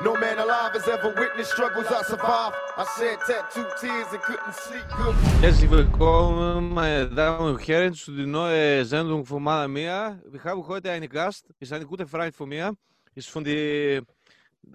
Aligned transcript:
No 0.00 0.14
man 0.14 0.38
alive 0.38 0.74
has 0.74 0.86
ever 0.86 1.12
witnessed 1.18 1.50
struggles 1.50 1.86
I 1.90 2.04
survived. 2.04 2.54
I 2.76 2.84
shed 2.96 3.18
tattooed 3.26 3.66
tears 3.80 4.06
and 4.12 4.22
couldn't 4.22 4.54
sleep 4.54 4.86
good. 4.96 5.14
Herzlich 5.40 5.68
willkommen, 5.68 6.72
meine 6.72 7.08
Damen 7.08 7.54
und 7.54 7.66
Herren, 7.66 7.92
zu 7.94 8.12
der 8.12 8.26
neuen 8.26 8.84
Sendung 8.84 9.26
von 9.26 9.42
Mala 9.42 9.66
Mia. 9.66 10.20
Wir 10.24 10.44
haben 10.44 10.64
heute 10.68 10.92
einen 10.92 11.08
Gast, 11.08 11.48
ist 11.58 11.72
ein 11.72 11.84
guter 11.84 12.06
Freund 12.06 12.32
von 12.32 12.48
mir, 12.48 12.76
ist 13.12 13.28
von 13.28 13.42
die, 13.42 14.00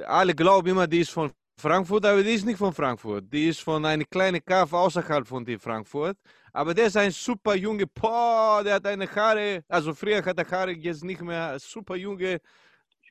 alle 0.06 0.36
glauben 0.36 0.68
immer, 0.68 0.88
die 0.88 1.00
ist 1.00 1.12
von 1.12 1.32
Frankfurt, 1.58 2.06
aber 2.06 2.22
die 2.22 2.34
ist 2.34 2.46
nicht 2.46 2.58
von 2.58 2.74
Frankfurt. 2.74 3.24
Die 3.32 3.48
ist 3.48 3.62
von 3.62 3.86
einer 3.86 4.04
kleinen 4.04 4.44
Kaff 4.44 4.74
außerhalb 4.74 5.26
von 5.26 5.46
die 5.46 5.58
Frankfurt. 5.58 6.18
Aber 6.52 6.74
der 6.74 6.88
ist 6.88 6.98
ein 6.98 7.12
super 7.12 7.56
Junge, 7.56 7.88
boah, 7.88 8.62
der 8.62 8.74
hat 8.74 8.86
eine 8.88 9.08
Haare, 9.16 9.64
also 9.70 9.94
früher 9.94 10.22
hat 10.22 10.38
er 10.38 10.52
Haare, 10.52 10.72
jetzt 10.72 11.02
nicht 11.02 11.22
mehr, 11.22 11.58
super 11.60 11.96
Junge. 11.96 12.42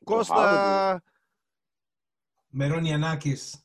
Costa, 0.05 1.01
Meronianakis. 2.53 3.59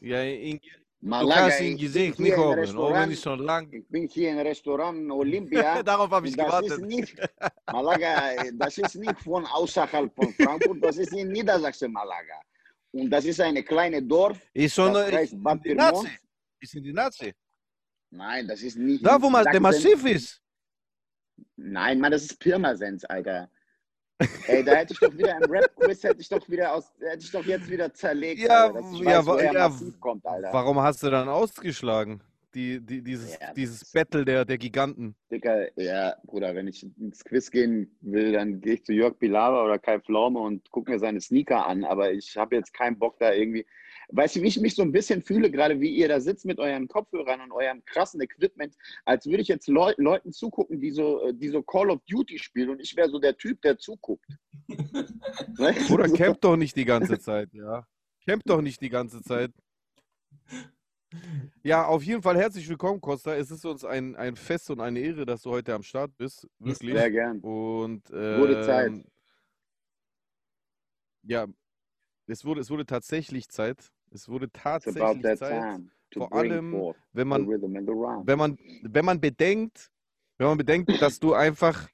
ja, 0.00 0.22
in, 0.22 0.58
du 0.58 1.08
Malaga, 1.08 1.40
kannst 1.42 1.60
ihn 1.60 1.66
ich 1.66 1.76
bin 1.76 1.86
Gesicht 1.86 2.16
hier 2.16 2.24
nicht 2.24 2.38
oben, 2.38 2.48
oben 2.48 2.60
Restaurant, 2.60 3.12
ist 3.12 3.22
schon 3.22 3.38
lang. 3.40 3.72
ich 3.72 3.86
bin 3.88 4.08
hier 4.08 4.30
im 4.32 4.38
Restaurant 4.38 5.10
Olympia. 5.10 5.82
Darauf 5.82 6.10
habe 6.10 6.28
ich 6.28 6.36
das 6.36 6.46
gewartet. 6.46 6.70
ist 6.72 6.80
nicht, 6.80 7.16
Malaga, 7.70 8.32
das 8.54 8.78
ist 8.78 8.94
nicht 8.96 9.18
von 9.20 9.44
außerhalb 9.46 10.14
von 10.14 10.32
Frankfurt, 10.32 10.82
das 10.82 10.96
ist 10.96 11.12
in 11.12 11.28
Niedersachsen, 11.28 11.92
Malaga. 11.92 12.40
Und 12.92 13.10
das 13.10 13.24
ist 13.24 13.40
eine 13.40 13.62
kleine 13.62 14.02
Dorf, 14.02 14.38
Ist 14.54 14.74
schon 14.74 14.94
das 14.94 15.12
heißt 15.12 15.42
Bad 15.42 15.64
die 15.64 15.74
Nazi. 15.74 16.08
Ist 16.60 16.74
in 16.74 16.82
die 16.84 16.92
Nazi. 16.92 17.34
Nein, 18.10 18.46
das 18.46 18.62
ist 18.62 18.76
nicht 18.78 19.04
Da, 19.04 19.16
in 19.16 19.22
wo 19.22 19.28
man 19.28 19.44
der. 19.44 19.60
Massiv 19.60 20.04
ist. 20.06 20.40
Nein, 21.56 21.98
Mann, 21.98 22.12
das 22.12 22.22
ist 22.22 22.38
Pirmasens, 22.38 23.04
Alter. 23.04 23.50
Ey, 24.46 24.62
da 24.62 24.74
hätte 24.74 24.92
ich 24.92 25.00
doch 25.00 25.12
wieder 25.12 25.36
im 25.36 25.50
Rap-Quiz, 25.50 26.04
hätte 26.04 26.20
ich 26.20 26.28
doch 26.28 26.48
wieder 26.48 26.74
aus, 26.74 26.92
hätte 27.00 27.24
ich 27.24 27.32
doch 27.32 27.44
jetzt 27.44 27.68
wieder 27.68 27.92
zerlegt, 27.92 28.42
Ja, 28.42 28.66
Alter, 28.66 28.80
ja, 29.02 29.26
weiß, 29.26 29.52
ja, 29.52 29.90
kommt, 30.00 30.24
Alter. 30.24 30.52
Warum 30.52 30.80
hast 30.80 31.02
du 31.02 31.10
dann 31.10 31.28
ausgeschlagen? 31.28 32.22
Die, 32.54 32.80
die, 32.80 33.02
dieses, 33.02 33.36
Ja, 33.40 33.52
dieses 33.52 33.90
Battle 33.90 34.24
der, 34.24 34.44
der 34.44 34.58
Giganten. 34.58 35.16
Dicker, 35.30 35.76
ja, 35.76 36.14
Bruder, 36.24 36.54
wenn 36.54 36.68
ich 36.68 36.86
ins 36.98 37.24
Quiz 37.24 37.50
gehen 37.50 37.96
will, 38.00 38.32
dann 38.32 38.60
gehe 38.60 38.74
ich 38.74 38.84
zu 38.84 38.92
Jörg 38.92 39.18
Pilawa 39.18 39.64
oder 39.64 39.80
Kai 39.80 39.98
Pflaume 39.98 40.38
und 40.38 40.70
gucke 40.70 40.92
mir 40.92 41.00
seine 41.00 41.20
Sneaker 41.20 41.66
an, 41.66 41.84
aber 41.84 42.12
ich 42.12 42.36
habe 42.36 42.54
jetzt 42.54 42.72
keinen 42.72 42.98
Bock 42.98 43.18
da 43.18 43.32
irgendwie. 43.32 43.66
Weißt 44.08 44.36
du, 44.36 44.42
wie 44.42 44.48
ich 44.48 44.60
mich 44.60 44.74
so 44.74 44.82
ein 44.82 44.92
bisschen 44.92 45.22
fühle, 45.22 45.50
gerade 45.50 45.80
wie 45.80 45.94
ihr 45.94 46.08
da 46.08 46.20
sitzt 46.20 46.44
mit 46.44 46.58
euren 46.58 46.88
Kopfhörern 46.88 47.40
und 47.40 47.52
eurem 47.52 47.84
krassen 47.84 48.20
Equipment, 48.20 48.76
als 49.04 49.26
würde 49.26 49.42
ich 49.42 49.48
jetzt 49.48 49.68
Leu 49.68 49.92
Leuten 49.96 50.32
zugucken, 50.32 50.80
die 50.80 50.90
so, 50.90 51.22
äh, 51.26 51.34
die 51.34 51.48
so 51.48 51.62
Call 51.62 51.90
of 51.90 52.00
Duty 52.08 52.38
spielen 52.38 52.70
und 52.70 52.80
ich 52.80 52.96
wäre 52.96 53.08
so 53.08 53.18
der 53.18 53.36
Typ, 53.36 53.60
der 53.62 53.78
zuguckt. 53.78 54.26
Weißt 55.58 55.88
du, 55.88 55.94
Oder 55.94 56.08
camp 56.08 56.40
doch 56.40 56.56
nicht 56.56 56.76
die 56.76 56.84
ganze 56.84 57.18
Zeit, 57.18 57.52
ja. 57.52 57.86
Camp 58.26 58.42
doch 58.44 58.60
nicht 58.60 58.80
die 58.80 58.88
ganze 58.88 59.22
Zeit. 59.22 59.50
Ja, 61.62 61.86
auf 61.86 62.02
jeden 62.02 62.22
Fall 62.22 62.36
herzlich 62.36 62.68
willkommen, 62.68 63.00
Costa. 63.00 63.34
Es 63.36 63.50
ist 63.50 63.64
uns 63.64 63.84
ein, 63.84 64.16
ein 64.16 64.34
Fest 64.36 64.70
und 64.70 64.80
eine 64.80 64.98
Ehre, 64.98 65.24
dass 65.24 65.42
du 65.42 65.50
heute 65.50 65.74
am 65.74 65.82
Start 65.82 66.16
bist. 66.16 66.48
Wirklich. 66.58 66.92
Sehr 66.92 67.10
gern. 67.10 67.40
Und 67.40 68.10
Wurde 68.10 68.62
Zeit. 68.62 68.92
Ja, 71.22 71.46
es 72.26 72.44
wurde, 72.44 72.60
es 72.60 72.70
wurde 72.70 72.86
tatsächlich 72.86 73.48
Zeit. 73.48 73.92
Es 74.14 74.28
wurde 74.28 74.48
tatsächlich 74.52 75.22
that 75.22 75.38
Zeit. 75.38 75.80
Vor 76.12 76.32
allem, 76.32 76.72
Wenn 77.12 77.24
the 77.24 77.24
man, 77.24 77.48
wenn 78.26 78.38
man, 78.38 78.58
wenn 78.82 79.04
man 79.04 79.20
bedenkt, 79.20 79.90
wenn 80.38 80.46
man 80.46 80.56
bedenkt, 80.56 81.02
dass 81.02 81.18
du 81.18 81.34
einfach 81.34 81.88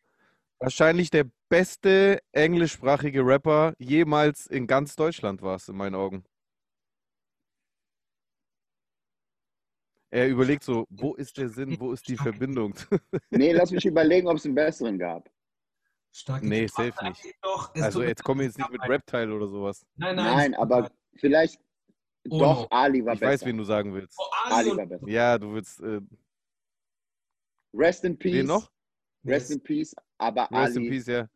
wahrscheinlich 0.58 1.10
der 1.10 1.24
beste 1.48 2.20
englischsprachige 2.32 3.24
Rapper 3.24 3.72
jemals 3.78 4.46
in 4.46 4.66
ganz 4.66 4.94
Deutschland 4.96 5.40
warst, 5.40 5.70
in 5.70 5.76
meinen 5.76 5.94
Augen. 5.94 6.22
Er 10.10 10.28
überlegt 10.28 10.64
so, 10.64 10.86
wo 10.90 11.14
ist 11.14 11.38
der 11.38 11.48
Sinn, 11.48 11.80
wo 11.80 11.92
ist 11.92 12.06
die 12.06 12.16
Verbindung? 12.16 12.74
Nee, 13.30 13.52
lass 13.52 13.70
mich 13.70 13.86
überlegen, 13.86 14.28
ob 14.28 14.36
es 14.36 14.44
einen 14.44 14.54
besseren 14.54 14.98
gab. 14.98 15.30
Starke 16.12 16.46
Nee, 16.46 16.66
safe 16.66 16.92
nicht. 17.04 17.34
Doch, 17.40 17.72
Also 17.76 18.02
jetzt 18.02 18.22
kommen 18.24 18.40
wir 18.40 18.46
jetzt 18.46 18.58
nicht 18.58 18.70
mit 18.70 18.82
Rap-Teil 18.82 19.32
oder 19.32 19.46
sowas. 19.46 19.86
Nein, 19.96 20.16
nein. 20.16 20.36
Nein, 20.36 20.54
aber 20.56 20.90
vielleicht 21.14 21.60
Oh, 22.28 22.38
doch. 22.38 22.70
Ali 22.70 23.04
war 23.04 23.14
Ich 23.14 23.20
besser. 23.20 23.32
weiß, 23.32 23.44
wen 23.46 23.56
du 23.56 23.64
sagen 23.64 23.94
willst. 23.94 24.16
Oh, 24.18 24.24
Ali 24.44 24.70
Ali 24.70 24.76
war 24.78 24.86
besser. 24.86 25.08
Ja, 25.08 25.38
du 25.38 25.54
willst, 25.54 25.80
äh, 25.80 26.00
Rest 27.72 28.04
in 28.04 28.18
Peace. 28.18 28.34
wen 28.34 28.46
noch? 28.46 28.70
Rest 29.24 29.50
in 29.50 29.62
Peace, 29.62 29.94
aber 30.18 30.42
Rest 30.50 30.76
Ali, 30.76 30.86
in 30.86 30.90
Peace, 30.92 31.06
ja. 31.06 31.28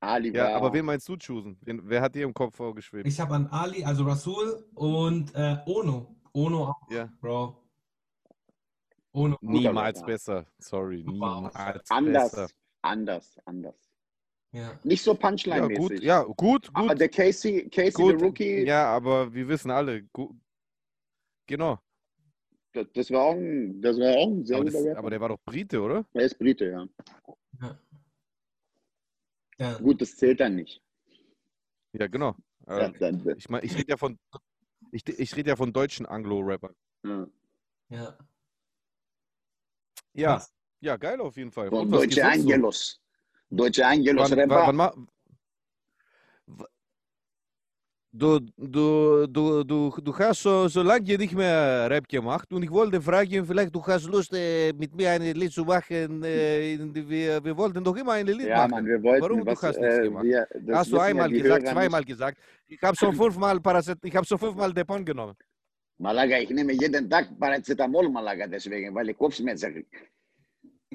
Ali 0.00 0.32
Ja, 0.34 0.44
war. 0.44 0.54
aber 0.56 0.72
wen 0.72 0.84
meinst 0.84 1.08
du 1.08 1.16
choosen? 1.16 1.58
Wen, 1.62 1.80
wer 1.84 2.00
hat 2.00 2.14
dir 2.14 2.24
im 2.24 2.32
Kopf 2.34 2.56
vorgeschwebt? 2.56 3.06
Ich 3.06 3.18
habe 3.20 3.34
an 3.34 3.46
Ali, 3.48 3.84
also 3.84 4.04
Rasul 4.04 4.68
und 4.74 5.34
äh, 5.34 5.58
Ono. 5.66 6.16
Ono 6.32 6.68
auch, 6.70 6.90
Ja. 6.90 7.06
Bro. 7.20 7.56
Ono. 9.12 9.36
Niemals 9.40 10.02
besser. 10.04 10.46
Sorry, 10.58 11.02
niemals 11.02 11.54
anders, 11.90 12.30
besser. 12.32 12.48
anders, 12.82 13.36
anders. 13.44 13.89
Ja. 14.52 14.78
Nicht 14.82 15.02
so 15.02 15.12
Ja, 15.12 15.18
Punchline-mäßig. 15.18 15.78
gut, 15.78 16.00
ja, 16.02 16.22
gut, 16.24 16.70
Aber 16.74 16.88
gut. 16.88 17.00
der 17.00 17.08
Casey, 17.08 17.68
Casey 17.70 17.92
Gut, 17.92 18.18
the 18.18 18.24
Rookie, 18.24 18.64
ja, 18.66 18.86
aber 18.86 19.32
wir 19.32 19.46
wissen 19.46 19.70
alle, 19.70 20.02
gu- 20.12 20.34
genau. 21.46 21.78
das, 22.72 22.86
das 22.92 23.10
war 23.12 23.22
auch 23.22 23.34
ein, 23.34 23.80
das 23.80 23.96
war 23.98 24.16
auch 24.16 24.28
ein 24.28 24.44
sehr 24.44 24.56
Aber, 24.56 24.64
guter 24.64 24.78
das, 24.78 24.86
Rapper. 24.88 24.98
aber 24.98 25.10
der 25.10 25.20
war 25.20 25.28
doch 25.28 25.38
Brite, 25.44 25.80
oder? 25.80 26.04
er 26.14 26.22
ist 26.22 26.36
Brite, 26.38 26.64
ja. 26.66 26.88
Ja. 27.60 27.80
Ja. 29.58 29.78
Gut, 29.78 30.00
das 30.00 30.16
zählt 30.16 30.40
dann 30.40 30.56
nicht. 30.56 30.82
Ja, 31.92 32.06
genau. 32.08 32.34
Ja, 32.66 32.92
Ähm, 33.00 33.34
ich 33.36 33.48
meine, 33.48 33.64
ich 33.64 33.76
rede 33.76 33.90
ja 33.90 33.96
von, 33.96 34.18
ich, 34.90 35.06
ich 35.08 35.36
rede 35.36 35.50
ja 35.50 35.56
von 35.56 35.72
deutschen 35.72 36.06
Anglo-Rappern. 36.06 36.74
ja. 37.04 37.26
ja. 37.88 38.18
Ja, 40.12 40.44
ja, 40.80 40.96
geil 40.96 41.20
auf 41.20 41.36
jeden 41.36 41.52
Fall. 41.52 41.68
Von 41.68 41.88
Deutsche? 41.90 42.24
Angelos. 42.24 42.99
Deutsche 43.50 43.84
Angelos 43.86 44.30
Wann, 44.30 44.38
Rapper. 44.38 44.54
wann, 44.54 44.66
wann 44.66 44.76
ma- 44.76 44.94
w- 46.46 46.64
Du, 48.12 48.40
du, 48.56 49.24
du, 49.28 49.62
du, 49.62 49.94
du 50.02 50.18
hast 50.18 50.42
so, 50.42 50.66
so 50.66 50.82
lange 50.82 51.16
nicht 51.16 51.32
mehr 51.32 51.88
Rap 51.88 52.08
gemacht 52.08 52.52
und 52.52 52.60
ich 52.64 52.70
wollte 52.70 53.00
fragen, 53.00 53.46
vielleicht 53.46 53.72
du 53.72 53.80
hast 53.86 54.06
Lust, 54.06 54.32
äh, 54.34 54.72
mit 54.72 54.92
mir 54.96 55.12
ein 55.12 55.22
Lied 55.22 55.52
zu 55.52 55.64
machen. 55.64 56.20
Äh, 56.24 56.72
in 56.74 56.92
die- 56.92 57.08
wir, 57.08 57.44
wir 57.44 57.56
wollten 57.56 57.84
doch 57.84 57.94
immer 57.96 58.14
ein 58.14 58.26
Lied 58.26 58.48
ja, 58.48 58.56
machen. 58.56 58.70
Mann, 58.72 58.86
wir 58.86 59.00
wollten 59.00 59.22
Warum? 59.22 59.40
Du 59.44 59.46
was, 59.46 59.62
hast 59.62 59.78
nichts 59.80 59.98
äh, 59.98 60.02
gemacht. 60.02 60.24
wir, 60.24 60.44
das 60.54 60.78
hast 60.78 60.90
du 60.90 60.96
wissen 60.96 60.96
ja 60.96 61.02
einmal 61.04 61.28
die 61.28 61.40
gesagt, 61.40 61.62
Hörer 61.62 61.72
zweimal 61.72 62.00
nicht. 62.00 62.08
gesagt. 62.08 62.38
Ich 62.66 62.82
habe 62.82 62.96
schon 62.96 63.14
fünfmal 63.14 63.60
Parazet, 63.60 63.98
ich 64.02 64.16
habe 64.16 64.26
schon 64.26 64.38
fünfmal 64.38 64.72
Depon 64.74 65.04
genommen. 65.04 65.36
Malaga, 65.98 66.36
ich 66.38 66.50
nehme 66.50 66.72
jeden 66.72 67.08
Tag 67.08 67.38
Paracetamol, 67.38 68.08
Malaga, 68.08 68.48
deswegen, 68.48 68.92
weil 68.92 69.08
ich 69.10 69.16
Kopfschmerzen 69.16 69.72
kriege. 69.72 69.86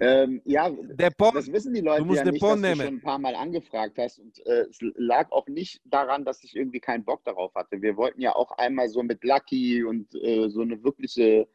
Ähm, 0.01 0.41
ja, 0.45 0.69
das 0.69 1.51
wissen 1.51 1.73
die 1.73 1.79
Leute 1.81 1.99
Du 2.01 2.05
musst 2.05 2.25
ja 2.25 2.29
nicht, 2.31 2.43
dass 2.43 2.55
du 2.55 2.59
nehmen. 2.59 2.81
schon 2.81 2.93
ein 2.95 3.01
paar 3.01 3.17
Mal 3.19 3.33
angefragt 3.35 3.97
hast. 3.97 4.19
Und 4.19 4.45
äh, 4.45 4.65
es 4.69 4.79
lag 4.95 5.31
auch 5.31 5.47
nicht 5.47 5.81
daran, 5.85 6.25
dass 6.25 6.43
ich 6.43 6.55
irgendwie 6.55 6.79
keinen 6.81 7.05
Bock 7.05 7.23
darauf 7.23 7.55
hatte. 7.55 7.81
Wir 7.81 7.95
wollten 7.95 8.19
ja 8.21 8.35
auch 8.35 8.51
einmal 8.57 8.89
so 8.89 9.03
mit 9.03 9.23
Lucky 9.23 9.83
und 9.83 10.13
äh, 10.15 10.49
so 10.49 10.61
eine 10.61 10.83
wirkliche, 10.83 11.47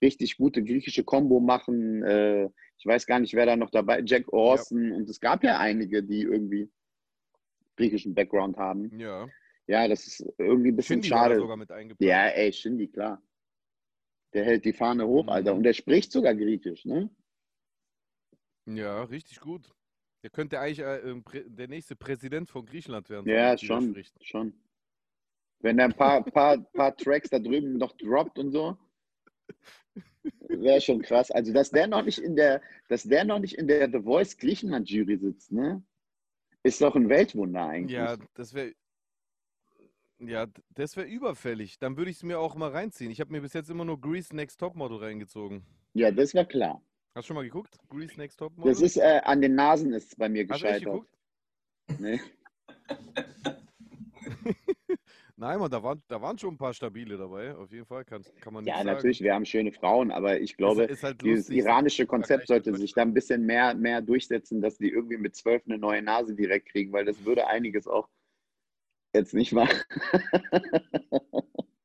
richtig 0.00 0.36
gute 0.36 0.62
griechische 0.62 1.02
Combo 1.02 1.40
machen. 1.40 2.02
Äh, 2.04 2.44
ich 2.76 2.86
weiß 2.86 3.06
gar 3.06 3.18
nicht, 3.18 3.34
wer 3.34 3.46
da 3.46 3.56
noch 3.56 3.70
dabei 3.70 4.00
Jack 4.06 4.32
Orson. 4.32 4.92
Und 4.92 5.08
es 5.10 5.18
gab 5.20 5.42
ja 5.42 5.58
einige, 5.58 6.02
die 6.04 6.22
irgendwie 6.22 6.70
griechischen 7.76 8.14
Background 8.14 8.56
haben. 8.56 8.90
ja. 8.98 9.28
Ja, 9.70 9.86
das 9.86 10.06
ist 10.06 10.24
irgendwie 10.38 10.70
ein 10.70 10.76
bisschen 10.76 11.02
Shindy 11.02 11.08
schade. 11.08 11.36
sogar 11.36 11.58
mit. 11.58 11.68
Ja, 11.98 12.28
ey, 12.28 12.50
Shindy, 12.54 12.88
klar. 12.88 13.20
Der 14.32 14.42
hält 14.46 14.64
die 14.64 14.72
Fahne 14.72 15.06
hoch, 15.06 15.24
Mhm. 15.24 15.28
Alter. 15.28 15.54
Und 15.54 15.62
der 15.62 15.74
spricht 15.74 16.10
sogar 16.10 16.34
Griechisch, 16.34 16.86
ne? 16.86 17.10
Ja, 18.74 19.02
richtig 19.04 19.40
gut. 19.40 19.70
Der 20.22 20.30
könnte 20.30 20.60
eigentlich 20.60 20.80
äh, 20.80 20.98
ähm, 20.98 21.24
der 21.46 21.68
nächste 21.68 21.96
Präsident 21.96 22.50
von 22.50 22.66
Griechenland 22.66 23.08
werden. 23.08 23.28
Ja, 23.28 23.56
schon, 23.56 23.96
schon. 24.20 24.52
Wenn 25.60 25.78
er 25.78 25.86
ein 25.86 25.94
paar, 25.94 26.22
paar, 26.24 26.58
paar 26.58 26.96
Tracks 26.96 27.30
da 27.30 27.38
drüben 27.38 27.78
noch 27.78 27.96
droppt 27.96 28.38
und 28.38 28.50
so, 28.50 28.76
wäre 30.48 30.80
schon 30.80 31.02
krass. 31.02 31.30
Also, 31.30 31.52
dass 31.52 31.70
der 31.70 31.86
noch 31.86 32.04
nicht 32.04 32.18
in 32.18 32.36
der, 32.36 32.60
dass 32.88 33.04
der 33.04 33.24
noch 33.24 33.38
nicht 33.38 33.54
in 33.54 33.68
der 33.68 33.90
The 33.90 34.02
Voice 34.02 34.36
Griechenland 34.36 34.88
Jury 34.90 35.16
sitzt, 35.16 35.52
ne? 35.52 35.82
Ist 36.62 36.80
doch 36.82 36.94
ein 36.96 37.08
Weltwunder 37.08 37.66
eigentlich. 37.66 37.96
Ja, 37.96 38.16
das 38.34 38.52
wäre. 38.54 38.74
Ja, 40.20 40.46
das 40.70 40.96
wäre 40.96 41.06
überfällig. 41.06 41.78
Dann 41.78 41.96
würde 41.96 42.10
ich 42.10 42.16
es 42.16 42.22
mir 42.24 42.40
auch 42.40 42.56
mal 42.56 42.70
reinziehen. 42.70 43.12
Ich 43.12 43.20
habe 43.20 43.30
mir 43.30 43.40
bis 43.40 43.52
jetzt 43.52 43.70
immer 43.70 43.84
nur 43.84 44.00
Grease 44.00 44.34
Next 44.34 44.58
Topmodel 44.58 44.98
reingezogen. 44.98 45.64
Ja, 45.94 46.10
das 46.10 46.34
war 46.34 46.44
klar. 46.44 46.82
Hast 47.18 47.24
du 47.24 47.30
schon 47.30 47.34
mal 47.34 47.42
geguckt? 47.42 47.76
Grease 47.88 48.16
Next 48.16 48.38
Topmodel? 48.38 48.72
Das 48.72 48.80
ist 48.80 48.96
äh, 48.96 49.20
an 49.24 49.40
den 49.40 49.56
Nasen 49.56 49.92
ist 49.92 50.12
es 50.12 50.14
bei 50.14 50.28
mir 50.28 50.46
Hast 50.48 50.62
du 50.62 50.68
echt 50.68 50.84
gescheitert. 50.84 51.02
geguckt? 51.02 51.18
Ne? 51.98 52.20
Nein, 55.36 55.58
Mann, 55.58 55.68
da 55.68 55.82
waren, 55.82 56.00
da 56.06 56.22
waren 56.22 56.38
schon 56.38 56.54
ein 56.54 56.58
paar 56.58 56.72
stabile 56.72 57.16
dabei. 57.16 57.56
Auf 57.56 57.72
jeden 57.72 57.86
Fall 57.86 58.04
kann, 58.04 58.22
kann 58.40 58.52
man 58.52 58.62
nicht 58.62 58.70
Ja, 58.70 58.76
sagen. 58.76 58.86
natürlich, 58.94 59.20
wir 59.20 59.34
haben 59.34 59.44
schöne 59.44 59.72
Frauen, 59.72 60.12
aber 60.12 60.38
ich 60.38 60.56
glaube, 60.56 60.84
ist, 60.84 60.90
ist 60.90 61.02
halt 61.02 61.20
dieses 61.20 61.50
iranische 61.50 62.02
im 62.02 62.08
Konzept 62.08 62.46
sollte 62.46 62.72
sich 62.76 62.92
da 62.92 63.02
ein 63.02 63.14
bisschen 63.14 63.44
mehr, 63.44 63.74
mehr 63.74 64.00
durchsetzen, 64.00 64.60
dass 64.60 64.78
die 64.78 64.90
irgendwie 64.90 65.16
mit 65.16 65.34
zwölf 65.34 65.64
eine 65.66 65.76
neue 65.76 66.02
Nase 66.02 66.36
direkt 66.36 66.68
kriegen, 66.68 66.92
weil 66.92 67.04
das 67.04 67.24
würde 67.24 67.48
einiges 67.48 67.88
auch 67.88 68.08
Jetzt 69.12 69.34
nicht 69.34 69.52
mal. 69.52 69.68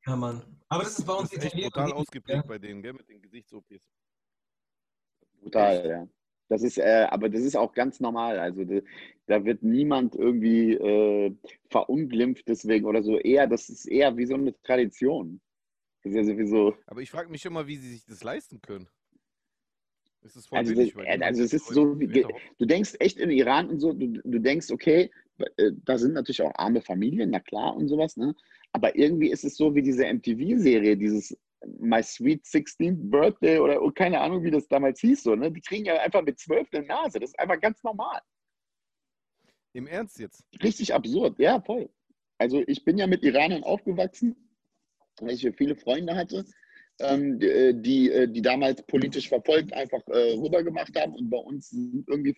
Ja, 0.06 0.15
Mann. 0.15 0.44
Aber 0.68 0.83
das 0.83 1.00
ist 1.00 1.06
bei 1.06 1.13
uns 1.13 1.29
Das 1.29 1.39
ist 1.39 1.45
echt 1.45 1.56
nicht, 1.56 1.75
ausgeprägt 1.75 2.27
ja. 2.27 2.44
bei 2.47 2.59
denen, 2.59 2.81
gell, 2.81 2.94
mit 2.94 3.07
den 3.07 3.21
Gesichts-OPs. 3.21 3.89
Brutal, 5.43 5.87
ja. 5.87 6.07
Das 6.49 6.61
ist, 6.61 6.77
äh, 6.77 7.07
aber 7.09 7.29
das 7.29 7.41
ist 7.41 7.55
auch 7.55 7.73
ganz 7.73 7.99
normal. 7.99 8.39
Also 8.39 8.63
da, 8.63 8.79
da 9.27 9.45
wird 9.45 9.63
niemand 9.63 10.15
irgendwie 10.15 10.73
äh, 10.73 11.35
verunglimpft 11.69 12.47
deswegen 12.47 12.85
oder 12.85 13.01
so. 13.01 13.17
Eher, 13.17 13.47
das 13.47 13.69
ist 13.69 13.85
eher 13.85 14.15
wie 14.17 14.25
so 14.25 14.35
eine 14.35 14.59
Tradition. 14.61 15.41
Das 16.03 16.11
ist 16.11 16.17
ja 16.17 16.23
sowieso. 16.23 16.75
Aber 16.85 17.01
ich 17.01 17.09
frage 17.09 17.29
mich 17.29 17.45
immer, 17.45 17.65
wie 17.67 17.77
sie 17.77 17.89
sich 17.89 18.05
das 18.05 18.23
leisten 18.23 18.61
können. 18.61 18.87
Ist 20.21 20.47
voll 20.47 20.59
Also, 20.59 20.73
billig, 20.73 20.93
das, 20.93 21.05
äh, 21.05 21.19
also 21.21 21.43
es 21.43 21.53
ist 21.53 21.67
so, 21.67 21.99
wie, 21.99 22.07
du 22.07 22.65
denkst 22.65 22.95
echt 22.99 23.17
im 23.17 23.29
Iran 23.29 23.69
und 23.69 23.79
so, 23.79 23.91
du, 23.91 24.07
du 24.23 24.39
denkst, 24.39 24.71
okay, 24.71 25.11
äh, 25.57 25.71
da 25.83 25.97
sind 25.97 26.13
natürlich 26.13 26.41
auch 26.41 26.53
arme 26.55 26.81
Familien, 26.81 27.31
na 27.31 27.39
klar 27.39 27.75
und 27.75 27.87
sowas, 27.89 28.15
ne? 28.15 28.33
Aber 28.71 28.95
irgendwie 28.95 29.31
ist 29.31 29.43
es 29.43 29.57
so 29.57 29.75
wie 29.75 29.81
diese 29.81 30.05
MTV-Serie, 30.05 30.97
dieses 30.97 31.37
My 31.80 32.01
Sweet 32.04 32.45
16th 32.45 33.10
Birthday 33.10 33.60
oder 33.60 33.81
oh, 33.81 33.92
keine 33.92 34.19
Ahnung, 34.19 34.44
wie 34.44 34.51
das 34.51 34.68
damals 34.68 35.00
hieß, 35.00 35.24
so, 35.24 35.36
ne? 35.36 35.51
Die 35.51 35.62
kriegen 35.62 35.86
ja 35.86 35.95
einfach 36.01 36.21
mit 36.21 36.39
zwölf 36.39 36.68
eine 36.71 36.86
Nase. 36.86 37.19
Das 37.19 37.31
ist 37.31 37.39
einfach 37.39 37.60
ganz 37.60 37.81
normal. 37.83 38.21
Im 39.74 39.88
Ernst 39.88 40.19
jetzt? 40.19 40.45
Richtig 40.62 40.94
absurd, 40.94 41.39
ja, 41.39 41.62
voll. 41.62 41.89
Also 42.38 42.63
ich 42.68 42.83
bin 42.83 42.98
ja 42.98 43.07
mit 43.07 43.24
Iranern 43.24 43.63
aufgewachsen, 43.63 44.36
weil 45.19 45.31
ich 45.31 45.42
hier 45.42 45.54
viele 45.54 45.75
Freunde 45.75 46.15
hatte, 46.15 46.45
ähm, 47.00 47.39
die, 47.39 47.48
äh, 47.48 47.74
die, 47.74 48.12
äh, 48.12 48.27
die 48.27 48.42
damals 48.42 48.83
politisch 48.86 49.30
verfolgt 49.30 49.74
einfach 49.74 50.01
äh, 50.07 50.33
rübergemacht 50.33 50.95
haben 51.00 51.15
und 51.15 51.30
bei 51.30 51.38
uns 51.38 51.69
sind 51.69 52.07
irgendwie 52.07 52.36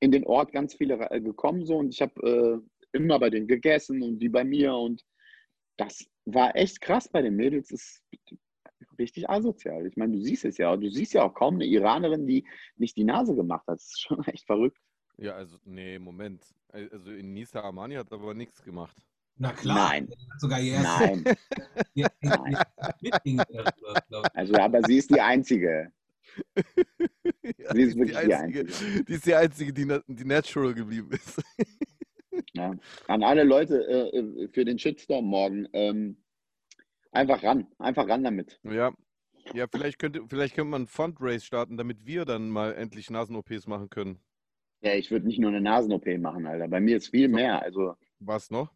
in 0.00 0.12
den 0.12 0.24
Ort 0.24 0.52
ganz 0.52 0.74
viele 0.74 0.94
äh, 1.10 1.20
gekommen 1.20 1.66
so 1.66 1.76
und 1.76 1.92
ich 1.92 2.00
habe 2.00 2.62
äh, 2.92 2.96
immer 2.96 3.18
bei 3.18 3.30
denen 3.30 3.48
gegessen 3.48 4.02
und 4.02 4.18
die 4.18 4.28
bei 4.28 4.44
mir 4.44 4.74
und 4.74 5.04
das 5.76 6.04
war 6.24 6.54
echt 6.56 6.80
krass 6.80 7.08
bei 7.08 7.22
den 7.22 7.36
Mädels. 7.36 7.68
Das 7.68 7.80
ist 7.80 8.02
richtig 9.00 9.28
asozial. 9.28 9.86
Ich 9.86 9.96
meine, 9.96 10.12
du 10.12 10.22
siehst 10.22 10.44
es 10.44 10.58
ja. 10.58 10.76
Du 10.76 10.88
siehst 10.90 11.14
ja 11.14 11.24
auch 11.24 11.34
kaum 11.34 11.54
eine 11.56 11.64
Iranerin, 11.64 12.26
die 12.26 12.44
nicht 12.76 12.96
die 12.96 13.04
Nase 13.04 13.34
gemacht 13.34 13.66
hat. 13.66 13.78
Das 13.78 13.86
ist 13.86 14.00
schon 14.00 14.22
echt 14.26 14.46
verrückt. 14.46 14.78
Ja, 15.16 15.34
also, 15.34 15.58
nee, 15.64 15.98
Moment. 15.98 16.44
Also 16.68 17.10
in 17.10 17.32
Nisa 17.32 17.62
Amani 17.62 17.96
hat 17.96 18.12
aber 18.12 18.32
nichts 18.32 18.62
gemacht. 18.62 18.96
Na 19.36 19.52
klar. 19.52 19.88
Nein. 19.88 20.08
Sogar 20.38 20.60
ihr 20.60 20.80
Nein, 20.80 21.24
nein. 22.20 23.42
Also, 24.34 24.54
aber 24.54 24.82
sie 24.86 24.98
ist 24.98 25.10
die 25.10 25.20
Einzige. 25.20 25.90
Ja, 27.58 27.74
Sie 27.74 27.82
ist 27.82 27.96
wirklich 27.96 28.16
die 28.16 28.34
einzige, 28.34 28.64
die 29.04 29.12
ist 29.12 29.26
die 29.26 29.34
einzige, 29.34 29.72
die, 29.72 30.00
die 30.06 30.24
natural 30.24 30.72
geblieben 30.72 31.10
ist. 31.10 31.42
Ja. 32.52 32.74
An 33.08 33.22
alle 33.22 33.42
Leute 33.42 33.84
äh, 33.86 34.18
äh, 34.18 34.48
für 34.48 34.64
den 34.64 34.78
Shitstorm 34.78 35.24
morgen. 35.24 35.68
Ähm, 35.72 36.16
einfach 37.12 37.42
ran. 37.42 37.66
Einfach 37.78 38.08
ran 38.08 38.24
damit. 38.24 38.60
Ja. 38.64 38.92
Ja, 39.54 39.66
vielleicht 39.68 39.98
könnte, 39.98 40.22
vielleicht 40.28 40.54
könnte 40.54 40.70
man 40.70 40.82
ein 40.82 40.86
Fundraise 40.86 41.44
starten, 41.44 41.76
damit 41.76 42.04
wir 42.06 42.24
dann 42.24 42.50
mal 42.50 42.74
endlich 42.74 43.10
Nasen-OPs 43.10 43.66
machen 43.66 43.88
können. 43.88 44.20
Ja, 44.82 44.94
ich 44.94 45.10
würde 45.10 45.26
nicht 45.26 45.38
nur 45.38 45.50
eine 45.50 45.60
Nasen-OP 45.60 46.06
machen, 46.18 46.46
Alter. 46.46 46.68
Bei 46.68 46.80
mir 46.80 46.96
ist 46.98 47.08
viel 47.08 47.28
mehr. 47.28 47.60
Also, 47.62 47.96
Was 48.18 48.50
noch? 48.50 48.70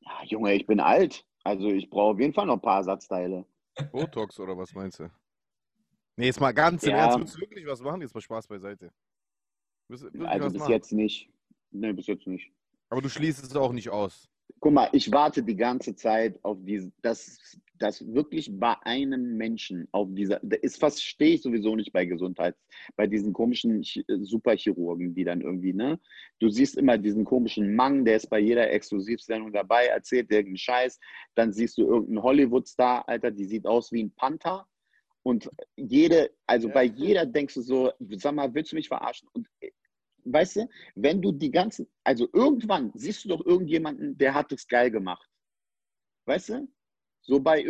ja, 0.00 0.24
Junge, 0.24 0.54
ich 0.54 0.66
bin 0.66 0.80
alt. 0.80 1.26
Also, 1.44 1.68
ich 1.68 1.90
brauche 1.90 2.14
auf 2.14 2.20
jeden 2.20 2.32
Fall 2.32 2.46
noch 2.46 2.54
ein 2.54 2.60
paar 2.62 2.78
Ersatzteile. 2.78 3.44
Botox 3.90 4.38
oder 4.38 4.56
was 4.56 4.72
meinst 4.74 5.00
du? 5.00 5.10
Nee, 6.16 6.26
jetzt 6.26 6.40
mal 6.40 6.52
ganz 6.52 6.82
im 6.84 6.90
Ja. 6.90 6.98
Ernst. 7.06 7.18
Willst 7.18 7.36
du 7.36 7.40
wirklich 7.40 7.66
was 7.66 7.80
machen? 7.80 8.00
Jetzt 8.02 8.14
mal 8.14 8.20
Spaß 8.20 8.46
beiseite. 8.46 8.92
Willst 9.88 10.04
wirklich 10.04 10.26
Also, 10.28 10.48
bis 10.50 10.58
machen? 10.60 10.70
jetzt 10.72 10.92
nicht. 10.92 11.30
Nee, 11.70 11.92
bis 11.92 12.06
jetzt 12.06 12.26
nicht. 12.26 12.52
Aber 12.90 13.00
du 13.00 13.08
schließt 13.08 13.42
es 13.42 13.56
auch 13.56 13.72
nicht 13.72 13.90
aus. 13.90 14.28
Guck 14.60 14.72
mal, 14.72 14.88
ich 14.92 15.10
warte 15.10 15.42
die 15.42 15.56
ganze 15.56 15.96
Zeit 15.96 16.38
auf 16.44 16.56
diese, 16.60 16.92
dass, 17.02 17.58
dass 17.78 18.06
wirklich 18.14 18.48
bei 18.52 18.76
einem 18.82 19.36
Menschen 19.36 19.88
auf 19.90 20.08
dieser, 20.12 20.40
ist 20.62 20.78
fast, 20.78 21.02
stehe 21.02 21.34
ich 21.34 21.42
sowieso 21.42 21.74
nicht 21.74 21.92
bei 21.92 22.04
Gesundheit, 22.06 22.54
bei 22.94 23.08
diesen 23.08 23.32
komischen 23.32 23.82
Ch- 23.82 24.04
äh, 24.08 24.24
Superchirurgen, 24.24 25.14
die 25.16 25.24
dann 25.24 25.40
irgendwie, 25.40 25.72
ne? 25.72 25.98
Du 26.38 26.48
siehst 26.48 26.76
immer 26.76 26.96
diesen 26.96 27.24
komischen 27.24 27.74
Mann, 27.74 28.04
der 28.04 28.16
ist 28.16 28.30
bei 28.30 28.38
jeder 28.38 28.70
Exklusivsendung 28.70 29.52
dabei, 29.52 29.86
erzählt 29.86 30.30
irgendeinen 30.30 30.58
Scheiß, 30.58 31.00
dann 31.34 31.52
siehst 31.52 31.78
du 31.78 31.82
irgendeinen 31.82 32.22
Hollywood-Star, 32.22 33.08
Alter, 33.08 33.32
die 33.32 33.46
sieht 33.46 33.66
aus 33.66 33.90
wie 33.90 34.04
ein 34.04 34.12
Panther 34.14 34.68
und 35.24 35.50
jede, 35.76 36.30
also 36.46 36.68
Ja. 36.68 36.74
bei 36.74 36.84
jeder 36.84 37.26
denkst 37.26 37.54
du 37.54 37.62
so, 37.62 37.90
sag 38.16 38.34
mal, 38.34 38.54
willst 38.54 38.70
du 38.70 38.76
mich 38.76 38.88
verarschen? 38.88 39.28
Und 39.32 39.48
äh, 39.60 39.70
weißt 40.24 40.56
du, 40.56 40.68
wenn 40.94 41.20
du 41.22 41.32
die 41.32 41.50
ganzen, 41.50 41.88
also 42.04 42.28
irgendwann 42.32 42.92
siehst 42.94 43.24
du 43.24 43.28
doch 43.30 43.44
irgendjemanden, 43.44 44.16
der 44.18 44.34
hat 44.34 44.52
es 44.52 44.66
geil 44.68 44.90
gemacht. 44.90 45.28
Weißt 46.26 46.50
du? 46.50 46.68
So 47.22 47.40
bei, 47.40 47.64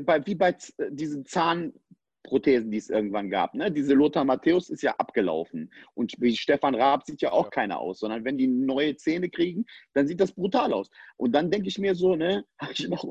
bei 0.00 0.26
wie 0.26 0.34
bei 0.34 0.52
Z- 0.52 0.74
diesen 0.90 1.24
Zahnprothesen, 1.24 2.70
die 2.70 2.78
es 2.78 2.90
irgendwann 2.90 3.30
gab. 3.30 3.54
Ne? 3.54 3.70
Diese 3.72 3.94
Lothar 3.94 4.24
Matthäus 4.24 4.68
ist 4.70 4.82
ja 4.82 4.94
abgelaufen. 4.96 5.72
Und 5.94 6.12
wie 6.18 6.36
Stefan 6.36 6.74
Raab 6.74 7.04
sieht 7.06 7.22
ja 7.22 7.32
auch 7.32 7.46
Ja. 7.46 7.50
keiner 7.50 7.78
aus, 7.80 8.00
sondern 8.00 8.24
wenn 8.24 8.36
die 8.38 8.46
neue 8.46 8.96
Zähne 8.96 9.30
kriegen, 9.30 9.64
dann 9.94 10.06
sieht 10.06 10.20
das 10.20 10.32
brutal 10.32 10.72
aus. 10.72 10.90
Und 11.16 11.32
dann 11.32 11.50
denke 11.50 11.68
ich 11.68 11.78
mir 11.78 11.94
so, 11.94 12.14
ne, 12.16 12.44
hab 12.58 12.70
ich 12.72 12.88
noch, 12.88 13.04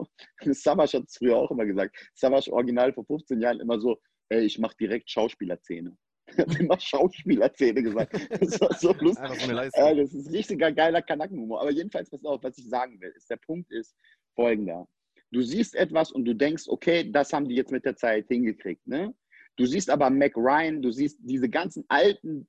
Savas 0.43 0.93
hat 0.93 1.03
es 1.07 1.17
früher 1.17 1.37
auch 1.37 1.51
immer 1.51 1.65
gesagt, 1.65 1.95
Savas 2.13 2.47
original 2.47 2.93
vor 2.93 3.05
15 3.05 3.41
Jahren 3.41 3.59
immer 3.59 3.79
so, 3.79 3.99
ey, 4.29 4.45
ich 4.45 4.59
mache 4.59 4.75
direkt 4.77 5.09
Schauspielerzähne. 5.09 5.95
Er 6.37 6.45
hat 6.45 6.59
immer 6.59 6.79
Schauspielerzähne 6.79 7.81
gesagt. 7.83 8.13
Das 8.39 8.59
war 8.61 8.73
so 8.73 8.93
lustig. 8.99 9.29
Ja, 9.77 9.93
das 9.93 10.13
ist 10.13 10.31
richtiger 10.31 10.71
geiler 10.71 11.01
Kanackenhumor. 11.01 11.61
Aber 11.61 11.71
jedenfalls, 11.71 12.09
pass 12.09 12.23
auf, 12.25 12.43
was 12.43 12.57
ich 12.57 12.67
sagen 12.69 12.99
will, 13.01 13.13
ist, 13.15 13.29
der 13.29 13.37
Punkt 13.37 13.71
ist 13.71 13.95
folgender. 14.35 14.87
Du 15.31 15.41
siehst 15.41 15.75
etwas 15.75 16.11
und 16.11 16.25
du 16.25 16.33
denkst, 16.33 16.63
okay, 16.67 17.09
das 17.11 17.33
haben 17.33 17.47
die 17.47 17.55
jetzt 17.55 17.71
mit 17.71 17.85
der 17.85 17.95
Zeit 17.95 18.27
hingekriegt. 18.27 18.85
Ne? 18.87 19.13
Du 19.57 19.65
siehst 19.65 19.89
aber 19.89 20.09
Mac 20.09 20.35
Ryan, 20.35 20.81
du 20.81 20.91
siehst 20.91 21.19
diese 21.21 21.49
ganzen 21.49 21.85
alten 21.87 22.47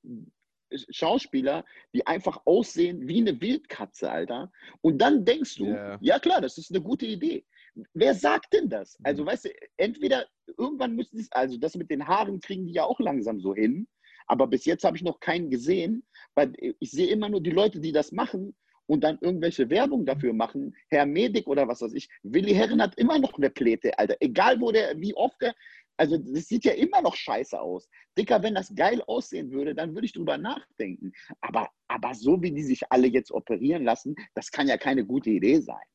Schauspieler, 0.89 1.65
die 1.93 2.07
einfach 2.07 2.41
aussehen 2.45 3.07
wie 3.07 3.19
eine 3.19 3.39
Wildkatze, 3.41 4.09
Alter. 4.09 4.51
Und 4.81 4.99
dann 4.99 5.25
denkst 5.25 5.55
du, 5.55 5.65
Ja. 5.65 5.97
ja 6.01 6.19
klar, 6.19 6.41
das 6.41 6.57
ist 6.57 6.71
eine 6.71 6.81
gute 6.81 7.05
Idee. 7.05 7.45
Wer 7.93 8.13
sagt 8.13 8.53
denn 8.53 8.69
das? 8.69 8.97
Mhm. 8.99 9.05
Also, 9.05 9.25
weißt 9.25 9.45
du, 9.45 9.49
entweder 9.77 10.25
irgendwann 10.57 10.95
müssen 10.95 11.17
sie 11.17 11.23
es, 11.23 11.31
also 11.31 11.57
das 11.57 11.75
mit 11.75 11.89
den 11.89 12.07
Haaren 12.07 12.39
kriegen 12.39 12.65
die 12.65 12.73
ja 12.73 12.83
auch 12.83 12.99
langsam 12.99 13.39
so 13.39 13.55
hin, 13.55 13.87
aber 14.27 14.47
bis 14.47 14.65
jetzt 14.65 14.83
habe 14.83 14.97
ich 14.97 15.03
noch 15.03 15.19
keinen 15.19 15.49
gesehen, 15.49 16.03
weil 16.35 16.53
ich 16.57 16.91
sehe 16.91 17.07
immer 17.07 17.29
nur 17.29 17.41
die 17.41 17.51
Leute, 17.51 17.79
die 17.79 17.91
das 17.91 18.11
machen 18.11 18.55
und 18.87 19.03
dann 19.03 19.17
irgendwelche 19.21 19.69
Werbung 19.69 20.05
dafür 20.05 20.33
machen, 20.33 20.75
Herr 20.89 21.05
Medik 21.05 21.47
oder 21.47 21.67
was 21.67 21.81
weiß 21.81 21.93
ich. 21.93 22.09
Willi 22.23 22.53
Herren 22.53 22.81
hat 22.81 22.97
immer 22.97 23.19
noch 23.19 23.37
eine 23.37 23.49
Pläte, 23.49 23.97
Alter. 23.97 24.17
Egal 24.19 24.59
wo 24.59 24.71
der, 24.71 24.99
wie 24.99 25.13
oft 25.15 25.41
der, 25.41 25.53
also 25.97 26.17
das 26.17 26.47
sieht 26.47 26.65
ja 26.65 26.73
immer 26.73 27.01
noch 27.01 27.15
scheiße 27.15 27.59
aus. 27.59 27.87
Dicker, 28.17 28.41
wenn 28.43 28.55
das 28.55 28.73
geil 28.75 29.01
aussehen 29.07 29.51
würde, 29.51 29.75
dann 29.75 29.93
würde 29.93 30.05
ich 30.05 30.13
drüber 30.13 30.37
nachdenken. 30.37 31.11
Aber, 31.41 31.69
aber 31.87 32.13
so 32.15 32.41
wie 32.41 32.51
die 32.51 32.63
sich 32.63 32.81
alle 32.89 33.07
jetzt 33.07 33.31
operieren 33.31 33.83
lassen, 33.83 34.15
das 34.33 34.51
kann 34.51 34.67
ja 34.67 34.77
keine 34.77 35.05
gute 35.05 35.29
Idee 35.29 35.59
sein. 35.59 35.85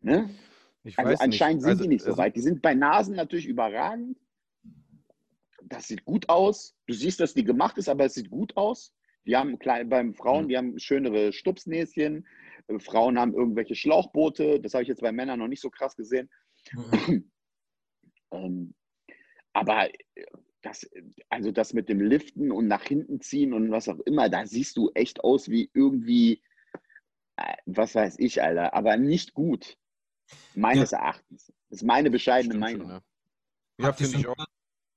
Ne? 0.00 0.30
Also 0.96 1.22
anscheinend 1.22 1.56
nicht. 1.56 1.64
sind 1.64 1.70
Also, 1.70 1.82
die 1.82 1.88
nicht 1.88 2.02
so 2.02 2.10
also, 2.10 2.18
weit. 2.18 2.36
Die 2.36 2.40
sind 2.40 2.62
bei 2.62 2.74
Nasen 2.74 3.14
natürlich 3.14 3.46
überragend. 3.46 4.18
Das 5.62 5.88
sieht 5.88 6.04
gut 6.04 6.28
aus. 6.28 6.74
Du 6.86 6.94
siehst, 6.94 7.20
dass 7.20 7.34
die 7.34 7.44
gemacht 7.44 7.76
ist, 7.78 7.88
aber 7.88 8.06
es 8.06 8.14
sieht 8.14 8.30
gut 8.30 8.56
aus. 8.56 8.94
Die 9.26 9.36
haben 9.36 9.58
klein, 9.58 9.88
beim 9.88 10.14
Frauen, 10.14 10.44
Mhm. 10.44 10.48
die 10.48 10.56
haben 10.56 10.78
schönere 10.78 11.32
Stupsnäschen. 11.32 12.26
Äh, 12.68 12.78
Frauen 12.78 13.18
haben 13.18 13.34
irgendwelche 13.34 13.74
Schlauchboote. 13.74 14.60
Das 14.60 14.72
habe 14.72 14.82
ich 14.82 14.88
jetzt 14.88 15.02
bei 15.02 15.12
Männern 15.12 15.38
noch 15.38 15.48
nicht 15.48 15.60
so 15.60 15.70
krass 15.70 15.96
gesehen. 15.96 16.30
Mhm. 16.72 17.30
Ähm, 18.32 18.74
aber 19.54 19.88
äh, 20.14 20.24
das, 20.62 20.88
also 21.30 21.50
das 21.50 21.72
mit 21.72 21.88
dem 21.88 22.00
Liften 22.00 22.52
und 22.52 22.68
nach 22.68 22.84
hinten 22.84 23.20
ziehen 23.20 23.52
und 23.52 23.72
was 23.72 23.88
auch 23.88 23.98
immer, 24.00 24.28
da 24.28 24.46
siehst 24.46 24.76
du 24.76 24.90
echt 24.94 25.24
aus 25.24 25.48
wie 25.48 25.68
irgendwie, 25.74 26.40
äh, 27.34 27.56
was 27.66 27.96
weiß 27.96 28.20
ich, 28.20 28.40
Alter, 28.40 28.72
aber 28.72 28.96
nicht 28.96 29.34
gut. 29.34 29.76
Meines 30.54 30.92
Erachtens. 30.92 31.52
Das 31.68 31.80
ist 31.80 31.84
meine 31.84 32.10
bescheidene 32.10 32.54
stimmt 32.54 32.64
Meinung. 32.64 32.88
schon, 32.88 33.02
ja. 33.78 33.86
Ja, 33.86 33.92
finde 33.92 34.18
ich 34.18 34.26
auch. 34.26 34.36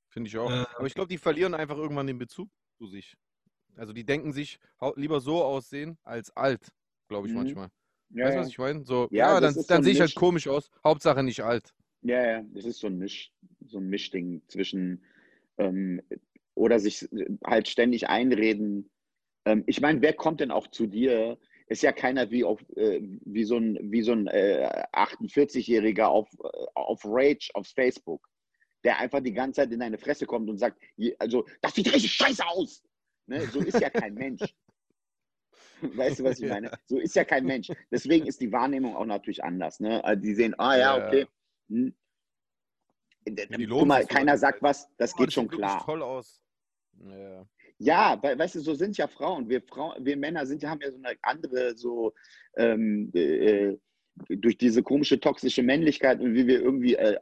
Finde 0.09 0.27
ich 0.27 0.37
auch. 0.37 0.49
Äh, 0.49 0.65
Aber 0.77 0.87
ich 0.87 0.93
glaube, 0.93 1.09
die 1.09 1.17
verlieren 1.17 1.53
einfach 1.53 1.77
irgendwann 1.77 2.07
den 2.07 2.17
Bezug 2.19 2.49
zu 2.77 2.87
sich. 2.87 3.15
Also 3.75 3.93
die 3.93 4.03
denken 4.03 4.33
sich 4.33 4.59
lieber 4.95 5.19
so 5.19 5.43
aussehen 5.43 5.97
als 6.03 6.35
alt, 6.35 6.71
glaube 7.07 7.27
ich 7.27 7.33
Mhm. 7.33 7.39
manchmal. 7.39 7.69
Ja, 8.11 8.25
weißt 8.25 8.35
du, 8.35 8.37
ja. 8.37 8.41
was 8.41 8.49
ich 8.49 8.57
meine? 8.59 8.83
So, 8.83 9.07
Ja, 9.11 9.33
ja, 9.33 9.41
dann, 9.41 9.53
so 9.55 9.63
dann 9.63 9.77
ein 9.77 9.83
sehe 9.83 9.93
ich 9.93 9.99
halt 9.99 10.11
Misch- 10.11 10.15
komisch 10.15 10.47
aus. 10.47 10.69
Hauptsache 10.83 11.23
nicht 11.23 11.41
alt. 11.41 11.73
Ja, 12.03 12.23
ja, 12.23 12.43
das 12.53 12.65
ist 12.65 12.79
so 12.79 12.87
ein 12.87 12.97
Misch, 12.97 13.31
so 13.65 13.77
ein 13.79 13.87
Mischding 13.89 14.41
zwischen 14.47 15.03
ähm, 15.57 16.01
oder 16.53 16.79
sich 16.79 17.07
halt 17.45 17.67
ständig 17.67 18.09
einreden. 18.09 18.89
Ähm, 19.45 19.63
ich 19.65 19.81
meine, 19.81 20.01
wer 20.01 20.13
kommt 20.13 20.41
denn 20.41 20.51
auch 20.51 20.67
zu 20.67 20.85
dir? 20.85 21.39
Ist 21.67 21.83
ja 21.83 21.91
keiner 21.91 22.29
wie 22.31 22.43
auf 22.43 22.61
äh, 22.75 22.99
wie 23.01 23.43
so 23.43 23.57
ein 23.57 23.79
wie 23.91 24.01
so 24.01 24.11
ein 24.11 24.27
äh, 24.27 24.85
48-Jähriger 24.93 26.05
auf, 26.05 26.29
äh, 26.43 26.65
auf 26.75 27.01
Rage 27.05 27.49
auf 27.53 27.67
Facebook, 27.67 28.27
der 28.83 28.99
einfach 28.99 29.21
die 29.21 29.33
ganze 29.33 29.61
Zeit 29.61 29.71
in 29.71 29.79
deine 29.79 29.97
Fresse 29.97 30.25
kommt 30.25 30.49
und 30.49 30.57
sagt, 30.57 30.81
also 31.19 31.45
das 31.61 31.75
sieht 31.75 31.93
richtig 31.93 32.11
scheiße 32.13 32.45
aus. 32.45 32.83
Ne? 33.27 33.41
So 33.47 33.59
ist 33.59 33.79
ja 33.79 33.89
kein 33.89 34.13
Mensch. 34.13 34.41
Weißt 35.81 36.19
du, 36.19 36.23
was 36.23 36.39
ich 36.39 36.49
meine? 36.49 36.71
So 36.85 36.97
ist 36.97 37.15
ja 37.15 37.25
kein 37.25 37.45
Mensch. 37.45 37.69
Deswegen 37.91 38.25
ist 38.27 38.39
die 38.41 38.51
Wahrnehmung 38.51 38.95
auch 38.95 39.05
natürlich 39.05 39.43
anders. 39.43 39.79
Ne? 39.79 40.03
Also 40.03 40.21
die 40.21 40.33
sehen, 40.33 40.57
ah 40.57 40.77
ja, 40.77 41.07
okay. 41.07 41.27
Hm. 41.69 41.93
Guck 43.69 43.87
mal, 43.87 44.05
keiner 44.05 44.37
sagt 44.37 44.55
Zeit. 44.55 44.63
was, 44.63 44.89
das 44.97 45.15
geht 45.15 45.31
schon 45.31 45.47
klar. 45.47 45.83
toll 45.85 46.01
aus. 46.01 46.41
Ja. 46.99 47.45
Ja, 47.79 48.17
weil, 48.21 48.37
weißt 48.37 48.55
du, 48.55 48.59
so 48.61 48.73
sind 48.73 48.97
ja 48.97 49.07
Frauen. 49.07 49.49
Wir 49.49 49.61
Frauen, 49.61 50.05
wir 50.05 50.15
Männer 50.17 50.45
sind, 50.45 50.63
haben 50.63 50.81
ja 50.81 50.91
so 50.91 50.97
eine 51.03 51.17
andere, 51.21 51.75
so 51.75 52.13
ähm, 52.55 53.09
äh, 53.13 53.75
durch 54.29 54.57
diese 54.57 54.83
komische 54.83 55.19
toxische 55.19 55.63
Männlichkeit 55.63 56.19
und 56.21 56.33
wie 56.35 56.45
wir 56.47 56.61
irgendwie 56.61 56.95
äh, 56.95 57.17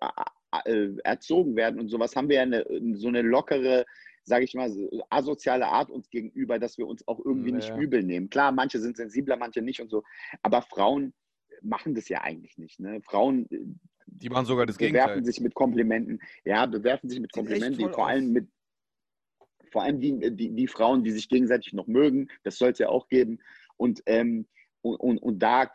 äh, 0.66 0.90
erzogen 1.04 1.56
werden 1.56 1.80
und 1.80 1.88
sowas, 1.88 2.16
haben 2.16 2.28
wir 2.30 2.36
ja 2.38 2.42
eine, 2.42 2.66
so 2.96 3.08
eine 3.08 3.22
lockere, 3.22 3.86
sage 4.24 4.44
ich 4.44 4.54
mal, 4.54 4.70
so 4.70 4.90
asoziale 5.10 5.66
Art 5.68 5.90
uns 5.90 6.10
gegenüber, 6.10 6.60
dass 6.60 6.78
wir 6.78 6.86
uns 6.86 7.08
auch 7.08 7.20
irgendwie 7.24 7.54
nicht 7.54 7.70
Ja. 7.70 7.78
übel 7.78 8.04
nehmen. 8.04 8.30
Klar, 8.30 8.52
manche 8.52 8.80
sind 8.80 8.98
sensibler, 8.98 9.38
manche 9.38 9.62
nicht 9.62 9.82
und 9.82 9.90
so, 9.90 10.04
aber 10.44 10.62
Frauen 10.62 11.14
machen 11.62 11.96
das 11.96 12.10
ja 12.10 12.22
eigentlich 12.22 12.58
nicht. 12.58 12.80
Ne? 12.80 13.02
Frauen 13.04 13.48
äh, 13.52 13.60
Die 14.08 14.30
machen 14.30 14.46
sogar 14.46 14.66
das 14.66 14.78
bewerfen 14.78 14.96
Gegenteil. 14.96 15.26
sich 15.26 15.40
mit 15.40 15.54
Komplimenten. 15.54 16.20
Ja, 16.44 16.66
bewerfen 16.66 17.10
sich 17.10 17.20
mit 17.22 17.32
Komplimenten, 17.32 17.80
toll 17.80 17.94
vor 17.94 18.08
allem 18.08 18.32
mit 18.34 18.50
vor 19.72 19.84
allem 19.84 20.00
die, 20.00 20.36
die, 20.36 20.50
die 20.50 20.68
Frauen, 20.68 21.04
die 21.04 21.12
sich 21.12 21.30
gegenseitig 21.30 21.74
noch 21.74 21.88
mögen, 21.88 22.28
das 22.44 22.58
soll 22.58 22.72
es 22.72 22.80
ja 22.80 22.90
auch 22.90 23.08
geben. 23.08 23.40
Und, 23.78 24.04
ähm, 24.06 24.48
und, 24.82 24.96
und, 24.98 25.18
und 25.18 25.40
da, 25.40 25.72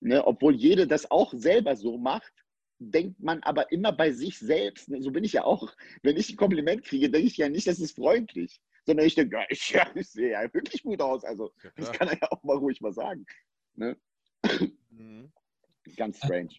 ne, 0.00 0.26
obwohl 0.26 0.54
jede 0.54 0.86
das 0.86 1.10
auch 1.10 1.32
selber 1.34 1.76
so 1.76 1.98
macht, 1.98 2.32
denkt 2.78 3.20
man 3.20 3.42
aber 3.42 3.72
immer 3.72 3.92
bei 3.92 4.12
sich 4.12 4.38
selbst, 4.38 4.88
ne, 4.88 5.00
so 5.00 5.10
bin 5.10 5.24
ich 5.24 5.32
ja 5.32 5.44
auch, 5.44 5.74
wenn 6.02 6.16
ich 6.16 6.30
ein 6.30 6.36
Kompliment 6.36 6.84
kriege, 6.84 7.10
denke 7.10 7.26
ich 7.26 7.36
ja 7.36 7.48
nicht, 7.48 7.66
das 7.66 7.80
ist 7.80 7.96
freundlich, 7.96 8.60
sondern 8.86 9.06
ich 9.06 9.14
denke, 9.14 9.36
ja, 9.36 9.44
ich, 9.48 9.70
ja, 9.70 9.86
ich 9.94 10.08
sehe 10.08 10.32
ja 10.32 10.54
wirklich 10.54 10.82
gut 10.82 11.00
aus. 11.00 11.24
Also 11.24 11.52
Ja, 11.62 11.70
das 11.76 11.92
kann 11.92 12.08
er 12.08 12.18
ja 12.20 12.30
auch 12.30 12.42
mal 12.42 12.56
ruhig 12.56 12.80
mal 12.80 12.92
sagen. 12.92 13.24
Ne? 13.74 13.96
Mhm. 14.90 15.32
Ganz 15.96 16.18
strange. 16.18 16.50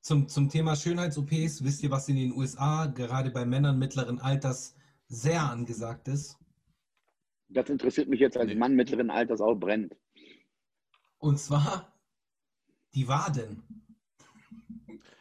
Zum, 0.00 0.28
zum 0.28 0.50
Thema 0.50 0.76
Schönheits-OPs, 0.76 1.64
wisst 1.64 1.82
ihr, 1.82 1.90
was 1.90 2.08
in 2.08 2.16
den 2.16 2.32
USA 2.34 2.86
gerade 2.86 3.30
bei 3.30 3.46
Männern 3.46 3.78
mittleren 3.78 4.20
Alters 4.20 4.76
sehr 5.14 5.42
angesagt 5.42 6.08
ist? 6.08 6.38
Das 7.48 7.70
interessiert 7.70 8.08
mich 8.08 8.20
jetzt 8.20 8.36
als 8.36 8.48
Nee. 8.48 8.54
Mann 8.54 8.74
mittleren 8.74 9.10
Alters 9.10 9.40
auch 9.40 9.54
brennt. 9.54 9.94
Und 11.18 11.38
zwar 11.38 11.92
die 12.94 13.06
Waden. 13.08 13.62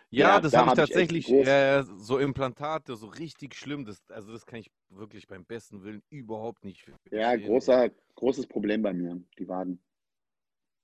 Ja, 0.09 0.35
Ja, 0.35 0.39
das 0.39 0.51
da 0.51 0.59
habe 0.59 0.67
ich 0.67 0.71
hab 0.71 0.77
ich 0.77 0.91
tatsächlich, 0.91 1.27
äh, 1.31 1.83
so 1.83 2.19
Implantate, 2.19 2.95
so 2.95 3.07
richtig 3.07 3.55
schlimm. 3.55 3.85
Das, 3.85 3.97
also 4.09 4.31
das 4.31 4.45
kann 4.45 4.59
ich 4.59 4.69
wirklich 4.89 5.27
beim 5.27 5.45
besten 5.45 5.83
Willen 5.83 6.03
überhaupt 6.09 6.65
nicht 6.65 6.83
Ja, 7.12 7.31
verstehen. 7.31 7.47
großer, 7.47 7.89
großes 8.15 8.47
Problem 8.47 8.81
bei 8.83 8.93
mir, 8.93 9.21
die 9.39 9.47
Waden. 9.47 9.79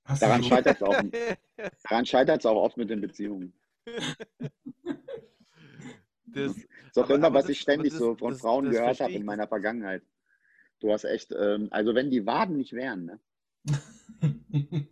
Hast 0.04 0.22
Daran 0.22 0.42
scheitert 0.42 0.76
es 0.76 0.82
auch, 0.82 0.96
daran 1.88 2.06
auch 2.46 2.62
oft 2.62 2.76
mit 2.76 2.90
den 2.90 3.00
Beziehungen. 3.00 3.52
das, 6.34 6.56
ist 6.56 6.98
auch 6.98 7.04
Aber- 7.04 7.14
immer, 7.14 7.26
aber 7.28 7.34
was 7.36 7.44
das- 7.44 7.52
ich 7.52 7.60
ständig 7.60 7.90
das- 7.92 7.98
so 8.00 8.16
von 8.16 8.32
das- 8.32 8.40
Frauen 8.40 8.64
das 8.66 8.74
gehört 8.74 9.00
habe 9.00 9.12
in 9.12 9.24
meiner 9.24 9.46
Vergangenheit. 9.48 10.02
Du 10.80 10.90
hast 10.92 11.04
echt, 11.04 11.30
ähm, 11.32 11.68
also 11.70 11.94
wenn 11.94 12.10
die 12.10 12.24
Waden 12.26 12.56
nicht 12.56 12.72
wären, 12.72 13.04
ne, 13.04 13.20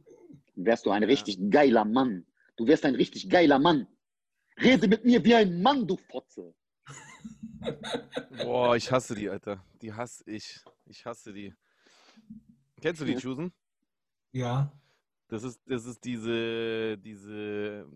wärst 0.57 0.87
du 0.87 0.91
ein 0.91 1.03
Ja. 1.03 1.09
richtig 1.09 1.39
geiler 1.51 1.85
Mann. 1.85 2.27
Du 2.57 2.67
wärst 2.67 2.85
ein 2.85 2.95
richtig 2.95 3.31
geiler 3.31 3.59
Mann. 3.59 3.87
Rede 4.61 4.89
mit 4.89 5.05
mir 5.05 5.25
wie 5.25 5.35
ein 5.35 5.63
Mann, 5.63 5.87
du 5.87 5.97
Fotze. 5.97 6.55
boah, 8.43 8.77
ich 8.77 8.91
hasse 8.91 9.15
die, 9.15 9.29
Alter. 9.31 9.65
Die 9.81 9.93
hasse 9.93 10.25
ich. 10.31 10.61
Ich 10.87 11.05
hasse 11.07 11.33
die. 11.33 11.55
Kennst 12.81 13.01
du 13.01 13.05
die, 13.05 13.17
Chusen? 13.17 13.53
ja, 14.33 14.73
Das 15.29 15.43
ist, 15.43 15.61
das 15.67 15.85
ist 15.85 16.05
diese, 16.05 16.97
diese 16.99 17.87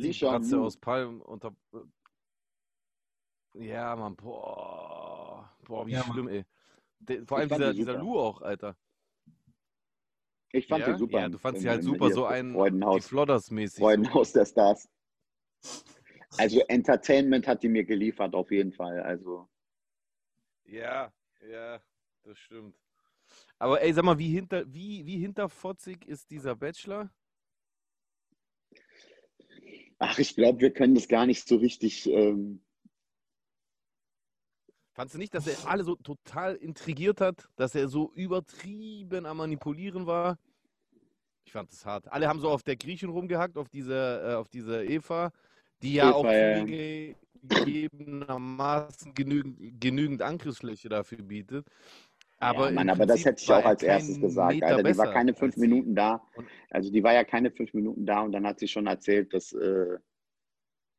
Lisha 0.00 0.28
Assi-Bratze 0.28 0.56
Mu. 0.56 0.64
aus 0.64 0.76
Palm 0.76 1.20
unter. 1.22 1.54
Ja, 3.54 3.96
Mann, 3.96 4.16
boah. 4.16 5.50
Boah, 5.64 5.86
wie 5.86 5.92
Ja, 5.92 6.00
Mann. 6.04 6.12
schlimm, 6.12 6.28
ey. 6.28 6.44
De, 7.00 7.24
vor 7.24 7.38
allem 7.38 7.48
dieser, 7.48 7.72
die 7.72 7.78
dieser 7.78 7.92
super. 7.92 8.04
Lu 8.04 8.18
auch, 8.18 8.42
Alter. 8.42 8.76
Ich 10.52 10.66
fand 10.66 10.80
ja? 10.80 10.86
den 10.92 10.98
super. 10.98 11.20
Ja, 11.20 11.28
du 11.28 11.38
fandst 11.38 11.62
sie 11.62 11.68
halt 11.68 11.82
super, 11.84 12.10
so 12.10 12.24
ein 12.24 12.48
die 12.48 12.54
Freudenhaus, 12.54 13.06
Flodders-mäßig. 13.06 13.78
So. 13.78 13.84
Freudenhaus 13.84 14.32
der 14.32 14.46
Stars. 14.46 14.88
Also 16.36 16.60
Entertainment 16.68 17.46
hat 17.46 17.62
die 17.62 17.68
mir 17.68 17.84
geliefert, 17.84 18.34
auf 18.34 18.50
jeden 18.50 18.72
Fall. 18.72 19.00
Also 19.00 19.48
Ja, 20.64 21.12
ja, 21.48 21.80
das 22.22 22.38
stimmt. 22.38 22.76
Aber 23.58 23.82
ey, 23.82 23.92
sag 23.92 24.04
mal, 24.04 24.18
wie, 24.18 24.28
hinter, 24.28 24.64
wie, 24.72 25.04
wie 25.04 25.18
hinterfotzig 25.18 26.06
ist 26.06 26.30
dieser 26.30 26.54
Bachelor? 26.54 27.10
Ach, 29.98 30.18
ich 30.18 30.34
glaube, 30.36 30.60
wir 30.60 30.72
können 30.72 30.94
das 30.94 31.08
gar 31.08 31.26
nicht 31.26 31.48
so 31.48 31.56
richtig. 31.56 32.06
Ähm, 32.06 32.62
Fandst 34.92 35.14
du 35.14 35.18
nicht, 35.18 35.34
dass 35.34 35.46
er 35.46 35.68
alle 35.68 35.84
so 35.84 35.96
total 35.96 36.54
intrigiert 36.56 37.20
hat, 37.20 37.48
dass 37.56 37.74
er 37.74 37.88
so 37.88 38.10
übertrieben 38.14 39.26
am 39.26 39.36
Manipulieren 39.36 40.06
war? 40.06 40.38
Ich 41.44 41.52
fand 41.52 41.70
das 41.72 41.84
hart. 41.86 42.10
Alle 42.12 42.28
haben 42.28 42.40
so 42.40 42.50
auf 42.50 42.62
der 42.62 42.76
Griechin 42.76 43.08
rumgehackt, 43.08 43.56
auf 43.56 43.68
dieser, 43.68 44.32
äh, 44.32 44.34
auf 44.34 44.48
dieser 44.48 44.84
Eva, 44.84 45.32
die 45.82 45.94
ja 45.94 46.10
Eva, 46.10 46.16
auch 46.16 46.24
ja. 46.24 46.58
zugegebenermaßen 46.58 49.14
genügend, 49.14 49.80
genügend 49.80 50.22
Angriffsfläche 50.22 50.88
dafür 50.88 51.22
bietet. 51.22 51.66
Aber 52.40 52.66
ja, 52.66 52.72
Mann, 52.72 52.88
aber 52.88 53.04
das 53.04 53.24
hätte 53.24 53.42
ich 53.42 53.50
auch 53.50 53.64
als 53.64 53.82
erstes 53.82 54.20
gesagt. 54.20 54.54
Meter 54.54 54.66
Alter, 54.68 54.82
die 54.84 54.98
war 54.98 55.12
keine 55.12 55.34
fünf. 55.34 55.56
Minuten 55.56 55.94
da. 55.94 56.22
Also 56.70 56.90
die 56.92 57.02
war 57.02 57.12
ja 57.12 57.24
keine 57.24 57.50
fünf 57.50 57.74
Minuten 57.74 58.06
da 58.06 58.20
und 58.20 58.32
dann 58.32 58.46
hat 58.46 58.60
sie 58.60 58.68
schon 58.68 58.86
erzählt, 58.86 59.34
dass 59.34 59.52
äh, 59.52 59.98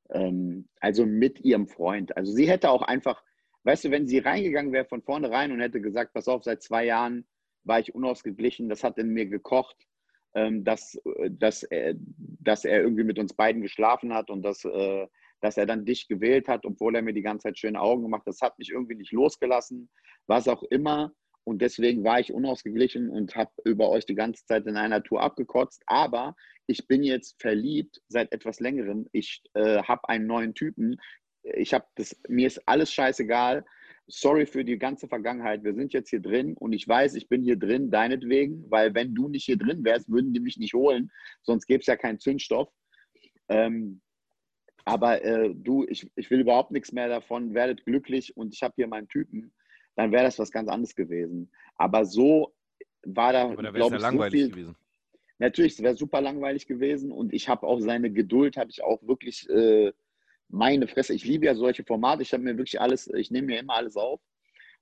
ähm, 0.09 0.67
also 0.79 1.05
mit 1.05 1.39
ihrem 1.41 1.67
Freund. 1.67 2.15
Also 2.17 2.31
sie 2.31 2.49
hätte 2.49 2.69
auch 2.69 2.81
einfach, 2.81 3.23
weißt 3.63 3.85
du, 3.85 3.91
wenn 3.91 4.07
sie 4.07 4.19
reingegangen 4.19 4.73
wäre 4.73 4.85
von 4.85 5.01
vornherein 5.01 5.51
und 5.51 5.61
hätte 5.61 5.81
gesagt, 5.81 6.13
pass 6.13 6.27
auf, 6.27 6.43
seit 6.43 6.61
zwei 6.61 6.85
Jahren 6.85 7.25
war 7.63 7.79
ich 7.79 7.93
unausgeglichen, 7.93 8.69
das 8.69 8.83
hat 8.83 8.97
in 8.97 9.09
mir 9.09 9.25
gekocht, 9.25 9.77
ähm, 10.33 10.63
dass, 10.63 10.95
äh, 11.05 11.29
dass, 11.31 11.63
er, 11.63 11.95
dass 11.97 12.65
er 12.65 12.81
irgendwie 12.81 13.03
mit 13.03 13.19
uns 13.19 13.33
beiden 13.33 13.61
geschlafen 13.61 14.13
hat 14.13 14.29
und 14.29 14.41
dass, 14.43 14.65
äh, 14.65 15.07
dass 15.41 15.57
er 15.57 15.65
dann 15.65 15.85
dich 15.85 16.07
gewählt 16.07 16.47
hat, 16.47 16.65
obwohl 16.65 16.95
er 16.95 17.01
mir 17.01 17.13
die 17.13 17.21
ganze 17.21 17.43
Zeit 17.43 17.59
schöne 17.59 17.79
Augen 17.79 18.03
gemacht 18.03 18.21
hat. 18.21 18.33
Das 18.33 18.41
hat 18.41 18.59
mich 18.59 18.71
irgendwie 18.71 18.95
nicht 18.95 19.13
losgelassen, 19.13 19.89
was 20.27 20.47
auch 20.47 20.63
immer. 20.63 21.13
Und 21.43 21.61
deswegen 21.61 22.03
war 22.03 22.19
ich 22.19 22.33
unausgeglichen 22.33 23.09
und 23.09 23.35
habe 23.35 23.51
über 23.65 23.89
euch 23.89 24.05
die 24.05 24.15
ganze 24.15 24.45
Zeit 24.45 24.67
in 24.67 24.77
einer 24.77 25.03
Tour 25.03 25.21
abgekotzt. 25.21 25.83
Aber 25.87 26.35
ich 26.67 26.87
bin 26.87 27.03
jetzt 27.03 27.41
verliebt 27.41 28.01
seit 28.07 28.31
etwas 28.31 28.59
längerem. 28.59 29.07
Ich 29.11 29.41
äh, 29.53 29.81
habe 29.81 30.07
einen 30.09 30.27
neuen 30.27 30.53
Typen. 30.53 30.97
Ich 31.43 31.73
habe 31.73 31.85
das, 31.95 32.15
mir 32.27 32.47
ist 32.47 32.61
alles 32.67 32.93
scheißegal. 32.93 33.65
Sorry 34.07 34.45
für 34.45 34.63
die 34.63 34.77
ganze 34.77 35.07
Vergangenheit. 35.07 35.63
Wir 35.63 35.73
sind 35.73 35.93
jetzt 35.93 36.09
hier 36.09 36.19
drin 36.19 36.55
und 36.55 36.73
ich 36.73 36.87
weiß, 36.87 37.15
ich 37.15 37.29
bin 37.29 37.43
hier 37.43 37.57
drin, 37.57 37.91
deinetwegen, 37.91 38.65
weil 38.69 38.93
wenn 38.93 39.15
du 39.15 39.29
nicht 39.29 39.45
hier 39.45 39.57
drin 39.57 39.83
wärst, 39.83 40.09
würden 40.09 40.33
die 40.33 40.39
mich 40.39 40.57
nicht 40.57 40.73
holen. 40.73 41.11
Sonst 41.43 41.65
gäbe 41.67 41.81
es 41.81 41.87
ja 41.87 41.95
keinen 41.95 42.19
Zündstoff. 42.19 42.69
Ähm, 43.47 44.01
aber 44.85 45.23
äh, 45.23 45.53
du, 45.53 45.85
ich, 45.87 46.11
ich 46.15 46.29
will 46.31 46.39
überhaupt 46.39 46.71
nichts 46.71 46.91
mehr 46.91 47.07
davon. 47.07 47.53
Werdet 47.53 47.85
glücklich 47.85 48.35
und 48.35 48.53
ich 48.53 48.63
habe 48.63 48.73
hier 48.75 48.87
meinen 48.87 49.07
Typen. 49.07 49.53
Dann 49.99 50.13
wäre 50.13 50.23
das 50.23 50.39
was 50.39 50.49
ganz 50.49 50.69
anderes 50.69 50.95
gewesen. 50.95 51.51
Aber 51.75 52.05
so 52.05 52.55
war 53.03 53.33
da, 53.33 53.49
Aber 53.49 53.63
da 53.63 53.73
wäre 53.73 53.83
es 53.83 53.89
glaube 53.89 53.95
ich, 53.97 54.01
so 54.01 54.07
langweilig 54.07 54.39
viel, 54.39 54.49
gewesen. 54.49 54.75
Natürlich, 55.39 55.73
es 55.73 55.83
wäre 55.83 55.93
super 55.93 56.21
langweilig 56.21 56.67
gewesen 56.67 57.11
und 57.11 57.33
ich 57.33 57.49
habe 57.49 57.67
auch 57.67 57.81
seine 57.81 58.09
Geduld, 58.09 58.55
habe 58.55 58.69
ich 58.69 58.81
auch 58.81 59.03
wirklich 59.03 59.49
äh, 59.49 59.91
meine 60.47 60.87
Fresse. 60.87 61.13
Ich 61.13 61.25
liebe 61.25 61.47
ja 61.47 61.53
solche 61.53 61.83
Formate. 61.83 62.21
Ich 62.21 62.31
habe 62.31 62.43
mir 62.43 62.55
wirklich 62.55 62.79
alles, 62.79 63.07
ich 63.07 63.29
nehme 63.29 63.47
mir 63.47 63.59
immer 63.59 63.73
alles 63.73 63.97
auf, 63.97 64.21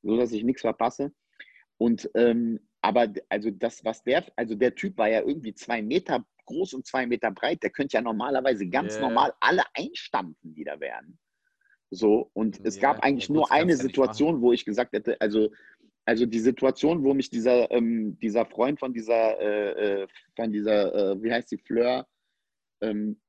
so 0.04 0.16
dass 0.18 0.32
ich 0.34 0.44
nichts 0.44 0.62
verpasse. 0.62 1.12
Und 1.80 2.12
ähm, 2.14 2.60
aber 2.82 3.12
also 3.30 3.50
das, 3.50 3.84
was 3.84 4.04
der, 4.04 4.24
also 4.36 4.54
der 4.54 4.76
Typ 4.76 5.00
war 5.00 5.10
ja 5.10 5.22
irgendwie 5.22 5.56
zwei 5.56 5.82
Meter 5.82 6.28
groß 6.46 6.76
und 6.76 6.86
zwei 6.86 7.08
Meter 7.08 7.32
breit. 7.32 7.64
Der 7.64 7.72
könnte 7.72 7.98
ja 7.98 8.04
normalerweise 8.04 8.68
ganz 8.70 8.98
Ja. 8.98 9.02
normal 9.02 9.34
alle 9.40 9.64
einstampfen, 9.74 10.54
die 10.54 10.64
da 10.64 10.80
wären. 10.80 11.18
So, 11.90 12.30
und 12.34 12.60
es 12.66 12.76
Ja, 12.76 12.82
gab 12.82 13.04
eigentlich 13.04 13.30
nur 13.30 13.52
eine 13.52 13.72
ja 13.72 13.78
Situation, 13.78 14.42
wo 14.42 14.52
ich 14.52 14.66
gesagt 14.66 14.94
hätte, 14.94 15.20
also, 15.22 15.50
also 16.06 16.26
die 16.26 16.40
Situation, 16.40 17.04
wo 17.04 17.14
mich 17.14 17.30
dieser, 17.30 17.72
ähm, 17.72 18.18
dieser 18.20 18.46
Freund 18.46 18.80
von 18.80 18.94
dieser, 18.94 19.40
äh, 19.40 20.04
äh, 20.04 20.08
von 20.36 20.52
dieser, 20.52 20.94
äh, 21.14 21.24
wie 21.24 21.32
heißt 21.32 21.52
die, 21.52 21.58
Fleur, 21.58 22.06
ähm, 22.82 23.20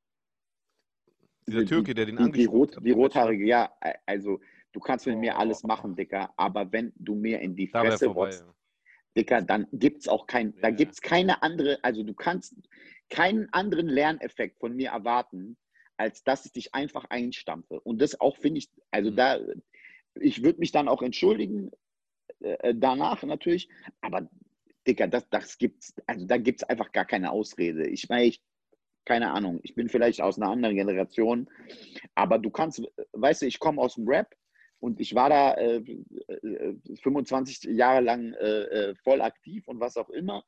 Dieser 1.47 1.61
die- 1.61 1.67
Türke, 1.67 1.95
der 1.95 2.07
den 2.07 2.19
angesprochen 2.19 2.57
Rot, 2.59 2.77
hat, 2.77 2.85
die 2.85 2.91
rothaarige, 2.91 3.47
ja, 3.47 3.73
äh, 3.81 3.95
also 4.07 4.41
du 4.73 4.81
kannst 4.81 5.07
mit 5.07 5.19
mir 5.19 5.35
Oh. 5.37 5.39
alles 5.39 5.63
machen, 5.63 5.95
Dicker, 5.97 6.33
aber 6.37 6.71
wenn 6.73 6.93
du 6.97 7.15
mir 7.15 7.41
in 7.41 7.55
die 7.57 7.69
Da 7.69 7.81
Fresse 7.81 8.07
vorbei. 8.07 8.21
rotzt, 8.27 8.45
Dicker, 9.17 9.41
dann 9.41 9.67
gibt 9.73 10.03
es 10.03 10.09
auch 10.09 10.27
kein, 10.27 10.53
da 10.61 10.69
Ja. 10.69 10.75
gibt 10.75 10.93
es 10.93 11.01
keine 11.01 11.43
andere, 11.43 11.79
also 11.83 12.03
du 12.03 12.13
kannst 12.13 12.55
keinen 13.09 13.49
anderen 13.53 13.87
Lerneffekt 13.89 14.59
von 14.59 14.77
mir 14.77 14.91
erwarten, 14.91 15.57
als 15.99 16.25
dass 16.25 16.47
ich 16.47 16.53
dich 16.53 16.75
einfach 16.75 17.05
einstampfe. 17.11 17.81
Und 17.81 18.01
das 18.01 18.21
auch 18.21 18.37
finde 18.37 18.59
ich, 18.59 18.71
also 18.91 19.11
Mhm. 19.11 19.17
da, 19.17 19.39
ich 20.15 20.43
würde 20.43 20.61
mich 20.61 20.73
dann 20.73 20.89
auch 20.89 21.03
entschuldigen, 21.03 21.71
äh, 22.41 22.75
danach 22.75 23.23
natürlich, 23.25 23.69
aber 24.01 24.29
Dicker, 24.87 25.09
das, 25.09 25.29
das 25.29 25.59
gibt's, 25.59 25.95
also 26.07 26.27
da 26.27 26.39
gibt 26.39 26.63
es 26.63 26.69
einfach 26.69 26.93
gar 26.93 27.05
keine 27.05 27.31
Ausrede. 27.31 27.87
Ich 27.89 28.09
meine, 28.09 28.25
ich, 28.25 28.43
keine 29.05 29.33
Ahnung, 29.33 29.61
ich 29.63 29.75
bin 29.75 29.89
vielleicht 29.89 30.21
aus 30.21 30.39
einer 30.39 30.51
anderen 30.51 30.77
Generation, 30.77 31.49
aber 32.15 32.39
du 32.39 32.51
kannst, 32.51 32.83
weißt 33.13 33.43
du, 33.43 33.47
ich 33.47 33.59
komme 33.59 33.83
aus 33.83 33.97
dem 33.97 34.09
Rap 34.09 34.35
und 34.81 35.01
ich 35.01 35.15
war 35.15 35.29
da 35.31 35.55
äh, 35.55 35.83
äh, 36.43 36.75
25 37.03 37.65
Jahre 37.75 38.03
lang 38.03 38.33
äh, 38.35 38.63
äh, 38.91 38.95
voll 38.97 39.21
aktiv 39.21 39.67
und 39.67 39.81
was 39.81 39.97
auch 39.97 40.11
immer. 40.11 40.45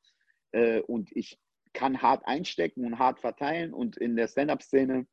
Äh, 0.51 0.81
und 0.81 1.11
ich 1.15 1.37
kann 1.73 2.01
hart 2.01 2.25
einstecken 2.25 2.85
und 2.85 2.99
hart 2.99 3.19
verteilen 3.19 3.73
und 3.73 3.97
in 3.97 4.15
der 4.15 4.27
Stand-up-Szene 4.27 5.05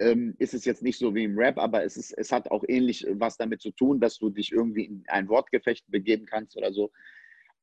ähm, 0.00 0.34
ist 0.38 0.54
es 0.54 0.64
jetzt 0.64 0.82
nicht 0.82 0.98
so 0.98 1.14
wie 1.14 1.24
im 1.24 1.38
Rap, 1.38 1.58
aber 1.58 1.84
es, 1.84 1.96
ist, 1.96 2.12
es 2.12 2.32
hat 2.32 2.50
auch 2.50 2.64
ähnlich 2.66 3.06
was 3.10 3.36
damit 3.36 3.60
zu 3.60 3.70
tun, 3.70 4.00
dass 4.00 4.18
du 4.18 4.30
dich 4.30 4.50
irgendwie 4.50 4.86
in 4.86 5.04
ein 5.08 5.28
Wortgefecht 5.28 5.84
begeben 5.88 6.26
kannst 6.26 6.56
oder 6.56 6.72
so. 6.72 6.90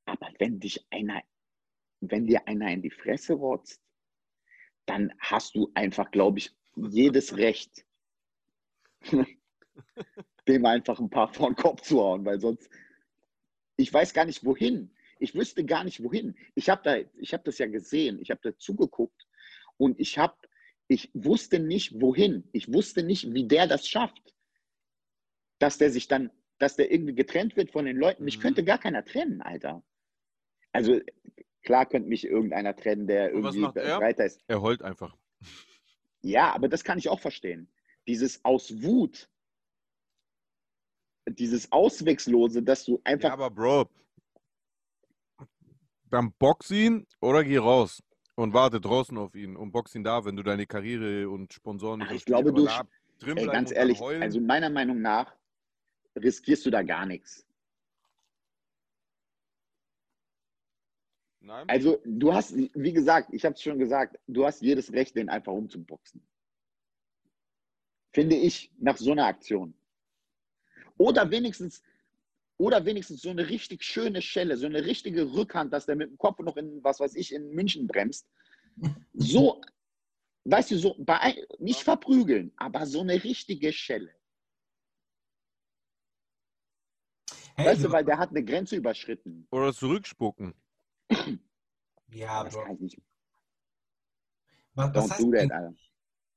Aber 0.06 0.29
wenn 0.39 0.60
dich 0.60 0.86
einer, 0.91 1.22
wenn 2.00 2.27
dir 2.27 2.48
einer 2.48 2.72
in 2.72 2.84
die 2.84 2.91
Fresse 2.91 3.34
rotzt, 3.34 3.82
dann 4.86 5.12
hast 5.20 5.56
du 5.56 5.72
einfach, 5.74 6.12
glaube 6.12 6.38
ich, 6.38 6.56
jedes 6.75 7.36
Recht, 7.36 7.86
dem 10.48 10.65
einfach 10.65 11.00
ein 11.00 11.10
paar 11.10 11.34
vor 11.34 11.50
den 11.50 11.56
Kopf 11.56 11.82
zu 11.82 12.00
hauen, 12.00 12.24
weil 12.24 12.39
sonst, 12.39 12.70
ich 13.77 13.91
weiß 13.91 14.13
gar 14.13 14.25
nicht 14.25 14.46
wohin. 14.46 14.91
Ich 15.20 15.34
wüsste 15.34 15.65
gar 15.65 15.84
nicht 15.84 16.03
wohin. 16.03 16.38
Ich 16.53 16.70
habe 16.70 16.84
da, 16.84 16.98
ich 17.17 17.34
habe 17.34 17.44
das 17.44 17.58
ja 17.58 17.65
gesehen, 17.65 18.20
ich 18.22 18.29
habe 18.29 18.39
da 18.44 18.56
zugeguckt 18.58 19.27
und 19.77 20.00
ich 20.00 20.20
habe 20.20 20.36
ich 20.88 21.10
wusste 21.13 21.60
nicht, 21.60 22.00
wohin. 22.01 22.48
Ich 22.53 22.72
wusste 22.72 23.03
nicht, 23.03 23.34
wie 23.34 23.48
der 23.48 23.67
das 23.67 23.88
schafft. 23.88 24.34
Dass 25.60 25.77
der 25.77 25.91
sich 25.91 26.08
dann, 26.08 26.32
dass 26.60 26.75
der 26.75 26.91
irgendwie 26.91 27.15
getrennt 27.15 27.56
wird 27.58 27.72
von 27.72 27.86
den 27.86 27.98
Leuten. 27.98 28.24
Mich 28.24 28.38
Mhm. 28.38 28.41
könnte 28.41 28.63
gar 28.63 28.77
keiner 28.77 29.03
trennen, 29.03 29.41
Alter. 29.41 29.84
Also 30.72 31.00
klar 31.63 31.86
könnte 31.86 32.08
mich 32.10 32.25
irgendeiner 32.25 32.75
trennen, 32.75 33.08
der 33.08 33.34
Und 33.34 33.44
was 33.44 33.56
irgendwie 33.56 33.62
macht 33.62 33.77
er? 33.77 33.98
breiter 34.00 34.25
ist. 34.25 34.41
Er 34.48 34.62
heult 34.62 34.82
einfach. 34.82 35.15
Ja, 36.24 36.53
aber 36.53 36.67
das 36.67 36.84
kann 36.84 36.98
ich 36.98 37.10
auch 37.10 37.20
verstehen. 37.20 37.72
Dieses 38.08 38.44
aus 38.44 38.82
Wut, 38.82 39.29
dieses 41.29 41.72
Auswegslose, 41.72 42.63
dass 42.63 42.84
du 42.86 42.96
Ja, 42.96 43.01
einfach, 43.03 43.32
aber 43.32 43.50
Bro, 43.51 43.89
dann 46.10 46.34
box 46.34 46.72
ihn 46.72 47.06
oder 47.22 47.44
geh 47.44 47.58
raus 47.58 48.01
und 48.38 48.53
warte 48.53 48.79
draußen 48.79 49.17
auf 49.17 49.34
ihn 49.36 49.56
und 49.56 49.72
box 49.72 49.96
ihn 49.96 50.03
da, 50.03 50.24
wenn 50.24 50.36
du 50.36 50.44
deine 50.44 50.67
Karriere 50.67 51.27
und 51.27 51.51
Sponsoren 51.53 52.03
Ach, 52.03 52.12
ich 52.12 52.24
glaube, 52.24 52.53
du- 52.53 52.67
ey, 53.36 53.48
ganz 53.48 53.72
ehrlich, 53.72 54.00
also 54.00 54.39
meiner 54.39 54.70
Meinung 54.70 55.01
nach 55.01 55.36
riskierst 56.15 56.65
du 56.65 56.70
da 56.70 56.84
gar 56.84 57.08
nichts. 57.08 57.48
Nein? 61.39 61.67
Also 61.67 62.00
du 62.06 62.32
hast, 62.34 62.56
wie 62.56 62.94
gesagt, 62.94 63.34
ich 63.34 63.44
habe 63.44 63.56
es 63.56 63.62
schon 63.62 63.79
gesagt, 63.79 64.20
du 64.27 64.46
hast 64.46 64.62
jedes 64.62 64.94
Recht, 64.94 65.15
den 65.15 65.29
einfach 65.29 65.53
umzuboxen. 65.53 66.22
Finde 68.12 68.36
ich, 68.36 68.72
nach 68.77 68.98
so 68.98 69.13
einer 69.13 69.25
Aktion. 69.25 69.74
Oder 70.98 71.29
wenigstens, 71.32 71.82
oder 72.58 72.86
wenigstens 72.86 73.22
so 73.22 73.30
eine 73.30 73.48
richtig 73.50 73.84
schöne 73.84 74.22
Schelle, 74.22 74.58
so 74.58 74.66
eine 74.66 74.84
richtige 74.84 75.32
Rückhand, 75.34 75.72
dass 75.74 75.86
der 75.86 75.96
mit 75.96 76.10
dem 76.10 76.18
Kopf 76.18 76.40
noch 76.40 76.58
in, 76.58 76.84
was 76.84 77.00
weiß 77.00 77.16
ich, 77.16 77.32
in 77.34 77.52
München 77.52 77.88
bremst. 77.88 78.28
So, 79.14 79.62
weißt 80.46 80.72
du, 80.72 80.78
so, 80.78 80.96
bei, 81.00 81.46
nicht 81.60 81.82
verprügeln, 81.82 82.52
aber 82.58 82.86
so 82.86 83.02
eine 83.02 83.24
richtige 83.24 83.72
Schelle. 83.72 84.14
Hey, 87.56 87.68
Weißt 87.68 87.84
du- 87.84 87.92
weil 87.92 88.06
der 88.06 88.18
hat 88.18 88.30
eine 88.30 88.44
Grenze 88.44 88.76
überschritten. 88.76 89.48
Oder 89.52 89.74
zurückspucken. 89.74 90.54
ja, 92.10 92.43
das 92.43 92.54
Bro. 92.54 92.63
kann 92.63 92.76
ich 92.76 92.82
nicht. 92.82 93.02
Was, 94.74 94.93
was, 94.93 95.12
heißt, 95.12 95.32
that, 95.50 95.74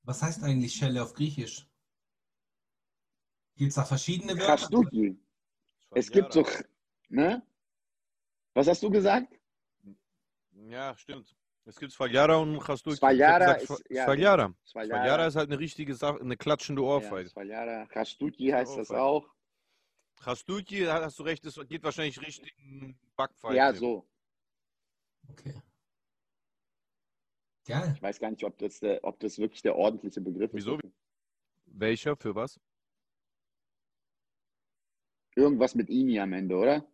was 0.03 0.23
heißt 0.23 0.43
eigentlich 0.45 0.73
Schelle 0.75 1.03
auf 1.03 1.13
Griechisch? 1.13 1.67
Gibt 3.57 3.69
es 3.69 3.75
da 3.75 3.85
verschiedene 3.85 4.33
Wörter? 4.33 4.57
Chastuki. 4.57 5.19
Es 5.93 6.11
gibt 6.11 6.33
so, 6.33 6.45
ne? 7.09 7.43
Was 8.55 8.69
hast 8.69 8.83
du 8.83 8.91
gesagt? 8.91 9.33
Ja, 10.53 10.97
stimmt. 10.97 11.35
Es 11.65 11.79
gibt 11.79 11.93
Svaljara 11.93 12.37
und 12.37 12.59
Chastuki. 12.61 12.97
Svaljara 12.97 13.53
ist- 13.53 13.85
ja, 13.91 14.05
Svaljara. 14.05 14.55
Svaljara. 14.65 14.99
Svaljara 15.03 15.27
ist 15.27 15.37
halt 15.37 15.51
eine 15.51 15.59
richtige 15.59 15.95
Sache, 15.95 16.21
eine 16.21 16.37
klatschende 16.37 16.83
Ja, 16.83 16.89
Ohrfeige. 16.89 17.29
Svaljara. 17.29 17.87
Chastuki 17.87 18.49
heißt 18.49 18.73
das 18.77 18.91
Ohrfeige. 18.91 19.03
auch. 19.03 19.35
Chastuki, 20.23 20.85
da 20.85 21.03
hast 21.03 21.19
du 21.19 21.23
recht, 21.23 21.45
das 21.47 21.55
geht 21.69 21.83
wahrscheinlich 21.83 22.21
Richtung 22.21 22.97
Backpfeife. 23.17 23.55
Ja, 23.57 23.73
so. 23.73 24.07
Okay. 25.29 25.55
Geil. 27.67 27.93
Ich 27.95 28.03
weiß 28.03 28.19
gar 28.19 28.31
nicht, 28.31 28.43
ob 28.45 28.59
das, 28.59 28.81
der, 28.81 29.03
ob 29.05 29.21
das 29.21 29.39
wirklich 29.39 29.63
der 29.63 29.77
ordentliche 29.77 30.21
Begriff 30.21 30.51
Wieso? 30.53 30.77
ist. 30.79 30.93
Welcher? 31.67 32.17
Für 32.17 32.35
was? 32.35 32.59
Irgendwas 35.41 35.75
mit 35.75 35.89
Ini 35.89 36.21
am 36.21 36.33
Ende, 36.33 36.55
oder? 36.55 36.85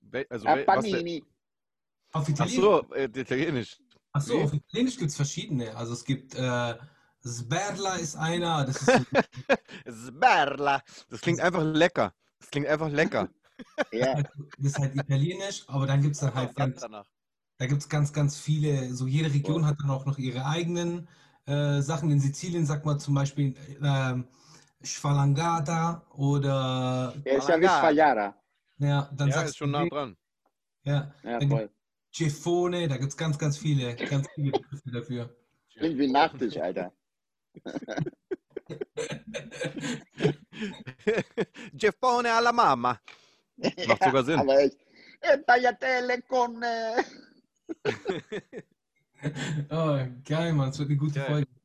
Wel 0.00 0.26
also, 0.30 0.46
wel 0.46 0.64
Panini. 0.64 1.22
Auf 2.12 2.24
Ach 2.24 2.28
Italienisch, 2.28 2.60
so, 2.60 2.94
äh, 2.94 3.04
Italienisch. 3.04 3.78
Ach 4.12 4.20
so, 4.20 4.38
wie? 4.38 4.42
auf 4.42 4.52
Italienisch 4.54 4.96
gibt 4.96 5.10
es 5.10 5.16
verschiedene. 5.16 5.76
Also 5.76 5.92
es 5.92 6.04
gibt 6.04 6.34
äh, 6.34 6.74
Sberla 7.22 7.96
ist 7.96 8.16
einer, 8.16 8.64
das 8.64 8.76
ist 8.76 8.86
so, 8.86 8.92
Sberla. 10.08 10.82
Das 11.10 11.20
klingt 11.20 11.40
einfach 11.40 11.62
lecker. 11.62 12.14
Das 12.38 12.50
klingt 12.50 12.66
einfach 12.66 12.90
lecker. 12.90 13.28
Ja, 13.92 14.14
das 14.56 14.72
ist 14.72 14.78
halt 14.78 14.94
Italienisch, 14.94 15.64
aber 15.66 15.86
dann 15.86 16.00
gibt 16.00 16.14
es 16.14 16.22
dann 16.22 16.32
halt 16.32 16.56
ganz, 16.56 16.80
danach. 16.80 17.06
da 17.58 17.66
gibt 17.66 17.82
es 17.82 17.90
ganz, 17.90 18.10
ganz 18.10 18.38
viele, 18.38 18.94
so 18.94 19.06
jede 19.06 19.30
Region 19.30 19.66
hat 19.66 19.76
dann 19.82 19.90
auch 19.90 20.06
noch 20.06 20.16
ihre 20.16 20.46
eigenen 20.46 21.06
äh, 21.44 21.82
Sachen. 21.82 22.10
In 22.10 22.20
Sizilien 22.20 22.64
sagt 22.64 22.86
man 22.86 22.98
zum 22.98 23.12
Beispiel 23.12 23.54
ähm, 23.82 24.26
Schwalangata 24.82 26.06
oder 26.10 27.14
er 27.24 27.36
ist 27.38 27.48
ja 27.48 27.60
wie. 27.60 27.66
Svaljara. 27.68 28.34
ja, 28.78 29.10
dann 29.14 29.28
Ja, 29.28 29.34
sagst 29.34 29.50
ist 29.50 29.56
schon 29.58 29.72
du 29.72 29.78
nah 29.78 29.86
dran. 29.86 30.16
ja, 30.84 31.14
Ja, 31.22 31.38
dann 31.38 31.48
voll. 31.48 31.70
Cefone, 32.12 32.88
da 32.88 32.96
gibt 32.96 33.10
es 33.10 33.16
ganz, 33.16 33.38
ganz 33.38 33.58
viele, 33.58 33.94
ganz 33.94 34.28
viele 34.34 34.52
Begriffe 34.52 34.90
dafür. 34.90 35.36
Klingt 35.76 35.98
wie 35.98 36.08
Nachtisch, 36.08 36.56
Alter. 36.56 36.92
Giappone 41.72 42.30
alla 42.32 42.52
mamma. 42.52 42.98
Macht 43.86 44.02
sogar 44.04 44.24
Sinn. 44.24 44.38
Aber 44.40 44.58
echt. 44.60 44.78
Eh, 45.20 45.38
tagliatelle 45.46 46.22
con... 46.22 46.62
eh. 46.62 47.02
Oh, 49.70 49.98
geil, 50.24 50.52
Mann, 50.54 50.70
es 50.70 50.78
wird 50.78 50.88
eine 50.88 50.96
gute 50.98 51.20
Geil. 51.20 51.26
Folge. 51.26 51.59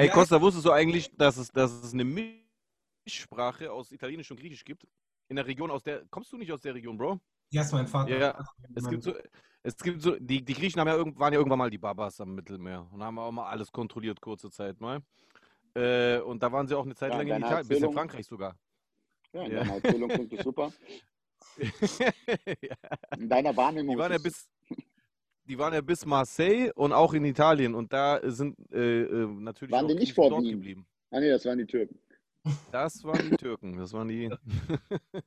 Ey, 0.00 0.06
Ja. 0.06 0.14
Costa, 0.14 0.40
wusstest 0.40 0.64
du 0.64 0.72
eigentlich, 0.72 1.14
dass 1.16 1.36
es, 1.36 1.52
dass 1.52 1.70
es 1.72 1.92
eine 1.92 2.04
Mischsprache 2.04 3.70
aus 3.70 3.92
Italienisch 3.92 4.30
und 4.30 4.40
Griechisch 4.40 4.64
gibt? 4.64 4.86
In 5.28 5.36
der 5.36 5.46
Region, 5.46 5.70
aus 5.70 5.82
der. 5.82 6.06
Kommst 6.10 6.32
du 6.32 6.38
nicht 6.38 6.50
aus 6.50 6.62
der 6.62 6.74
Region, 6.74 6.96
Bro? 6.96 7.20
Ja, 7.50 7.60
ist 7.62 7.72
mein 7.72 7.86
Vater. 7.86 8.18
Ja, 8.18 8.30
Also, 8.30 8.48
Es 8.74 8.88
gibt 8.88 9.02
so. 9.02 9.14
Es 9.62 9.76
gibt 9.76 10.00
so, 10.00 10.16
die, 10.18 10.42
die 10.42 10.54
Griechen 10.54 10.80
haben 10.80 10.88
ja 10.88 10.94
irgend, 10.96 11.18
waren 11.18 11.34
ja 11.34 11.38
irgendwann 11.38 11.58
mal 11.58 11.68
die 11.68 11.76
Babas 11.76 12.18
am 12.18 12.34
Mittelmeer 12.34 12.88
und 12.90 13.02
haben 13.02 13.18
auch 13.18 13.30
mal 13.30 13.46
alles 13.50 13.70
kontrolliert, 13.70 14.18
kurze 14.18 14.50
Zeit 14.50 14.80
mal. 14.80 15.02
Äh, 15.74 16.20
und 16.20 16.42
da 16.42 16.50
waren 16.50 16.66
sie 16.66 16.74
auch 16.74 16.86
eine 16.86 16.94
Zeit 16.94 17.12
Ja, 17.12 17.18
lang 17.18 17.26
in 17.28 17.36
Italien, 17.42 17.68
bis 17.68 17.82
in 17.82 17.92
Frankreich 17.92 18.26
sogar. 18.26 18.56
Ja, 19.34 19.42
in 19.44 19.52
Ja. 19.52 19.60
deiner 19.60 19.74
Erzählung 19.74 20.08
klingt 20.08 20.32
das 20.32 20.42
super. 20.42 20.72
ja. 22.62 22.76
In 23.18 23.28
deiner 23.28 23.54
Wahrnehmung 23.54 23.96
Die 23.96 24.00
waren 24.00 24.12
ja 24.12 24.18
bis, 24.18 24.48
die 25.50 25.58
waren 25.58 25.74
ja 25.74 25.80
bis 25.80 26.06
Marseille 26.06 26.70
und 26.76 26.92
auch 26.92 27.12
in 27.12 27.24
Italien 27.24 27.74
und 27.74 27.92
da 27.92 28.20
sind 28.30 28.56
äh, 28.72 29.02
äh, 29.02 29.26
natürlich 29.26 29.72
Waren 29.72 29.86
auch 29.86 29.88
die 29.88 29.96
nicht 29.96 30.14
vor 30.14 30.30
dort 30.30 30.44
Wien? 30.44 30.52
geblieben. 30.52 30.86
Ah, 31.10 31.18
nee, 31.18 31.28
das 31.28 31.44
waren 31.44 31.58
die 31.58 31.66
Türken. 31.66 31.98
Das 32.70 33.02
waren 33.02 33.28
die 33.28 33.36
Türken, 33.36 33.76
das 33.76 33.92
waren 33.92 34.06
die. 34.06 34.30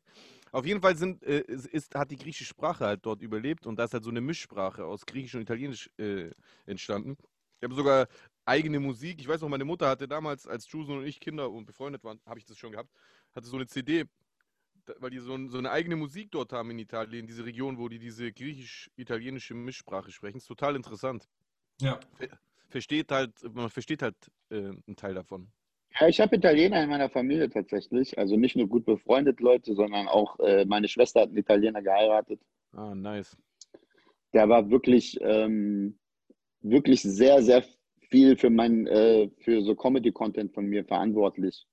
Auf 0.54 0.66
jeden 0.66 0.82
Fall 0.82 0.96
sind, 0.96 1.22
äh, 1.24 1.44
es 1.50 1.66
ist, 1.66 1.94
hat 1.94 2.10
die 2.10 2.16
griechische 2.16 2.46
Sprache 2.46 2.86
halt 2.86 3.06
dort 3.06 3.22
überlebt 3.22 3.68
und 3.68 3.78
da 3.78 3.84
ist 3.84 3.94
halt 3.94 4.06
so 4.06 4.12
eine 4.12 4.22
Mischsprache 4.22 4.86
aus 4.86 5.06
Griechisch 5.06 5.36
und 5.36 5.42
Italienisch 5.42 5.90
äh, 5.98 6.32
entstanden. 6.66 7.18
Ich 7.60 7.66
habe 7.66 7.76
sogar 7.76 8.08
eigene 8.46 8.80
Musik. 8.80 9.20
Ich 9.20 9.28
weiß 9.28 9.42
noch, 9.42 9.50
meine 9.50 9.66
Mutter 9.66 9.90
hatte 9.90 10.08
damals, 10.08 10.48
als 10.48 10.72
Juson 10.72 11.00
und 11.00 11.06
ich 11.06 11.20
Kinder 11.20 11.52
und 11.52 11.66
befreundet 11.66 12.02
waren, 12.06 12.22
habe 12.26 12.40
ich 12.40 12.46
das 12.46 12.58
schon 12.58 12.72
gehabt, 12.72 12.90
hatte 13.36 13.48
so 13.48 13.58
eine 13.58 13.68
CD, 13.68 14.06
weil 15.00 15.10
die 15.10 15.20
so, 15.20 15.34
ein, 15.34 15.50
so 15.50 15.58
eine 15.58 15.72
eigene 15.72 15.96
Musik 15.96 16.32
dort 16.32 16.54
haben 16.54 16.72
in 16.72 16.80
Italien, 16.80 17.28
diese 17.28 17.46
Region, 17.46 17.78
wo 17.78 17.90
die 17.90 18.00
diese 18.00 18.32
griechisch-italienische 18.32 19.54
Mischsprache 19.54 20.12
sprechen. 20.12 20.38
Ist 20.38 20.48
total 20.48 20.76
interessant. 20.76 21.28
Ja. 21.82 22.00
Versteht 22.70 23.12
halt, 23.12 23.32
man 23.54 23.70
versteht 23.70 24.02
halt 24.02 24.16
äh, 24.50 24.56
einen 24.56 24.96
Teil 24.96 25.14
davon. 25.14 25.48
Ja, 26.00 26.08
ich 26.08 26.20
habe 26.20 26.36
Italiener 26.36 26.84
in 26.84 26.90
meiner 26.90 27.10
Familie 27.10 27.50
tatsächlich. 27.50 28.18
Also 28.18 28.36
nicht 28.36 28.56
nur 28.56 28.68
gut 28.68 28.86
befreundet 28.86 29.40
Leute, 29.40 29.76
sondern 29.76 30.08
auch 30.08 30.40
äh, 30.40 30.66
meine 30.66 30.88
Schwester 30.88 31.22
hat 31.22 31.30
einen 31.30 31.38
Italiener 31.38 31.82
geheiratet. 31.82 32.42
Ah, 32.72 32.96
nice. 32.96 33.38
Der 34.34 34.50
war 34.50 34.70
wirklich, 34.72 35.20
ähm, 35.22 36.00
wirklich 36.62 37.04
sehr, 37.04 37.44
sehr 37.44 37.64
viel 38.10 38.36
für 38.36 38.50
mein, 38.50 38.88
äh, 38.88 39.30
für 39.40 39.62
so 39.62 39.76
Comedy-Content 39.76 40.54
von 40.54 40.66
mir 40.66 40.84
verantwortlich. 40.84 41.68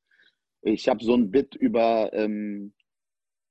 Ich 0.62 0.88
habe 0.88 1.03
so 1.03 1.14
ein 1.14 1.31
Bit 1.31 1.55
über, 1.55 2.12
ähm, 2.12 2.75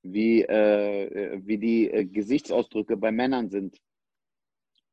wie, 0.03 0.43
äh, 0.43 1.39
wie 1.43 1.57
die 1.57 1.89
äh, 1.89 2.05
Gesichtsausdrücke 2.05 2.97
bei 2.97 3.11
Männern 3.11 3.49
sind. 3.49 3.77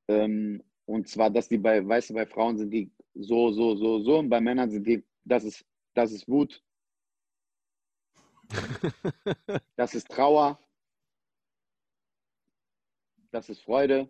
Ähm, 0.08 0.62
und 0.84 1.08
zwar, 1.08 1.30
dass 1.30 1.48
die 1.48 1.58
bei, 1.58 1.86
weißt 1.86 2.10
du, 2.10 2.14
bei 2.14 2.26
Frauen 2.26 2.58
sind 2.58 2.70
die 2.70 2.90
so, 3.14 3.50
so, 3.50 3.74
so, 3.76 4.00
so 4.00 4.18
und 4.18 4.28
bei 4.28 4.40
Männern 4.40 4.70
sind 4.70 4.86
die, 4.86 5.04
das 5.24 5.44
ist, 5.44 5.64
das 5.94 6.12
ist 6.12 6.28
Wut, 6.28 6.62
das 9.76 9.94
ist 9.94 10.08
Trauer, 10.08 10.58
das 13.30 13.48
ist 13.48 13.60
Freude. 13.60 14.08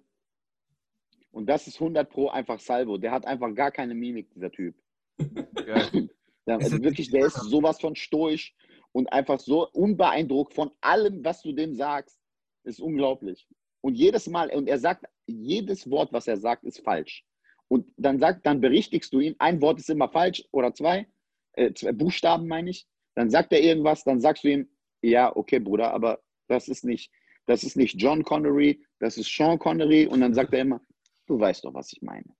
Und 1.30 1.46
das 1.46 1.66
ist 1.66 1.74
100 1.74 2.08
Pro 2.08 2.28
einfach 2.28 2.58
Salvo. 2.58 2.96
Der 2.96 3.12
hat 3.12 3.26
einfach 3.26 3.54
gar 3.54 3.70
keine 3.70 3.94
Mimik, 3.94 4.32
dieser 4.32 4.50
Typ. 4.50 4.74
Geil. 5.18 6.08
Der, 6.46 6.56
also 6.56 6.82
wirklich, 6.82 7.10
der 7.10 7.26
ist 7.26 7.34
sowas 7.34 7.78
von 7.80 7.94
stoisch 7.94 8.54
und 8.96 9.12
einfach 9.12 9.38
so 9.38 9.68
unbeeindruckt 9.72 10.54
von 10.54 10.70
allem, 10.80 11.22
was 11.22 11.42
du 11.42 11.52
dem 11.52 11.74
sagst. 11.74 12.18
Ist 12.64 12.80
unglaublich. 12.80 13.46
Und 13.82 13.94
jedes 13.94 14.26
Mal, 14.26 14.48
und 14.48 14.70
er 14.70 14.78
sagt, 14.78 15.04
jedes 15.26 15.90
Wort, 15.90 16.14
was 16.14 16.26
er 16.26 16.38
sagt, 16.38 16.64
ist 16.64 16.80
falsch. 16.80 17.22
Und 17.68 17.86
dann 17.98 18.18
sagt, 18.18 18.46
dann 18.46 18.62
berichtigst 18.62 19.12
du 19.12 19.20
ihn, 19.20 19.36
ein 19.38 19.60
Wort 19.60 19.80
ist 19.80 19.90
immer 19.90 20.08
falsch 20.08 20.42
oder 20.50 20.72
zwei, 20.72 21.06
äh, 21.52 21.74
zwei 21.74 21.92
Buchstaben 21.92 22.48
meine 22.48 22.70
ich. 22.70 22.86
Dann 23.14 23.28
sagt 23.28 23.52
er 23.52 23.60
irgendwas, 23.60 24.02
dann 24.02 24.18
sagst 24.18 24.44
du 24.44 24.48
ihm, 24.48 24.68
ja, 25.02 25.36
okay, 25.36 25.58
Bruder, 25.58 25.92
aber 25.92 26.22
das 26.48 26.66
ist 26.66 26.82
nicht, 26.82 27.12
das 27.44 27.64
ist 27.64 27.76
nicht 27.76 28.00
John 28.00 28.22
Connery, 28.22 28.82
das 28.98 29.18
ist 29.18 29.28
Sean 29.28 29.58
Connery. 29.58 30.06
Und 30.06 30.22
dann 30.22 30.32
sagt 30.32 30.54
er 30.54 30.60
immer, 30.60 30.80
du 31.26 31.38
weißt 31.38 31.66
doch, 31.66 31.74
was 31.74 31.92
ich 31.92 32.00
meine. 32.00 32.34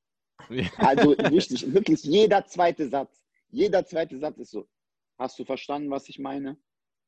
Also 0.79 1.11
richtig, 1.11 1.71
wirklich 1.75 2.03
jeder 2.05 2.47
zweite 2.47 2.89
Satz, 2.89 3.23
jeder 3.51 3.85
zweite 3.85 4.19
Satz 4.19 4.39
ist 4.39 4.53
so, 4.53 4.67
hast 5.19 5.39
du 5.39 5.45
verstanden, 5.45 5.91
was 5.91 6.09
ich 6.09 6.19
meine? 6.19 6.57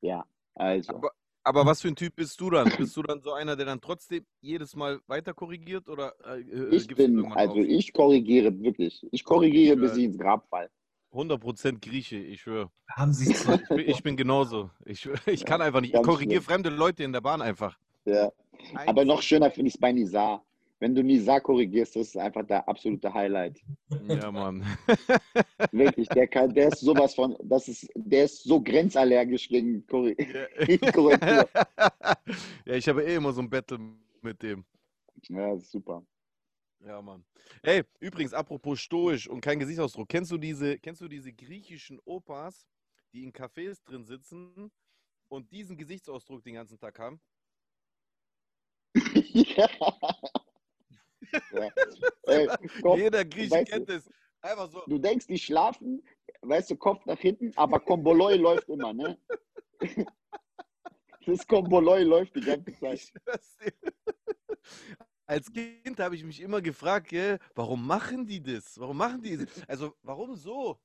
Ja, 0.00 0.24
also. 0.54 0.94
Aber, 0.94 1.10
aber 1.42 1.66
was 1.66 1.82
für 1.82 1.88
ein 1.88 1.96
Typ 1.96 2.16
bist 2.16 2.40
du 2.40 2.50
dann? 2.50 2.70
Bist 2.76 2.96
du 2.96 3.02
dann 3.02 3.20
so 3.20 3.32
einer, 3.32 3.56
der 3.56 3.66
dann 3.66 3.80
trotzdem 3.80 4.26
jedes 4.40 4.74
Mal 4.76 5.00
weiter 5.06 5.34
korrigiert 5.34 5.88
oder 5.88 6.14
äh, 6.24 6.40
ich 6.74 6.88
gibst 6.88 6.90
du 6.90 7.06
bin, 7.06 7.32
also 7.32 7.54
auf? 7.54 7.58
ich 7.58 7.92
korrigiere 7.92 8.58
wirklich. 8.60 9.06
Ich 9.10 9.24
korrigiere, 9.24 9.74
Ich, 9.74 9.80
bis 9.80 9.92
äh, 9.92 10.00
ich 10.00 10.04
ins 10.04 10.18
Grab 10.18 10.48
fall. 10.48 10.70
100% 11.12 11.80
Grieche, 11.80 12.16
ich 12.16 12.42
schwöre. 12.42 12.70
Haben 12.90 13.12
sich 13.14 13.34
zwei 13.34 13.54
Ich 13.54 13.68
bin, 13.68 13.78
ich 13.78 14.02
bin 14.02 14.16
genauso. 14.16 14.70
Ich, 14.84 15.08
ich 15.26 15.44
kann 15.44 15.62
einfach 15.62 15.80
nicht. 15.80 15.94
Ich 15.94 16.02
korrigiere 16.02 16.42
fremde 16.42 16.68
Leute 16.68 17.02
in 17.02 17.12
der 17.12 17.22
Bahn 17.22 17.40
einfach. 17.40 17.78
Ja. 18.04 18.30
Aber 18.86 19.04
noch 19.04 19.22
schöner 19.22 19.50
finde 19.50 19.68
ich 19.68 19.74
es 19.74 19.80
bei 19.80 19.92
Nizar. 19.92 20.44
Wenn 20.80 20.94
du 20.94 21.02
Nizar 21.02 21.40
korrigierst, 21.40 21.96
das 21.96 22.08
ist 22.08 22.16
einfach 22.16 22.46
der 22.46 22.68
absolute 22.68 23.12
Highlight. 23.12 23.60
Ja, 24.06 24.30
Mann. 24.30 24.64
Wirklich, 25.72 26.08
der, 26.08 26.28
kann, 26.28 26.54
der 26.54 26.68
ist 26.68 26.80
sowas 26.80 27.14
von, 27.14 27.36
das 27.42 27.66
ist, 27.66 27.90
der 27.96 28.24
ist 28.24 28.44
so 28.44 28.62
grenzallergisch 28.62 29.48
gegen 29.48 29.84
Ja. 29.90 30.92
Korrektur. 30.92 31.48
ja, 32.64 32.74
ich 32.74 32.88
habe 32.88 33.04
eh 33.04 33.16
immer 33.16 33.32
so 33.32 33.40
ein 33.40 33.50
Battle 33.50 33.78
mit 34.22 34.40
dem. 34.40 34.64
Ja, 35.28 35.56
super. 35.58 36.06
Ja, 36.80 37.02
Mann. 37.02 37.24
Ey, 37.62 37.82
übrigens, 37.98 38.32
apropos 38.32 38.80
stoisch 38.80 39.28
und 39.28 39.40
kein 39.40 39.58
Gesichtsausdruck. 39.58 40.08
Kennst 40.08 40.30
du 40.30 40.38
diese, 40.38 40.78
kennst 40.78 41.00
du 41.00 41.08
diese 41.08 41.32
griechischen 41.32 41.98
Opas, 42.04 42.68
die 43.12 43.24
in 43.24 43.32
Cafés 43.32 43.82
drin 43.84 44.04
sitzen 44.04 44.70
und 45.28 45.50
diesen 45.50 45.76
Gesichtsausdruck 45.76 46.44
den 46.44 46.54
ganzen 46.54 46.78
Tag 46.78 47.00
haben? 47.00 47.20
ja. 48.94 49.68
Ja. 51.52 51.68
Ey, 52.26 52.48
Kopf, 52.82 52.98
Jeder 52.98 53.24
Grieche 53.24 53.50
weißt 53.52 53.70
kennt 53.70 53.90
es. 53.90 54.08
Einfach 54.40 54.70
so. 54.70 54.82
du 54.86 54.98
denkst, 54.98 55.26
die 55.26 55.38
schlafen, 55.38 56.02
weißt 56.42 56.70
du, 56.70 56.76
Kopf 56.76 57.04
nach 57.06 57.18
hinten, 57.18 57.52
aber 57.56 57.80
Komboloi 57.80 58.36
läuft 58.36 58.68
immer, 58.68 58.92
ne? 58.92 59.18
Das 61.26 61.46
Komboloi 61.46 62.04
läuft 62.04 62.34
die 62.36 62.40
ganze 62.40 62.72
Zeit. 62.80 63.12
Als 65.26 65.52
Kind 65.52 66.00
habe 66.00 66.16
ich 66.16 66.24
mich 66.24 66.40
immer 66.40 66.62
gefragt, 66.62 67.08
gell, 67.08 67.38
warum 67.54 67.86
machen 67.86 68.24
die 68.24 68.42
das? 68.42 68.80
Warum 68.80 68.96
machen 68.96 69.20
die 69.20 69.36
das? 69.36 69.68
Also, 69.68 69.94
warum 70.00 70.34
so? 70.36 70.80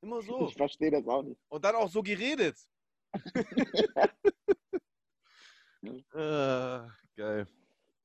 Immer 0.00 0.22
so. 0.22 0.46
Ich 0.48 0.54
verstehe 0.54 0.90
das 0.90 1.06
auch 1.06 1.22
nicht. 1.22 1.38
Und 1.48 1.62
dann 1.62 1.74
auch 1.74 1.90
so 1.90 2.02
geredet. 2.02 2.56
äh, 6.14 6.80
geil. 7.14 7.46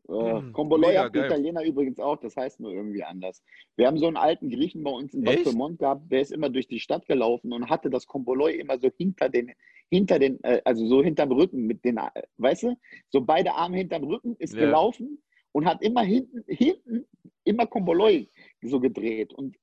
Äh, 0.08 0.12
Hm, 0.14 0.54
Komboloi 0.54 0.96
hat. 0.96 1.16
Italiener 1.16 1.64
übrigens 1.64 2.00
auch, 2.00 2.18
das 2.18 2.36
heißt 2.36 2.60
nur 2.60 2.72
irgendwie 2.72 3.04
anders. 3.04 3.44
Wir 3.76 3.88
haben 3.88 3.98
so 3.98 4.08
einen 4.08 4.18
alten 4.18 4.50
Griechen 4.50 4.84
bei 4.84 4.92
uns 4.92 5.14
in 5.14 5.24
Bad? 5.24 5.44
Pyrmont 5.44 5.80
gehabt, 5.80 6.12
der 6.12 6.22
ist 6.22 6.32
immer 6.32 6.50
durch 6.50 6.68
die 6.68 6.80
Stadt 6.80 7.06
gelaufen 7.08 7.52
und 7.54 7.70
hatte 7.70 7.90
das 7.90 8.06
Komboloi 8.06 8.54
immer 8.54 8.78
so 8.78 8.90
hinter 8.98 9.30
den, 9.30 9.52
hinter 9.90 10.20
den, 10.20 10.44
äh, 10.44 10.62
also 10.66 10.86
so 10.88 11.02
hinterm 11.04 11.32
Rücken 11.32 11.66
mit 11.66 11.84
den, 11.84 11.98
äh, 11.98 12.10
weißt 12.38 12.64
du, 12.64 12.78
so 13.10 13.22
beide 13.22 13.54
Arme 13.56 13.78
hinterm 13.78 14.04
Rücken, 14.04 14.36
ist 14.38 14.54
Ja. 14.54 14.60
gelaufen 14.60 15.22
und 15.52 15.66
hat 15.66 15.82
immer 15.82 16.04
hinten, 16.04 16.44
hinten 16.48 17.06
immer 17.44 17.66
Komboloi 17.66 18.30
so 18.62 18.80
gedreht. 18.80 19.34
Und, 19.34 19.56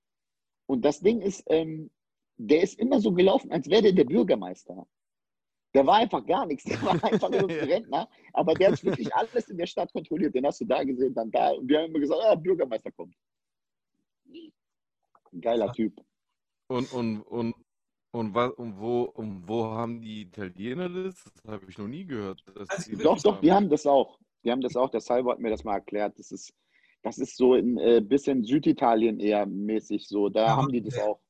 und 0.67 0.85
das 0.85 1.01
Ding 1.01 1.21
ist, 1.21 1.45
ähm, 1.49 1.91
der 2.37 2.63
ist 2.63 2.79
immer 2.81 3.01
so 3.01 3.13
gelaufen, 3.13 3.53
als 3.53 3.69
wäre 3.69 3.83
der 3.83 3.93
der 3.93 4.05
Bürgermeister. 4.05 4.87
Der 5.75 5.87
war 5.87 5.97
einfach 5.97 6.25
gar 6.27 6.47
nichts. 6.47 6.65
Der 6.65 6.81
war 6.83 6.93
einfach 7.05 7.31
nur 7.31 7.49
ein 7.49 7.51
Rentner. 7.51 8.09
Aber 8.33 8.55
der 8.55 8.73
hat 8.73 8.85
wirklich 8.85 9.15
alles 9.15 9.49
in 9.49 9.57
der 9.57 9.67
Stadt 9.67 9.93
kontrolliert. 9.93 10.35
Den 10.35 10.47
hast 10.47 10.61
du 10.61 10.65
da 10.65 10.83
gesehen, 10.85 11.15
dann 11.15 11.31
da. 11.31 11.51
Und 11.51 11.69
wir 11.69 11.79
haben 11.79 11.87
immer 11.87 12.01
gesagt, 12.01 12.21
ah, 12.25 12.35
Bürgermeister 12.35 12.91
kommt. 12.93 13.15
Ein 15.33 15.41
geiler 15.41 15.73
Typ. 15.73 15.99
Und, 16.69 16.93
und, 16.93 17.21
und, 17.23 17.55
und, 18.11 18.35
was, 18.35 18.51
und, 18.53 18.79
wo, 18.79 19.03
und 19.05 19.49
wo 19.49 19.65
haben 19.65 20.01
die 20.01 20.23
Italiener 20.23 20.89
das? 20.89 21.25
Das 21.25 21.53
habe 21.53 21.67
ich 21.69 21.79
noch 21.79 21.89
nie 21.89 22.05
gehört. 22.05 22.43
Also, 22.55 22.93
Doch, 22.97 23.21
doch, 23.23 23.37
haben. 23.37 23.43
die 23.43 23.53
haben 23.53 23.71
das 23.71 23.87
auch. 23.87 24.19
Die 24.45 24.51
haben 24.51 24.61
das 24.61 24.77
auch. 24.77 24.91
Der 24.91 25.01
Salvo 25.01 25.31
hat 25.31 25.39
mir 25.39 25.51
das 25.51 25.65
mal 25.65 25.75
erklärt. 25.75 26.19
Das 26.19 26.31
ist, 26.31 26.53
das 27.03 27.19
ist 27.19 27.37
so 27.37 27.55
ein 27.55 27.79
äh, 27.79 28.01
bisschen 28.03 28.45
Süditalien 28.45 29.21
eher 29.21 29.47
mäßig 29.47 30.07
so. 30.07 30.29
Da 30.29 30.47
Ja, 30.47 30.57
haben 30.57 30.69
die 30.69 30.83
das 30.83 30.99
auch. 30.99 31.21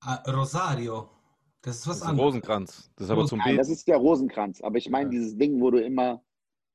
Ah, 0.00 0.22
Rosario. 0.30 1.08
Das 1.62 1.76
ist 1.76 1.86
was 1.86 1.86
Das 1.86 1.96
ist 1.96 2.02
ein 2.04 2.10
anderes. 2.10 2.26
Rosenkranz. 2.28 2.90
Das 2.96 3.04
ist 3.06 3.10
aber 3.10 3.26
zum 3.26 3.38
Nein, 3.40 3.56
das 3.56 3.68
ist 3.68 3.86
der 3.88 3.96
Rosenkranz. 3.96 4.60
Aber 4.60 4.78
ich 4.78 4.88
meine 4.90 5.06
Ja. 5.06 5.10
dieses 5.10 5.36
Ding, 5.36 5.60
wo 5.60 5.70
du 5.70 5.82
immer. 5.82 6.22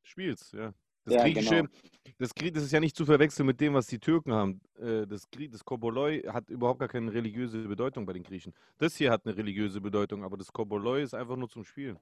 spielst, 0.06 0.54
ja. 0.54 0.74
Das 1.06 1.16
Ja, 1.16 1.24
Griechische, 1.24 1.56
genau. 1.56 1.70
das, 2.18 2.36
Grie- 2.36 2.52
das 2.52 2.64
ist 2.64 2.72
ja 2.74 2.80
nicht 2.82 2.96
zu 2.96 3.06
verwechseln 3.06 3.46
mit 3.46 3.60
dem, 3.62 3.74
was 3.74 3.88
die 3.88 4.00
Türken 4.00 4.34
haben. 4.34 4.60
Äh, 4.78 5.06
Das, 5.08 5.30
Grie- 5.32 5.48
das 5.48 5.64
Koboloi 5.64 6.22
hat 6.28 6.50
überhaupt 6.50 6.80
gar 6.80 6.90
keine 6.90 7.14
religiöse 7.14 7.60
Bedeutung 7.68 8.06
bei 8.06 8.12
den 8.14 8.24
Griechen. 8.24 8.54
Das 8.78 8.96
hier 8.98 9.12
hat 9.12 9.26
eine 9.26 9.36
religiöse 9.38 9.80
Bedeutung, 9.80 10.24
aber 10.24 10.36
das 10.38 10.52
Koboloi 10.52 11.02
ist 11.04 11.14
einfach 11.14 11.38
nur 11.38 11.48
zum 11.50 11.64
Spielen. 11.64 11.98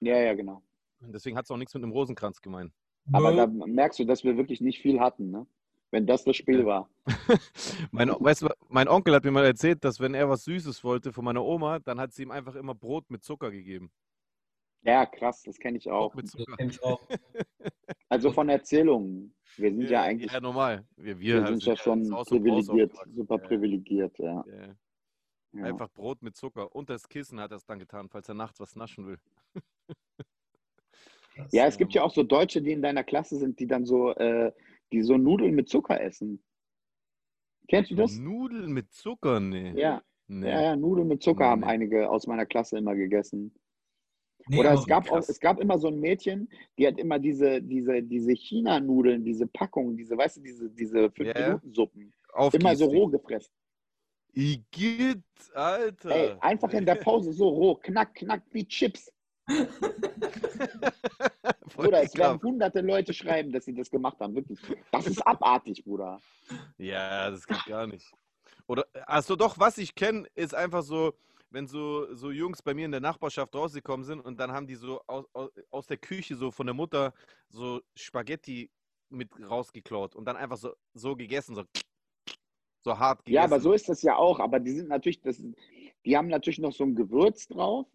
Ja, 0.00 0.18
ja, 0.18 0.34
genau. 0.34 0.62
Und 1.00 1.12
deswegen 1.12 1.36
hat 1.36 1.44
es 1.44 1.50
auch 1.50 1.56
nichts 1.58 1.74
mit 1.74 1.82
einem 1.82 1.92
Rosenkranz 1.92 2.40
gemeint. 2.40 2.72
Aber 3.12 3.30
Nö. 3.32 3.36
da 3.36 3.46
merkst 3.46 3.98
du, 3.98 4.04
dass 4.04 4.24
wir 4.24 4.36
wirklich 4.38 4.60
nicht 4.62 4.80
viel 4.80 4.98
hatten, 5.00 5.30
ne? 5.30 5.46
Wenn 5.92 6.06
das 6.06 6.24
das 6.24 6.36
Spiel 6.36 6.60
Ja. 6.60 6.66
war. 6.66 6.90
Mein, 7.92 8.08
weißt 8.08 8.42
du, 8.42 8.48
mein 8.68 8.88
Onkel 8.88 9.14
hat 9.14 9.24
mir 9.24 9.30
mal 9.30 9.44
erzählt, 9.44 9.84
dass 9.84 10.00
wenn 10.00 10.14
er 10.14 10.28
was 10.28 10.44
Süßes 10.44 10.82
wollte 10.84 11.12
von 11.12 11.24
meiner 11.24 11.44
Oma, 11.44 11.78
dann 11.80 12.00
hat 12.00 12.12
sie 12.12 12.22
ihm 12.22 12.30
einfach 12.32 12.54
immer 12.56 12.74
Brot 12.74 13.10
mit 13.10 13.22
Zucker 13.24 13.50
gegeben. 13.50 13.92
Ja, 14.84 15.06
krass, 15.06 15.42
das 15.42 15.58
kenne 15.58 15.78
ich 15.78 15.84
Brot 15.84 15.94
auch. 15.94 16.14
mit 16.14 16.24
Das 16.24 16.32
Zucker. 16.32 16.56
kenn 16.56 16.70
ich 16.70 16.82
auch. 16.82 17.00
Also 18.08 18.30
von 18.32 18.48
Erzählungen. 18.50 19.34
Wir 19.56 19.70
sind 19.70 19.88
ja, 19.88 20.02
eigentlich, 20.02 20.30
Ja, 20.32 20.40
normal. 20.40 20.84
Wir, 20.96 21.18
wir, 21.18 21.40
wir 21.40 21.46
sind 21.46 21.64
ja 21.64 21.76
schon 21.76 22.02
und 22.02 22.12
Haus 22.12 22.28
privilegiert, 22.28 22.92
super 23.10 23.36
Ja, 23.36 23.46
privilegiert, 23.48 24.18
ja. 24.18 24.44
ja. 24.46 24.76
ja. 25.54 25.64
Einfach 25.64 25.88
Brot 25.90 26.20
mit 26.22 26.36
Zucker. 26.36 26.74
Und 26.74 26.90
das 26.90 27.08
Kissen 27.08 27.40
hat 27.40 27.52
er 27.52 27.56
es 27.56 27.64
dann 27.64 27.78
getan, 27.78 28.08
falls 28.10 28.28
er 28.28 28.34
nachts 28.34 28.60
was 28.60 28.76
naschen 28.76 29.06
will. 29.06 29.18
Ja, 31.52 31.64
es 31.66 31.78
gibt 31.78 31.94
ja 31.94 32.02
auch 32.02 32.12
so 32.12 32.22
Deutsche, 32.22 32.60
die 32.60 32.72
in 32.72 32.82
deiner 32.82 33.04
Klasse 33.04 33.36
sind, 33.38 33.58
die 33.60 33.66
dann 33.66 33.86
so, 33.86 34.14
äh, 34.16 34.52
die 34.92 35.02
so 35.02 35.16
Nudeln 35.16 35.54
mit 35.54 35.68
Zucker 35.68 36.00
essen. 36.00 36.42
Kennst 37.68 37.90
du 37.90 37.94
das? 37.94 38.16
Nudeln 38.18 38.72
mit 38.72 38.92
Zucker? 38.92 39.40
Nee. 39.40 39.72
Ja, 39.74 40.02
nee. 40.26 40.48
ja, 40.48 40.62
ja, 40.62 40.76
Nudeln 40.76 41.08
mit 41.08 41.22
Zucker 41.22 41.46
haben 41.46 41.60
Nee. 41.62 41.66
einige 41.68 42.10
aus 42.10 42.26
meiner 42.26 42.46
Klasse 42.46 42.78
immer 42.78 42.94
gegessen. 42.94 43.54
Nee, 44.48 44.58
Oder 44.58 44.72
es 44.74 44.86
gab 44.86 45.10
auch, 45.10 45.18
es 45.18 45.38
gab 45.38 45.60
immer 45.60 45.78
so 45.78 45.86
ein 45.88 46.00
Mädchen, 46.00 46.48
die 46.76 46.86
hat 46.86 46.98
immer 46.98 47.18
diese, 47.20 47.62
diese, 47.62 48.02
diese 48.02 48.32
China-Nudeln, 48.32 49.24
diese 49.24 49.46
Packungen, 49.46 49.96
diese, 49.96 50.16
weißt 50.16 50.38
du, 50.38 50.40
diese, 50.40 50.68
diese 50.70 50.98
Ja, 50.98 51.04
ja. 51.06 51.10
5-Minuten-Suppen, 51.10 52.12
Auf 52.32 52.52
immer 52.54 52.74
so 52.74 52.86
roh 52.86 53.06
gefressen. 53.06 53.52
Igitt, 54.34 55.22
Alter. 55.54 56.10
Ey, 56.10 56.36
einfach 56.40 56.72
in 56.72 56.86
der 56.86 56.94
Pause 57.06 57.32
so 57.32 57.48
roh, 57.48 57.74
knack, 57.76 58.14
knack 58.14 58.42
wie 58.50 58.66
Chips. 58.66 59.12
Bruder, 61.74 62.02
es 62.02 62.16
werden 62.16 62.40
hunderte 62.42 62.80
Leute 62.80 63.12
schreiben, 63.12 63.52
dass 63.52 63.64
sie 63.64 63.74
das 63.74 63.90
gemacht 63.90 64.18
haben. 64.20 64.34
Wirklich. 64.34 64.58
Das 64.90 65.06
ist 65.06 65.26
abartig, 65.26 65.84
Bruder. 65.84 66.20
Ja, 66.78 67.30
das 67.30 67.46
geht 67.46 67.64
gar 67.66 67.86
nicht. 67.86 68.12
Oder, 68.66 68.86
also 69.06 69.36
doch, 69.36 69.58
was 69.58 69.78
ich 69.78 69.94
kenne, 69.94 70.26
ist 70.34 70.54
einfach 70.54 70.82
so, 70.82 71.14
wenn 71.50 71.66
so, 71.66 72.14
so 72.14 72.30
Jungs 72.30 72.62
bei 72.62 72.74
mir 72.74 72.86
in 72.86 72.92
der 72.92 73.00
Nachbarschaft 73.00 73.54
rausgekommen 73.54 74.04
sind 74.04 74.20
und 74.20 74.38
dann 74.38 74.52
haben 74.52 74.66
die 74.66 74.76
so 74.76 75.02
aus, 75.06 75.26
aus, 75.32 75.50
aus 75.70 75.86
der 75.86 75.98
Küche 75.98 76.36
so 76.36 76.50
von 76.50 76.66
der 76.66 76.74
Mutter 76.74 77.12
so 77.48 77.80
Spaghetti 77.94 78.70
mit 79.10 79.28
rausgeklaut 79.38 80.14
und 80.14 80.24
dann 80.24 80.36
einfach 80.36 80.56
so, 80.56 80.74
so 80.94 81.16
gegessen, 81.16 81.54
so, 81.54 81.64
so 82.82 82.98
hart 82.98 83.24
gegessen. 83.24 83.34
Ja, 83.34 83.44
aber 83.44 83.60
so 83.60 83.72
ist 83.72 83.88
das 83.88 84.02
ja 84.02 84.16
auch. 84.16 84.40
Aber 84.40 84.60
die 84.60 84.72
sind 84.72 84.88
natürlich, 84.88 85.20
das, 85.20 85.42
die 86.04 86.16
haben 86.16 86.28
natürlich 86.28 86.58
noch 86.58 86.72
so 86.72 86.84
ein 86.84 86.94
Gewürz 86.94 87.48
drauf 87.48 87.86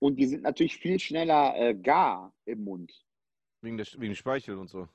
Und 0.00 0.16
die 0.16 0.26
sind 0.26 0.42
natürlich 0.42 0.76
viel 0.76 0.98
schneller 0.98 1.54
äh, 1.56 1.74
gar 1.74 2.32
im 2.44 2.64
Mund. 2.64 2.92
Wegen, 3.62 3.76
der, 3.76 3.86
wegen 3.96 4.14
Speichel 4.14 4.56
und 4.56 4.68
so. 4.68 4.88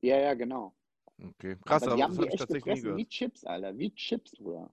Ja, 0.00 0.18
ja, 0.18 0.34
genau. 0.34 0.74
Okay. 1.20 1.56
Krass, 1.64 1.82
aber 1.82 1.92
aber, 1.92 1.96
die 1.96 2.00
das 2.00 2.08
haben 2.08 2.16
habe 2.16 2.22
die 2.22 2.26
ich 2.26 2.32
echt 2.32 2.38
tatsächlich 2.40 2.74
nie 2.74 2.80
gehört. 2.82 2.98
wie 2.98 3.08
Chips, 3.08 3.44
Alter. 3.44 3.78
Wie 3.78 3.94
Chips, 3.94 4.36
Bruder. 4.36 4.72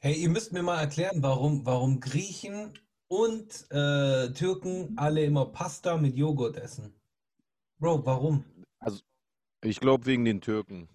Hey, 0.00 0.14
ihr 0.14 0.28
müsst 0.28 0.52
mir 0.52 0.62
mal 0.62 0.80
erklären, 0.80 1.22
warum, 1.22 1.64
warum 1.64 2.00
Griechen 2.00 2.78
und 3.08 3.66
äh, 3.70 4.32
Türken 4.32 4.94
alle 4.96 5.24
immer 5.24 5.46
Pasta 5.46 5.96
mit 5.96 6.16
Joghurt 6.16 6.56
essen. 6.56 6.94
Bro, 7.78 8.04
warum? 8.04 8.44
Ich 9.62 9.80
glaube 9.80 10.06
wegen 10.06 10.24
den 10.24 10.40
Türken. 10.40 10.88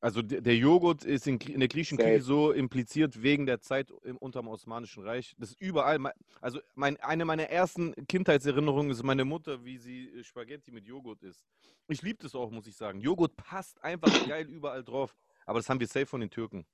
Also 0.00 0.22
der, 0.22 0.56
Joghurt 0.56 1.04
ist 1.04 1.26
in, 1.26 1.38
in 1.40 1.58
der 1.58 1.68
griechischen 1.68 1.98
Küche 1.98 2.22
so 2.22 2.52
impliziert 2.52 3.20
wegen 3.20 3.46
der 3.46 3.60
Zeit 3.60 3.92
im, 4.04 4.16
unter 4.16 4.40
dem 4.42 4.48
Osmanischen 4.48 5.02
Reich. 5.02 5.34
Das 5.38 5.50
ist 5.50 5.60
überall. 5.60 5.98
Also 6.40 6.60
mein, 6.76 6.96
eine 6.98 7.24
meiner 7.24 7.50
ersten 7.50 7.94
Kindheitserinnerungen 8.06 8.92
ist 8.92 9.02
meine 9.02 9.24
Mutter, 9.24 9.64
wie 9.64 9.76
sie 9.76 10.08
äh, 10.08 10.22
Spaghetti 10.22 10.70
mit 10.70 10.86
Joghurt 10.86 11.24
isst. 11.24 11.44
Ich 11.88 12.02
liebe 12.02 12.22
das 12.22 12.36
auch, 12.36 12.50
muss 12.50 12.68
ich 12.68 12.76
sagen. 12.76 13.00
Joghurt 13.00 13.36
passt 13.36 13.82
einfach 13.82 14.08
geil 14.28 14.46
überall 14.48 14.84
drauf. 14.84 15.16
Aber 15.46 15.58
das 15.58 15.68
haben 15.68 15.80
wir 15.80 15.88
safe 15.88 16.06
von 16.06 16.20
den 16.20 16.30
Türken. 16.30 16.64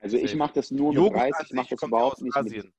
Also 0.00 0.18
ich 0.18 0.30
Safe. 0.30 0.36
mache 0.36 0.52
das 0.54 0.70
nur 0.70 0.88
mit 0.88 0.96
Joghurt 0.96 1.20
Reis. 1.20 1.36
Ich 1.44 1.52
mache 1.52 1.68
das 1.70 1.82
überhaupt 1.82 2.20
nicht 2.20 2.42
mit. 2.42 2.72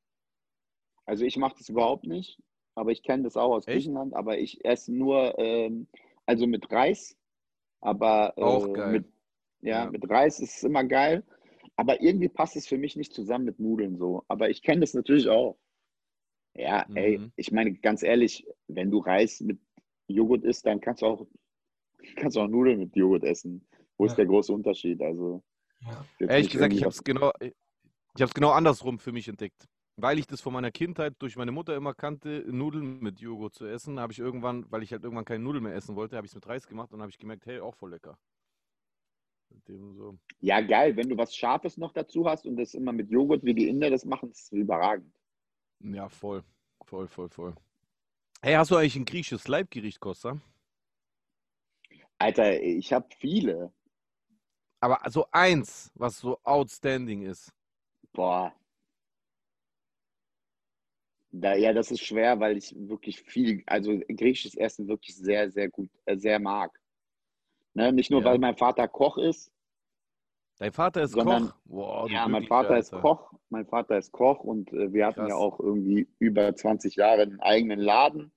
Also 1.05 1.23
ich 1.25 1.37
mache 1.37 1.55
das 1.57 1.69
überhaupt 1.69 2.05
nicht, 2.05 2.37
aber 2.75 2.91
ich 2.91 3.01
kenne 3.01 3.23
das 3.23 3.37
auch 3.37 3.55
aus 3.55 3.65
Echt? 3.65 3.77
Griechenland, 3.77 4.13
aber 4.13 4.37
ich 4.37 4.63
esse 4.65 4.93
nur, 4.93 5.39
ähm, 5.39 5.87
also 6.25 6.45
mit 6.45 6.69
Reis, 6.69 7.15
aber 7.79 8.37
Auch 8.37 8.67
äh, 8.67 8.73
geil. 8.73 8.91
mit, 8.91 9.05
ja, 9.61 9.85
Ja. 9.85 9.91
mit 9.91 10.09
Reis 10.09 10.39
ist 10.39 10.57
es 10.57 10.63
immer 10.63 10.83
geil, 10.83 11.23
aber 11.75 12.01
irgendwie 12.01 12.29
passt 12.29 12.55
es 12.55 12.67
für 12.67 12.77
mich 12.77 12.95
nicht 12.95 13.13
zusammen 13.13 13.45
mit 13.45 13.59
Nudeln 13.59 13.97
so. 13.97 14.23
Aber 14.27 14.49
ich 14.49 14.61
kenne 14.61 14.81
das 14.81 14.93
natürlich 14.93 15.27
auch. 15.29 15.57
Ja, 16.55 16.85
ey, 16.95 17.17
Mhm. 17.17 17.31
ich 17.35 17.51
meine 17.51 17.73
ganz 17.73 18.01
ehrlich, 18.03 18.47
wenn 18.67 18.89
du 18.89 18.99
Reis 18.99 19.41
mit 19.41 19.59
Joghurt 20.07 20.43
isst, 20.43 20.65
dann 20.65 20.81
kannst 20.81 21.01
du 21.01 21.05
auch, 21.07 21.27
kannst 22.15 22.35
du 22.35 22.41
auch 22.41 22.47
Nudeln 22.47 22.79
mit 22.79 22.95
Joghurt 22.95 23.23
essen. 23.23 23.65
Wo 23.97 24.05
Ja. 24.05 24.11
ist 24.11 24.17
der 24.17 24.25
große 24.25 24.51
Unterschied? 24.53 25.01
Also 25.01 25.43
Ja. 25.81 26.05
Ehrlich 26.19 26.49
gesagt, 26.49 26.73
ich 26.73 26.81
habe 26.81 26.91
es 26.91 27.03
genau, 27.03 27.31
ich 27.39 27.53
habe 28.15 28.25
es 28.25 28.33
genau 28.33 28.51
andersrum 28.51 28.99
für 28.99 29.11
mich 29.11 29.27
entdeckt. 29.27 29.65
Weil 29.99 30.19
ich 30.19 30.27
das 30.27 30.41
von 30.41 30.53
meiner 30.53 30.69
Kindheit 30.71 31.15
durch 31.19 31.35
meine 31.37 31.51
Mutter 31.51 31.75
immer 31.75 31.93
kannte, 31.95 32.43
Nudeln 32.47 32.99
mit 32.99 33.19
Joghurt 33.19 33.55
zu 33.55 33.65
essen, 33.65 33.99
habe 33.99 34.13
ich 34.13 34.19
irgendwann, 34.19 34.65
weil 34.71 34.83
ich 34.83 34.91
halt 34.91 35.03
irgendwann 35.03 35.25
keine 35.25 35.43
Nudeln 35.43 35.63
mehr 35.63 35.73
essen 35.73 35.95
wollte, 35.95 36.17
habe 36.17 36.25
ich 36.27 36.31
es 36.31 36.35
mit 36.35 36.47
Reis 36.47 36.67
gemacht 36.67 36.93
und 36.93 37.01
habe 37.01 37.09
ich 37.09 37.17
gemerkt, 37.17 37.45
hey, 37.47 37.59
auch 37.59 37.73
voll 37.75 37.91
lecker. 37.91 38.17
So. 39.67 40.17
Ja, 40.39 40.61
geil, 40.61 40.95
wenn 40.95 41.09
du 41.09 41.17
was 41.17 41.35
Scharfes 41.35 41.77
noch 41.77 41.91
dazu 41.91 42.25
hast 42.25 42.45
und 42.45 42.55
das 42.57 42.73
immer 42.73 42.93
mit 42.93 43.09
Joghurt, 43.11 43.43
wie 43.43 43.53
die 43.53 43.67
Inder 43.67 43.89
das 43.89 44.05
machen, 44.05 44.31
ist 44.31 44.51
überragend. 44.53 45.13
Ja, 45.79 46.07
voll, 46.07 46.43
voll, 46.85 47.07
voll, 47.07 47.29
voll. 47.29 47.55
Hey, 48.41 48.55
hast 48.55 48.71
du 48.71 48.75
eigentlich 48.75 48.95
ein 48.95 49.05
griechisches 49.05 49.47
Leibgericht, 49.47 49.99
Costa? 49.99 50.39
Alter, 52.17 52.61
ich 52.61 52.93
habe 52.93 53.07
viele. 53.19 53.71
Aber 54.79 54.99
so 55.09 55.25
eins, 55.31 55.91
was 55.95 56.19
so 56.19 56.39
outstanding 56.43 57.23
ist. 57.23 57.51
Boah. 58.13 58.53
Da, 61.31 61.55
ja, 61.55 61.73
das 61.73 61.91
ist 61.91 62.01
schwer, 62.01 62.39
weil 62.39 62.57
ich 62.57 62.73
wirklich 62.75 63.21
viel, 63.21 63.63
also 63.65 63.99
griechisches 64.07 64.55
Essen 64.55 64.87
wirklich 64.87 65.15
sehr, 65.15 65.51
sehr 65.51 65.69
gut, 65.69 65.89
äh, 66.05 66.15
sehr 66.17 66.39
mag. 66.39 66.79
Ne? 67.77 67.93
Nicht 67.93 68.09
nur, 68.09 68.21
Ja. 68.21 68.25
weil 68.31 68.39
mein 68.39 68.57
Vater 68.57 68.87
Koch 68.87 69.17
ist. 69.19 69.51
Dein 70.57 70.71
Vater 70.71 71.03
ist 71.03 71.11
Sondern- 71.11 71.51
Koch? 71.69 72.07
Du 72.07 72.11
ja, 72.11 72.27
mein 72.27 72.45
Vater 72.47 72.75
ist 72.79 72.91
Alter. 72.91 73.03
Koch. 73.07 73.31
Mein 73.49 73.67
Vater 73.67 73.97
ist 73.99 74.11
Koch 74.11 74.39
und 74.43 74.73
äh, 74.73 74.91
wir 74.91 75.05
hatten 75.05 75.19
ja 75.21 75.27
Krass. 75.27 75.35
auch 75.35 75.59
irgendwie 75.59 76.07
über 76.17 76.55
20 76.55 76.95
Jahre 76.95 77.21
einen 77.21 77.39
eigenen 77.39 77.79
Laden. 77.79 78.31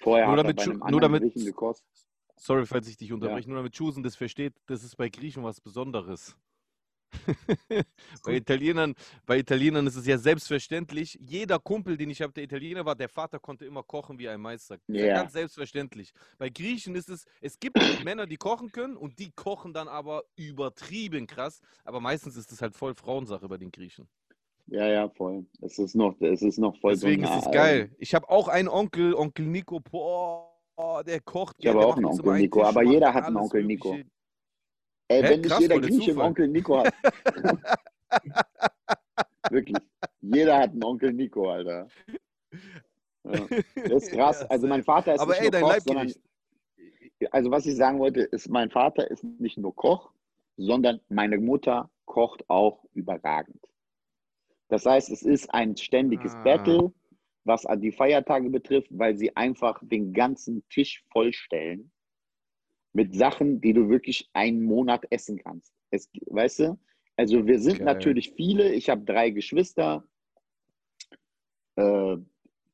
Vorher 0.00 0.26
Nur 0.26 0.32
hat 0.32 0.38
er 0.40 0.42
damit 0.42 0.56
bei 0.58 0.62
Schu- 0.64 0.70
einem 0.72 0.90
nur 0.90 1.00
damit- 1.00 1.22
Griechen 1.22 1.46
gekostet. 1.46 1.88
Sorry, 2.36 2.66
falls 2.66 2.86
ich 2.88 2.98
dich 2.98 3.10
unterbreche, 3.10 3.48
nur 3.48 3.56
damit 3.56 3.72
Chusen 3.72 4.02
das 4.02 4.16
versteht, 4.16 4.52
das 4.66 4.84
ist 4.84 4.96
bei 4.96 5.08
Griechen 5.08 5.42
was 5.44 5.62
Besonderes. 5.62 6.36
bei, 8.24 8.34
Italienern, 8.34 8.94
bei 9.26 9.38
Italienern 9.38 9.86
ist 9.86 9.96
es 9.96 10.06
ja 10.06 10.18
selbstverständlich. 10.18 11.18
Jeder 11.20 11.58
Kumpel, 11.58 11.96
den 11.96 12.10
ich 12.10 12.22
habe, 12.22 12.32
der 12.32 12.44
Italiener 12.44 12.84
war, 12.84 12.94
der 12.94 13.08
Vater 13.08 13.38
konnte 13.38 13.64
immer 13.64 13.82
kochen 13.82 14.18
wie 14.18 14.28
ein 14.28 14.40
Meister. 14.40 14.78
Ja. 14.88 15.14
ganz 15.14 15.32
selbstverständlich. 15.32 16.12
Bei 16.38 16.48
Griechen 16.48 16.94
ist 16.94 17.08
es, 17.08 17.24
es 17.40 17.58
gibt 17.58 17.78
Männer, 18.04 18.26
die 18.26 18.36
kochen 18.36 18.70
können 18.70 18.96
und 18.96 19.18
die 19.18 19.30
kochen 19.32 19.72
dann 19.72 19.88
aber 19.88 20.24
übertrieben 20.36 21.26
krass. 21.26 21.60
Aber 21.84 22.00
meistens 22.00 22.36
ist 22.36 22.52
es 22.52 22.60
halt 22.60 22.74
voll 22.74 22.94
Frauensache 22.94 23.48
bei 23.48 23.58
den 23.58 23.70
Griechen. 23.70 24.08
Ja, 24.66 24.86
ja, 24.86 25.08
voll. 25.10 25.44
Es 25.60 25.78
ist 25.78 25.94
noch, 25.94 26.18
es 26.20 26.42
ist 26.42 26.58
noch 26.58 26.76
voll 26.80 26.92
Deswegen 26.92 27.24
so 27.24 27.32
ein, 27.32 27.38
ist 27.38 27.46
es 27.46 27.52
geil. 27.52 27.90
Ich 27.98 28.14
habe 28.14 28.28
auch 28.30 28.48
einen 28.48 28.68
Onkel, 28.68 29.14
Onkel 29.14 29.46
Nico, 29.46 29.80
boah, 29.80 31.04
der 31.06 31.20
kocht. 31.20 31.56
Ich 31.58 31.66
habe 31.66 31.84
auch 31.84 31.96
einen 31.96 32.06
Onkel 32.06 32.38
Nico, 32.38 32.62
aber 32.62 32.82
jeder 32.82 33.12
hat 33.12 33.24
einen 33.24 33.36
Onkel 33.36 33.64
Nico. 33.64 33.90
Mögliche. 33.90 34.10
Ey, 35.08 35.22
Hä? 35.22 35.30
wenn 35.30 35.40
nicht 35.40 35.50
Krass, 35.50 35.60
jeder 35.60 35.80
Grieche 35.80 36.10
einen. 36.12 36.20
Onkel 36.20 36.48
Nico 36.48 36.78
hat. 36.78 36.94
Wirklich. 39.50 39.76
Jeder 40.20 40.58
hat 40.58 40.70
einen 40.70 40.84
Onkel 40.84 41.12
Nico, 41.12 41.50
Alter. 41.50 41.88
Ja. 43.24 43.46
Das 43.74 44.04
ist 44.04 44.12
krass. 44.12 44.42
Also 44.50 44.66
mein. 44.66 44.84
Vater 44.84 45.14
ist 45.14 45.20
Aber 45.20 45.32
nicht 45.32 45.54
ey, 45.54 45.60
nur 45.60 45.70
Koch, 45.70 45.80
sondern 45.80 46.12
also 47.30 47.50
was 47.50 47.66
ich 47.66 47.76
sagen 47.76 47.98
wollte, 47.98 48.22
ist, 48.22 48.48
mein 48.48 48.70
Vater 48.70 49.10
ist 49.10 49.24
nicht 49.24 49.58
nur 49.58 49.74
Koch, 49.74 50.10
sondern 50.56 51.00
meine 51.08 51.38
Mutter 51.38 51.90
kocht 52.04 52.48
auch 52.48 52.84
überragend. 52.92 53.60
Das 54.68 54.86
heißt, 54.86 55.10
es 55.10 55.22
ist 55.22 55.52
ein 55.52 55.76
ständiges 55.76 56.34
Ah. 56.34 56.42
Battle, 56.42 56.92
was 57.44 57.66
die 57.78 57.92
Feiertage 57.92 58.50
betrifft, 58.50 58.88
weil 58.90 59.16
sie 59.16 59.34
einfach 59.36 59.80
den 59.82 60.12
ganzen 60.12 60.66
Tisch 60.68 61.04
vollstellen 61.12 61.90
mit 62.94 63.14
Sachen, 63.14 63.60
die 63.60 63.72
du 63.72 63.88
wirklich 63.88 64.30
einen 64.32 64.62
Monat 64.62 65.04
essen 65.10 65.36
kannst. 65.36 65.74
Es, 65.90 66.08
weißt 66.26 66.60
du? 66.60 66.78
Also 67.16 67.46
wir 67.46 67.58
sind 67.58 67.78
Geil. 67.78 67.86
natürlich 67.86 68.32
viele. 68.34 68.72
Ich 68.72 68.88
habe 68.88 69.04
drei 69.04 69.30
Geschwister. 69.30 70.04
Äh, 71.76 72.16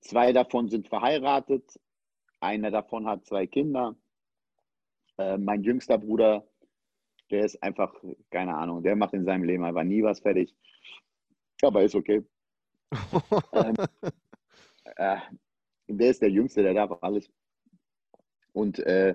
zwei 0.01 0.33
davon 0.33 0.69
sind 0.69 0.89
verheiratet. 0.89 1.81
Einer 2.39 2.71
davon 2.71 3.07
hat 3.07 3.25
zwei 3.27 3.47
Kinder. 3.47 3.97
Äh, 5.19 5.39
mein 5.39 5.63
jüngster 5.63 5.99
Bruder, 5.99 6.47
der 7.31 7.45
ist 7.47 7.63
einfach, 7.63 7.95
keine 8.31 8.55
Ahnung, 8.55 8.83
der 8.83 8.97
macht 8.97 9.15
in 9.15 9.25
seinem 9.25 9.45
Leben 9.45 9.65
einfach 9.65 9.85
nie 9.85 10.03
was 10.03 10.21
fertig. 10.21 10.55
Aber 11.63 11.83
ist 11.83 11.95
okay. 11.95 12.23
Ähm, 13.53 13.75
äh, 14.97 15.19
der 15.89 16.11
ist 16.11 16.23
der 16.23 16.31
Jüngste, 16.31 16.63
der 16.63 16.75
darf 16.75 17.03
alles. 17.03 17.31
Und 18.53 18.79
äh, 18.81 19.15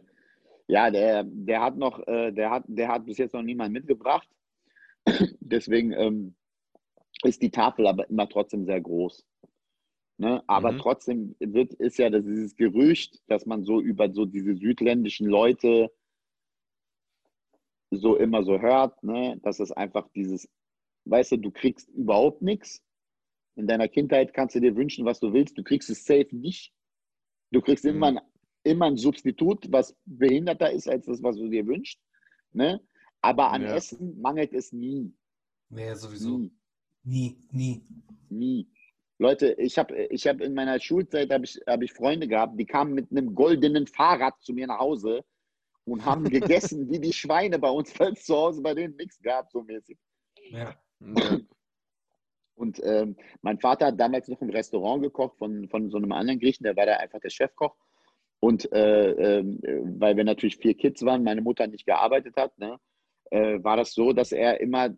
ja, 0.67 0.89
der, 0.91 1.23
der 1.25 1.61
hat 1.61 1.77
noch, 1.77 1.99
äh, 2.07 2.31
der 2.31 2.49
hat, 2.49 2.63
der 2.67 2.87
hat 2.87 3.05
bis 3.05 3.17
jetzt 3.17 3.33
noch 3.33 3.43
niemand 3.43 3.73
mitgebracht. 3.73 4.27
Deswegen 5.39 5.91
ähm, 5.93 6.35
ist 7.23 7.41
die 7.41 7.51
Tafel 7.51 7.87
aber 7.87 8.09
immer 8.09 8.27
trotzdem 8.27 8.65
sehr 8.65 8.81
groß. 8.81 9.25
Ne? 10.17 10.43
Aber 10.47 10.71
Mhm. 10.73 10.77
trotzdem 10.77 11.35
wird, 11.39 11.73
ist 11.75 11.97
ja 11.97 12.09
das, 12.09 12.23
dieses 12.23 12.55
Gerücht, 12.55 13.21
dass 13.27 13.45
man 13.45 13.63
so 13.63 13.81
über 13.81 14.11
so 14.11 14.25
diese 14.25 14.55
südländischen 14.55 15.27
Leute 15.27 15.91
so 17.91 18.15
immer 18.17 18.43
so 18.43 18.59
hört, 18.59 19.03
ne? 19.03 19.39
dass 19.43 19.59
es 19.59 19.71
einfach 19.71 20.07
dieses, 20.15 20.49
weißt 21.05 21.33
du, 21.33 21.37
du 21.37 21.51
kriegst 21.51 21.89
überhaupt 21.89 22.41
nichts. 22.41 22.81
In 23.55 23.67
deiner 23.67 23.87
Kindheit 23.87 24.33
kannst 24.33 24.55
du 24.55 24.59
dir 24.59 24.75
wünschen, 24.75 25.05
was 25.05 25.19
du 25.19 25.31
willst. 25.31 25.57
Du 25.57 25.63
kriegst 25.63 25.89
es 25.89 26.03
safe 26.05 26.35
nicht. 26.35 26.73
Du 27.51 27.61
kriegst 27.61 27.85
Mhm. 27.85 27.89
immer, 27.91 28.07
ein, 28.07 28.19
immer 28.65 28.87
ein 28.87 28.97
Substitut, 28.97 29.71
was 29.71 29.95
behinderter 30.05 30.71
ist 30.71 30.89
als 30.89 31.05
das, 31.05 31.21
was 31.23 31.37
du 31.37 31.47
dir 31.47 31.65
wünschst. 31.65 31.99
Ne? 32.51 32.81
Aber 33.21 33.51
an 33.51 33.63
Ja. 33.63 33.75
Essen 33.75 34.19
mangelt 34.19 34.53
es 34.53 34.71
nie. 34.71 35.13
Nee, 35.69 35.93
sowieso. 35.93 36.37
Nie. 36.37 36.51
Nie, 37.03 37.37
nie. 37.51 37.83
Nie. 38.29 38.67
Leute, 39.17 39.53
ich 39.53 39.77
habe 39.77 39.95
ich 40.07 40.27
hab 40.27 40.41
in 40.41 40.53
meiner 40.53 40.79
Schulzeit 40.79 41.31
hab 41.31 41.43
ich, 41.43 41.59
hab 41.67 41.81
ich 41.81 41.93
Freunde 41.93 42.27
gehabt, 42.27 42.59
die 42.59 42.65
kamen 42.65 42.93
mit 42.93 43.11
einem 43.11 43.33
goldenen 43.33 43.87
Fahrrad 43.87 44.41
zu 44.41 44.53
mir 44.53 44.67
nach 44.67 44.79
Hause 44.79 45.23
und 45.85 46.03
haben 46.03 46.23
gegessen 46.29 46.89
wie 46.89 46.99
die 46.99 47.13
Schweine 47.13 47.59
bei 47.59 47.69
uns, 47.69 47.97
weil 47.99 48.13
es 48.13 48.25
zu 48.25 48.35
Hause 48.35 48.61
bei 48.61 48.73
denen 48.73 48.95
nichts 48.95 49.21
gab, 49.21 49.49
so 49.51 49.61
mäßig. 49.61 49.97
Ja. 50.49 50.75
Und 52.55 52.81
ähm, 52.83 53.15
mein 53.41 53.59
Vater 53.59 53.87
hat 53.87 53.99
damals 53.99 54.27
noch 54.27 54.41
im 54.41 54.49
Restaurant 54.49 55.03
gekocht 55.03 55.37
von, 55.37 55.67
von 55.69 55.89
so 55.89 55.97
einem 55.97 56.11
anderen 56.11 56.39
Griechen, 56.39 56.63
der 56.63 56.75
war 56.75 56.85
da 56.85 56.97
einfach 56.97 57.19
der 57.19 57.29
Chefkoch. 57.29 57.75
Und 58.45 58.71
äh, 58.73 59.39
ähm, 59.39 59.59
äh, 59.63 59.79
weil 59.99 60.17
wir 60.17 60.23
natürlich 60.23 60.57
vier 60.57 60.75
Kids 60.75 61.03
waren, 61.03 61.23
meine 61.23 61.41
Mutter 61.41 61.65
nicht 61.65 61.87
gearbeitet 61.87 62.35
hat, 62.37 62.55
ne, 62.59 62.77
äh, 63.31 63.57
war 63.63 63.75
das 63.75 63.93
so, 63.95 64.13
dass 64.13 64.31
er 64.31 64.61
immer, 64.61 64.95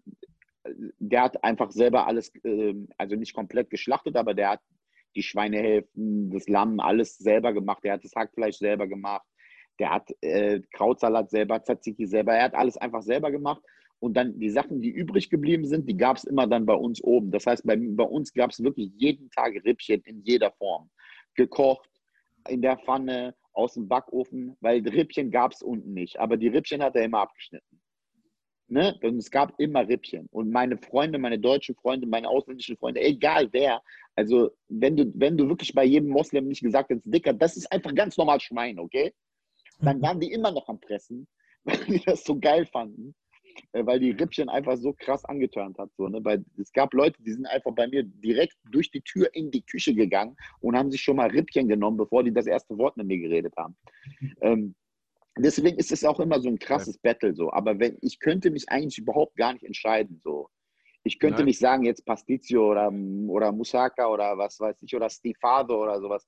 der 1.00 1.24
hat 1.24 1.42
einfach 1.46 1.72
selber 1.72 2.08
alles, 2.08 2.30
äh, 2.44 2.74
also 2.98 3.16
nicht 3.16 3.34
komplett 3.34 3.70
geschlachtet, 3.70 4.18
aber 4.18 4.34
der 4.34 4.50
hat 4.50 4.60
die 5.16 5.24
Schweinehälften, 5.24 6.30
das 6.30 6.50
Lamm, 6.50 6.82
alles 6.82 7.18
selber 7.18 7.54
gemacht. 7.54 7.86
Der 7.86 7.94
hat 7.94 8.04
das 8.04 8.16
Hackfleisch 8.18 8.58
selber 8.58 8.86
gemacht. 8.86 9.26
Der 9.80 9.92
hat 9.92 10.10
äh, 10.20 10.60
Krautsalat 10.74 11.30
selber, 11.30 11.64
Tzatziki 11.64 12.06
selber. 12.06 12.34
Er 12.34 12.44
hat 12.44 12.54
alles 12.54 12.76
einfach 12.76 13.02
selber 13.02 13.32
gemacht. 13.32 13.62
Und 14.00 14.18
dann 14.18 14.38
die 14.38 14.50
Sachen, 14.50 14.82
die 14.82 14.92
übrig 14.92 15.30
geblieben 15.30 15.64
sind, 15.64 15.88
die 15.88 15.96
gab 15.96 16.18
es 16.18 16.26
immer 16.26 16.48
dann 16.48 16.66
bei 16.66 16.76
uns 16.76 17.02
oben. 17.02 17.32
Das 17.32 17.46
heißt, 17.46 17.66
bei, 17.66 17.78
bei 17.78 18.04
uns 18.04 18.34
gab 18.34 18.52
es 18.52 18.62
wirklich 18.62 18.92
jeden 18.98 19.30
Tag 19.30 19.54
Rippchen 19.64 20.02
in 20.02 20.22
jeder 20.24 20.52
Form. 20.52 20.90
gekocht, 21.34 21.90
in 22.50 22.62
der 22.62 22.78
Pfanne, 22.78 23.36
aus 23.58 23.74
dem 23.74 23.88
Backofen, 23.88 24.56
weil 24.62 24.88
Rippchen 24.88 25.32
gab 25.32 25.52
es 25.52 25.64
unten 25.64 25.94
nicht. 25.94 26.20
Aber 26.20 26.38
die 26.38 26.48
Rippchen 26.48 26.84
hat 26.84 26.96
er 26.96 27.04
immer 27.04 27.22
abgeschnitten. 27.22 27.82
Ne? 28.70 28.96
Und 29.02 29.18
es 29.18 29.32
gab 29.32 29.60
immer 29.60 29.88
Rippchen. 29.88 30.28
Und 30.30 30.52
meine 30.52 30.78
Freunde, 30.78 31.18
meine 31.18 31.40
deutschen 31.40 31.74
Freunde, 31.76 32.06
meine 32.06 32.30
ausländischen 32.30 32.78
Freunde, 32.78 33.02
egal 33.02 33.48
wer, 33.52 33.82
also 34.16 34.52
wenn 34.68 34.96
du, 34.96 35.12
wenn 35.16 35.38
du 35.38 35.50
wirklich 35.50 35.74
bei 35.74 35.86
jedem 35.86 36.10
Moslem 36.10 36.48
nicht 36.48 36.62
gesagt 36.62 36.92
hast, 36.92 37.02
Dicker, 37.06 37.34
das 37.34 37.58
ist 37.58 37.72
einfach 37.72 37.96
ganz 37.96 38.16
normal 38.16 38.40
Schwein, 38.40 38.78
okay? 38.78 39.14
Dann 39.80 40.02
waren 40.02 40.20
die 40.20 40.32
immer 40.32 40.52
noch 40.52 40.68
am 40.70 40.80
Pressen, 40.80 41.28
weil 41.64 41.84
die 41.86 42.04
das 42.04 42.24
so 42.24 42.40
geil 42.40 42.66
fanden. 42.68 43.16
Äh, 43.74 43.86
weil 43.86 44.00
die 44.00 44.12
Rippchen 44.12 44.50
einfach 44.50 44.78
so 44.78 44.94
krass 44.94 45.26
angeturnt 45.26 45.78
hat. 45.78 45.90
So, 45.98 46.08
ne? 46.08 46.24
Weil 46.24 46.44
es 46.58 46.72
gab 46.72 46.94
Leute, 46.94 47.22
die 47.24 47.34
sind 47.34 47.46
einfach 47.46 47.74
bei 47.74 47.88
mir 47.88 48.04
direkt 48.04 48.56
durch 48.72 48.90
die 48.92 49.02
Tür 49.02 49.30
in 49.34 49.52
die 49.52 49.62
Küche 49.62 49.94
gegangen 49.94 50.36
und 50.60 50.78
haben 50.78 50.92
sich 50.92 51.02
schon 51.02 51.18
mal 51.18 51.30
Rippchen 51.30 51.68
genommen, 51.68 51.98
bevor 51.98 52.24
die 52.24 52.34
das 52.34 52.48
erste 52.48 52.78
Wort 52.78 52.98
mit 52.98 53.08
mir 53.08 53.20
geredet 53.20 53.54
haben. 53.58 53.76
Ähm, 54.42 54.76
deswegen 55.38 55.78
ist 55.78 55.92
es 55.92 56.04
auch 56.04 56.20
immer 56.20 56.40
so 56.40 56.50
ein 56.50 56.60
krasses 56.60 56.98
Battle 56.98 57.34
so. 57.34 57.52
Aber 57.52 57.80
wenn 57.80 57.98
ich 58.02 58.20
könnte 58.20 58.50
mich 58.52 58.70
eigentlich 58.70 58.98
überhaupt 58.98 59.36
gar 59.36 59.54
nicht 59.54 59.64
entscheiden 59.64 60.20
so. 60.24 60.50
Ich 61.04 61.20
könnte 61.20 61.38
Nein. 61.38 61.46
nicht 61.46 61.60
sagen 61.60 61.86
jetzt 61.86 62.06
Pasticcio 62.06 62.72
oder, 62.72 62.92
oder 63.28 63.52
Musaka 63.52 64.08
oder 64.08 64.38
was 64.38 64.60
weiß 64.60 64.82
ich 64.82 64.96
oder 64.96 65.10
Stifado 65.10 65.84
oder 65.84 66.00
sowas. 66.02 66.28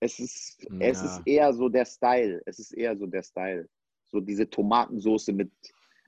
Es 0.00 0.18
ist, 0.18 0.66
es 0.80 1.02
Ja. 1.02 1.06
ist 1.06 1.22
eher 1.26 1.52
so 1.52 1.68
der 1.68 1.84
Style. 1.84 2.42
Es 2.46 2.58
ist 2.58 2.72
eher 2.72 2.96
so 2.96 3.06
der 3.06 3.22
Style. 3.22 3.68
So 4.06 4.20
diese 4.20 4.48
Tomatensoße 4.48 5.32
mit, 5.32 5.50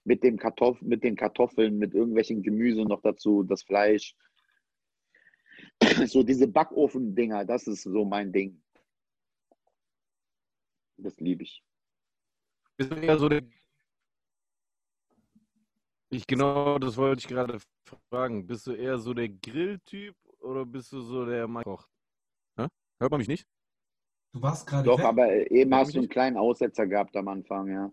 mit, 0.06 0.22
dem 0.22 0.38
Kartoff 0.38 0.80
mit 0.82 1.02
den 1.02 1.16
Kartoffeln, 1.16 1.78
mit 1.78 1.94
irgendwelchen 1.94 2.42
Gemüse 2.42 2.82
noch 2.82 3.02
dazu, 3.02 3.42
das 3.42 3.62
Fleisch. 3.62 4.16
So 6.06 6.22
diese 6.22 6.48
Backofen-Dinger, 6.48 7.44
das 7.44 7.66
ist 7.66 7.82
so 7.82 8.04
mein 8.04 8.32
Ding. 8.32 8.62
Das 10.96 11.18
liebe 11.18 11.42
ich. 11.42 11.62
Bist 12.76 12.90
du 12.90 12.96
eher 12.96 13.18
so 13.18 13.28
der. 13.28 13.42
Ich 16.08 16.26
genau, 16.26 16.78
das 16.78 16.96
wollte 16.96 17.20
ich 17.20 17.28
gerade 17.28 17.58
fragen. 18.10 18.46
Bist 18.46 18.66
du 18.66 18.72
eher 18.72 18.98
so 18.98 19.12
der 19.12 19.28
Grilltyp 19.28 20.14
oder 20.38 20.64
bist 20.64 20.92
du 20.92 21.00
so 21.00 21.26
der 21.26 21.48
Mann 21.48 21.64
kocht? 21.64 21.90
Hä? 22.56 22.68
Hört 23.00 23.10
man 23.10 23.18
mich 23.18 23.28
nicht? 23.28 23.46
Du 24.32 24.40
warst 24.40 24.66
gerade 24.66 24.84
Doch, 24.84 24.98
weg. 24.98 25.04
aber 25.04 25.50
eben 25.50 25.74
Hört 25.74 25.86
hast 25.86 25.94
du 25.94 25.98
einen 25.98 26.08
kleinen 26.08 26.36
Aussetzer 26.36 26.86
gehabt 26.86 27.16
am 27.16 27.28
Anfang, 27.28 27.68
ja. 27.68 27.90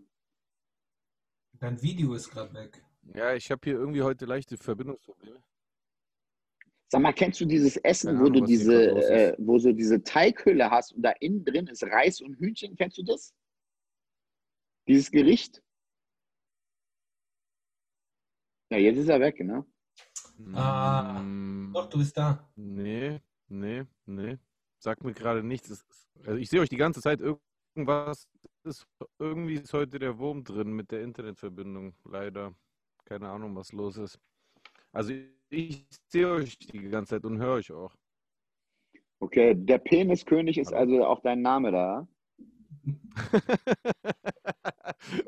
Dein 1.64 1.80
Video 1.80 2.12
ist 2.12 2.28
gerade 2.28 2.52
weg. 2.52 2.84
Ja, 3.14 3.32
ich 3.32 3.50
habe 3.50 3.62
hier 3.64 3.78
irgendwie 3.78 4.02
heute 4.02 4.26
leichte 4.26 4.58
Verbindungsprobleme. 4.58 5.42
Sag 6.92 7.00
mal, 7.00 7.14
kennst 7.14 7.40
du 7.40 7.46
dieses 7.46 7.78
Essen, 7.78 8.08
Keine 8.08 8.18
wo 8.20 8.26
Ahnung, 8.26 8.40
du 8.42 8.46
diese, 8.46 8.90
äh, 8.90 9.34
wo 9.38 9.58
so 9.58 9.72
diese 9.72 10.02
Teighülle 10.02 10.70
hast 10.70 10.92
und 10.92 11.00
da 11.00 11.12
innen 11.20 11.42
drin 11.42 11.66
ist 11.68 11.82
Reis 11.84 12.20
und 12.20 12.34
Hühnchen? 12.38 12.76
Kennst 12.76 12.98
du 12.98 13.02
das? 13.02 13.34
Dieses 14.86 15.10
Gericht? 15.10 15.62
Ja, 18.70 18.76
jetzt 18.76 18.98
ist 18.98 19.08
er 19.08 19.20
weg, 19.20 19.40
ne? 19.40 19.64
Ah, 20.52 21.22
Mm, 21.22 21.72
Doch, 21.72 21.88
du 21.88 21.96
bist 21.96 22.14
da. 22.14 22.46
Nee, 22.56 23.22
nee, 23.48 23.84
nee. 24.04 24.36
Sagt 24.80 25.02
mir 25.02 25.14
gerade 25.14 25.42
nichts. 25.42 25.82
Also 26.26 26.36
ich 26.36 26.50
sehe 26.50 26.60
euch 26.60 26.68
die 26.68 26.76
ganze 26.76 27.00
Zeit 27.00 27.20
irgendwas. 27.20 28.28
Ist, 28.64 28.86
irgendwie 29.18 29.54
ist 29.54 29.72
heute 29.74 29.98
der 29.98 30.18
Wurm 30.18 30.42
drin 30.42 30.72
mit 30.72 30.90
der 30.90 31.02
Internetverbindung. 31.02 31.94
Leider. 32.04 32.54
Keine 33.04 33.28
Ahnung, 33.28 33.54
was 33.54 33.72
los 33.72 33.98
ist. 33.98 34.18
Also 34.90 35.12
ich 35.50 35.86
sehe 36.08 36.30
euch 36.30 36.56
die 36.58 36.88
ganze 36.88 37.16
Zeit 37.16 37.24
und 37.26 37.38
höre 37.38 37.54
euch 37.56 37.70
auch. 37.72 37.94
Okay, 39.20 39.54
der 39.54 39.78
Peniskönig 39.78 40.56
ist 40.56 40.72
also 40.72 41.04
auch 41.04 41.20
dein 41.20 41.42
Name 41.42 41.72
da. 41.72 42.08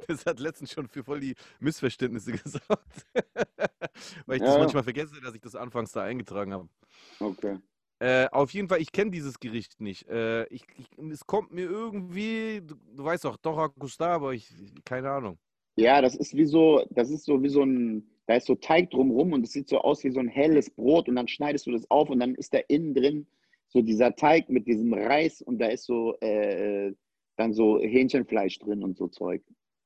Das 0.08 0.24
hat 0.24 0.40
letztens 0.40 0.72
schon 0.72 0.88
für 0.88 1.04
voll 1.04 1.20
die 1.20 1.34
Missverständnisse 1.60 2.32
gesorgt. 2.42 3.06
Weil 4.24 4.36
ich 4.36 4.42
Ja, 4.42 4.46
das 4.46 4.58
manchmal 4.58 4.82
vergesse, 4.84 5.20
dass 5.20 5.34
ich 5.34 5.40
das 5.40 5.54
anfangs 5.54 5.92
da 5.92 6.02
eingetragen 6.02 6.54
habe. 6.54 6.68
Okay. 7.20 7.58
Äh, 7.98 8.26
auf 8.30 8.50
jeden 8.52 8.68
Fall, 8.68 8.80
ich 8.80 8.92
kenne 8.92 9.10
dieses 9.10 9.40
Gericht 9.40 9.80
nicht. 9.80 10.06
Äh, 10.08 10.44
ich, 10.48 10.64
ich, 10.76 10.86
es 11.10 11.26
kommt 11.26 11.52
mir 11.52 11.64
irgendwie, 11.64 12.60
du, 12.64 12.74
du 12.94 13.04
weißt 13.04 13.24
auch, 13.26 13.36
Dora 13.38 13.68
Gustavo, 13.68 14.32
ich, 14.32 14.52
keine 14.84 15.10
Ahnung. 15.10 15.38
Ja, 15.76 16.00
das 16.02 16.14
ist 16.14 16.34
wie 16.36 16.44
so, 16.44 16.84
das 16.90 17.10
ist 17.10 17.24
so 17.24 17.42
wie 17.42 17.48
so 17.48 17.62
ein, 17.62 18.06
da 18.26 18.34
ist 18.36 18.46
so 18.46 18.54
Teig 18.54 18.90
drumrum 18.90 19.32
und 19.32 19.44
es 19.44 19.52
sieht 19.52 19.68
so 19.68 19.80
aus 19.80 20.04
wie 20.04 20.10
so 20.10 20.20
ein 20.20 20.28
helles 20.28 20.70
Brot 20.70 21.08
und 21.08 21.16
dann 21.16 21.28
schneidest 21.28 21.66
du 21.66 21.72
das 21.72 21.90
auf 21.90 22.10
und 22.10 22.20
dann 22.20 22.34
ist 22.34 22.52
da 22.52 22.58
innen 22.68 22.94
drin 22.94 23.26
so 23.68 23.82
dieser 23.82 24.14
Teig 24.14 24.48
mit 24.48 24.66
diesem 24.66 24.92
Reis 24.94 25.42
und 25.42 25.58
da 25.58 25.66
ist 25.66 25.84
so 25.84 26.18
äh, 26.20 26.92
dann 27.36 27.52
so 27.52 27.78
Hähnchenfleisch 27.80 28.58
drin 28.58 28.82
und 28.82 28.96
so 28.96 29.08
Zeug. 29.08 29.42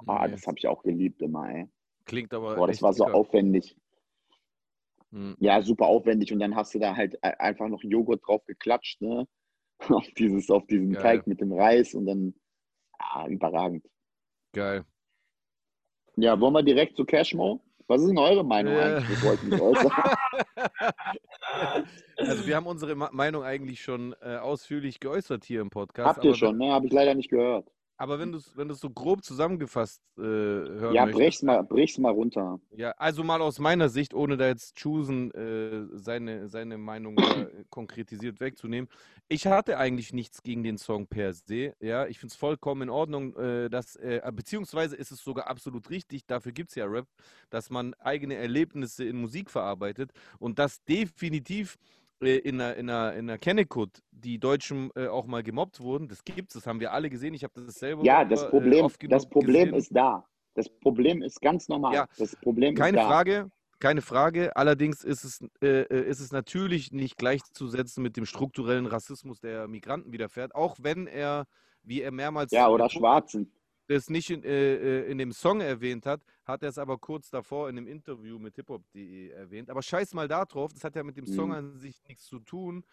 Ah, 0.07 0.27
Nee, 0.27 0.33
das 0.33 0.47
habe 0.47 0.59
ich 0.59 0.67
auch 0.67 0.83
geliebt 0.83 1.23
immer, 1.23 1.49
ey. 1.51 1.67
klingt 2.07 2.33
aber 2.35 2.55
Boah, 2.57 2.67
das 2.67 2.83
war 2.83 2.93
so 2.93 3.05
lecker. 3.05 3.17
aufwendig. 3.17 3.77
Hm. 5.13 5.37
Ja, 5.41 5.61
super 5.63 5.87
aufwendig 5.87 6.33
und 6.33 6.39
dann 6.39 6.55
hast 6.55 6.75
du 6.75 6.79
da 6.79 6.95
halt 6.97 7.15
e- 7.15 7.19
einfach 7.39 7.69
noch 7.69 7.83
Joghurt 7.83 8.21
drauf 8.27 8.45
geklatscht, 8.45 9.01
ne? 9.01 9.27
Auf 9.89 10.07
dieses, 10.19 10.51
auf 10.51 10.67
diesen 10.67 10.93
Geil. 10.93 11.03
Teig 11.03 11.27
mit 11.27 11.41
dem 11.41 11.53
Reis 11.53 11.95
und 11.95 12.05
dann, 12.07 12.35
ah, 12.99 13.27
überragend. 13.27 13.85
Geil. 14.53 14.85
Ja, 16.17 16.39
wollen 16.39 16.53
wir 16.53 16.63
direkt 16.63 16.97
zu 16.97 17.05
Cashmo? 17.07 17.65
Was 17.87 18.03
ist 18.03 18.09
denn 18.09 18.19
eure 18.19 18.45
Meinung 18.45 18.75
Äh. 18.75 18.97
eigentlich, 18.99 19.19
ich 19.25 19.43
mich 19.43 19.61
äußere? 19.61 19.91
Also 22.17 22.47
wir 22.47 22.57
haben 22.57 22.67
unsere 22.67 22.95
Meinung 22.95 23.43
eigentlich 23.43 23.81
schon 23.81 24.15
äh, 24.21 24.37
ausführlich 24.37 25.01
geäußert 25.01 25.45
hier 25.45 25.61
im 25.61 25.71
Podcast. 25.71 26.17
Habt 26.17 26.25
ihr 26.25 26.35
schon, 26.35 26.59
ne? 26.59 26.71
Habe 26.71 26.87
ich 26.87 26.93
leider 26.93 27.15
nicht 27.15 27.31
gehört. 27.31 27.67
Aber 28.01 28.19
wenn 28.19 28.33
du 28.33 28.39
es 28.39 28.57
wenn 28.57 28.67
du's 28.67 28.81
so 28.81 28.89
grob 28.89 29.23
zusammengefasst 29.23 30.01
äh, 30.17 30.23
hören 30.23 30.95
Ja, 30.95 31.05
möchtest. 31.05 31.21
brich's 31.21 31.43
mal, 31.43 31.63
brich's 31.63 31.99
mal 31.99 32.11
runter. 32.11 32.59
Ja, 32.75 32.93
also 32.93 33.23
mal 33.23 33.43
aus 33.43 33.59
meiner 33.59 33.91
Sicht, 33.91 34.15
ohne 34.15 34.39
da 34.39 34.47
jetzt 34.47 34.75
Chusen 34.77 35.31
äh, 35.33 35.87
seine, 35.99 36.49
seine 36.49 36.79
Meinung 36.79 37.17
da 37.17 37.47
konkretisiert 37.69 38.41
wegzunehmen. 38.41 38.89
Ich 39.29 39.47
hatte 39.47 39.77
eigentlich 39.77 40.15
nichts 40.15 40.43
gegen 40.43 40.63
den 40.63 40.79
Song 40.79 41.09
per 41.09 41.35
se. 41.35 41.75
Ja, 41.79 42.07
ich 42.07 42.19
finde 42.19 42.33
es 42.33 42.37
vollkommen 42.39 42.83
in 42.83 42.89
Ordnung, 42.91 43.37
äh, 43.37 43.69
dass, 43.69 43.97
äh, 43.97 44.23
beziehungsweise 44.35 44.97
ist 44.97 45.11
es 45.11 45.23
sogar 45.23 45.49
absolut 45.49 45.91
richtig, 45.91 46.25
dafür 46.25 46.53
gibt 46.53 46.71
es 46.71 46.77
ja 46.77 46.87
Rap, 46.87 47.07
dass 47.51 47.69
man 47.69 47.93
eigene 47.99 48.37
Erlebnisse 48.37 49.05
in 49.05 49.21
Musik 49.21 49.51
verarbeitet 49.51 50.13
und 50.39 50.59
das 50.59 50.83
definitiv 50.85 51.75
äh, 51.75 52.01
in 52.21 52.61
einer, 52.61 52.77
in 52.77 52.91
einer, 52.91 53.13
in 53.15 53.31
einer 53.31 53.39
Kennecode 53.39 54.03
die 54.11 54.39
Deutschen 54.39 54.91
äh, 54.95 55.07
auch 55.07 55.27
mal 55.27 55.43
gemobbt 55.43 55.81
wurden. 55.81 56.09
Das 56.09 56.23
gibt's, 56.25 56.55
das 56.55 56.67
haben 56.67 56.81
wir 56.81 56.93
alle 56.93 57.09
gesehen. 57.11 57.35
Ich 57.35 57.45
habe 57.45 57.55
das 57.65 57.75
selber 57.75 58.05
Ja, 58.05 58.25
das 58.25 58.43
äh, 58.45 58.51
Problem, 58.51 58.85
oft 58.85 59.01
das 59.11 59.29
Problem 59.29 59.67
gesehen. 59.67 59.75
ist 59.75 59.97
da. 59.97 60.27
Das 60.55 60.69
Problem 60.69 61.23
ist 61.23 61.41
ganz 61.41 61.69
normal. 61.69 61.95
Ja, 61.95 62.07
das 62.19 62.37
Problem 62.37 62.75
Keine 62.75 62.99
ist 62.99 63.05
da. 63.05 63.09
Frage, 63.09 63.51
keine 63.79 64.03
Frage. 64.03 64.55
Allerdings 64.57 65.05
ist 65.05 65.25
es, 65.25 65.41
äh, 65.63 65.83
äh, 65.83 66.09
ist 66.09 66.21
es 66.21 66.33
natürlich 66.33 66.93
nicht 66.93 67.17
gleichzusetzen 67.17 68.03
mit 68.03 68.17
dem 68.17 68.27
strukturellen 68.27 68.87
Rassismus, 68.87 69.41
der 69.41 69.69
Migranten 69.69 70.13
widerfährt, 70.13 70.55
auch 70.55 70.77
wenn 70.83 71.07
er, 71.07 71.47
wie 71.83 72.03
er 72.03 72.11
mehrmals 72.11 72.53
Ja, 72.53 72.69
äh, 72.69 72.71
oder 72.71 72.91
Schwarzen. 72.91 73.51
das 73.87 74.11
nicht 74.11 74.29
in, 74.31 74.43
äh, 74.45 74.75
äh, 74.75 75.11
in 75.11 75.17
dem 75.19 75.33
Song 75.33 75.61
erwähnt 75.63 76.05
hat, 76.05 76.21
hat 76.51 76.63
er 76.63 76.69
es 76.71 76.79
aber 76.79 76.99
kurz 76.99 77.31
davor 77.31 77.69
in 77.69 77.79
einem 77.79 77.87
Interview 77.87 78.39
mit 78.39 78.57
hiphop.de 78.57 79.29
erwähnt. 79.31 79.71
Aber 79.71 79.83
scheiß 79.83 80.15
mal 80.15 80.29
da 80.29 80.45
drauf, 80.45 80.73
das 80.73 80.85
hat 80.85 80.97
ja 80.97 81.03
mit 81.03 81.17
dem 81.17 81.27
Song 81.27 81.51
Mhm. 81.51 81.55
an 81.55 81.79
sich 81.79 82.03
nichts 82.09 82.25
zu 82.27 82.41
tun. 82.41 82.85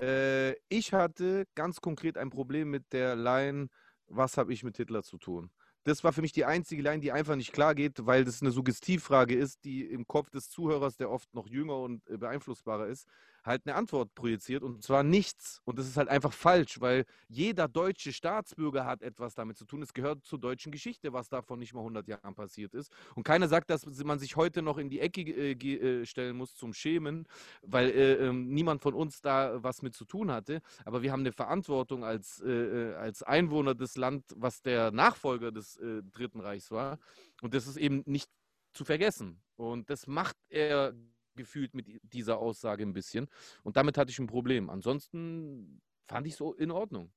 Äh, 0.00 0.54
ich 0.68 0.92
hatte 0.92 1.46
ganz 1.54 1.80
konkret 1.80 2.16
ein 2.16 2.30
Problem 2.30 2.70
mit 2.70 2.92
der 2.92 3.16
Line, 3.16 3.68
was 4.06 4.36
habe 4.36 4.52
ich 4.52 4.64
mit 4.64 4.76
Hitler 4.76 5.02
zu 5.02 5.18
tun? 5.18 5.50
Das 5.84 6.04
war 6.04 6.12
für 6.12 6.20
mich 6.20 6.32
die 6.32 6.44
einzige 6.44 6.82
Line, 6.82 7.00
die 7.00 7.12
einfach 7.12 7.36
nicht 7.36 7.52
klar 7.52 7.74
geht, 7.74 8.04
weil 8.06 8.24
das 8.24 8.42
eine 8.42 8.50
Suggestivfrage 8.50 9.34
ist, 9.34 9.64
die 9.64 9.84
im 9.84 10.06
Kopf 10.06 10.30
des 10.30 10.50
Zuhörers, 10.50 10.96
der 10.96 11.10
oft 11.10 11.32
noch 11.34 11.48
jünger 11.48 11.78
und 11.78 12.08
äh, 12.10 12.18
beeinflussbarer 12.18 12.86
ist, 12.86 13.06
halt 13.44 13.66
eine 13.66 13.74
Antwort 13.74 14.14
projiziert 14.14 14.62
und 14.62 14.82
zwar 14.82 15.02
nichts. 15.02 15.60
Und 15.64 15.78
das 15.78 15.86
ist 15.86 15.96
halt 15.96 16.08
einfach 16.08 16.32
falsch, 16.32 16.80
weil 16.80 17.04
jeder 17.28 17.68
deutsche 17.68 18.12
Staatsbürger 18.12 18.84
hat 18.84 19.02
etwas 19.02 19.34
damit 19.34 19.56
zu 19.56 19.64
tun. 19.64 19.82
Es 19.82 19.92
gehört 19.92 20.24
zur 20.24 20.38
deutschen 20.38 20.72
Geschichte, 20.72 21.12
was 21.12 21.28
da 21.28 21.42
vor 21.42 21.56
nicht 21.56 21.74
mal 21.74 21.80
100 21.80 22.06
Jahren 22.08 22.34
passiert 22.34 22.74
ist. 22.74 22.92
Und 23.14 23.24
keiner 23.24 23.48
sagt, 23.48 23.70
dass 23.70 23.86
man 24.04 24.18
sich 24.18 24.36
heute 24.36 24.62
noch 24.62 24.78
in 24.78 24.88
die 24.88 25.00
Ecke 25.00 25.22
äh, 25.22 25.52
äh, 25.52 26.06
stellen 26.06 26.36
muss 26.36 26.54
zum 26.54 26.72
Schämen, 26.72 27.26
weil 27.62 27.90
äh, 27.90 28.14
ähm, 28.26 28.48
niemand 28.48 28.82
von 28.82 28.94
uns 28.94 29.20
da 29.20 29.62
was 29.62 29.82
mit 29.82 29.94
zu 29.94 30.04
tun 30.04 30.30
hatte. 30.30 30.60
Aber 30.84 31.02
wir 31.02 31.12
haben 31.12 31.20
eine 31.20 31.32
Verantwortung 31.32 32.04
als, 32.04 32.40
äh, 32.40 32.50
äh, 32.50 32.94
als 32.94 33.22
Einwohner 33.22 33.74
des 33.74 33.96
Land, 33.96 34.24
was 34.36 34.62
der 34.62 34.90
Nachfolger 34.90 35.52
des 35.52 35.76
äh, 35.76 36.02
Dritten 36.10 36.40
Reichs 36.40 36.70
war. 36.70 36.98
Und 37.42 37.54
das 37.54 37.66
ist 37.66 37.76
eben 37.76 38.02
nicht 38.06 38.30
zu 38.72 38.84
vergessen. 38.84 39.40
Und 39.56 39.90
das 39.90 40.06
macht 40.06 40.36
er 40.48 40.94
gefühlt 41.36 41.74
mit 41.74 41.86
dieser 42.02 42.38
Aussage 42.38 42.82
ein 42.82 42.92
bisschen. 42.92 43.28
Und 43.62 43.76
damit 43.76 43.98
hatte 43.98 44.10
ich 44.10 44.18
ein 44.18 44.26
Problem. 44.26 44.70
Ansonsten 44.70 45.80
fand 46.06 46.26
ich 46.26 46.36
so 46.36 46.52
in 46.54 46.70
Ordnung. 46.70 47.10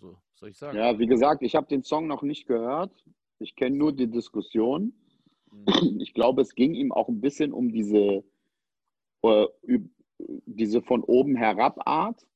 So 0.00 0.16
soll 0.34 0.50
ich 0.50 0.58
sagen. 0.58 0.76
Ja, 0.76 0.98
wie 0.98 1.06
gesagt, 1.06 1.42
ich 1.42 1.54
habe 1.54 1.66
den 1.66 1.82
Song 1.82 2.06
noch 2.06 2.22
nicht 2.22 2.46
gehört. 2.46 3.04
Ich 3.38 3.56
kenne 3.56 3.76
nur 3.76 3.92
die 3.92 4.10
Diskussion. 4.10 4.92
Mhm. 5.50 6.00
Ich 6.00 6.14
glaube, 6.14 6.42
es 6.42 6.54
ging 6.54 6.74
ihm 6.74 6.92
auch 6.92 7.08
ein 7.08 7.20
bisschen 7.20 7.52
um 7.52 7.72
diese, 7.72 8.24
äh, 9.22 9.46
diese 10.46 10.82
von 10.82 11.02
oben 11.02 11.36
herab 11.36 11.86
Art. 11.86 12.26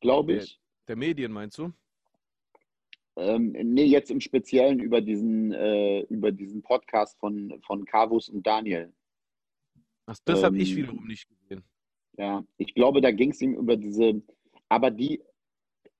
glaube 0.00 0.34
ich. 0.34 0.60
Der 0.86 0.96
Medien 0.96 1.32
meinst 1.32 1.58
du? 1.58 1.72
Ähm, 3.16 3.50
nee, 3.50 3.84
jetzt 3.84 4.10
im 4.10 4.20
Speziellen 4.20 4.78
über 4.78 5.00
diesen, 5.00 5.52
äh, 5.52 6.02
über 6.02 6.30
diesen 6.30 6.62
Podcast 6.62 7.18
von, 7.18 7.60
von 7.66 7.84
Carvus 7.84 8.28
und 8.28 8.46
Daniel. 8.46 8.92
Ach, 10.08 10.16
das 10.24 10.42
habe 10.42 10.56
ich 10.56 10.70
Ähm, 10.70 10.76
wiederum 10.78 11.06
nicht 11.06 11.28
gesehen. 11.28 11.62
Ja, 12.16 12.42
ich 12.56 12.74
glaube, 12.74 13.02
da 13.02 13.10
ging 13.10 13.30
es 13.30 13.42
ihm 13.42 13.54
über 13.54 13.76
diese, 13.76 14.22
aber 14.68 14.90
die, 14.90 15.22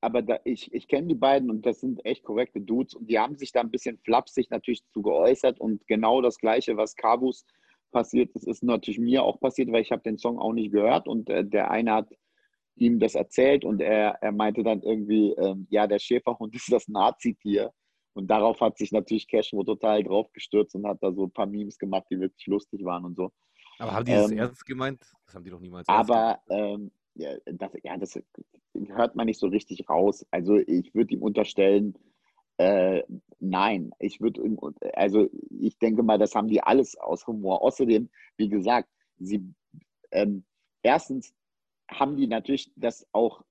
aber 0.01 0.23
da, 0.23 0.41
ich, 0.45 0.73
ich 0.73 0.89
kenne 0.89 1.09
die 1.09 1.15
beiden 1.15 1.51
und 1.51 1.67
das 1.67 1.81
sind 1.81 2.05
echt 2.07 2.25
korrekte 2.25 2.61
Dudes 2.61 2.95
und 2.95 3.11
die 3.11 3.19
haben 3.19 3.37
sich 3.37 3.53
da 3.53 3.61
ein 3.61 3.71
bisschen 3.71 3.99
flapsig 3.99 4.51
natürlich 4.51 4.83
zu 4.93 5.03
geäußert 5.03 5.61
und 5.61 5.87
genau 5.87 6.23
das 6.23 6.39
Gleiche, 6.39 6.77
was 6.77 6.97
Carvus 6.97 7.45
passiert 7.93 8.35
ist, 8.35 8.47
ist 8.47 8.63
natürlich 8.65 8.99
mir 8.99 9.23
auch 9.25 9.39
passiert, 9.41 9.71
weil 9.73 9.83
ich 9.83 9.93
habe 9.93 10.03
den 10.03 10.17
Song 10.19 10.39
auch 10.39 10.55
nicht 10.55 10.73
gehört 10.73 11.07
und 11.07 11.29
äh, 11.29 11.45
der 11.45 11.71
eine 11.71 11.93
hat 11.93 12.09
ihm 12.77 12.99
das 12.99 13.15
erzählt 13.15 13.65
und 13.65 13.83
er, 13.83 14.19
er 14.23 14.33
meinte 14.33 14.63
dann 14.63 14.83
irgendwie, 14.83 15.33
ähm, 15.33 15.67
ja, 15.71 15.87
der 15.87 15.99
Schäferhund 15.99 16.55
ist 16.57 16.73
das 16.73 16.89
Nazi-Tier. 16.89 17.73
Und 18.15 18.29
darauf 18.29 18.61
hat 18.61 18.79
sich 18.79 18.91
natürlich 18.91 19.29
Cashmo 19.29 19.63
total 19.63 20.03
drauf 20.03 20.33
gestürzt 20.33 20.75
und 20.75 20.87
hat 20.87 20.99
da 21.03 21.13
so 21.13 21.25
ein 21.25 21.31
paar 21.31 21.47
Memes 21.47 21.79
gemacht, 21.79 22.07
die 22.11 22.19
wirklich 22.19 22.47
lustig 22.47 22.85
waren 22.85 23.05
und 23.05 23.15
so. 23.15 23.31
Aber 23.79 23.93
haben 23.93 24.05
die 24.05 24.13
das 24.13 24.31
ähm, 24.31 24.39
ernst 24.39 24.67
gemeint? 24.67 25.01
Das 25.27 25.35
haben 25.35 25.45
die 25.45 25.51
doch 25.51 25.61
niemals 25.61 25.89
Aber 25.89 26.41
ähm, 26.49 26.91
ja, 27.15 27.37
das, 27.47 27.73
ja, 27.83 27.97
das 27.97 28.21
hört 28.89 29.17
man 29.17 29.27
nicht 29.27 29.41
so 29.41 29.49
richtig 29.49 29.89
raus. 29.89 30.27
Also 30.31 30.57
ich 30.57 30.95
würde 30.95 31.15
ihm 31.15 31.23
unterstellen, 31.23 31.95
äh, 32.59 33.03
nein, 33.39 33.93
ich 33.99 34.21
würde 34.21 34.43
ihm, 34.43 34.59
also 34.95 35.29
ich 35.51 35.79
denke 35.79 36.03
mal, 36.03 36.19
das 36.19 36.35
haben 36.35 36.49
die 36.49 36.63
alles 36.63 36.97
aus 36.97 37.27
Humor. 37.27 37.63
Außerdem, 37.63 38.09
wie 38.37 38.49
gesagt, 38.49 38.89
sie 39.19 39.55
ähm, 40.11 40.45
erstens 40.83 41.35
haben 41.91 42.17
die 42.17 42.27
natürlich 42.27 42.73
das 42.77 43.07
auch, 43.13 43.43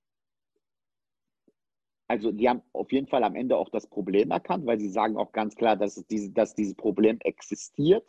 also 2.07 2.31
die 2.31 2.47
haben 2.47 2.61
auf 2.73 2.91
jeden 2.91 3.07
Fall 3.07 3.23
am 3.23 3.35
Ende 3.35 3.57
auch 3.57 3.69
das 3.69 3.87
Problem 3.87 4.31
erkannt, 4.31 4.65
weil 4.65 4.79
sie 4.79 4.89
sagen 4.89 5.17
auch 5.17 5.31
ganz 5.31 5.55
klar, 5.55 5.75
dass, 5.75 5.97
es 5.97 6.07
diese, 6.07 6.31
dass 6.31 6.53
dieses 6.53 6.75
Problem 6.75 7.17
existiert, 7.21 8.07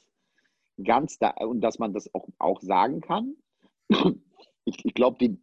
ganz 0.83 1.18
da 1.18 1.31
und 1.31 1.61
dass 1.61 1.79
man 1.79 1.93
das 1.93 2.12
auch, 2.14 2.29
auch 2.39 2.61
sagen 2.61 3.01
kann. 3.01 3.35
Ich, 4.64 4.85
ich 4.85 4.93
glaube, 4.93 5.16
die, 5.18 5.39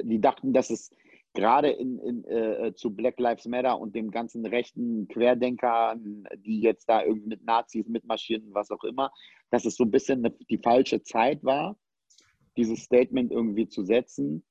die 0.00 0.20
dachten, 0.20 0.52
dass 0.52 0.70
es 0.70 0.92
gerade 1.34 1.70
in, 1.70 1.98
in, 1.98 2.24
äh, 2.24 2.72
zu 2.74 2.94
Black 2.94 3.18
Lives 3.18 3.46
Matter 3.46 3.78
und 3.78 3.94
dem 3.94 4.12
ganzen 4.12 4.46
rechten 4.46 5.08
Querdenkern, 5.08 6.28
die 6.36 6.60
jetzt 6.60 6.88
da 6.88 7.02
irgendwie 7.02 7.28
mit 7.28 7.44
Nazis 7.44 7.88
mitmarschieren, 7.88 8.54
was 8.54 8.70
auch 8.70 8.84
immer, 8.84 9.10
dass 9.50 9.64
es 9.64 9.76
so 9.76 9.84
ein 9.84 9.90
bisschen 9.90 10.24
eine, 10.24 10.34
die 10.48 10.58
falsche 10.58 11.02
Zeit 11.02 11.42
war, 11.42 11.76
dieses 12.56 12.84
Statement 12.84 13.32
irgendwie 13.32 13.68
zu 13.68 13.84
setzen. 13.84 14.44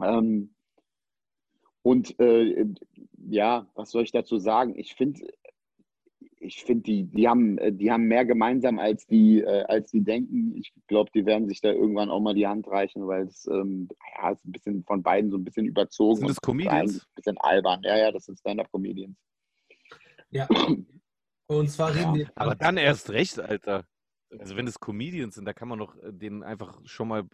Ähm, 0.00 0.54
und 1.82 2.18
äh, 2.20 2.66
ja, 3.28 3.70
was 3.74 3.90
soll 3.90 4.02
ich 4.02 4.12
dazu 4.12 4.38
sagen? 4.38 4.74
Ich 4.76 4.94
finde, 4.94 5.26
ich 6.40 6.64
finde, 6.64 6.82
die, 6.84 7.04
die, 7.04 7.28
haben, 7.28 7.58
äh, 7.58 7.72
die 7.72 7.90
haben 7.90 8.04
mehr 8.04 8.24
gemeinsam, 8.24 8.78
als 8.78 9.06
die, 9.06 9.40
äh, 9.40 9.64
als 9.64 9.90
die 9.90 10.02
denken. 10.02 10.54
Ich 10.56 10.72
glaube, 10.86 11.10
die 11.14 11.26
werden 11.26 11.48
sich 11.48 11.60
da 11.60 11.70
irgendwann 11.70 12.10
auch 12.10 12.20
mal 12.20 12.34
die 12.34 12.46
Hand 12.46 12.68
reichen, 12.68 13.06
weil 13.06 13.26
es 13.26 13.46
ähm, 13.46 13.88
ja, 14.16 14.30
ist 14.30 14.44
ein 14.44 14.52
bisschen 14.52 14.84
von 14.84 15.02
beiden 15.02 15.30
so 15.30 15.36
ein 15.36 15.44
bisschen 15.44 15.66
überzogen. 15.66 16.16
Sind 16.16 16.30
das 16.30 16.40
Comedians? 16.40 17.00
Ein 17.00 17.14
bisschen 17.14 17.38
albern. 17.38 17.80
Ja, 17.82 17.96
ja, 17.96 18.12
das 18.12 18.24
sind 18.24 18.38
Stand-Up-Comedians. 18.38 19.16
Ja. 20.30 20.48
Und 21.46 21.70
zwar 21.70 21.94
reden 21.94 22.14
wir. 22.14 22.30
Aber 22.34 22.54
dann 22.54 22.76
erst 22.76 23.10
recht, 23.10 23.40
Alter. 23.40 23.84
Also 24.38 24.56
wenn 24.56 24.66
es 24.66 24.78
Comedians 24.78 25.36
sind, 25.36 25.46
da 25.46 25.54
kann 25.54 25.68
man 25.68 25.78
doch 25.78 25.96
äh, 25.96 26.12
denen 26.12 26.42
einfach 26.42 26.80
schon 26.84 27.08
mal 27.08 27.24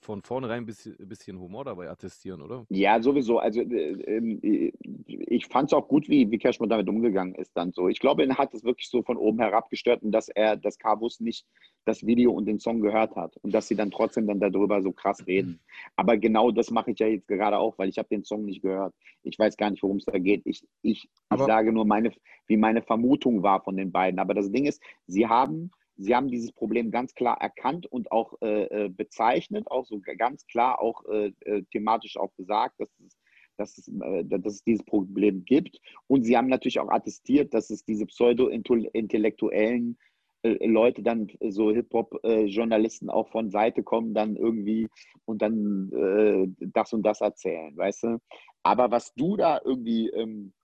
von 0.00 0.22
vornherein 0.22 0.64
ein 0.64 0.66
bisschen, 0.66 0.96
bisschen 0.98 1.38
Humor 1.38 1.64
dabei 1.64 1.88
attestieren, 1.88 2.42
oder? 2.42 2.66
Ja, 2.70 3.00
sowieso. 3.00 3.38
Also 3.38 3.60
äh, 3.60 3.92
äh, 3.92 4.72
ich 5.06 5.46
fand 5.46 5.70
es 5.70 5.74
auch 5.74 5.86
gut, 5.86 6.08
wie, 6.08 6.30
wie 6.30 6.38
Cashman 6.38 6.68
damit 6.68 6.88
umgegangen 6.88 7.36
ist 7.36 7.56
dann 7.56 7.72
so. 7.72 7.88
Ich 7.88 8.00
glaube, 8.00 8.24
er 8.24 8.36
hat 8.36 8.52
es 8.52 8.64
wirklich 8.64 8.88
so 8.88 9.02
von 9.02 9.16
oben 9.16 9.38
herab 9.38 9.70
gestört 9.70 10.02
und 10.02 10.10
dass 10.10 10.28
er, 10.28 10.56
dass 10.56 10.78
Carvus 10.78 11.20
nicht 11.20 11.46
das 11.84 12.04
Video 12.04 12.32
und 12.32 12.46
den 12.46 12.58
Song 12.58 12.80
gehört 12.80 13.14
hat 13.14 13.36
und 13.38 13.54
dass 13.54 13.68
sie 13.68 13.76
dann 13.76 13.92
trotzdem 13.92 14.26
dann 14.26 14.40
darüber 14.40 14.82
so 14.82 14.90
krass 14.90 15.26
reden. 15.26 15.60
Aber 15.94 16.16
genau 16.16 16.50
das 16.50 16.70
mache 16.70 16.90
ich 16.90 16.98
ja 16.98 17.06
jetzt 17.06 17.28
gerade 17.28 17.58
auch, 17.58 17.78
weil 17.78 17.88
ich 17.88 17.98
habe 17.98 18.08
den 18.08 18.24
Song 18.24 18.44
nicht 18.44 18.62
gehört. 18.62 18.92
Ich 19.22 19.38
weiß 19.38 19.56
gar 19.56 19.70
nicht, 19.70 19.82
worum 19.82 19.98
es 19.98 20.04
da 20.04 20.18
geht. 20.18 20.42
Ich, 20.46 20.66
ich, 20.82 21.08
ich 21.32 21.38
sage 21.38 21.72
nur, 21.72 21.84
meine, 21.84 22.12
wie 22.48 22.56
meine 22.56 22.82
Vermutung 22.82 23.42
war 23.42 23.62
von 23.62 23.76
den 23.76 23.92
beiden. 23.92 24.18
Aber 24.18 24.34
das 24.34 24.50
Ding 24.50 24.66
ist, 24.66 24.82
sie 25.06 25.28
haben 25.28 25.70
Sie 26.00 26.14
haben 26.14 26.30
dieses 26.30 26.52
Problem 26.52 26.90
ganz 26.90 27.14
klar 27.14 27.38
erkannt 27.40 27.86
und 27.86 28.10
auch 28.10 28.34
äh, 28.40 28.64
äh, 28.64 28.88
bezeichnet, 28.88 29.70
auch 29.70 29.84
so 29.84 30.00
ganz 30.00 30.46
klar 30.46 30.80
auch 30.80 31.04
äh, 31.06 31.32
äh, 31.44 31.62
thematisch 31.70 32.16
auch 32.16 32.34
gesagt, 32.36 32.80
dass 32.80 32.88
es, 33.00 33.18
dass, 33.58 33.76
es, 33.76 33.88
äh, 33.88 34.24
dass 34.24 34.54
es 34.54 34.64
dieses 34.64 34.84
Problem 34.84 35.44
gibt. 35.44 35.78
Und 36.06 36.24
sie 36.24 36.38
haben 36.38 36.48
natürlich 36.48 36.80
auch 36.80 36.88
attestiert, 36.88 37.52
dass 37.52 37.68
es 37.68 37.84
diese 37.84 38.06
pseudo-intellektuellen 38.06 39.98
äh, 40.42 40.66
Leute 40.66 41.02
dann, 41.02 41.28
so 41.50 41.70
Hip-Hop-Journalisten 41.70 43.10
auch 43.10 43.28
von 43.28 43.50
Seite 43.50 43.82
kommen, 43.82 44.14
dann 44.14 44.36
irgendwie 44.36 44.88
und 45.26 45.42
dann 45.42 45.92
äh, 45.92 46.48
das 46.60 46.94
und 46.94 47.02
das 47.02 47.20
erzählen, 47.20 47.76
weißt 47.76 48.04
du? 48.04 48.18
Aber 48.62 48.90
was 48.90 49.12
du 49.14 49.36
da 49.36 49.60
irgendwie, 49.62 50.08
ähm, 50.08 50.54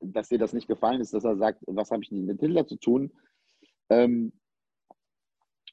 dass 0.00 0.28
dir 0.28 0.38
das 0.38 0.52
nicht 0.52 0.68
gefallen 0.68 1.00
ist, 1.00 1.14
dass 1.14 1.24
er 1.24 1.36
sagt, 1.36 1.62
was 1.66 1.90
habe 1.90 2.02
ich 2.02 2.10
denn 2.10 2.26
mit 2.26 2.40
Hitler 2.40 2.66
zu 2.66 2.76
tun? 2.76 3.12
Ähm, 3.88 4.32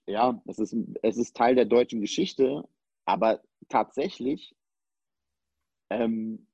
ja, 0.10 0.42
es 0.46 0.60
ist, 0.60 0.76
es 1.04 1.18
ist 1.18 1.36
Teil 1.36 1.56
der 1.56 1.66
deutschen 1.66 2.02
Geschichte, 2.02 2.68
aber 3.06 3.42
tatsächlich, 3.70 4.56
ähm, 5.90 6.48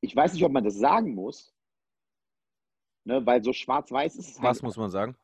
ich 0.00 0.14
weiß 0.14 0.32
nicht, 0.32 0.44
ob 0.44 0.52
man 0.52 0.64
das 0.64 0.74
sagen 0.76 1.14
muss, 1.14 1.54
ne, 3.04 3.24
weil 3.24 3.42
so 3.42 3.52
schwarz-weiß 3.52 4.16
ist 4.16 4.28
es 4.28 4.36
Was 4.38 4.56
halt. 4.58 4.62
muss 4.62 4.76
man 4.76 4.90
sagen? 4.90 5.16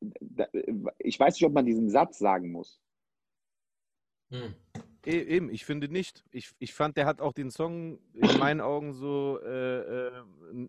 Da- 0.00 0.48
Ich 0.98 1.18
weiß 1.18 1.34
nicht, 1.34 1.44
ob 1.44 1.52
man 1.52 1.66
diesen 1.66 1.88
Satz 1.88 2.18
sagen 2.18 2.52
muss. 2.52 2.80
Hm. 4.30 4.54
E 5.06 5.20
eben, 5.20 5.50
ich 5.50 5.64
finde 5.64 5.88
nicht. 5.88 6.24
Ich, 6.32 6.50
ich 6.58 6.74
fand, 6.74 6.96
der 6.96 7.06
hat 7.06 7.20
auch 7.20 7.32
den 7.32 7.50
Song 7.50 7.98
in 8.12 8.38
meinen 8.38 8.60
Augen 8.60 8.92
so 8.92 9.38
äh, 9.40 10.08
äh, 10.08 10.10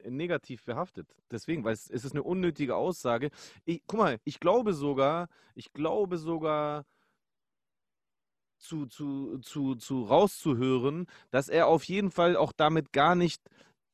negativ 0.10 0.64
behaftet. 0.64 1.08
Deswegen, 1.32 1.64
weil 1.64 1.74
es, 1.74 1.90
es 1.90 2.06
ist 2.06 2.12
eine 2.12 2.22
unnötige 2.24 2.76
Aussage. 2.76 3.32
Ich, 3.66 3.82
guck 3.88 4.00
mal, 4.00 4.20
ich 4.26 4.40
glaube 4.40 4.74
sogar, 4.74 5.28
ich 5.56 5.74
glaube 5.74 6.18
sogar 6.18 6.86
zu, 8.60 8.86
zu, 8.86 9.40
zu, 9.40 9.76
zu 9.76 10.04
rauszuhören, 10.04 11.08
dass 11.32 11.50
er 11.50 11.68
auf 11.68 11.84
jeden 11.86 12.12
Fall 12.12 12.36
auch 12.36 12.52
damit 12.52 12.94
gar 12.94 13.16
nicht 13.16 13.42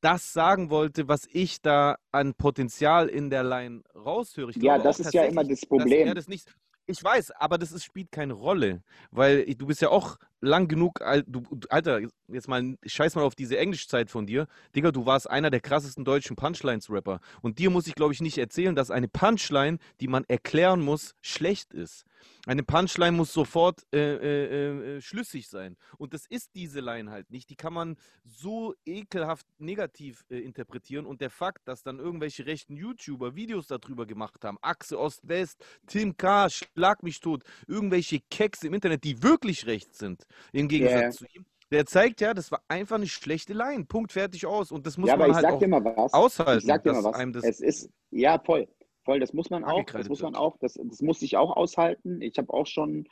das 0.02 0.34
sagen 0.34 0.70
wollte, 0.70 1.08
was 1.08 1.26
ich 1.32 1.62
da 1.62 1.96
an 2.12 2.34
Potenzial 2.34 3.08
in 3.08 3.30
der 3.30 3.44
Line 3.44 3.84
raushöre. 3.96 4.50
Ich 4.52 4.58
Ja, 4.58 4.76
glaube 4.76 4.84
das 4.84 5.00
ist 5.00 5.14
ja 5.14 5.24
immer 5.24 5.46
das 5.46 5.66
Problem. 5.66 6.14
das 6.14 6.28
nicht. 6.28 6.54
Ich 6.86 7.02
weiß, 7.02 7.32
aber 7.32 7.58
das 7.58 7.72
ist, 7.72 7.86
spielt 7.86 8.12
keine 8.12 8.34
Rolle, 8.34 8.84
weil 9.12 9.46
du 9.56 9.66
bist 9.68 9.82
ja 9.82 9.88
auch 9.90 10.18
lang 10.44 10.68
genug, 10.68 11.00
du, 11.26 11.44
Alter, 11.70 12.02
jetzt 12.28 12.48
mal, 12.48 12.78
scheiß 12.86 13.16
mal 13.16 13.24
auf 13.24 13.36
diese 13.36 13.58
Englischzeit 13.58 14.10
von 14.10 14.26
dir. 14.26 14.48
Digga, 14.76 14.92
du 14.92 15.06
warst 15.06 15.30
einer 15.30 15.50
der 15.50 15.62
krassesten 15.62 16.06
deutschen 16.06 16.36
Punchlines-Rapper. 16.36 17.20
Und 17.42 17.60
dir 17.60 17.70
muss 17.70 17.88
ich, 17.88 17.96
glaube 17.96 18.14
ich, 18.14 18.22
nicht 18.22 18.38
erzählen, 18.38 18.76
dass 18.76 18.92
eine 18.92 19.08
Punchline, 19.08 19.78
die 20.02 20.08
man 20.08 20.26
erklären 20.28 20.82
muss, 20.82 21.16
schlecht 21.22 21.74
ist. 21.74 22.06
Eine 22.46 22.64
Punchline 22.64 23.16
muss 23.16 23.32
sofort 23.32 23.84
äh, 23.94 24.00
äh, 24.00 24.98
äh, 24.98 25.02
schlüssig 25.02 25.48
sein. 25.48 25.78
Und 25.98 26.14
das 26.14 26.26
ist 26.26 26.56
diese 26.56 26.82
Line 26.82 27.10
halt 27.10 27.30
nicht. 27.30 27.50
Die 27.50 27.56
kann 27.56 27.74
man 27.74 27.96
so 28.26 28.74
ekelhaft 28.86 29.46
negativ 29.60 30.24
äh, 30.30 30.40
interpretieren. 30.40 31.06
Und 31.06 31.22
der 31.22 31.30
Fakt, 31.30 31.68
dass 31.68 31.84
dann 31.84 32.00
irgendwelche 32.00 32.46
rechten 32.46 32.76
YouTuber 32.76 33.36
Videos 33.36 33.68
darüber 33.68 34.06
gemacht 34.06 34.44
haben, 34.44 34.58
Achse 34.62 35.00
Ost-West, 35.00 35.66
Tim 35.88 36.18
K., 36.18 36.50
Schlag 36.50 37.04
mich 37.04 37.20
tot, 37.20 37.44
irgendwelche 37.68 38.20
Keks 38.30 38.64
im 38.64 38.74
Internet, 38.74 39.04
die 39.04 39.24
wirklich 39.24 39.66
rechts 39.66 40.00
sind, 40.00 40.24
im 40.52 40.68
Gegensatz 40.68 41.02
Ja. 41.02 41.12
zu 41.12 41.26
ihm. 41.34 41.46
Der 41.72 41.86
zeigt 41.88 42.22
ja, 42.22 42.34
das 42.36 42.52
war 42.52 42.62
einfach 42.68 42.98
eine 42.98 43.08
schlechte 43.08 43.54
Line. 43.54 43.86
Punkt, 43.86 44.12
fertig 44.12 44.46
aus. 44.46 44.72
Und 44.72 44.86
das 44.86 44.98
muss 44.98 45.08
ja, 45.08 45.16
aber 45.16 45.24
man 45.28 45.32
ich 45.32 45.36
halt 45.38 45.46
auch 45.56 45.60
dir 45.60 45.68
mal 45.68 45.84
was. 45.84 46.14
aushalten, 46.14 46.60
Ich 46.60 46.66
sag 46.66 46.84
dir 46.84 46.94
mal 46.94 47.04
was. 47.04 47.32
das 47.34 47.44
Es 47.46 47.60
ist, 47.62 47.90
ja, 48.12 48.38
voll. 48.40 48.68
Voll, 49.06 49.20
das 49.20 49.34
muss 49.34 49.50
man 49.50 49.64
auch. 49.64 49.84
Das 49.86 50.08
muss 50.08 50.22
man 50.22 50.36
auch. 50.36 50.56
Das, 50.60 50.76
das 50.76 51.02
muss 51.02 51.22
ich 51.24 51.36
auch 51.36 51.56
aushalten. 51.58 52.22
Ich 52.22 52.38
habe 52.38 52.54
auch 52.54 52.68
schon, 52.68 53.06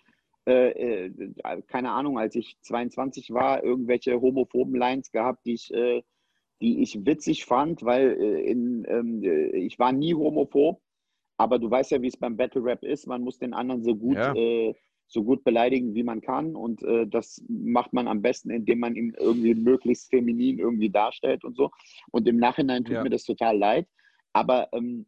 äh, 0.47 1.05
äh, 1.07 1.31
keine 1.67 1.91
Ahnung, 1.91 2.19
als 2.19 2.35
ich 2.35 2.55
22 2.61 3.31
war, 3.33 3.63
irgendwelche 3.63 4.21
homophoben 4.21 4.75
Lines 4.75 5.11
gehabt, 5.11 5.45
die 5.45 5.53
ich, 5.53 5.73
äh, 5.73 6.03
die 6.61 6.81
ich 6.83 7.03
witzig 7.05 7.45
fand, 7.45 7.83
weil 7.83 8.11
äh, 8.11 8.41
in, 8.43 8.85
ähm, 8.87 9.23
äh, 9.23 9.47
ich 9.57 9.79
war 9.79 9.91
nie 9.91 10.13
homophob. 10.13 10.79
Aber 11.37 11.57
du 11.57 11.69
weißt 11.71 11.91
ja, 11.91 12.01
wie 12.03 12.07
es 12.07 12.17
beim 12.17 12.37
Battle 12.37 12.63
Rap 12.63 12.83
ist. 12.83 13.07
Man 13.07 13.23
muss 13.23 13.39
den 13.39 13.53
anderen 13.55 13.83
so 13.83 13.95
gut, 13.95 14.15
Ja. 14.17 14.33
So 15.11 15.23
gut 15.23 15.43
beleidigen, 15.43 15.93
wie 15.93 16.03
man 16.03 16.21
kann. 16.21 16.55
Und 16.55 16.81
äh, 16.83 17.05
das 17.05 17.43
macht 17.49 17.91
man 17.93 18.07
am 18.07 18.21
besten, 18.21 18.49
indem 18.49 18.79
man 18.79 18.95
ihn 18.95 19.13
irgendwie 19.19 19.53
möglichst 19.53 20.09
feminin 20.09 20.57
irgendwie 20.57 20.89
darstellt 20.89 21.43
und 21.43 21.55
so. 21.57 21.69
Und 22.11 22.27
im 22.27 22.37
Nachhinein 22.37 22.85
tut 22.85 22.95
Ja. 22.95 23.03
mir 23.03 23.09
das 23.09 23.25
total 23.25 23.57
leid. 23.57 23.87
Aber 24.33 24.69
ähm, 24.71 25.05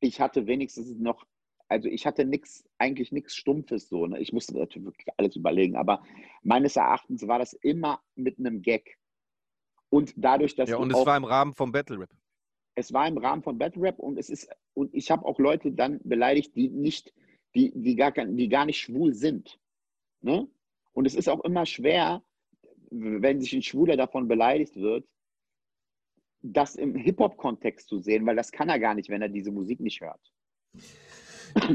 ich 0.00 0.20
hatte 0.20 0.46
wenigstens 0.46 0.98
noch, 0.98 1.24
also 1.68 1.88
ich 1.88 2.06
hatte 2.06 2.24
nichts, 2.24 2.64
eigentlich 2.78 3.12
nichts 3.12 3.36
Stumpfes 3.36 3.88
so. 3.88 4.06
Ne? 4.06 4.18
Ich 4.20 4.32
musste 4.32 4.58
natürlich 4.58 4.84
wirklich 4.86 5.06
alles 5.16 5.36
überlegen, 5.36 5.76
aber 5.76 6.02
meines 6.42 6.76
Erachtens 6.76 7.26
war 7.28 7.38
das 7.38 7.52
immer 7.54 8.00
mit 8.16 8.38
einem 8.38 8.62
Gag. 8.62 8.98
Und 9.90 10.12
dadurch, 10.16 10.56
dass 10.56 10.68
Ja, 10.70 10.76
und 10.78 10.90
es 10.90 10.96
auch, 10.96 11.06
war 11.06 11.16
im 11.16 11.24
Rahmen 11.24 11.54
vom 11.54 11.70
Battle 11.70 12.00
Rap. 12.00 12.10
es 12.74 12.92
war 12.92 13.06
im 13.06 13.16
Rahmen 13.18 13.42
von 13.44 13.56
Battle 13.58 13.80
Rap 13.82 14.00
und 14.00 14.18
es 14.18 14.28
ist, 14.28 14.48
und 14.74 14.92
ich 14.92 15.12
habe 15.12 15.24
auch 15.24 15.38
Leute 15.38 15.70
dann 15.70 16.00
beleidigt, 16.02 16.56
die 16.56 16.68
nicht, 16.68 17.14
die, 17.54 17.72
die 17.74 17.96
gar, 17.96 18.12
die 18.12 18.48
gar 18.48 18.66
nicht 18.66 18.80
schwul 18.80 19.14
sind. 19.14 19.58
Ne? 20.20 20.48
Und 20.92 21.06
es 21.06 21.14
ist 21.14 21.28
auch 21.28 21.44
immer 21.44 21.66
schwer, 21.66 22.22
wenn 22.90 23.40
sich 23.40 23.52
ein 23.52 23.62
Schwuler 23.62 23.96
davon 23.96 24.28
beleidigt 24.28 24.76
wird, 24.76 25.06
das 26.42 26.76
im 26.76 26.94
Hip-Hop-Kontext 26.94 27.88
zu 27.88 27.98
sehen, 27.98 28.26
weil 28.26 28.36
das 28.36 28.52
kann 28.52 28.68
er 28.68 28.78
gar 28.78 28.94
nicht, 28.94 29.08
wenn 29.08 29.22
er 29.22 29.28
diese 29.28 29.50
Musik 29.50 29.80
nicht 29.80 30.00
hört. 30.00 30.20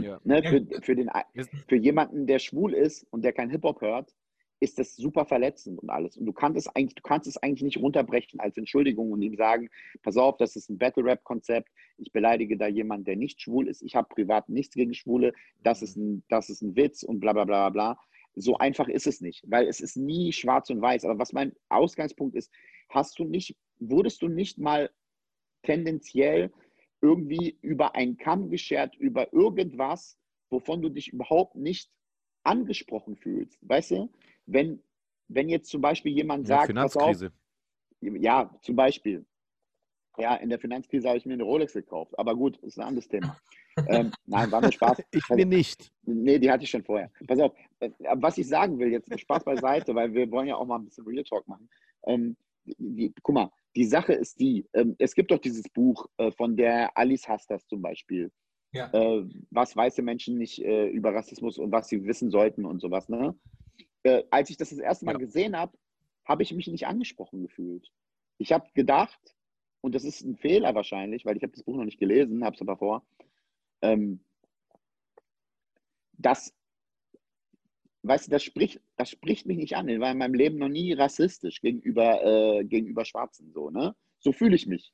Ja. 0.01 0.19
Ne? 0.23 0.43
Für, 0.43 0.81
für, 0.81 0.95
den, 0.95 1.09
für 1.67 1.77
jemanden, 1.77 2.27
der 2.27 2.39
schwul 2.39 2.73
ist 2.73 3.03
und 3.11 3.23
der 3.23 3.33
kein 3.33 3.49
Hip-Hop 3.49 3.81
hört, 3.81 4.13
ist 4.59 4.77
das 4.77 4.95
super 4.95 5.25
verletzend 5.25 5.79
und 5.79 5.89
alles. 5.89 6.17
Und 6.17 6.25
du 6.25 6.33
kannst 6.33 6.57
es 6.57 6.67
eigentlich, 6.75 6.95
du 6.95 7.01
kannst 7.01 7.27
es 7.27 7.37
eigentlich 7.37 7.63
nicht 7.63 7.77
runterbrechen 7.77 8.39
als 8.39 8.57
Entschuldigung 8.57 9.11
und 9.11 9.21
ihm 9.21 9.35
sagen, 9.35 9.69
pass 10.03 10.17
auf, 10.17 10.37
das 10.37 10.55
ist 10.55 10.69
ein 10.69 10.77
Battle-Rap-Konzept, 10.77 11.69
ich 11.97 12.11
beleidige 12.11 12.57
da 12.57 12.67
jemanden, 12.67 13.05
der 13.05 13.15
nicht 13.15 13.41
schwul 13.41 13.67
ist, 13.67 13.81
ich 13.81 13.95
habe 13.95 14.09
privat 14.09 14.49
nichts 14.49 14.75
gegen 14.75 14.93
Schwule, 14.93 15.33
das 15.63 15.81
ist, 15.81 15.95
ein, 15.95 16.23
das 16.29 16.49
ist 16.49 16.61
ein 16.61 16.75
Witz 16.75 17.03
und 17.03 17.19
bla 17.19 17.33
bla 17.33 17.45
bla 17.45 17.69
bla. 17.69 17.99
So 18.35 18.57
einfach 18.57 18.87
ist 18.87 19.07
es 19.07 19.21
nicht, 19.21 19.43
weil 19.47 19.67
es 19.67 19.79
ist 19.79 19.97
nie 19.97 20.31
schwarz 20.31 20.69
und 20.69 20.81
weiß. 20.81 21.05
Aber 21.05 21.19
was 21.19 21.33
mein 21.33 21.53
Ausgangspunkt 21.69 22.35
ist, 22.35 22.51
hast 22.89 23.17
du 23.19 23.23
nicht, 23.23 23.55
wurdest 23.79 24.21
du 24.21 24.27
nicht 24.27 24.57
mal 24.57 24.89
tendenziell 25.63 26.51
irgendwie 27.01 27.57
über 27.61 27.95
einen 27.95 28.17
Kamm 28.17 28.49
geschert, 28.49 28.95
über 28.95 29.33
irgendwas, 29.33 30.17
wovon 30.49 30.81
du 30.81 30.89
dich 30.89 31.13
überhaupt 31.13 31.55
nicht 31.55 31.89
angesprochen 32.49 33.15
fühlst. 33.15 33.57
Weißt 33.61 33.91
du, 33.91 34.09
wenn, 34.47 34.81
wenn 35.27 35.49
jetzt 35.49 35.69
zum 35.69 35.81
Beispiel 35.81 36.11
jemand 36.13 36.47
sagt, 36.47 36.73
pass 36.73 36.97
auf, 36.97 37.03
Finanzkrise. 37.03 37.31
ja, 38.01 38.49
zum 38.61 38.75
Beispiel, 38.75 39.25
ja, 40.17 40.35
in 40.35 40.49
der 40.49 40.59
Finanzkrise 40.59 41.07
habe 41.07 41.17
ich 41.17 41.25
mir 41.25 41.33
eine 41.33 41.43
Rolex 41.43 41.73
gekauft, 41.73 42.17
aber 42.17 42.35
gut, 42.35 42.57
ist 42.57 42.79
ein 42.79 42.87
anderes 42.87 43.07
Thema. 43.07 43.37
ähm, 43.87 44.11
nein, 44.25 44.51
war 44.51 44.61
nur 44.61 44.71
Spaß. 44.71 44.97
Ich 45.11 45.29
mir 45.29 45.45
nicht. 45.45 45.91
Nee, 46.03 46.39
die 46.39 46.49
hatte 46.51 46.63
ich 46.63 46.69
schon 46.69 46.83
vorher. 46.83 47.11
Pass 47.27 47.39
auf, 47.39 47.53
äh, 47.79 47.91
was 48.15 48.37
ich 48.39 48.47
sagen 48.47 48.79
will, 48.79 48.91
jetzt 48.91 49.17
Spaß 49.17 49.43
beiseite, 49.43 49.93
weil 49.93 50.11
wir 50.13 50.29
wollen 50.31 50.47
ja 50.47 50.55
auch 50.55 50.65
mal 50.65 50.79
ein 50.79 50.85
bisschen 50.85 51.05
Real 51.05 51.23
Talk 51.23 51.47
machen. 51.47 51.69
Ähm, 52.07 52.35
die, 52.65 52.75
die, 52.79 53.13
guck 53.21 53.35
mal, 53.35 53.51
die 53.75 53.85
Sache 53.85 54.13
ist 54.13 54.39
die, 54.39 54.65
ähm, 54.73 54.95
es 54.97 55.13
gibt 55.13 55.29
doch 55.31 55.37
dieses 55.37 55.69
Buch 55.69 56.07
äh, 56.17 56.31
von 56.31 56.57
der 56.57 56.97
Alice 56.97 57.27
Hastas 57.27 57.67
zum 57.67 57.81
Beispiel, 57.81 58.31
Ja. 58.71 58.91
äh, 58.93 59.25
was 59.49 59.75
weiße 59.75 60.01
Menschen 60.01 60.37
nicht 60.37 60.59
äh, 60.63 60.87
über 60.87 61.13
Rassismus 61.13 61.57
und 61.57 61.71
was 61.71 61.87
sie 61.89 62.05
wissen 62.05 62.29
sollten 62.29 62.65
und 62.65 62.79
sowas. 62.81 63.09
Ne? 63.09 63.35
Äh, 64.03 64.23
als 64.29 64.49
ich 64.49 64.57
das 64.57 64.69
das 64.69 64.79
erste 64.79 65.05
Mal 65.05 65.13
Ja. 65.13 65.17
gesehen 65.19 65.57
habe, 65.57 65.77
habe 66.25 66.43
ich 66.43 66.53
mich 66.53 66.67
nicht 66.67 66.85
angesprochen 66.85 67.41
gefühlt. 67.41 67.91
Ich 68.37 68.51
habe 68.51 68.69
gedacht, 68.75 69.19
und 69.81 69.95
das 69.95 70.03
ist 70.03 70.21
ein 70.21 70.37
Fehler 70.37 70.75
wahrscheinlich, 70.75 71.25
weil 71.25 71.35
ich 71.37 71.43
habe 71.43 71.53
das 71.53 71.63
Buch 71.63 71.75
noch 71.77 71.85
nicht 71.85 71.99
gelesen, 71.99 72.43
habe 72.43 72.55
es 72.55 72.61
aber 72.61 72.77
vor, 72.77 73.05
ähm, 73.81 74.19
das, 76.13 76.53
weißt 78.03 78.27
du, 78.27 78.31
das 78.31 78.43
spricht, 78.43 78.81
das 78.97 79.09
spricht 79.09 79.45
mich 79.45 79.57
nicht 79.57 79.75
an. 79.75 79.87
Ich 79.87 79.99
war 79.99 80.11
in 80.11 80.17
meinem 80.17 80.33
Leben 80.33 80.57
noch 80.57 80.67
nie 80.69 80.93
rassistisch 80.93 81.61
gegenüber, 81.61 82.23
äh, 82.59 82.65
gegenüber 82.65 83.05
Schwarzen. 83.05 83.51
So, 83.53 83.69
ne? 83.69 83.95
so 84.19 84.31
fühle 84.31 84.55
ich 84.55 84.67
mich. 84.67 84.93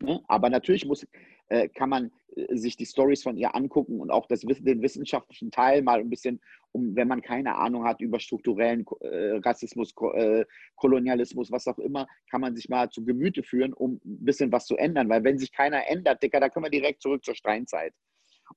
Ne? 0.00 0.22
Aber 0.28 0.48
natürlich 0.48 0.86
muss, 0.86 1.06
äh, 1.50 1.68
kann 1.68 1.90
man 1.90 2.10
äh, 2.36 2.56
sich 2.56 2.76
die 2.76 2.86
Stories 2.86 3.22
von 3.22 3.36
ihr 3.36 3.54
angucken 3.54 4.00
und 4.00 4.10
auch 4.10 4.26
das, 4.26 4.40
den 4.40 4.82
wissenschaftlichen 4.82 5.50
Teil 5.50 5.82
mal 5.82 6.00
ein 6.00 6.08
bisschen, 6.08 6.40
um, 6.72 6.96
wenn 6.96 7.08
man 7.08 7.20
keine 7.20 7.56
Ahnung 7.56 7.84
hat 7.84 8.00
über 8.00 8.18
strukturellen 8.20 8.86
äh, 9.00 9.38
Rassismus, 9.44 9.94
Ko 9.94 10.12
äh, 10.12 10.46
Kolonialismus, 10.76 11.50
was 11.50 11.66
auch 11.66 11.78
immer, 11.78 12.06
kann 12.30 12.40
man 12.40 12.56
sich 12.56 12.68
mal 12.68 12.88
zu 12.90 13.04
Gemüte 13.04 13.42
führen, 13.42 13.72
um 13.72 14.00
ein 14.04 14.24
bisschen 14.24 14.50
was 14.52 14.66
zu 14.66 14.76
ändern. 14.76 15.08
Weil 15.08 15.24
wenn 15.24 15.38
sich 15.38 15.52
keiner 15.52 15.86
ändert, 15.88 16.22
Dicker, 16.22 16.40
da 16.40 16.48
können 16.48 16.66
wir 16.66 16.70
direkt 16.70 17.02
zurück 17.02 17.24
zur 17.24 17.34
Steinzeit. 17.34 17.92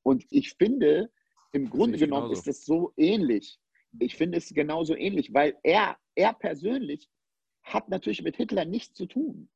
Und 0.03 0.25
ich 0.29 0.53
finde, 0.53 1.11
im 1.51 1.69
Grunde 1.69 1.97
genommen 1.97 2.29
genauso. 2.29 2.39
ist 2.39 2.47
es 2.47 2.65
so 2.65 2.93
ähnlich. 2.97 3.59
Ich 3.99 4.15
finde 4.15 4.37
es 4.39 4.49
genauso 4.53 4.95
ähnlich, 4.95 5.33
weil 5.33 5.55
er, 5.63 5.97
er 6.15 6.33
persönlich 6.33 7.09
hat 7.63 7.89
natürlich 7.89 8.23
mit 8.23 8.35
Hitler 8.35 8.65
nichts 8.65 8.95
zu 8.95 9.05
tun. 9.05 9.49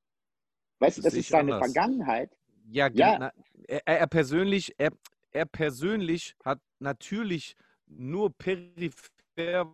Weißt 0.80 1.00
du, 1.00 1.02
Das 1.02 1.14
das 1.14 1.20
ist 1.20 1.30
seine 1.30 1.56
anders. 1.56 1.72
Vergangenheit. 1.72 2.32
Ja, 2.70 2.90
Ja. 2.94 3.18
na, 3.20 3.32
er, 3.68 3.82
er 3.88 4.08
persönlich, 4.08 4.74
er, 4.78 4.92
er 5.32 5.46
persönlich 5.46 6.36
hat 6.44 6.60
natürlich 6.80 7.56
nur 7.86 8.30
peripher 8.38 8.98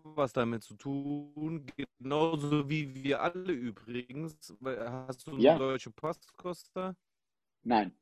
was 0.03 0.33
damit 0.33 0.61
zu 0.63 0.75
tun, 0.75 1.65
genauso 1.99 2.69
wie 2.69 2.93
wir 2.93 3.21
alle 3.21 3.51
übrigens. 3.53 4.53
Hast 4.63 5.25
du 5.27 5.31
einen 5.31 5.39
Ja. 5.41 5.57
deutschen 5.57 5.93
Pass, 5.93 6.19
Costa? 6.37 6.95
Nein. 7.63 7.93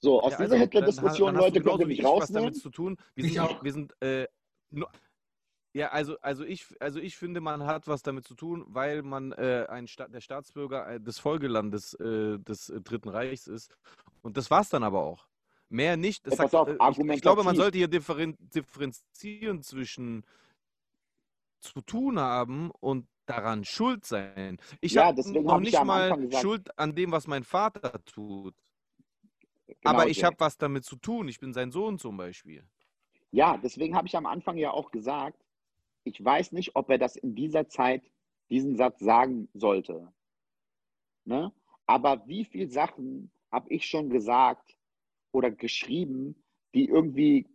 So, 0.00 0.22
aus 0.22 0.32
Ja, 0.32 0.38
dieser 0.38 0.52
also, 0.52 0.64
Hitler-Diskussion, 0.64 1.26
dann 1.34 1.36
hast 1.44 1.54
Leute, 1.54 1.60
könnt 1.60 1.80
ihr 1.80 1.86
mich 1.86 1.98
ich 1.98 2.04
was 2.04 2.10
rausnehmen. 2.12 2.44
damit 2.44 2.56
zu 2.62 2.70
tun. 2.70 2.96
Wir 3.16 3.24
Ich 3.24 3.32
sind, 3.34 3.42
auch. 3.42 3.64
wir 3.64 3.72
sind 3.72 4.00
äh, 4.00 4.28
nur, 4.70 4.90
ja, 5.74 5.88
also, 5.90 6.18
also, 6.20 6.44
ich, 6.44 6.66
also 6.80 6.98
ich 6.98 7.16
finde, 7.16 7.40
man 7.40 7.64
hat 7.66 7.86
was 7.86 8.02
damit 8.02 8.24
zu 8.26 8.34
tun, 8.34 8.64
weil 8.68 9.02
man 9.02 9.32
äh, 9.32 9.66
ein 9.68 9.86
Sta 9.86 10.08
der 10.08 10.20
Staatsbürger 10.20 10.88
äh, 10.88 11.00
des 11.00 11.18
Folgelandes 11.18 11.94
äh, 11.94 12.38
des 12.38 12.70
äh, 12.70 12.80
Dritten 12.80 13.08
Reichs 13.10 13.46
ist. 13.46 13.76
Und 14.22 14.36
das 14.36 14.50
war 14.50 14.62
es 14.62 14.70
dann 14.70 14.82
aber 14.82 15.02
auch. 15.02 15.26
Mehr 15.68 15.96
nicht. 15.98 16.26
Das 16.26 16.36
pass 16.36 16.50
sagt, 16.50 16.80
auf, 16.80 16.98
äh, 16.98 17.02
ich, 17.02 17.16
ich 17.16 17.20
glaube, 17.22 17.44
man 17.44 17.54
sollte 17.54 17.76
hier 17.78 17.88
differen 17.88 18.36
differenzieren 18.40 19.62
zwischen 19.62 20.24
zu 21.60 21.80
tun 21.82 22.18
haben 22.18 22.70
und 22.80 23.06
daran 23.26 23.64
schuld 23.64 24.06
sein. 24.06 24.56
Ich 24.80 24.92
Ja, 24.92 25.06
habe 25.06 25.20
noch 25.42 25.56
ich 25.58 25.64
nicht 25.64 25.72
ja 25.74 25.84
mal 25.84 26.16
gesagt- 26.16 26.42
Schuld 26.42 26.78
an 26.78 26.94
dem, 26.94 27.12
was 27.12 27.26
mein 27.26 27.44
Vater 27.44 28.02
tut. 28.06 28.54
Genau, 29.66 29.76
aber 29.82 30.08
ich 30.08 30.18
Jay. 30.18 30.24
habe 30.24 30.36
was 30.38 30.56
damit 30.56 30.84
zu 30.84 30.96
tun. 30.96 31.28
Ich 31.28 31.38
bin 31.38 31.52
sein 31.52 31.70
Sohn 31.70 31.98
zum 31.98 32.16
Beispiel. 32.16 32.64
Ja, 33.30 33.58
deswegen 33.58 33.94
habe 33.94 34.06
ich 34.06 34.16
am 34.16 34.24
Anfang 34.24 34.56
ja 34.56 34.70
auch 34.70 34.90
gesagt, 34.90 35.44
ich 36.04 36.24
weiß 36.24 36.52
nicht, 36.52 36.76
ob 36.76 36.90
er 36.90 36.98
das 36.98 37.16
in 37.16 37.34
dieser 37.34 37.68
Zeit, 37.68 38.02
diesen 38.50 38.76
Satz 38.76 39.00
sagen 39.00 39.48
sollte. 39.54 40.12
Ne? 41.24 41.52
Aber 41.86 42.26
wie 42.26 42.44
viele 42.44 42.68
Sachen 42.68 43.30
habe 43.50 43.68
ich 43.70 43.86
schon 43.86 44.10
gesagt 44.10 44.76
oder 45.32 45.50
geschrieben, 45.50 46.42
die 46.74 46.86
irgendwie, 46.86 47.46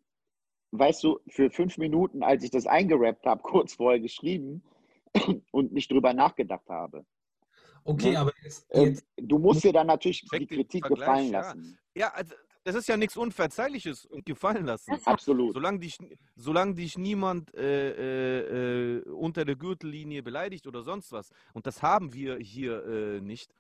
weißt 0.72 1.04
du, 1.04 1.20
für 1.28 1.50
fünf 1.50 1.78
Minuten, 1.78 2.24
als 2.24 2.44
ich 2.44 2.52
das 2.52 2.68
eingerappt 2.68 3.26
habe, 3.26 3.42
kurz 3.44 3.74
vorher 3.74 4.00
geschrieben 4.00 4.64
und 5.52 5.74
nicht 5.74 5.92
drüber 5.92 6.14
nachgedacht 6.14 6.68
habe. 6.70 7.06
Okay, 7.86 8.12
Ne? 8.12 8.20
aber 8.20 8.34
jetzt, 8.44 8.66
Ähm, 8.70 8.86
jetzt 8.90 9.06
du 9.18 9.40
musst 9.40 9.64
dir 9.64 9.74
dann 9.74 9.88
natürlich 9.88 10.22
die 10.22 10.48
Kritik 10.48 10.84
gefallen 10.86 11.32
ja. 11.32 11.42
lassen. 11.42 11.80
Ja, 11.96 12.10
also, 12.14 12.34
das 12.64 12.76
ist 12.76 12.88
ja 12.88 12.98
nichts 12.98 13.18
Unverzeihliches 13.18 14.06
und 14.06 14.26
gefallen 14.26 14.66
lassen. 14.66 14.94
Absolut. 15.06 15.54
Solange 15.54 15.80
dich, 15.80 15.98
solange 16.36 16.76
dich 16.76 16.98
niemand 16.98 17.54
äh, 17.56 17.92
äh, 17.92 18.98
äh, 18.98 19.10
unter 19.10 19.46
der 19.46 19.56
Gürtellinie 19.56 20.24
beleidigt 20.24 20.68
oder 20.68 20.84
sonst 20.84 21.12
was. 21.12 21.30
Und 21.54 21.68
das 21.68 21.82
haben 21.82 22.14
wir 22.14 22.38
hier 22.38 22.86
äh, 22.86 23.22
nicht. 23.22 23.54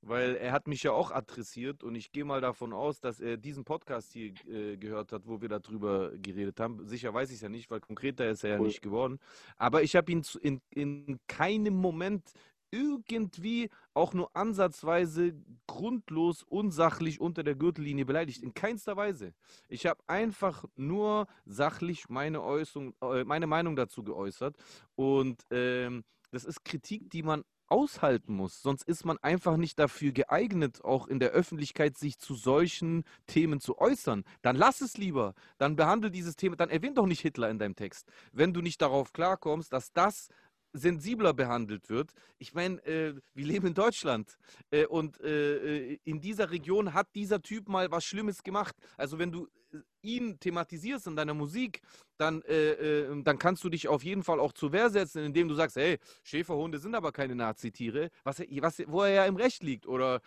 Weil 0.00 0.36
er 0.36 0.52
hat 0.52 0.68
mich 0.68 0.84
ja 0.84 0.92
auch 0.92 1.10
adressiert 1.10 1.82
und 1.82 1.96
ich 1.96 2.12
gehe 2.12 2.24
mal 2.24 2.40
davon 2.40 2.72
aus, 2.72 3.00
dass 3.00 3.18
er 3.18 3.36
diesen 3.36 3.64
Podcast 3.64 4.12
hier 4.12 4.32
äh, 4.46 4.76
gehört 4.76 5.10
hat, 5.10 5.26
wo 5.26 5.40
wir 5.40 5.48
darüber 5.48 6.12
geredet 6.16 6.60
haben. 6.60 6.86
Sicher 6.86 7.12
weiß 7.12 7.30
ich 7.30 7.36
es 7.36 7.40
ja 7.42 7.48
nicht, 7.48 7.68
weil 7.68 7.80
konkreter 7.80 8.30
ist 8.30 8.44
er 8.44 8.50
ja 8.50 8.58
Cool. 8.60 8.68
nicht 8.68 8.80
geworden. 8.80 9.18
Aber 9.56 9.82
ich 9.82 9.96
habe 9.96 10.12
ihn 10.12 10.22
zu, 10.22 10.38
in, 10.38 10.60
in 10.70 11.18
keinem 11.26 11.74
Moment 11.74 12.30
irgendwie 12.70 13.70
auch 13.94 14.14
nur 14.14 14.34
ansatzweise 14.36 15.34
grundlos, 15.66 16.42
unsachlich 16.42 17.20
unter 17.20 17.42
der 17.42 17.54
Gürtellinie 17.54 18.04
beleidigt. 18.04 18.42
In 18.42 18.54
keinster 18.54 18.96
Weise. 18.96 19.34
Ich 19.68 19.86
habe 19.86 20.02
einfach 20.06 20.64
nur 20.76 21.26
sachlich 21.46 22.08
meine, 22.08 22.42
Äußerung, 22.42 22.94
äh, 23.02 23.24
meine 23.24 23.46
Meinung 23.46 23.76
dazu 23.76 24.02
geäußert. 24.02 24.56
Und 24.94 25.42
ähm, 25.50 26.04
das 26.30 26.44
ist 26.44 26.64
Kritik, 26.64 27.10
die 27.10 27.22
man 27.22 27.44
aushalten 27.68 28.34
muss. 28.34 28.62
Sonst 28.62 28.82
ist 28.82 29.04
man 29.04 29.18
einfach 29.18 29.56
nicht 29.56 29.78
dafür 29.78 30.12
geeignet, 30.12 30.84
auch 30.84 31.06
in 31.06 31.20
der 31.20 31.30
Öffentlichkeit 31.30 31.96
sich 31.96 32.18
zu 32.18 32.34
solchen 32.34 33.04
Themen 33.26 33.60
zu 33.60 33.78
äußern. 33.78 34.24
Dann 34.42 34.56
lass 34.56 34.80
es 34.80 34.96
lieber. 34.96 35.34
Dann 35.58 35.76
behandle 35.76 36.10
dieses 36.10 36.36
Thema. 36.36 36.56
Dann 36.56 36.70
erwähn 36.70 36.94
doch 36.94 37.06
nicht 37.06 37.20
Hitler 37.20 37.50
in 37.50 37.58
deinem 37.58 37.76
Text. 37.76 38.10
Wenn 38.32 38.52
du 38.52 38.60
nicht 38.60 38.80
darauf 38.80 39.12
klarkommst, 39.12 39.72
dass 39.72 39.92
das 39.92 40.28
sensibler 40.72 41.34
behandelt 41.34 41.88
wird. 41.88 42.12
Ich 42.38 42.54
meine, 42.54 42.84
äh, 42.84 43.14
wir 43.34 43.46
leben 43.46 43.68
in 43.68 43.74
Deutschland 43.74 44.36
äh, 44.70 44.86
und 44.86 45.20
äh, 45.20 45.92
äh, 45.92 45.98
in 46.04 46.20
dieser 46.20 46.50
Region 46.50 46.94
hat 46.94 47.08
dieser 47.14 47.40
Typ 47.40 47.68
mal 47.68 47.90
was 47.90 48.04
Schlimmes 48.04 48.42
gemacht. 48.42 48.74
Also 48.96 49.18
wenn 49.18 49.32
du 49.32 49.48
äh, 49.72 49.78
ihn 50.02 50.38
thematisierst 50.38 51.06
in 51.06 51.16
deiner 51.16 51.34
Musik, 51.34 51.80
dann, 52.16 52.42
äh, 52.42 53.22
dann 53.22 53.38
kannst 53.38 53.62
du 53.64 53.68
dich 53.68 53.88
auf 53.88 54.02
jeden 54.02 54.22
Fall 54.22 54.40
auch 54.40 54.52
zur 54.52 54.72
Wehr 54.72 54.90
setzen, 54.90 55.24
indem 55.24 55.48
du 55.48 55.54
sagst, 55.54 55.76
hey, 55.76 55.98
Schäferhunde 56.22 56.78
sind 56.78 56.94
aber 56.94 57.12
keine 57.12 57.34
Nazitiere, 57.34 58.10
was, 58.24 58.40
was, 58.40 58.82
wo 58.86 59.02
er 59.02 59.10
ja 59.10 59.26
im 59.26 59.36
Recht 59.36 59.62
liegt. 59.62 59.86
Oder 59.86 60.20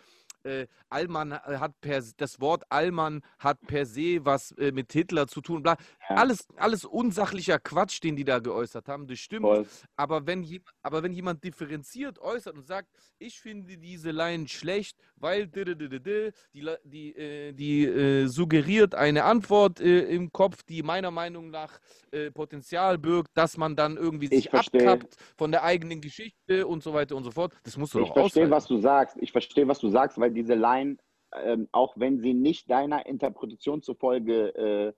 äh, 0.44 0.66
Allmann 0.88 1.32
hat 1.34 1.80
per 1.80 2.02
das 2.16 2.40
Wort 2.40 2.64
Allmann 2.68 3.22
hat 3.38 3.60
per 3.66 3.86
se 3.86 4.24
was 4.24 4.52
äh, 4.52 4.72
mit 4.72 4.92
Hitler 4.92 5.26
zu 5.26 5.40
tun. 5.40 5.62
Bla. 5.62 5.76
Alles, 6.16 6.46
alles 6.56 6.84
unsachlicher 6.84 7.58
Quatsch, 7.58 8.02
den 8.02 8.16
die 8.16 8.24
da 8.24 8.38
geäußert 8.38 8.88
haben. 8.88 9.06
Das 9.06 9.18
stimmt. 9.18 9.42
Voll. 9.46 9.66
Aber 9.96 10.26
wenn, 10.26 10.46
aber 10.82 11.02
wenn 11.02 11.12
jemand 11.12 11.42
differenziert 11.44 12.18
äußert 12.18 12.56
und 12.56 12.66
sagt, 12.66 12.88
ich 13.18 13.40
finde 13.40 13.76
diese 13.78 14.10
Line 14.10 14.48
schlecht, 14.48 14.96
weil 15.16 15.46
di- 15.46 15.64
di- 15.64 15.76
di- 15.76 15.88
di- 15.88 16.00
di, 16.02 16.30
die, 16.52 16.66
die, 16.84 17.16
äh, 17.16 17.52
die 17.52 17.84
äh, 17.84 18.26
suggeriert 18.26 18.94
eine 18.94 19.24
Antwort 19.24 19.80
äh, 19.80 20.02
im 20.06 20.32
Kopf, 20.32 20.62
die 20.62 20.82
meiner 20.82 21.10
Meinung 21.10 21.50
nach 21.50 21.78
äh, 22.10 22.30
Potenzial 22.30 22.98
birgt, 22.98 23.30
dass 23.34 23.56
man 23.56 23.76
dann 23.76 23.96
irgendwie 23.96 24.26
Ich 24.26 24.44
sich 24.44 24.50
verstehe. 24.50 24.90
abkappt 24.90 25.16
von 25.36 25.50
der 25.50 25.62
eigenen 25.62 26.00
Geschichte 26.00 26.66
und 26.66 26.82
so 26.82 26.92
weiter 26.92 27.16
und 27.16 27.24
so 27.24 27.30
fort. 27.30 27.52
Das 27.64 27.76
musst 27.76 27.94
du 27.94 28.00
Ich 28.00 28.08
doch 28.08 28.14
verstehe, 28.14 28.42
aushalten. 28.44 28.50
was 28.50 28.66
du 28.66 28.78
sagst. 28.78 29.16
Ich 29.20 29.32
verstehe, 29.32 29.66
was 29.68 29.78
du 29.78 29.88
sagst, 29.88 30.18
weil 30.18 30.30
diese 30.32 30.54
Line, 30.54 30.96
ähm, 31.34 31.68
auch 31.72 31.94
wenn 31.96 32.18
sie 32.20 32.34
nicht 32.34 32.70
deiner 32.70 33.06
Interpretation 33.06 33.82
zufolge 33.82 34.94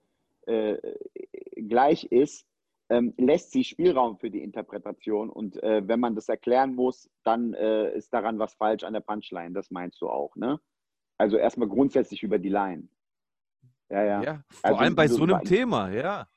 äh, 0.47 0.77
gleich 1.55 2.05
ist, 2.05 2.45
ähm, 2.89 3.13
lässt 3.17 3.51
sie 3.51 3.63
Spielraum 3.63 4.17
für 4.17 4.29
die 4.29 4.43
Interpretation. 4.43 5.29
Und 5.29 5.61
äh, 5.63 5.87
wenn 5.87 5.99
man 5.99 6.15
das 6.15 6.29
erklären 6.29 6.75
muss, 6.75 7.09
dann 7.23 7.53
äh, 7.53 7.95
ist 7.95 8.13
daran 8.13 8.37
was 8.39 8.53
falsch 8.53 8.83
an 8.83 8.93
der 8.93 9.01
Punchline. 9.01 9.53
Das 9.53 9.71
meinst 9.71 10.01
du 10.01 10.09
auch, 10.09 10.35
ne? 10.35 10.59
Also 11.17 11.37
erstmal 11.37 11.67
grundsätzlich 11.67 12.23
über 12.23 12.37
die 12.37 12.49
Line. 12.49 12.87
Ja, 13.89 14.03
ja. 14.03 14.23
Ja, 14.23 14.43
vor 14.49 14.63
Also 14.63 14.79
allem 14.79 14.95
bei 14.95 15.07
so 15.07 15.23
einem 15.23 15.41
Thema, 15.43 15.89
ja. 15.89 16.27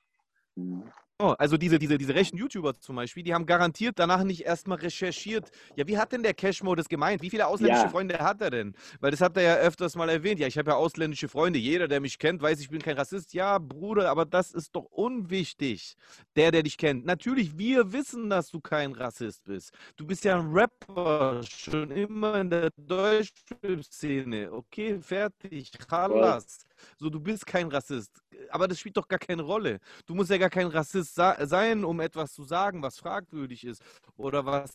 Oh, 1.21 1.35
also 1.37 1.57
diese, 1.57 1.81
diese, 1.81 1.99
diese 1.99 2.15
rechten 2.15 2.37
YouTuber 2.37 2.79
zum 2.79 2.95
Beispiel, 2.95 3.25
die 3.25 3.35
haben 3.35 3.45
garantiert 3.45 3.99
danach 3.99 4.23
nicht 4.23 4.43
erstmal 4.45 4.79
recherchiert. 4.79 5.51
Ja, 5.75 5.85
wie 5.89 5.99
hat 5.99 6.13
denn 6.13 6.23
der 6.23 6.33
Cashmo 6.33 6.77
das 6.77 6.89
gemeint? 6.89 7.23
Wie 7.23 7.31
viele 7.31 7.49
ausländische 7.49 7.87
Ja. 7.87 7.89
Freunde 7.89 8.19
hat 8.21 8.41
er 8.41 8.51
denn? 8.51 8.77
Weil 9.01 9.11
das 9.11 9.21
habt 9.21 9.37
ihr 9.37 9.43
ja 9.43 9.57
öfters 9.57 9.97
mal 9.97 10.09
erwähnt. 10.09 10.39
Ja, 10.39 10.47
ich 10.47 10.57
habe 10.59 10.71
ja 10.71 10.77
ausländische 10.77 11.29
Freunde. 11.29 11.59
Jeder, 11.59 11.89
der 11.89 11.99
mich 12.01 12.21
kennt, 12.21 12.41
weiß, 12.41 12.61
ich 12.61 12.69
bin 12.71 12.81
kein 12.81 12.97
Rassist. 12.97 13.35
Ja, 13.35 13.59
Bruder, 13.59 14.11
aber 14.11 14.27
das 14.27 14.53
ist 14.53 14.77
doch 14.77 14.85
unwichtig. 14.85 15.97
Der, 16.37 16.53
der 16.53 16.63
dich 16.63 16.77
kennt. 16.79 17.05
Natürlich, 17.05 17.59
wir 17.59 17.93
wissen, 17.93 18.31
dass 18.31 18.51
du 18.51 18.61
kein 18.61 18.93
Rassist 18.93 19.43
bist. 19.45 19.73
Du 19.97 20.07
bist 20.07 20.25
ja 20.25 20.39
ein 20.39 20.53
Rapper, 20.53 21.41
schon 21.43 21.91
immer 21.91 22.41
in 22.41 22.49
der 22.51 22.71
Deutschrap-Szene. 22.77 24.53
Okay, 24.53 25.01
fertig, 25.01 25.73
Chalas. 25.89 26.68
So, 26.97 27.11
du 27.11 27.21
bist 27.21 27.47
kein 27.47 27.69
Rassist. 27.69 28.23
Aber 28.51 28.69
das 28.69 28.79
spielt 28.79 28.97
doch 28.97 29.09
gar 29.09 29.19
keine 29.19 29.43
Rolle. 29.43 29.79
Du 30.07 30.15
musst 30.15 30.31
ja 30.31 30.39
gar 30.39 30.51
kein 30.51 30.67
Rassist 30.69 31.15
sein, 31.15 31.85
um 31.85 32.01
etwas 32.01 32.33
zu 32.33 32.45
sagen, 32.45 32.83
was 32.83 32.99
fragwürdig 32.99 33.65
ist 33.65 33.83
oder 34.17 34.45
was. 34.45 34.75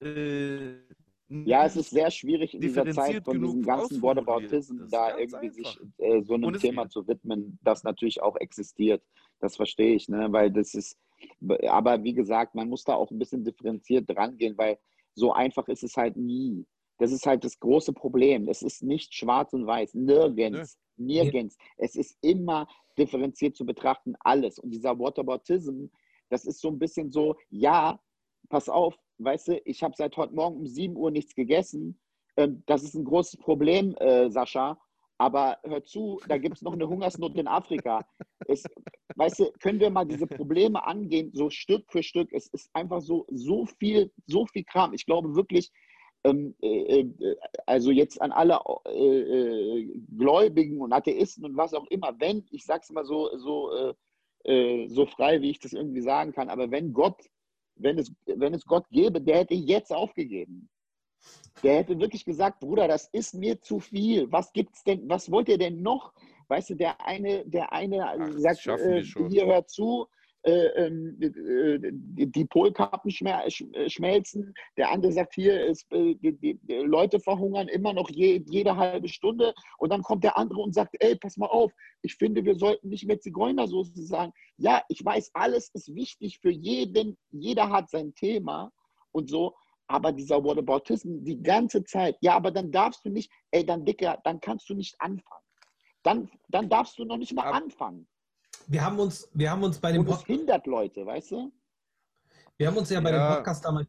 Äh, 0.00 0.76
Ja, 1.28 1.64
es 1.64 1.76
ist 1.76 1.90
sehr 1.90 2.10
schwierig 2.10 2.54
in 2.54 2.60
dieser 2.60 2.84
Zeit 2.90 3.22
von 3.24 3.40
diesem 3.40 3.62
ganzen. 3.62 4.02
Whataboutism 4.02 4.88
da 4.90 5.16
irgendwie 5.16 5.50
sich 5.50 5.78
äh, 5.98 6.22
so 6.22 6.34
einem 6.34 6.54
Thema 6.54 6.88
zu 6.88 7.06
widmen, 7.06 7.58
das 7.62 7.84
natürlich 7.84 8.20
auch 8.20 8.36
existiert. 8.36 9.02
Das 9.38 9.56
verstehe 9.56 9.94
ich, 9.94 10.08
ne? 10.08 10.26
Weil 10.32 10.50
das 10.50 10.74
ist, 10.74 10.98
aber 11.68 12.02
wie 12.02 12.14
gesagt, 12.14 12.54
man 12.54 12.68
muss 12.68 12.82
da 12.84 12.94
auch 12.94 13.10
ein 13.10 13.18
bisschen 13.18 13.44
differenziert 13.44 14.10
rangehen, 14.16 14.58
weil 14.58 14.78
so 15.14 15.32
einfach 15.32 15.68
ist 15.68 15.84
es 15.84 15.96
halt 15.96 16.16
nie. 16.16 16.66
Das 17.00 17.12
ist 17.12 17.24
halt 17.24 17.44
das 17.44 17.58
große 17.58 17.94
Problem. 17.94 18.46
Es 18.48 18.60
ist 18.60 18.82
nicht 18.82 19.14
schwarz 19.14 19.54
und 19.54 19.66
weiß, 19.66 19.94
nirgends, 19.94 20.78
nirgends. 20.98 21.56
Es 21.78 21.96
ist 21.96 22.18
immer 22.20 22.68
differenziert 22.98 23.56
zu 23.56 23.64
betrachten, 23.64 24.14
alles. 24.20 24.58
Und 24.58 24.70
dieser 24.70 24.98
Whataboutism, 24.98 25.86
das 26.28 26.44
ist 26.44 26.60
so 26.60 26.68
ein 26.68 26.78
bisschen 26.78 27.10
so, 27.10 27.36
ja, 27.48 27.98
pass 28.50 28.68
auf, 28.68 28.98
weißt 29.16 29.48
du, 29.48 29.60
ich 29.64 29.82
habe 29.82 29.94
seit 29.96 30.14
heute 30.18 30.34
Morgen 30.34 30.58
um 30.58 30.66
7 30.66 30.94
Uhr 30.94 31.10
nichts 31.10 31.34
gegessen. 31.34 31.98
Ähm, 32.36 32.62
das 32.66 32.82
ist 32.82 32.94
ein 32.94 33.04
großes 33.04 33.38
Problem, 33.38 33.96
äh, 33.96 34.30
Sascha. 34.30 34.78
Aber 35.16 35.58
hör 35.64 35.82
zu, 35.82 36.20
da 36.28 36.36
gibt 36.36 36.56
es 36.56 36.62
noch 36.62 36.74
eine 36.74 36.88
Hungersnot 36.88 37.34
in 37.36 37.48
Afrika. 37.48 38.06
Es, 38.46 38.64
weißt 39.16 39.38
du, 39.38 39.52
können 39.60 39.80
wir 39.80 39.90
mal 39.90 40.04
diese 40.04 40.26
Probleme 40.26 40.84
angehen, 40.86 41.30
so 41.32 41.48
Stück 41.48 41.90
für 41.90 42.02
Stück. 42.02 42.30
Es 42.32 42.46
ist 42.48 42.68
einfach 42.74 43.00
so, 43.00 43.26
so 43.30 43.64
viel, 43.64 44.12
so 44.26 44.44
viel 44.44 44.64
Kram. 44.64 44.92
Ich 44.92 45.06
glaube 45.06 45.34
wirklich, 45.34 45.70
ähm, 46.24 46.54
äh, 46.60 47.00
äh, 47.00 47.36
also 47.66 47.90
jetzt 47.90 48.20
an 48.20 48.32
alle 48.32 48.60
äh, 48.86 49.20
äh, 49.20 49.94
Gläubigen 50.16 50.80
und 50.80 50.92
Atheisten 50.92 51.44
und 51.44 51.56
was 51.56 51.74
auch 51.74 51.86
immer, 51.86 52.14
wenn, 52.18 52.44
ich 52.50 52.64
sag's 52.64 52.90
mal 52.90 53.04
so, 53.04 53.36
so, 53.38 53.72
äh, 53.72 53.94
äh, 54.44 54.88
so 54.88 55.06
frei, 55.06 55.40
wie 55.40 55.50
ich 55.50 55.60
das 55.60 55.72
irgendwie 55.72 56.02
sagen 56.02 56.32
kann, 56.32 56.48
aber 56.50 56.70
wenn 56.70 56.92
Gott, 56.92 57.16
wenn 57.76 57.98
es, 57.98 58.12
wenn 58.26 58.54
es 58.54 58.66
Gott 58.66 58.88
gäbe, 58.90 59.20
der 59.20 59.38
hätte 59.38 59.54
jetzt 59.54 59.92
aufgegeben. 59.92 60.68
Der 61.62 61.76
hätte 61.76 61.98
wirklich 61.98 62.24
gesagt, 62.24 62.60
Bruder, 62.60 62.88
das 62.88 63.08
ist 63.12 63.34
mir 63.34 63.60
zu 63.60 63.80
viel. 63.80 64.30
Was 64.32 64.52
gibt's 64.52 64.82
denn, 64.84 65.06
was 65.08 65.30
wollt 65.30 65.48
ihr 65.48 65.58
denn 65.58 65.82
noch? 65.82 66.14
Weißt 66.48 66.70
du, 66.70 66.74
der 66.74 67.06
eine, 67.06 67.44
der 67.46 67.72
eine 67.72 68.06
Ach, 68.06 68.32
sagt, 68.38 68.60
hier 68.60 69.46
hört 69.46 69.68
zu, 69.68 70.06
die, 70.46 72.26
die 72.30 72.44
Polkappen 72.44 73.10
schmer, 73.10 73.44
sch- 73.46 73.74
äh, 73.74 73.88
schmelzen. 73.90 74.54
Der 74.76 74.90
andere 74.90 75.12
sagt, 75.12 75.34
hier 75.34 75.64
ist, 75.66 75.90
äh, 75.92 76.14
die, 76.14 76.32
die, 76.32 76.54
die 76.62 76.74
Leute 76.76 77.20
verhungern 77.20 77.68
immer 77.68 77.92
noch 77.92 78.08
je, 78.10 78.42
jede 78.46 78.76
halbe 78.76 79.08
Stunde. 79.08 79.54
Und 79.78 79.90
dann 79.92 80.02
kommt 80.02 80.24
der 80.24 80.36
andere 80.36 80.60
und 80.60 80.74
sagt, 80.74 80.96
ey, 81.00 81.16
pass 81.16 81.36
mal 81.36 81.46
auf, 81.46 81.72
ich 82.02 82.14
finde, 82.14 82.44
wir 82.44 82.56
sollten 82.56 82.88
nicht 82.88 83.06
mehr 83.06 83.20
Zigeunersoße 83.20 84.02
sagen. 84.02 84.32
Ja, 84.56 84.82
ich 84.88 85.04
weiß, 85.04 85.30
alles 85.34 85.70
ist 85.74 85.94
wichtig 85.94 86.38
für 86.40 86.50
jeden. 86.50 87.16
Jeder 87.30 87.68
hat 87.68 87.90
sein 87.90 88.14
Thema 88.14 88.72
und 89.12 89.28
so. 89.28 89.54
Aber 89.88 90.12
dieser 90.12 90.42
Whataboutism 90.44 91.24
die 91.24 91.42
ganze 91.42 91.82
Zeit, 91.82 92.16
ja, 92.20 92.34
aber 92.36 92.50
dann 92.52 92.70
darfst 92.70 93.04
du 93.04 93.10
nicht, 93.10 93.30
ey, 93.50 93.66
dann 93.66 93.84
Dicker, 93.84 94.18
dann 94.24 94.40
kannst 94.40 94.70
du 94.70 94.74
nicht 94.74 94.94
anfangen. 95.00 95.44
Dann, 96.04 96.30
dann 96.48 96.68
darfst 96.70 96.98
du 96.98 97.04
noch 97.04 97.16
nicht 97.18 97.34
mal 97.34 97.50
anfangen. 97.50 98.06
Wir 98.68 98.84
haben 98.84 98.98
uns, 98.98 99.28
wir 99.32 99.50
haben 99.50 99.62
uns 99.62 99.78
bei 99.78 99.92
dem 99.92 100.04
Podcast, 100.04 100.26
hindert 100.26 100.66
Leute, 100.66 101.04
weißt 101.06 101.30
du? 101.32 101.52
wir 102.56 102.66
haben 102.66 102.76
uns 102.76 102.90
ja 102.90 103.00
bei 103.00 103.10
Ja. 103.10 103.28
dem 103.30 103.36
Podcast 103.36 103.64
damals 103.64 103.88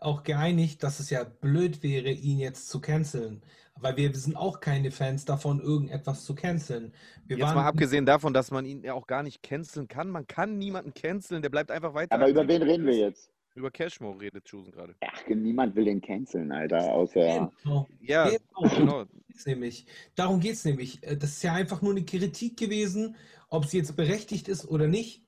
auch 0.00 0.22
geeinigt, 0.22 0.82
dass 0.82 0.98
es 0.98 1.10
ja 1.10 1.24
blöd 1.24 1.82
wäre, 1.82 2.10
ihn 2.10 2.38
jetzt 2.38 2.68
zu 2.68 2.80
canceln. 2.80 3.42
Weil 3.80 3.96
wir 3.96 4.12
sind 4.14 4.34
auch 4.34 4.58
keine 4.60 4.90
Fans 4.90 5.24
davon, 5.24 5.60
irgendetwas 5.60 6.24
zu 6.24 6.34
canceln. 6.34 6.92
Wir 7.26 7.36
Jetzt 7.36 7.46
waren, 7.46 7.56
mal 7.56 7.66
abgesehen 7.66 8.06
davon, 8.06 8.34
dass 8.34 8.50
man 8.50 8.64
ihn 8.64 8.82
ja 8.82 8.94
auch 8.94 9.06
gar 9.06 9.22
nicht 9.22 9.42
canceln 9.42 9.86
kann. 9.86 10.10
Man 10.10 10.26
kann 10.26 10.58
niemanden 10.58 10.94
canceln, 10.94 11.42
der 11.42 11.50
bleibt 11.50 11.70
einfach 11.70 11.94
weiter. 11.94 12.12
Aber 12.14 12.28
über 12.28 12.48
wen 12.48 12.62
reden 12.62 12.86
wir 12.86 12.96
jetzt? 12.96 13.30
Über 13.58 13.72
Cashmo 13.72 14.12
redet 14.12 14.44
Chusen 14.44 14.70
gerade. 14.72 14.94
Ach, 15.00 15.26
niemand 15.26 15.74
will 15.74 15.86
den 15.86 16.00
canceln, 16.00 16.52
Alter, 16.52 16.92
außer. 16.92 17.50
Genau, 17.64 17.88
Ja, 18.00 18.30
genau. 18.30 18.76
genau. 18.76 19.04
nämlich. 19.46 19.84
Darum 20.14 20.38
geht 20.38 20.52
es 20.52 20.64
nämlich. 20.64 21.02
Äh, 21.02 21.16
Das 21.16 21.30
ist 21.30 21.42
ja 21.42 21.54
einfach 21.54 21.82
nur 21.82 21.90
eine 21.90 22.04
Kritik 22.04 22.56
gewesen, 22.56 23.16
ob 23.48 23.66
sie 23.66 23.78
jetzt 23.78 23.96
berechtigt 23.96 24.46
ist 24.46 24.68
oder 24.68 24.86
nicht. 24.86 25.24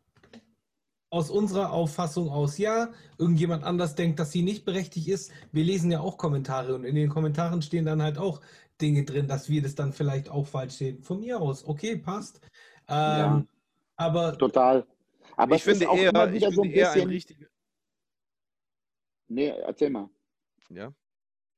Aus 1.11 1.29
unserer 1.29 1.73
Auffassung 1.73 2.29
aus 2.29 2.57
ja. 2.57 2.93
Irgendjemand 3.19 3.65
anders 3.65 3.97
denkt, 3.97 4.21
dass 4.21 4.31
sie 4.31 4.43
nicht 4.43 4.65
berechtigt 4.65 5.09
ist. 5.09 5.33
Wir 5.51 5.65
lesen 5.65 5.91
ja 5.91 5.99
auch 5.99 6.17
Kommentare 6.17 6.77
und 6.77 6.85
in 6.85 6.95
den 6.95 7.09
Kommentaren 7.09 7.63
stehen 7.63 7.85
dann 7.85 8.01
halt 8.01 8.17
auch 8.17 8.41
Dinge 8.81 9.05
drin, 9.05 9.27
dass 9.27 9.49
wir 9.49 9.61
das 9.61 9.75
dann 9.75 9.93
vielleicht 9.93 10.29
auch 10.29 10.47
falsch 10.47 10.75
sehen. 10.75 11.03
Von 11.03 11.19
mir 11.19 11.41
aus, 11.41 11.65
okay, 11.65 11.97
passt. 11.97 12.41
Ähm, 12.89 12.95
Ja. 12.95 13.45
Aber 13.97 14.39
Total. 14.39 14.87
Aber 15.37 15.57
ich 15.57 15.65
finde 15.65 15.87
eher, 15.87 16.13
ich 16.29 16.33
wieder 16.35 16.53
so 16.53 16.63
ein 16.63 16.69
finde 16.69 16.79
eher 16.79 16.93
ein 16.93 17.09
richtiger. 17.09 17.50
Nee, 19.31 19.49
erzähl 19.49 19.91
mal. 19.91 20.11
Ja. 20.71 20.93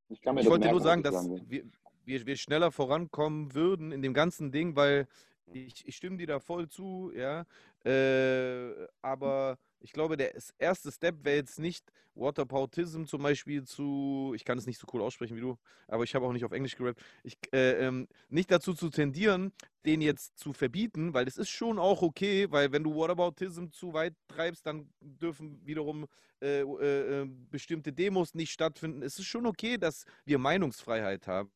Ich 0.08 0.20
kann 0.20 0.34
mir 0.34 0.42
Ich 0.42 0.46
wollte 0.46 0.68
nur 0.68 0.80
merken, 0.80 1.02
sagen, 1.02 1.04
was 1.04 1.12
dass 1.14 1.30
will. 1.30 1.42
wir, 1.48 1.64
wir, 2.04 2.26
wir 2.26 2.36
schneller 2.36 2.70
vorankommen 2.70 3.54
würden 3.54 3.92
in 3.92 4.02
dem 4.02 4.12
ganzen 4.12 4.52
Ding, 4.52 4.76
weil 4.76 5.08
ich, 5.46 5.86
ich 5.88 5.96
stimme 5.96 6.18
dir 6.18 6.26
da 6.26 6.38
voll 6.38 6.68
zu, 6.68 7.12
ja. 7.14 7.46
Äh, 7.84 8.86
aber 9.00 9.58
ich 9.82 9.92
glaube, 9.92 10.16
der 10.16 10.32
erste 10.58 10.92
Step 10.92 11.24
wäre 11.24 11.36
jetzt 11.36 11.58
nicht 11.58 11.92
Waterpautism 12.14 13.04
zum 13.04 13.22
Beispiel 13.22 13.64
zu, 13.64 14.32
ich 14.34 14.44
kann 14.44 14.58
es 14.58 14.66
nicht 14.66 14.78
so 14.78 14.86
cool 14.92 15.02
aussprechen 15.02 15.36
wie 15.36 15.40
du, 15.40 15.56
aber 15.88 16.04
ich 16.04 16.14
habe 16.14 16.26
auch 16.26 16.32
nicht 16.32 16.44
auf 16.44 16.52
Englisch 16.52 16.76
gerappt, 16.76 17.00
ich, 17.22 17.36
äh, 17.52 17.86
ähm, 17.86 18.06
nicht 18.28 18.50
dazu 18.50 18.74
zu 18.74 18.90
tendieren, 18.90 19.52
den 19.84 20.00
jetzt 20.00 20.38
zu 20.38 20.52
verbieten, 20.52 21.14
weil 21.14 21.26
es 21.26 21.36
ist 21.36 21.50
schon 21.50 21.78
auch 21.78 22.02
okay, 22.02 22.50
weil 22.50 22.72
wenn 22.72 22.84
du 22.84 22.94
Whataboutism 22.94 23.68
zu 23.70 23.92
weit 23.92 24.14
treibst, 24.28 24.66
dann 24.66 24.90
dürfen 25.00 25.60
wiederum 25.64 26.06
äh, 26.42 26.62
äh, 26.62 27.22
äh, 27.22 27.30
bestimmte 27.50 27.92
Demos 27.92 28.34
nicht 28.34 28.52
stattfinden. 28.52 29.02
Es 29.02 29.18
ist 29.18 29.26
schon 29.26 29.46
okay, 29.46 29.78
dass 29.78 30.04
wir 30.24 30.38
Meinungsfreiheit 30.38 31.26
haben. 31.26 31.52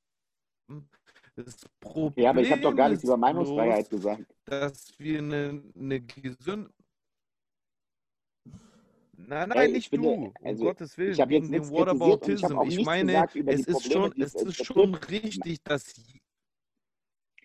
Das 1.35 1.57
Problem 1.81 2.24
Ja, 2.24 2.31
aber 2.31 2.41
ich 2.41 2.51
habe 2.51 2.62
doch 2.62 2.74
gar 2.74 2.89
nichts 2.89 3.05
über 3.05 3.16
Meinungsfreiheit 3.16 3.89
bloß, 3.91 4.01
gesagt. 4.01 4.24
dass 4.47 4.99
wir 4.99 5.18
eine, 5.18 5.62
eine 5.79 6.01
gesunde. 6.01 6.70
Nein, 9.19 9.49
nein, 9.49 9.69
ich 9.69 9.73
nicht 9.75 9.89
finde, 9.89 10.09
du. 10.09 10.14
Um 10.14 10.35
also, 10.43 10.64
Gottes 10.64 10.97
Willen, 10.99 11.12
Ich 11.12 11.21
habe 11.21 11.33
jetzt 11.35 11.51
nichts 11.51 11.69
ich 11.69 11.73
Whataboutism. 11.75 12.59
auch 12.59 12.62
Ich 12.64 12.69
nichts 12.71 12.85
meine, 12.87 13.12
gesagt 13.12 13.35
über 13.35 13.53
es 13.53 13.64
die 13.64 13.71
ist 13.71 13.83
Probleme, 13.83 14.05
schon, 14.12 14.21
es 14.23 14.35
ist 14.35 14.45
betrifft. 14.45 14.64
schon 14.67 14.95
richtig, 14.95 15.62
dass 15.64 15.95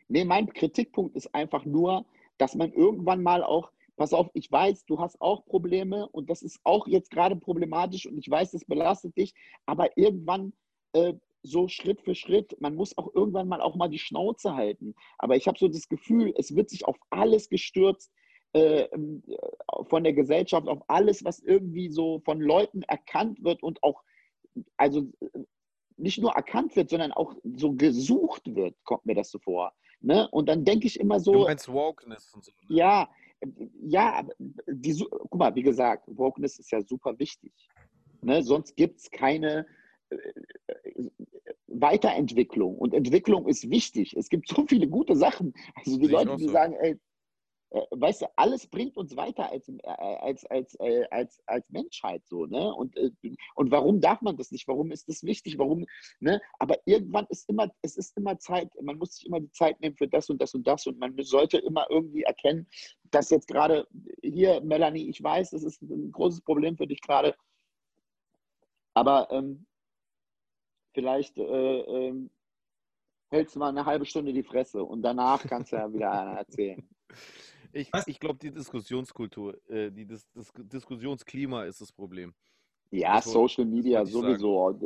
Nee, 0.07 0.25
mein 0.25 0.51
Kritikpunkt 0.51 1.15
ist 1.15 1.33
einfach 1.33 1.63
nur, 1.63 2.05
dass 2.37 2.55
man 2.55 2.73
irgendwann 2.73 3.23
mal 3.23 3.43
auch, 3.43 3.71
pass 3.95 4.11
auf, 4.13 4.29
ich 4.33 4.51
weiß, 4.51 4.85
du 4.85 4.99
hast 4.99 5.21
auch 5.21 5.45
Probleme 5.45 6.09
und 6.09 6.29
das 6.29 6.41
ist 6.41 6.59
auch 6.65 6.85
jetzt 6.87 7.11
gerade 7.11 7.37
problematisch 7.37 8.07
und 8.07 8.17
ich 8.17 8.29
weiß, 8.29 8.51
das 8.51 8.65
belastet 8.65 9.15
dich, 9.15 9.33
aber 9.65 9.95
irgendwann 9.97 10.51
äh, 10.93 11.13
so 11.43 11.67
Schritt 11.67 12.01
für 12.01 12.13
Schritt. 12.13 12.59
Man 12.59 12.75
muss 12.75 12.97
auch 12.97 13.13
irgendwann 13.15 13.47
mal 13.47 13.61
auch 13.61 13.75
mal 13.75 13.87
die 13.87 13.99
Schnauze 13.99 14.53
halten. 14.53 14.93
Aber 15.17 15.35
ich 15.37 15.47
habe 15.47 15.57
so 15.57 15.67
das 15.67 15.87
Gefühl, 15.87 16.33
es 16.37 16.55
wird 16.55 16.69
sich 16.69 16.85
auf 16.85 16.97
alles 17.09 17.49
gestürzt 17.49 18.11
äh, 18.53 18.87
von 19.87 20.03
der 20.03 20.13
Gesellschaft, 20.13 20.67
auf 20.67 20.83
alles, 20.87 21.23
was 21.23 21.39
irgendwie 21.39 21.89
so 21.89 22.19
von 22.25 22.39
Leuten 22.41 22.83
erkannt 22.83 23.43
wird 23.43 23.63
und 23.63 23.81
auch, 23.83 24.03
also 24.77 25.07
nicht 25.97 26.19
nur 26.19 26.31
erkannt 26.33 26.75
wird, 26.75 26.89
sondern 26.89 27.11
auch 27.11 27.35
so 27.43 27.73
gesucht 27.73 28.55
wird, 28.55 28.75
kommt 28.83 29.05
mir 29.05 29.15
das 29.15 29.29
so 29.29 29.39
vor. 29.39 29.73
Ne? 30.01 30.27
Und 30.31 30.49
dann 30.49 30.65
denke 30.65 30.87
ich 30.87 30.99
immer 30.99 31.19
so. 31.19 31.33
Du 31.33 31.43
meinst 31.43 31.71
Wokeness 31.71 32.33
und 32.33 32.43
so. 32.43 32.51
Ne? 32.51 32.75
Ja, 32.75 33.09
ja, 33.83 34.27
die, 34.67 35.05
guck 35.09 35.35
mal, 35.35 35.55
wie 35.55 35.63
gesagt, 35.63 36.03
Wokeness 36.07 36.59
ist 36.59 36.71
ja 36.71 36.81
super 36.81 37.17
wichtig. 37.19 37.53
Ne? 38.21 38.43
Sonst 38.43 38.75
gibt 38.75 38.99
es 38.99 39.11
keine 39.11 39.65
äh, 40.09 40.17
Weiterentwicklung. 41.67 42.77
Und 42.77 42.93
Entwicklung 42.93 43.47
ist 43.47 43.69
wichtig. 43.69 44.15
Es 44.15 44.29
gibt 44.29 44.47
so 44.47 44.65
viele 44.67 44.87
gute 44.87 45.15
Sachen. 45.15 45.53
Also 45.75 45.97
die 45.97 46.07
Leute, 46.07 46.35
die 46.35 46.45
so. 46.45 46.51
sagen, 46.51 46.73
ey, 46.81 46.99
weißt 47.71 48.23
du, 48.23 48.25
alles 48.35 48.67
bringt 48.67 48.97
uns 48.97 49.15
weiter 49.15 49.49
als, 49.49 49.69
äh, 49.69 49.81
als, 49.87 50.45
als, 50.47 50.75
äh, 50.79 51.05
als, 51.09 51.41
als 51.45 51.69
Menschheit 51.69 52.25
so, 52.27 52.45
ne? 52.45 52.73
Und, 52.73 52.97
und 53.55 53.71
warum 53.71 54.01
darf 54.01 54.21
man 54.21 54.35
das 54.35 54.51
nicht? 54.51 54.67
Warum 54.67 54.91
ist 54.91 55.07
das 55.07 55.23
wichtig? 55.23 55.57
Warum, 55.57 55.85
ne? 56.19 56.41
Aber 56.59 56.77
irgendwann 56.85 57.27
ist 57.29 57.47
immer, 57.47 57.71
es 57.81 57.95
ist 57.95 58.17
immer 58.17 58.37
Zeit, 58.39 58.69
man 58.81 58.97
muss 58.97 59.15
sich 59.15 59.25
immer 59.25 59.39
die 59.39 59.51
Zeit 59.51 59.79
nehmen 59.79 59.95
für 59.95 60.07
das 60.07 60.29
und 60.29 60.41
das 60.41 60.53
und 60.53 60.67
das 60.67 60.85
und 60.85 60.99
man 60.99 61.15
sollte 61.23 61.59
immer 61.59 61.87
irgendwie 61.89 62.23
erkennen, 62.23 62.67
dass 63.05 63.29
jetzt 63.29 63.47
gerade 63.47 63.87
hier, 64.21 64.59
Melanie, 64.61 65.09
ich 65.09 65.23
weiß, 65.23 65.51
das 65.51 65.63
ist 65.63 65.81
ein 65.81 66.11
großes 66.11 66.41
Problem 66.41 66.75
für 66.75 66.87
dich 66.87 67.01
gerade, 67.01 67.35
aber 68.93 69.29
ähm, 69.31 69.65
vielleicht 70.93 71.37
äh, 71.37 71.79
äh, 71.79 72.29
hältst 73.29 73.55
du 73.55 73.59
mal 73.59 73.69
eine 73.69 73.85
halbe 73.85 74.05
Stunde 74.05 74.33
die 74.33 74.43
Fresse 74.43 74.83
und 74.83 75.01
danach 75.03 75.47
kannst 75.47 75.71
du 75.71 75.77
ja 75.77 75.93
wieder 75.93 76.09
erzählen. 76.37 76.85
Ich, 77.73 77.89
ich 78.05 78.19
glaube, 78.19 78.39
die 78.39 78.51
Diskussionskultur, 78.51 79.57
äh, 79.69 79.91
die, 79.91 80.05
das, 80.05 80.27
das, 80.33 80.51
Diskussionsklima 80.55 81.63
ist 81.65 81.81
das 81.81 81.91
Problem. 81.91 82.33
Ja, 82.91 83.15
das 83.15 83.25
Social 83.25 83.65
Media 83.65 84.05
sowieso. 84.05 84.77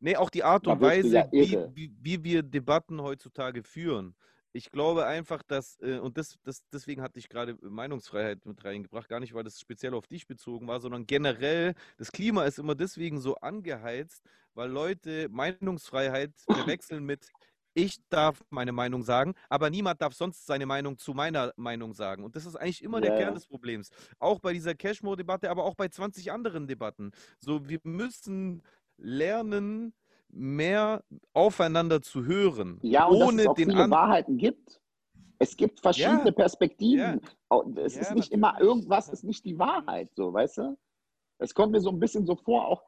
Nee, 0.00 0.16
auch 0.16 0.30
die 0.30 0.44
Art 0.44 0.66
und 0.66 0.80
Weise, 0.80 1.16
ja 1.16 1.28
wie, 1.32 1.58
wie, 1.74 1.92
wie, 2.00 2.24
wir 2.24 2.42
Debatten 2.42 3.02
heutzutage 3.02 3.62
führen. 3.62 4.14
Ich 4.52 4.70
glaube 4.70 5.06
einfach, 5.06 5.42
dass, 5.42 5.78
äh, 5.80 5.98
und 5.98 6.16
das, 6.16 6.38
das, 6.42 6.62
deswegen 6.72 7.02
hatte 7.02 7.18
ich 7.18 7.28
gerade 7.28 7.56
Meinungsfreiheit 7.60 8.46
mit 8.46 8.64
reingebracht, 8.64 9.08
gar 9.08 9.20
nicht, 9.20 9.34
weil 9.34 9.44
das 9.44 9.60
speziell 9.60 9.94
auf 9.94 10.06
dich 10.06 10.26
bezogen 10.26 10.66
war, 10.66 10.80
sondern 10.80 11.06
generell, 11.06 11.74
das 11.96 12.12
Klima 12.12 12.44
ist 12.44 12.58
immer 12.58 12.74
deswegen 12.74 13.20
so 13.20 13.36
angeheizt, 13.36 14.22
weil 14.54 14.70
Leute 14.70 15.28
Meinungsfreiheit 15.30 16.32
verwechseln 16.80 17.04
mit, 17.04 17.28
ich 17.78 18.00
darf 18.08 18.44
meine 18.50 18.72
Meinung 18.72 19.02
sagen, 19.02 19.34
aber 19.48 19.70
niemand 19.70 20.02
darf 20.02 20.12
sonst 20.12 20.46
seine 20.46 20.66
Meinung 20.66 20.98
zu 20.98 21.14
meiner 21.14 21.52
Meinung 21.56 21.94
sagen. 21.94 22.24
Und 22.24 22.34
das 22.34 22.44
ist 22.44 22.56
eigentlich 22.56 22.82
immer 22.82 22.98
ja, 22.98 23.02
der 23.02 23.18
Kern 23.18 23.34
des 23.34 23.46
Problems. 23.46 23.90
Auch 24.18 24.40
bei 24.40 24.52
dieser 24.52 24.74
Cashmore-Debatte, 24.74 25.48
aber 25.48 25.64
auch 25.64 25.76
bei 25.76 25.88
20 25.88 26.32
anderen 26.32 26.66
Debatten. 26.66 27.12
So, 27.38 27.68
wir 27.68 27.78
müssen 27.84 28.62
lernen, 28.96 29.94
mehr 30.28 31.04
aufeinander 31.32 32.02
zu 32.02 32.24
hören. 32.24 32.80
Ja, 32.82 33.06
und 33.06 33.22
ohne 33.22 33.36
dass 33.36 33.42
es 33.42 33.48
auch 33.48 33.54
den 33.54 33.70
viele 33.70 33.90
Wahrheiten 33.90 34.36
gibt. 34.36 34.80
Es 35.38 35.56
gibt 35.56 35.80
verschiedene 35.80 36.26
ja, 36.26 36.32
Perspektiven. 36.32 37.20
Ja, 37.50 37.62
es 37.76 37.96
ist 37.96 38.12
nicht 38.12 38.32
immer 38.32 38.60
irgendwas, 38.60 39.08
ist 39.08 39.22
nicht 39.22 39.44
die 39.44 39.56
Wahrheit, 39.56 40.10
so, 40.16 40.32
weißt 40.32 40.58
du? 40.58 40.76
Es 41.38 41.54
kommt 41.54 41.70
mir 41.70 41.80
so 41.80 41.90
ein 41.90 42.00
bisschen 42.00 42.26
so 42.26 42.34
vor, 42.34 42.66
auch 42.66 42.82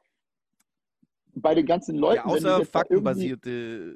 bei 1.33 1.55
den 1.55 1.65
ganzen 1.65 1.95
Leuten. 1.95 2.17
Ja, 2.17 2.25
außer 2.25 2.65
faktenbasierte 2.65 3.95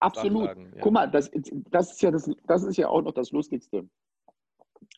Absolut. 0.00 0.48
Ja. 0.48 0.80
Guck 0.80 0.92
mal, 0.92 1.10
das, 1.10 1.30
das, 1.70 1.92
ist 1.92 2.02
ja 2.02 2.10
das, 2.10 2.30
das 2.46 2.64
ist 2.64 2.76
ja 2.76 2.88
auch 2.88 3.02
noch 3.02 3.12
das 3.12 3.30
Lustigste. 3.32 3.88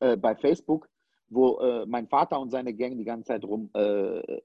Äh, 0.01 0.17
bei 0.17 0.35
Facebook, 0.35 0.89
wo 1.29 1.59
äh, 1.59 1.87
mein 1.87 2.07
Vater 2.09 2.41
und 2.41 2.51
seine 2.51 2.75
Gang 2.75 2.97
die 2.97 3.05
ganze 3.05 3.29
Zeit 3.29 3.45
rum, 3.45 3.71
äh, 3.75 4.41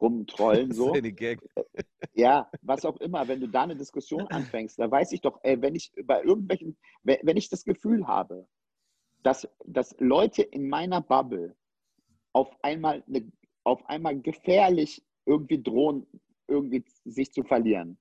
rumtrollen. 0.00 0.72
So. 0.72 0.94
Seine 0.94 1.12
Gang. 1.12 1.40
Äh, 1.54 1.62
ja, 2.14 2.50
was 2.62 2.84
auch 2.84 2.96
immer, 2.98 3.26
wenn 3.28 3.40
du 3.40 3.48
da 3.48 3.62
eine 3.62 3.76
Diskussion 3.76 4.26
anfängst, 4.28 4.78
da 4.78 4.90
weiß 4.90 5.12
ich 5.12 5.20
doch, 5.20 5.38
ey, 5.42 5.60
wenn 5.60 5.74
ich 5.74 5.92
bei 6.04 6.22
irgendwelchen, 6.22 6.76
wenn 7.02 7.36
ich 7.36 7.48
das 7.48 7.64
Gefühl 7.64 8.06
habe, 8.06 8.46
dass, 9.22 9.48
dass 9.64 9.94
Leute 9.98 10.42
in 10.42 10.68
meiner 10.68 11.00
Bubble 11.00 11.56
auf 12.32 12.50
einmal, 12.62 13.04
eine, 13.06 13.30
auf 13.64 13.84
einmal 13.88 14.20
gefährlich 14.20 15.04
irgendwie 15.26 15.62
drohen, 15.62 16.06
irgendwie 16.46 16.84
sich 17.04 17.32
zu 17.32 17.42
verlieren 17.42 17.98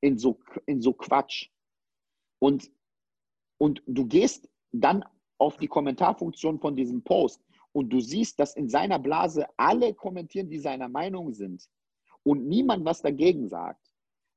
in 0.00 0.18
so, 0.18 0.38
in 0.66 0.80
so 0.80 0.92
Quatsch. 0.92 1.48
Und, 2.38 2.70
und 3.58 3.82
du 3.86 4.06
gehst 4.06 4.48
dann 4.72 5.04
auf 5.38 5.56
die 5.56 5.68
Kommentarfunktion 5.68 6.60
von 6.60 6.76
diesem 6.76 7.02
Post 7.02 7.42
und 7.72 7.90
du 7.90 8.00
siehst, 8.00 8.38
dass 8.38 8.56
in 8.56 8.68
seiner 8.68 8.98
Blase 8.98 9.46
alle 9.56 9.94
kommentieren, 9.94 10.48
die 10.48 10.58
seiner 10.58 10.88
Meinung 10.88 11.32
sind 11.32 11.68
und 12.22 12.46
niemand 12.46 12.84
was 12.84 13.02
dagegen 13.02 13.48
sagt, 13.48 13.80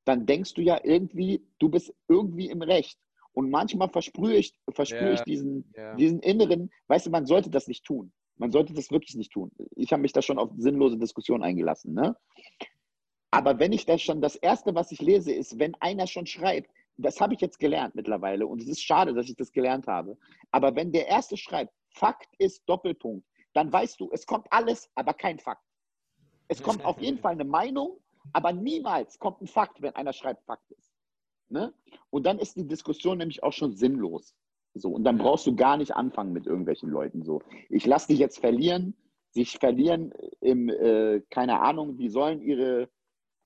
dann 0.06 0.26
denkst 0.26 0.54
du 0.54 0.62
ja 0.62 0.80
irgendwie, 0.84 1.46
du 1.60 1.70
bist 1.70 1.94
irgendwie 2.08 2.50
im 2.50 2.62
Recht. 2.62 2.98
Und 3.34 3.52
manchmal 3.52 3.90
versprühe 3.90 4.38
ich, 4.38 4.58
versprühe 4.72 5.02
yeah, 5.02 5.14
ich 5.14 5.22
diesen, 5.22 5.72
yeah. 5.78 5.96
diesen 5.96 6.20
inneren, 6.22 6.72
weißt 6.88 7.06
du, 7.06 7.12
man 7.12 7.28
sollte 7.28 7.52
das 7.52 7.68
nicht 7.68 7.86
tun. 7.86 8.12
Man 8.38 8.52
sollte 8.52 8.74
das 8.74 8.90
wirklich 8.90 9.16
nicht 9.16 9.32
tun. 9.32 9.52
Ich 9.76 9.92
habe 9.92 10.02
mich 10.02 10.14
da 10.14 10.22
schon 10.22 10.40
auf 10.40 10.50
sinnlose 10.58 10.98
Diskussionen 10.98 11.44
eingelassen. 11.44 11.94
Ne? 11.94 12.16
Aber 13.32 13.60
wenn 13.60 13.74
ich 13.74 13.86
das 13.86 14.02
schon, 14.02 14.22
das 14.22 14.36
Erste, 14.36 14.74
was 14.74 14.92
ich 14.92 15.02
lese, 15.02 15.32
ist, 15.32 15.60
wenn 15.60 15.76
einer 15.76 16.08
schon 16.08 16.26
schreibt, 16.26 16.72
das 16.98 17.22
habe 17.22 17.34
ich 17.34 17.42
jetzt 17.42 17.60
gelernt 17.60 17.94
mittlerweile 17.96 18.48
und 18.48 18.62
es 18.62 18.68
ist 18.68 18.82
schade, 18.82 19.14
dass 19.14 19.30
ich 19.30 19.36
das 19.36 19.52
gelernt 19.52 19.88
habe. 19.88 20.18
Aber 20.52 20.76
wenn 20.76 20.92
der 20.92 21.08
Erste 21.08 21.38
schreibt, 21.38 21.74
Fakt 21.90 22.30
ist 22.40 22.68
Doppelpunkt, 22.68 23.28
dann 23.54 23.72
weißt 23.72 24.00
du, 24.00 24.10
es 24.12 24.26
kommt 24.26 24.48
alles, 24.52 24.90
aber 24.96 25.14
kein 25.14 25.40
Fakt. 25.40 25.64
Es 26.48 26.62
kommt 26.64 26.84
auf 26.86 27.00
jeden 27.00 27.18
Fall 27.18 27.34
eine 27.34 27.44
Meinung, 27.44 28.00
aber 28.34 28.54
niemals 28.54 29.20
kommt 29.20 29.42
ein 29.42 29.48
Fakt, 29.48 29.82
wenn 29.82 29.96
einer 29.96 30.14
schreibt, 30.14 30.44
Fakt 30.46 30.72
ist. 30.72 30.92
Ne? 31.50 31.74
Und 32.10 32.26
dann 32.26 32.40
ist 32.40 32.56
die 32.56 32.68
Diskussion 32.68 33.18
nämlich 33.18 33.44
auch 33.44 33.54
schon 33.54 33.74
sinnlos. 33.74 34.36
So, 34.74 34.90
und 34.90 35.04
dann 35.04 35.18
brauchst 35.18 35.48
du 35.48 35.56
gar 35.56 35.78
nicht 35.78 35.96
anfangen 35.96 36.34
mit 36.34 36.46
irgendwelchen 36.46 36.90
Leuten. 36.90 37.24
So, 37.24 37.42
ich 37.70 37.86
lasse 37.86 38.08
dich 38.08 38.20
jetzt 38.20 38.40
verlieren, 38.40 38.96
sich 39.32 39.58
verlieren 39.58 40.14
im, 40.40 40.70
äh, 40.70 41.22
keine 41.30 41.62
Ahnung, 41.62 41.98
die 41.98 42.10
sollen 42.10 42.42
ihre 42.42 42.90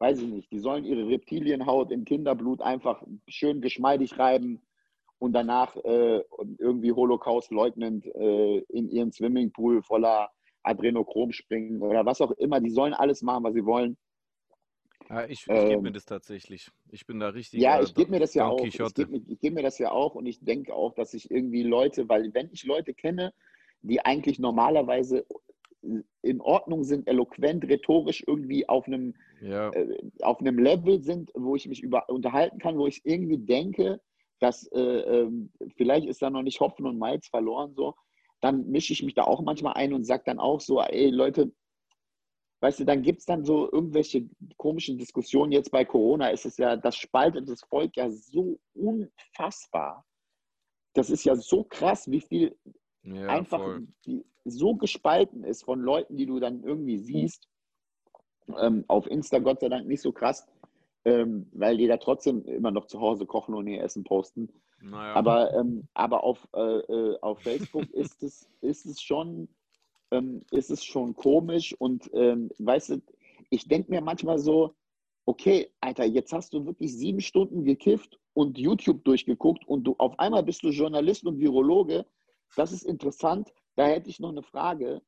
weiß 0.01 0.19
ich 0.19 0.27
nicht, 0.27 0.51
die 0.51 0.59
sollen 0.59 0.83
ihre 0.83 1.07
Reptilienhaut 1.07 1.91
in 1.91 2.05
Kinderblut 2.05 2.61
einfach 2.61 3.03
schön 3.27 3.61
geschmeidig 3.61 4.17
reiben 4.17 4.59
und 5.19 5.33
danach 5.33 5.75
äh, 5.77 6.23
irgendwie 6.57 6.91
Holocaust 6.91 7.51
leugnend 7.51 8.07
äh, 8.07 8.57
in 8.69 8.89
ihren 8.89 9.11
Swimmingpool 9.11 9.83
voller 9.83 10.31
Adrenochrom 10.63 11.31
springen 11.31 11.83
oder 11.83 12.03
was 12.03 12.19
auch 12.19 12.31
immer. 12.31 12.59
Die 12.59 12.71
sollen 12.71 12.95
alles 12.95 13.21
machen, 13.21 13.43
was 13.43 13.53
sie 13.53 13.63
wollen. 13.63 13.95
Ja, 15.07 15.25
ich, 15.25 15.43
ich 15.43 15.47
ähm, 15.49 15.69
gebe 15.69 15.81
mir 15.83 15.91
das 15.91 16.05
tatsächlich. 16.05 16.71
Ich 16.91 17.05
bin 17.05 17.19
da 17.19 17.29
richtig. 17.29 17.61
Ja, 17.61 17.79
ich 17.79 17.93
gebe 17.93 18.09
mir 18.09 18.19
das 18.19 18.33
ja 18.33 18.47
auch. 18.47 18.65
Ich 18.65 18.77
gebe 18.95 19.11
mir, 19.11 19.19
geb 19.19 19.53
mir 19.53 19.61
das 19.61 19.77
ja 19.77 19.91
auch 19.91 20.15
und 20.15 20.25
ich 20.25 20.43
denke 20.43 20.73
auch, 20.73 20.95
dass 20.95 21.13
ich 21.13 21.29
irgendwie 21.29 21.61
Leute, 21.61 22.09
weil 22.09 22.33
wenn 22.33 22.49
ich 22.51 22.65
Leute 22.65 22.95
kenne, 22.95 23.33
die 23.83 24.03
eigentlich 24.03 24.39
normalerweise 24.39 25.25
in 26.21 26.41
Ordnung 26.41 26.83
sind, 26.83 27.07
eloquent, 27.07 27.63
rhetorisch 27.65 28.23
irgendwie 28.27 28.67
auf 28.69 28.85
einem, 28.87 29.15
ja. 29.41 29.71
äh, 29.71 29.97
auf 30.21 30.39
einem 30.39 30.59
Level 30.59 31.01
sind, 31.03 31.31
wo 31.33 31.55
ich 31.55 31.67
mich 31.67 31.81
über, 31.81 32.09
unterhalten 32.09 32.59
kann, 32.59 32.77
wo 32.77 32.87
ich 32.87 33.01
irgendwie 33.03 33.39
denke, 33.39 33.99
dass 34.39 34.67
äh, 34.73 34.79
äh, 34.79 35.31
vielleicht 35.77 36.07
ist 36.07 36.21
da 36.21 36.29
noch 36.29 36.43
nicht 36.43 36.59
Hopfen 36.59 36.85
und 36.85 36.97
Malz 36.97 37.27
verloren, 37.27 37.73
so, 37.75 37.95
dann 38.41 38.67
mische 38.69 38.93
ich 38.93 39.03
mich 39.03 39.13
da 39.13 39.23
auch 39.23 39.41
manchmal 39.41 39.73
ein 39.73 39.93
und 39.93 40.03
sage 40.03 40.23
dann 40.25 40.39
auch 40.39 40.59
so, 40.59 40.81
ey 40.81 41.09
Leute, 41.09 41.51
weißt 42.61 42.79
du, 42.79 42.85
dann 42.85 43.01
gibt 43.01 43.19
es 43.19 43.25
dann 43.25 43.43
so 43.43 43.71
irgendwelche 43.71 44.27
komischen 44.57 44.97
Diskussionen. 44.97 45.51
Jetzt 45.51 45.71
bei 45.71 45.85
Corona 45.85 46.29
ist 46.29 46.45
es 46.45 46.57
ja, 46.57 46.75
das 46.75 46.95
spaltet 46.95 47.49
das 47.49 47.61
Volk 47.61 47.95
ja 47.97 48.09
so 48.09 48.59
unfassbar. 48.73 50.05
Das 50.93 51.09
ist 51.09 51.23
ja 51.23 51.35
so 51.35 51.63
krass, 51.63 52.09
wie 52.09 52.21
viel 52.21 52.55
ja, 53.03 53.27
einfach 53.27 53.79
die, 54.05 54.23
so 54.45 54.75
gespalten 54.75 55.43
ist 55.43 55.63
von 55.63 55.81
Leuten, 55.81 56.17
die 56.17 56.25
du 56.25 56.39
dann 56.39 56.63
irgendwie 56.63 56.97
siehst. 56.97 57.47
Ähm, 58.59 58.83
auf 58.87 59.07
Insta 59.07 59.39
Gott 59.39 59.61
sei 59.61 59.69
Dank 59.69 59.87
nicht 59.87 60.01
so 60.01 60.11
krass, 60.11 60.45
ähm, 61.05 61.49
weil 61.53 61.77
die 61.77 61.87
da 61.87 61.97
trotzdem 61.97 62.43
immer 62.45 62.71
noch 62.71 62.87
zu 62.87 62.99
Hause 62.99 63.25
kochen 63.25 63.55
und 63.55 63.67
ihr 63.67 63.81
Essen 63.81 64.03
posten. 64.03 64.49
Naja. 64.81 65.13
Aber, 65.13 65.53
ähm, 65.53 65.87
aber 65.93 66.23
auf, 66.23 66.47
äh, 66.53 66.59
äh 66.59 67.17
auf 67.21 67.39
Facebook 67.41 67.89
ist, 67.93 68.23
es, 68.23 68.49
ist, 68.61 68.85
es 68.85 69.01
schon, 69.01 69.47
ähm, 70.09 70.43
ist 70.51 70.71
es 70.71 70.83
schon 70.83 71.15
komisch 71.15 71.75
und 71.77 72.09
ähm, 72.13 72.49
weißt 72.57 72.89
du, 72.89 73.01
ich 73.51 73.67
denke 73.67 73.91
mir 73.91 74.01
manchmal 74.01 74.39
so, 74.39 74.73
okay, 75.25 75.71
Alter, 75.81 76.05
jetzt 76.05 76.33
hast 76.33 76.53
du 76.53 76.65
wirklich 76.65 76.97
sieben 76.97 77.21
Stunden 77.21 77.63
gekifft 77.63 78.19
und 78.33 78.57
YouTube 78.57 79.03
durchgeguckt 79.03 79.67
und 79.67 79.83
du 79.83 79.95
auf 79.99 80.17
einmal 80.19 80.43
bist 80.43 80.63
du 80.63 80.69
Journalist 80.69 81.25
und 81.25 81.39
Virologe 81.39 82.05
das 82.55 82.71
ist 82.71 82.83
interessant. 82.83 83.51
Da 83.81 83.87
hätte 83.87 84.11
ich 84.11 84.19
noch 84.19 84.29
eine 84.29 84.43
Frage. 84.43 85.01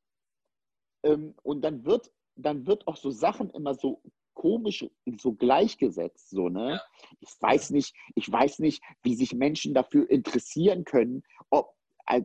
Ähm, 1.04 1.36
und 1.44 1.62
dann 1.62 1.84
wird, 1.84 2.10
dann 2.34 2.66
wird 2.66 2.88
auch 2.88 2.96
so 2.96 3.12
Sachen 3.12 3.48
immer 3.50 3.74
so 3.74 4.02
komisch 4.34 4.84
so 5.16 5.32
gleichgesetzt, 5.32 6.30
so, 6.30 6.48
ne? 6.48 6.80
Ich 7.20 7.30
weiß 7.38 7.70
nicht, 7.70 7.94
ich 8.16 8.28
weiß 8.32 8.58
nicht, 8.58 8.82
wie 9.04 9.14
sich 9.14 9.32
Menschen 9.32 9.74
dafür 9.74 10.10
interessieren 10.10 10.84
können, 10.84 11.22
ob, 11.50 11.76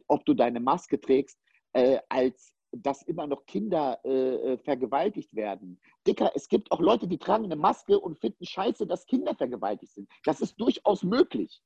ob 0.07 0.25
du 0.25 0.33
deine 0.33 0.59
Maske 0.59 0.99
trägst, 0.99 1.39
äh, 1.73 1.99
als 2.09 2.55
dass 2.71 3.03
immer 3.03 3.27
noch 3.27 3.45
Kinder 3.45 3.99
äh, 4.03 4.53
äh, 4.53 4.57
vergewaltigt 4.57 5.35
werden. 5.35 5.79
Dicker, 6.07 6.31
es 6.33 6.47
gibt 6.47 6.71
auch 6.71 6.79
Leute, 6.79 7.07
die 7.07 7.19
tragen 7.19 7.45
eine 7.45 7.57
Maske 7.57 7.99
und 7.99 8.17
finden 8.17 8.43
scheiße, 8.43 8.87
dass 8.87 9.05
Kinder 9.05 9.35
vergewaltigt 9.35 9.93
sind. 9.93 10.09
Das 10.23 10.41
ist 10.41 10.59
durchaus 10.59 11.03
möglich. 11.03 11.61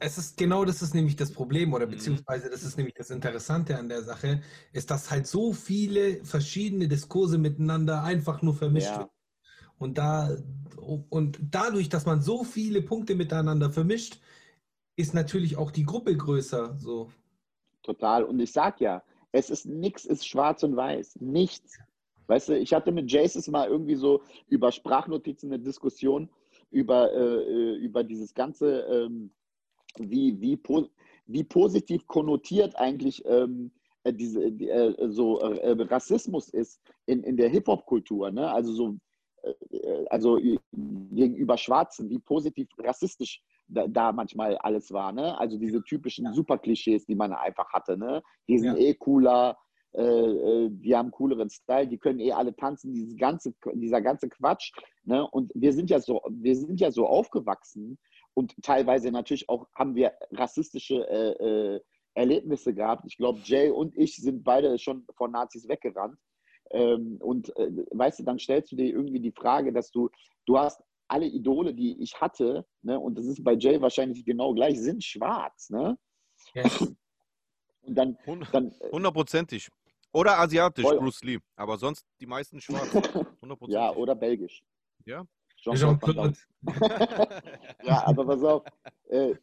Es 0.00 0.18
ist 0.18 0.36
genau 0.36 0.64
das 0.64 0.82
ist 0.82 0.94
nämlich 0.94 1.16
das 1.16 1.32
Problem 1.32 1.72
oder 1.72 1.86
Mhm. 1.86 1.92
beziehungsweise 1.92 2.50
das 2.50 2.62
ist 2.62 2.76
nämlich 2.76 2.94
das 2.94 3.10
Interessante 3.10 3.76
an 3.78 3.88
der 3.88 4.02
Sache, 4.02 4.42
ist, 4.72 4.90
dass 4.90 5.10
halt 5.10 5.26
so 5.26 5.52
viele 5.52 6.24
verschiedene 6.24 6.88
Diskurse 6.88 7.38
miteinander 7.38 8.02
einfach 8.02 8.42
nur 8.42 8.54
vermischt 8.54 8.86
Ja. 8.86 8.98
werden. 8.98 9.10
Und 9.78 9.98
da 9.98 10.36
und 11.08 11.38
dadurch, 11.40 11.88
dass 11.88 12.06
man 12.06 12.20
so 12.20 12.44
viele 12.44 12.82
Punkte 12.82 13.14
miteinander 13.14 13.70
vermischt, 13.70 14.20
ist 14.96 15.14
natürlich 15.14 15.56
auch 15.56 15.70
die 15.70 15.84
Gruppe 15.84 16.16
größer. 16.16 16.76
So. 16.78 17.10
Total. 17.82 18.24
Und 18.24 18.40
ich 18.40 18.52
sag 18.52 18.80
ja, 18.80 19.02
es 19.32 19.50
ist 19.50 19.66
nichts, 19.66 20.04
ist 20.04 20.26
schwarz 20.26 20.62
und 20.62 20.76
weiß. 20.76 21.16
Nichts. 21.20 21.78
Weißt 22.26 22.50
du, 22.50 22.58
ich 22.58 22.74
hatte 22.74 22.92
mit 22.92 23.10
Jaces 23.10 23.48
mal 23.48 23.68
irgendwie 23.68 23.94
so 23.94 24.22
über 24.48 24.70
Sprachnotizen 24.72 25.52
eine 25.52 25.62
Diskussion 25.62 26.28
über, 26.70 27.10
äh, 27.12 27.42
äh, 27.42 27.76
über 27.76 28.04
dieses 28.04 28.34
ganze, 28.34 28.80
ähm, 28.80 29.30
wie, 29.96 30.40
wie, 30.40 30.60
wie 31.26 31.44
positiv 31.44 32.06
konnotiert 32.06 32.76
eigentlich 32.76 33.24
ähm, 33.26 33.72
äh, 34.04 34.12
diese, 34.12 34.52
die, 34.52 34.68
äh, 34.68 35.08
so 35.10 35.40
äh, 35.40 35.70
Rassismus 35.82 36.48
ist 36.48 36.80
in, 37.06 37.22
in 37.22 37.36
der 37.36 37.48
Hip-Hop-Kultur. 37.48 38.30
Ne? 38.30 38.50
Also 38.50 38.72
so 38.72 38.96
äh, 39.42 40.04
also 40.10 40.38
gegenüber 40.72 41.56
Schwarzen, 41.56 42.08
wie 42.10 42.18
positiv 42.18 42.68
rassistisch 42.78 43.42
da, 43.68 43.86
da 43.86 44.12
manchmal 44.12 44.56
alles 44.58 44.92
war. 44.92 45.12
Ne? 45.12 45.38
Also 45.38 45.58
diese 45.58 45.82
typischen 45.82 46.32
Superklischees, 46.32 47.06
die 47.06 47.14
man 47.14 47.32
einfach 47.32 47.68
hatte. 47.72 47.96
Ne? 47.96 48.22
Die 48.48 48.58
sind 48.58 48.76
Ja. 48.76 48.84
eh 48.86 48.94
cooler, 48.94 49.56
äh, 49.92 50.02
äh, 50.02 50.68
die 50.70 50.94
haben 50.94 51.10
cooleren 51.10 51.50
Style, 51.50 51.86
die 51.86 51.98
können 51.98 52.20
eh 52.20 52.32
alle 52.32 52.54
tanzen, 52.54 52.92
dieses 52.92 53.16
ganze, 53.16 53.54
dieser 53.74 54.00
ganze 54.00 54.28
Quatsch. 54.28 54.72
Ne? 55.04 55.26
Und 55.30 55.50
wir 55.54 55.72
sind 55.72 55.90
ja 55.90 56.00
so, 56.00 56.20
wir 56.30 56.56
sind 56.56 56.80
ja 56.80 56.90
so 56.90 57.06
aufgewachsen 57.06 57.98
und 58.38 58.54
teilweise 58.62 59.10
natürlich 59.10 59.48
auch 59.48 59.66
haben 59.74 59.96
wir 59.96 60.12
rassistische 60.30 61.04
äh, 61.08 61.74
äh, 61.74 61.80
Erlebnisse 62.14 62.72
gehabt. 62.72 63.02
Ich 63.08 63.16
glaube, 63.16 63.40
Jay 63.42 63.68
und 63.68 63.96
ich 63.96 64.14
sind 64.14 64.44
beide 64.44 64.78
schon 64.78 65.04
von 65.16 65.32
Nazis 65.32 65.66
weggerannt. 65.66 66.16
Ähm, 66.70 67.18
und 67.20 67.48
äh, 67.56 67.68
weißt 67.90 68.20
du, 68.20 68.22
dann 68.22 68.38
stellst 68.38 68.70
du 68.70 68.76
dir 68.76 68.86
irgendwie 68.86 69.18
die 69.18 69.32
Frage, 69.32 69.72
dass 69.72 69.90
du, 69.90 70.08
du 70.46 70.56
hast 70.56 70.80
alle 71.08 71.26
Idole, 71.26 71.74
die 71.74 72.00
ich 72.00 72.20
hatte, 72.20 72.64
ne, 72.82 73.00
und 73.00 73.18
das 73.18 73.26
ist 73.26 73.42
bei 73.42 73.54
Jay 73.54 73.80
wahrscheinlich 73.80 74.24
genau 74.24 74.54
gleich, 74.54 74.78
sind 74.78 75.02
schwarz. 75.02 75.70
Ne? 75.70 75.98
Und 77.80 77.94
dann, 77.94 78.18
dann 78.52 78.70
äh, 78.80 78.90
Hundertprozentig. 78.92 79.68
Oder 80.12 80.38
asiatisch, 80.38 80.84
Voll. 80.84 80.98
Bruce 80.98 81.24
Lee. 81.24 81.38
Aber 81.56 81.78
sonst 81.78 82.06
die 82.20 82.26
meisten 82.26 82.60
schwarz. 82.60 82.92
Hundertprozentig. 83.40 83.74
ja, 83.74 83.96
oder 83.96 84.14
belgisch. 84.14 84.62
Ja. 85.06 85.24
Jean-Claude. 85.76 86.36
Ja, 87.84 88.04
aber 88.06 88.24
pass 88.26 88.42
auf, 88.42 88.64
äh, 89.08 89.34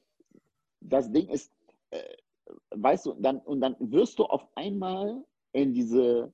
das 0.82 1.12
Ding 1.12 1.28
ist, 1.30 1.52
äh, 1.92 2.02
weißt 2.72 3.06
du, 3.08 3.14
dann, 3.14 3.40
und 3.40 3.62
dann 3.62 3.76
wirst 3.80 4.20
du 4.20 4.26
auf 4.26 4.48
einmal 4.56 5.24
in 5.54 5.74
diese, 5.74 6.32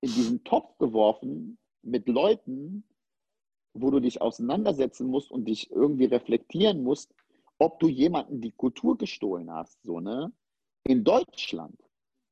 in 0.00 0.10
diesen 0.12 0.44
Topf 0.44 0.78
geworfen 0.78 1.58
mit 1.82 2.08
Leuten, 2.08 2.84
wo 3.74 3.90
du 3.90 4.00
dich 4.00 4.20
auseinandersetzen 4.22 5.06
musst 5.08 5.30
und 5.30 5.44
dich 5.46 5.70
irgendwie 5.70 6.06
reflektieren 6.06 6.82
musst, 6.82 7.12
ob 7.58 7.78
du 7.80 7.88
jemanden 7.88 8.40
die 8.40 8.52
Kultur 8.52 8.96
gestohlen 8.96 9.50
hast, 9.50 9.82
so, 9.82 10.00
ne? 10.00 10.32
In 10.84 11.02
Deutschland. 11.04 11.78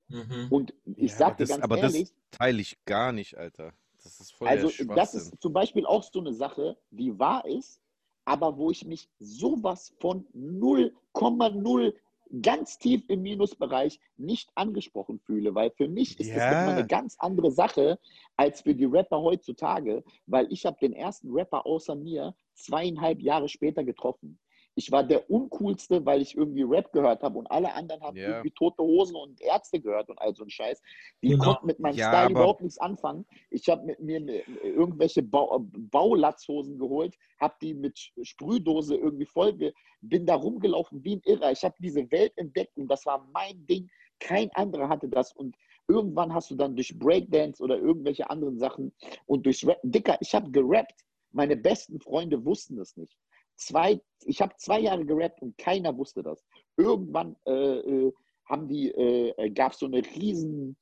Mhm. 0.09 0.47
Und 0.51 0.75
ich 0.97 1.13
Ja, 1.13 1.19
sag 1.19 1.37
dir 1.39 1.45
das- 1.45 1.51
ganz 1.51 1.65
aber 1.65 1.77
das- 1.77 1.95
ehrlich, 1.95 2.15
Teile 2.31 2.61
ich 2.63 2.85
gar 2.85 3.13
nicht, 3.13 3.37
Alter. 3.37 3.73
Das 4.05 4.21
ist 4.21 4.33
voll 4.33 4.49
Also 4.49 4.71
das 4.95 5.15
ist 5.15 5.41
zum 5.41 5.53
Beispiel 5.53 5.87
auch 5.87 6.03
so 6.03 6.21
eine 6.21 6.35
Sache, 6.35 6.77
die 6.91 7.19
wahr 7.19 7.45
ist, 7.47 7.81
aber 8.27 8.57
wo 8.57 8.71
ich 8.71 8.85
mich 8.85 9.09
sowas 9.19 9.95
von 9.99 10.27
0,0 10.35 11.95
ganz 12.43 12.79
tief 12.79 13.03
im 13.09 13.23
Minusbereich 13.23 14.01
nicht 14.17 14.51
angesprochen 14.55 15.21
fühle, 15.21 15.55
weil 15.55 15.71
für 15.71 15.89
mich 15.89 16.19
ist 16.19 16.31
das 16.35 16.43
Ja. 16.45 16.51
nochmal 16.51 16.71
eine 16.79 16.87
ganz 16.87 17.17
andere 17.19 17.51
Sache 17.51 17.99
als 18.37 18.63
für 18.63 18.75
die 18.75 18.87
Rapper 18.87 19.21
heutzutage, 19.21 20.03
weil 20.27 20.51
ich 20.53 20.67
habe 20.67 20.79
den 20.81 20.93
ersten 20.95 21.31
Rapper 21.31 21.65
außer 21.67 21.95
mir 21.95 22.35
zweieinhalb 22.55 23.21
Jahre 23.21 23.49
später 23.49 23.85
getroffen. 23.85 24.39
Ich 24.77 24.91
war 24.91 25.05
der 25.05 25.31
uncoolste, 25.31 26.05
weil 26.05 26.21
ich 26.21 26.37
irgendwie 26.37 26.63
Rap 26.63 26.93
gehört 26.93 27.23
habe 27.23 27.39
und 27.39 27.47
alle 27.51 27.73
anderen 27.75 28.03
haben 28.03 28.17
Ja. 28.17 28.29
irgendwie 28.29 28.51
Tote 28.51 28.83
Hosen 28.83 29.15
und 29.17 29.41
Ärzte 29.41 29.81
gehört 29.81 30.09
und 30.11 30.19
all 30.21 30.35
so 30.35 30.43
ein 30.45 30.51
Scheiß. 30.51 30.83
Die 31.23 31.29
Genau. 31.29 31.45
konnten 31.45 31.67
mit 31.67 31.79
meinem 31.79 31.97
Ja, 31.97 32.09
Style 32.09 32.33
überhaupt 32.33 32.61
nichts 32.63 32.79
anfangen. 32.79 33.25
Ich 33.51 33.69
habe 33.69 33.85
mit 33.85 34.01
mir 34.01 34.21
irgendwelche 34.63 35.23
Bau, 35.23 35.61
Baulatzhosen 35.61 36.79
geholt, 36.79 37.17
habe 37.41 37.55
die 37.63 37.75
mit 37.75 37.99
Sprühdose 38.23 38.97
irgendwie 38.97 39.27
voll, 39.27 39.57
bin 40.01 40.27
da 40.27 40.35
rumgelaufen 40.35 41.05
wie 41.05 41.17
ein 41.17 41.23
Irrer. 41.25 41.53
Ich 41.53 41.65
habe 41.65 41.75
diese 41.79 42.11
Welt 42.11 42.33
entdeckt 42.37 42.77
und 42.77 42.89
das 42.89 43.07
war 43.07 43.27
mein 43.33 43.67
Ding. 43.67 43.89
Kein 44.21 44.51
anderer 44.55 44.89
hatte 44.89 45.09
das 45.09 45.33
und 45.33 45.57
irgendwann 45.87 46.33
hast 46.35 46.51
du 46.51 46.57
dann 46.57 46.75
durch 46.75 46.99
Breakdance 46.99 47.63
oder 47.63 47.79
irgendwelche 47.79 48.29
anderen 48.29 48.59
Sachen 48.59 48.93
und 49.27 49.47
durchs 49.47 49.67
Rap, 49.67 49.79
Dicker, 49.83 50.17
ich 50.21 50.35
habe 50.35 50.51
gerappt. 50.51 51.01
Meine 51.33 51.57
besten 51.57 52.01
Freunde 52.01 52.45
wussten 52.45 52.79
es 52.79 52.97
nicht. 52.97 53.17
Zwei, 53.57 54.01
ich 54.25 54.41
habe 54.41 54.55
zwei 54.57 54.81
Jahre 54.81 55.05
gerappt 55.05 55.43
und 55.43 55.57
keiner 55.59 55.97
wusste 55.97 56.23
das. 56.23 56.45
Irgendwann 56.77 57.37
äh, 57.47 57.53
äh, 57.53 58.13
haben 58.47 58.69
die, 58.69 58.91
äh, 58.91 59.51
gab 59.51 59.73
es 59.73 59.79
so 59.79 59.87
eine 59.87 60.03
riesen, 60.05 60.77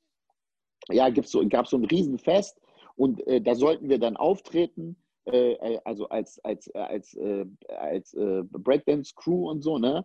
ja, 0.90 1.10
so, 1.22 1.46
gab 1.48 1.66
so 1.66 1.76
ein 1.76 1.84
Riesenfest 1.84 2.60
und 2.96 3.26
äh, 3.26 3.40
da 3.40 3.54
sollten 3.54 3.88
wir 3.88 3.98
dann 3.98 4.16
auftreten, 4.16 4.96
äh, 5.26 5.52
äh, 5.52 5.80
also 5.84 6.08
als, 6.08 6.38
als, 6.44 6.68
äh, 6.68 6.78
als, 6.78 7.14
äh, 7.14 7.46
als 7.68 8.14
äh, 8.14 8.42
Breakdance-Crew 8.44 9.50
und 9.50 9.62
so, 9.62 9.78
ne? 9.78 10.04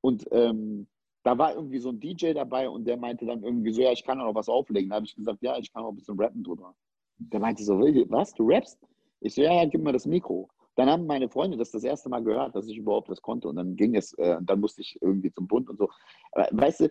Und 0.00 0.26
ähm, 0.32 0.88
da 1.22 1.36
war 1.38 1.54
irgendwie 1.54 1.78
so 1.78 1.90
ein 1.90 2.00
DJ 2.00 2.32
dabei 2.32 2.68
und 2.68 2.84
der 2.84 2.96
meinte 2.96 3.26
dann 3.26 3.42
irgendwie 3.42 3.72
so, 3.72 3.82
ja, 3.82 3.92
ich 3.92 4.04
kann 4.04 4.20
auch 4.20 4.34
was 4.34 4.48
auflegen. 4.48 4.90
Da 4.90 4.96
habe 4.96 5.06
ich 5.06 5.16
gesagt, 5.16 5.42
ja, 5.42 5.58
ich 5.58 5.72
kann 5.72 5.82
auch 5.82 5.90
ein 5.90 5.96
bisschen 5.96 6.18
rappen 6.18 6.44
drüber. 6.44 6.74
Der 7.18 7.40
meinte 7.40 7.64
so, 7.64 7.78
was, 7.80 8.32
du 8.34 8.48
rappst? 8.48 8.78
Ich 9.20 9.34
so, 9.34 9.42
ja, 9.42 9.52
ja, 9.52 9.64
gib 9.64 9.82
mir 9.82 9.92
das 9.92 10.06
Mikro. 10.06 10.48
Dann 10.76 10.90
haben 10.90 11.06
meine 11.06 11.28
Freunde 11.28 11.56
das 11.56 11.70
das 11.70 11.84
erste 11.84 12.08
Mal 12.08 12.22
gehört, 12.22 12.54
dass 12.54 12.68
ich 12.68 12.76
überhaupt 12.76 13.08
das 13.08 13.20
konnte. 13.20 13.48
Und 13.48 13.56
dann 13.56 13.76
ging 13.76 13.96
es, 13.96 14.12
äh, 14.14 14.38
dann 14.42 14.60
musste 14.60 14.82
ich 14.82 14.98
irgendwie 15.00 15.32
zum 15.32 15.46
Bund 15.46 15.68
und 15.68 15.78
so. 15.78 15.88
Weißt 16.32 16.80
du, 16.80 16.90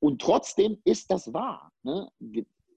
und 0.00 0.20
trotzdem 0.20 0.78
ist 0.84 1.10
das 1.10 1.32
wahr. 1.32 1.72
Ne? 1.82 2.10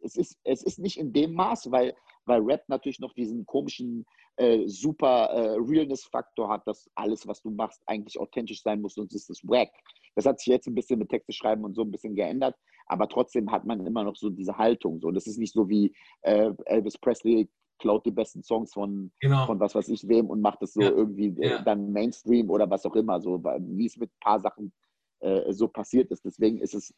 Es, 0.02 0.16
ist, 0.16 0.40
es 0.44 0.64
ist 0.64 0.80
nicht 0.80 0.98
in 0.98 1.12
dem 1.12 1.34
Maß, 1.34 1.72
weil, 1.72 1.96
weil 2.26 2.42
Rap 2.42 2.64
natürlich 2.70 3.00
noch 3.00 3.14
diesen 3.14 3.46
komischen 3.46 4.06
äh, 4.38 4.68
super 4.68 5.26
äh, 5.32 5.58
Realness-Faktor 5.60 6.48
hat, 6.48 6.68
dass 6.68 6.90
alles, 6.96 7.28
was 7.28 7.42
du 7.42 7.50
machst, 7.50 7.82
eigentlich 7.88 8.20
authentisch 8.20 8.62
sein 8.62 8.82
muss, 8.82 8.94
sonst 8.94 9.16
ist 9.16 9.30
es 9.30 9.44
wack. 9.44 9.72
Das 10.16 10.26
hat 10.26 10.40
sich 10.40 10.48
jetzt 10.48 10.68
ein 10.68 10.76
bisschen 10.76 11.00
mit 11.00 11.10
Texte 11.10 11.34
schreiben 11.34 11.66
und 11.66 11.76
so 11.76 11.82
ein 11.82 11.92
bisschen 11.92 12.16
geändert, 12.16 12.56
aber 12.86 13.10
trotzdem 13.10 13.52
hat 13.52 13.66
man 13.66 13.86
immer 13.86 14.04
noch 14.04 14.16
so 14.16 14.30
diese 14.30 14.58
Haltung. 14.58 15.00
So. 15.02 15.12
Das 15.12 15.28
ist 15.28 15.38
nicht 15.38 15.54
so 15.54 15.68
wie 15.68 15.94
äh, 16.22 16.52
Elvis 16.66 16.98
Presley 16.98 17.50
klaut 17.78 18.06
die 18.06 18.12
besten 18.12 18.44
Songs 18.44 18.74
von, 18.74 19.12
Genau. 19.20 19.46
von 19.46 19.60
was 19.60 19.76
weiß 19.76 19.90
ich 19.90 20.08
wem 20.08 20.30
und 20.30 20.42
macht 20.42 20.62
das 20.62 20.74
so 20.74 20.82
Ja. 20.82 20.90
irgendwie 20.90 21.28
äh, 21.42 21.50
Ja. 21.50 21.62
dann 21.64 21.92
Mainstream 21.92 22.50
oder 22.50 22.70
was 22.70 22.86
auch 22.86 22.96
immer, 22.96 23.20
so 23.22 23.44
wie 23.44 23.86
es 23.86 23.98
mit 23.98 24.10
ein 24.10 24.20
paar 24.20 24.40
Sachen 24.40 24.74
äh, 25.20 25.52
so 25.54 25.68
passiert 25.68 26.12
ist. 26.12 26.24
Deswegen 26.26 26.60
ist 26.60 26.74
es 26.74 26.94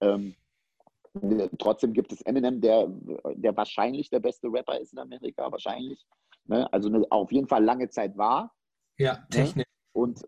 ähm, 0.00 0.34
äh, 1.22 1.48
trotzdem 1.58 1.92
gibt 1.92 2.12
es 2.12 2.22
Eminem, 2.22 2.60
der, 2.60 2.88
der 3.34 3.56
wahrscheinlich 3.56 4.10
der 4.10 4.20
beste 4.20 4.48
Rapper 4.48 4.78
ist 4.80 4.92
in 4.92 4.98
Amerika, 4.98 5.50
wahrscheinlich. 5.50 6.04
Ne? 6.46 6.70
Also 6.72 6.88
eine, 6.88 7.06
auf 7.10 7.30
jeden 7.30 7.46
Fall 7.46 7.64
lange 7.64 7.88
Zeit 7.88 8.16
war. 8.16 8.52
Ja, 8.98 9.24
Technik. 9.30 9.66
Und, 9.92 10.26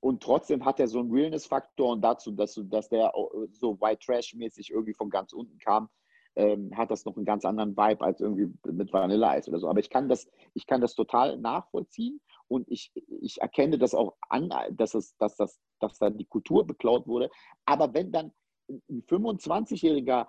und 0.00 0.22
trotzdem 0.22 0.64
hat 0.64 0.80
er 0.80 0.88
so 0.88 1.00
einen 1.00 1.10
Realness-Faktor 1.12 1.92
und 1.92 2.00
dazu, 2.02 2.30
dass, 2.32 2.58
dass 2.64 2.88
der 2.88 3.14
auch 3.14 3.30
so 3.50 3.78
White 3.80 4.00
Trash-mäßig 4.04 4.70
irgendwie 4.70 4.94
von 4.94 5.10
ganz 5.10 5.32
unten 5.32 5.58
kam, 5.58 5.88
ähm, 6.36 6.76
hat 6.76 6.90
das 6.90 7.04
noch 7.04 7.16
einen 7.16 7.24
ganz 7.24 7.44
anderen 7.44 7.76
Vibe 7.76 8.04
als 8.04 8.20
irgendwie 8.20 8.52
mit 8.66 8.92
Vanilleeis 8.92 9.48
oder 9.48 9.58
so. 9.58 9.68
Aber 9.68 9.80
ich 9.80 9.90
kann 9.90 10.08
das, 10.08 10.28
ich 10.54 10.66
kann 10.66 10.80
das 10.80 10.94
total 10.94 11.38
nachvollziehen 11.38 12.20
und 12.48 12.68
ich, 12.68 12.92
ich 13.20 13.40
erkenne 13.40 13.78
das 13.78 13.94
auch 13.94 14.14
an, 14.28 14.50
dass, 14.72 14.94
es, 14.94 15.16
dass, 15.16 15.36
das, 15.36 15.60
dass 15.80 15.98
da 15.98 16.10
die 16.10 16.26
Kultur 16.26 16.66
beklaut 16.66 17.06
wurde. 17.06 17.30
Aber 17.64 17.92
wenn 17.94 18.10
dann 18.12 18.32
ein 18.68 19.02
25-jähriger 19.02 20.26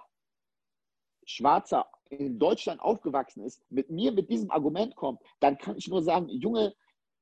Schwarzer 1.26 1.88
in 2.10 2.38
Deutschland 2.38 2.82
aufgewachsen 2.82 3.44
ist, 3.44 3.64
mit 3.70 3.90
mir 3.90 4.12
mit 4.12 4.30
diesem 4.30 4.52
Argument 4.52 4.96
kommt, 4.96 5.22
dann 5.40 5.58
kann 5.58 5.78
ich 5.78 5.88
nur 5.88 6.04
sagen, 6.04 6.30
Junge, 6.30 6.76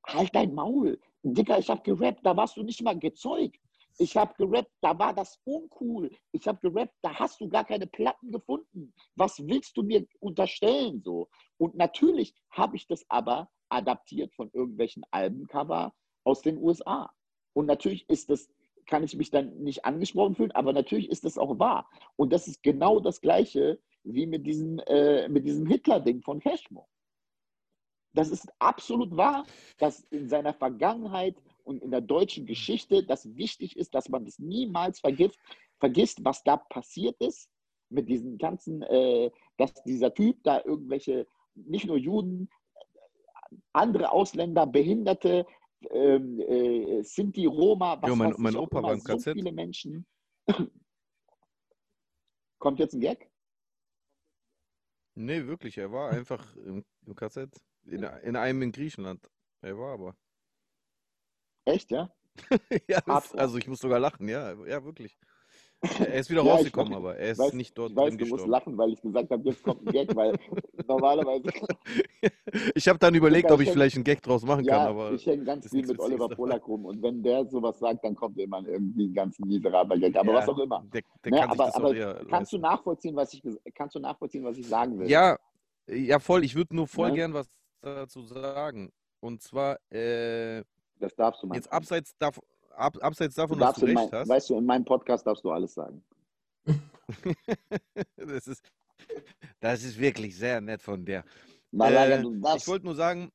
halt 0.06 0.36
dein 0.36 0.54
Maul. 0.54 1.00
Dicker, 1.24 1.58
ich 1.58 1.70
habe 1.70 1.82
gerappt, 1.84 2.26
da 2.26 2.36
warst 2.36 2.58
du 2.58 2.64
nicht 2.64 2.82
mal 2.82 3.00
gezeugt. 3.00 3.58
Ich 4.00 4.18
habe 4.18 4.34
gerappt, 4.38 4.72
da 4.82 4.98
war 4.98 5.14
das 5.14 5.40
uncool. 5.44 6.10
Ich 6.32 6.48
habe 6.48 6.60
gerappt, 6.68 6.96
da 7.02 7.14
hast 7.20 7.40
du 7.40 7.48
gar 7.48 7.64
keine 7.64 7.88
Platten 7.88 8.32
gefunden. 8.32 8.94
Was 9.16 9.40
willst 9.46 9.78
du 9.78 9.84
mir 9.84 10.06
unterstellen 10.20 11.02
so? 11.04 11.30
Und 11.58 11.76
natürlich 11.76 12.34
habe 12.50 12.76
ich 12.76 12.88
das 12.88 13.06
aber 13.10 13.50
adaptiert 13.70 14.34
von 14.34 14.50
irgendwelchen 14.54 15.04
Albencover 15.12 15.94
aus 16.24 16.42
den 16.42 16.58
USA. 16.58 17.12
Und 17.54 17.68
natürlich 17.68 18.10
ist 18.10 18.30
das, 18.30 18.50
kann 18.88 19.04
ich 19.04 19.16
mich 19.16 19.30
dann 19.30 19.58
nicht 19.60 19.86
angesprochen 19.86 20.36
fühlen, 20.36 20.52
aber 20.52 20.74
natürlich 20.74 21.10
ist 21.10 21.24
das 21.24 21.38
auch 21.38 21.60
wahr. 21.60 21.88
Und 22.16 22.34
das 22.34 22.48
ist 22.48 22.64
genau 22.64 23.00
das 23.00 23.22
Gleiche 23.22 23.80
wie 24.04 24.26
mit 24.26 24.46
diesem, 24.46 24.80
äh, 24.80 25.30
mit 25.30 25.46
diesem 25.46 25.68
Hitler-Ding 25.68 26.22
von 26.22 26.40
Cashmo. 26.40 26.88
Das 28.14 28.30
ist 28.30 28.48
absolut 28.60 29.16
wahr, 29.16 29.46
dass 29.78 30.02
in 30.12 30.30
seiner 30.30 30.54
Vergangenheit 30.54 31.36
und 31.64 31.82
in 31.82 31.92
der 31.92 32.02
deutschen 32.02 32.46
Geschichte 32.46 33.04
das 33.06 33.36
wichtig 33.36 33.76
ist, 33.78 33.94
dass 33.96 34.10
man 34.10 34.26
das 34.26 34.40
niemals 34.40 35.00
vergisst, 35.00 35.40
vergisst 35.80 36.24
was 36.24 36.44
da 36.44 36.58
passiert 36.58 37.20
ist 37.22 37.50
mit 37.90 38.10
diesen 38.10 38.38
ganzen, 38.38 38.82
äh, 38.84 39.32
dass 39.58 39.74
dieser 39.84 40.14
Typ 40.14 40.44
da 40.44 40.62
irgendwelche, 40.64 41.28
nicht 41.56 41.86
nur 41.86 41.98
Juden, 41.98 42.50
andere 43.72 44.12
Ausländer, 44.12 44.66
Behinderte, 44.66 45.46
ähm, 45.92 46.40
äh, 46.40 47.04
Sinti, 47.04 47.46
Roma, 47.46 48.02
was 48.02 48.10
Jo, 48.10 48.16
mein- 48.16 48.34
mein 48.38 48.56
Opa 48.56 48.82
war 48.82 48.94
im 48.94 49.00
so 49.00 49.14
KZ. 49.18 49.34
viele 49.34 49.52
Menschen. 49.52 50.06
Kommt 52.60 52.80
jetzt 52.80 52.94
ein 52.94 53.02
Gag? 53.02 53.30
Nee, 55.16 55.46
wirklich, 55.46 55.78
er 55.78 55.92
war 55.92 56.10
einfach 56.12 56.56
im, 56.56 56.84
im 57.06 57.16
KZ. 57.16 57.50
In, 57.86 58.04
in 58.04 58.36
einem 58.36 58.62
in 58.62 58.72
Griechenland. 58.72 59.30
Er 59.62 59.78
war 59.78 59.94
aber. 59.94 60.16
Echt, 61.66 61.92
ja? 61.92 62.10
ja, 62.88 63.00
das, 63.06 63.34
also 63.36 63.58
ich 63.58 63.68
muss 63.68 63.80
sogar 63.80 64.00
lachen, 64.00 64.28
ja, 64.28 64.54
ja, 64.66 64.84
wirklich. 64.84 65.18
Er 66.00 66.16
ist 66.16 66.30
wieder 66.30 66.44
Ja, 66.44 66.54
rausgekommen, 66.54 66.94
weiß- 66.94 66.96
aber 66.96 67.18
er 67.18 67.32
ist 67.32 67.42
weiß- 67.42 67.56
nicht 67.56 67.78
dort 67.78 67.92
Ich 67.92 67.98
weiß, 67.98 68.18
du 68.18 68.26
musst 68.28 68.48
lachen, 68.48 68.78
weil 68.78 68.94
ich 68.94 69.02
gesagt 69.02 69.30
habe, 69.32 69.44
jetzt 69.50 69.62
kommt 69.64 69.86
ein 69.86 69.92
Gag, 69.92 70.16
weil 70.16 70.34
normalerweise, 70.88 71.44
Ich 72.74 72.88
habe 72.88 72.98
dann 73.00 73.14
überlegt, 73.16 73.52
ob 73.52 73.60
ich 73.60 73.70
vielleicht 73.70 73.96
einen 73.98 74.06
Gag 74.06 74.22
draus 74.22 74.44
machen 74.44 74.66
kann, 74.66 74.82
ja, 74.84 74.88
aber 74.90 75.12
ich 75.12 75.26
hänge 75.26 75.44
ganz 75.44 75.70
viel 75.70 75.86
mit 75.86 76.00
Oliver. 76.00 76.30
Polak 76.30 76.66
rum 76.68 76.86
und 76.86 77.02
wenn 77.04 77.22
der 77.22 77.46
sowas 77.48 77.78
sagt, 77.80 78.04
dann 78.06 78.16
kommt 78.16 78.38
immer 78.40 78.66
irgendwie 78.66 79.08
ein 79.08 79.14
ganz 79.14 79.38
miserabler 79.40 79.98
Gag, 79.98 80.16
aber 80.16 80.32
ja, 80.32 80.38
was 80.40 80.48
auch 80.48 80.60
immer. 80.60 80.86
Der, 80.94 81.02
der 81.26 81.32
Ne, 81.34 81.40
kann 81.40 81.50
aber 81.52 81.76
aber 81.76 82.26
kannst 82.30 82.54
du 82.54 82.58
nachvollziehen, 82.60 83.16
was 83.16 83.34
ich 83.34 83.44
kannst 83.76 83.96
du 83.96 84.00
nachvollziehen, 84.00 84.44
was 84.46 84.58
ich 84.58 84.68
sagen 84.68 84.98
will? 84.98 85.10
Ja, 85.10 85.38
ja, 85.88 86.20
voll. 86.20 86.46
Ich 86.46 86.56
würde 86.56 86.76
nur 86.76 86.88
voll 86.88 87.10
Ne? 87.10 87.16
gern 87.16 87.34
was 87.34 87.50
dazu 87.82 88.22
sagen. 88.22 88.92
Und 89.20 89.42
zwar, 89.42 89.80
äh, 89.92 90.64
Das 91.04 91.16
darfst 91.16 91.44
du 91.44 91.48
mal. 91.48 91.56
jetzt 91.56 91.70
abseits, 91.70 92.18
dav 92.18 92.40
ab, 92.78 92.98
abseits 93.02 93.36
davon, 93.36 93.60
dass 93.60 93.76
du 93.76 93.86
recht 93.86 93.96
mein, 93.96 94.12
hast. 94.12 94.30
weißt 94.30 94.50
du, 94.52 94.58
in 94.58 94.66
meinem 94.66 94.86
Podcast 94.86 95.28
darfst 95.28 95.44
du 95.44 95.52
alles 95.52 95.74
sagen. 95.74 96.02
das, 98.16 98.48
ist, 98.48 98.64
das 99.60 99.84
ist 99.84 100.00
wirklich 100.00 100.34
sehr 100.38 100.62
nett 100.62 100.82
von 100.82 101.04
dir. 101.04 101.26
Malaga, 101.72 102.16
Äh, 102.16 102.56
ich 102.56 102.66
wollte 102.70 102.86
nur 102.86 102.96
sagen, 102.96 103.34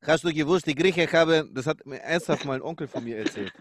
hast 0.00 0.24
du 0.24 0.32
gewusst, 0.32 0.66
die 0.66 0.74
Grieche 0.74 1.06
haben, 1.12 1.52
das 1.52 1.66
hat 1.66 1.84
mir 1.84 2.00
ernsthaft 2.00 2.46
mal 2.46 2.54
ein 2.54 2.62
Onkel 2.62 2.88
von 2.88 3.04
mir 3.04 3.18
erzählt. 3.18 3.52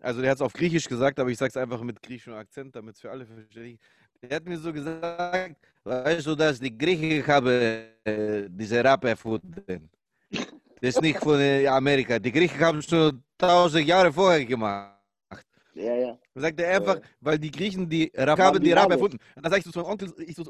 Also 0.00 0.20
der 0.20 0.30
hat 0.32 0.38
es 0.38 0.42
auf 0.42 0.54
Griechisch 0.54 0.88
gesagt, 0.88 1.20
aber 1.20 1.30
ich 1.30 1.38
sage 1.38 1.50
es 1.50 1.56
einfach 1.56 1.80
mit 1.82 2.02
griechischem 2.02 2.34
Akzent, 2.34 2.74
damit 2.74 2.96
es 2.96 3.00
für 3.00 3.12
alle 3.12 3.24
verständlich 3.24 3.78
Der 4.22 4.36
hat 4.36 4.44
mir 4.44 4.58
so 4.58 4.72
gesagt, 4.72 5.56
weißt 5.84 6.26
du, 6.26 6.34
dass 6.34 6.58
die 6.58 6.76
Griechen 6.76 7.24
haben 7.28 7.86
äh, 8.02 8.48
diese 8.48 8.82
Rap 8.82 9.04
erfunden. 9.04 9.88
Das 10.80 10.94
ist 10.96 11.02
nicht 11.02 11.18
von 11.18 11.40
äh, 11.40 11.66
Amerika. 11.66 12.18
Die 12.18 12.30
Griechen 12.32 12.60
haben 12.60 12.78
es 12.78 12.86
schon 12.86 13.22
tausend 13.38 13.86
Jahre 13.86 14.12
vorher 14.12 14.44
gemacht. 14.44 14.92
Ja, 15.74 15.94
ja. 15.94 16.18
Dann 16.34 16.42
sagt 16.42 16.60
er 16.60 16.76
einfach, 16.76 16.96
Äh, 16.96 17.02
weil 17.20 17.38
die 17.38 17.50
Griechen 17.50 17.88
die 17.88 18.10
waren 18.14 18.38
haben 18.38 18.60
die 18.60 18.68
Binaris. 18.68 18.92
erfunden. 18.92 19.18
Und 19.34 19.42
dann 19.44 19.50
sag 19.52 19.58
ich 19.58 19.64
so 19.64 19.70
zu 19.70 19.78
meinem 19.80 19.90
Onkel, 19.90 20.12
ich 20.18 20.36
so, 20.36 20.44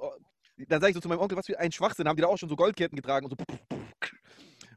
dann 0.68 0.80
sag 0.80 0.88
ich 0.88 0.94
so 0.94 1.00
zu 1.00 1.08
meinem 1.08 1.20
Onkel, 1.20 1.36
was 1.38 1.46
für 1.46 1.58
ein 1.58 1.70
Schwachsinn, 1.72 2.06
haben 2.08 2.16
die 2.16 2.22
da 2.22 2.28
auch 2.28 2.38
schon 2.38 2.48
so 2.48 2.56
Goldketten 2.56 2.96
getragen 2.96 3.26
und 3.26 3.30
so. 3.30 3.78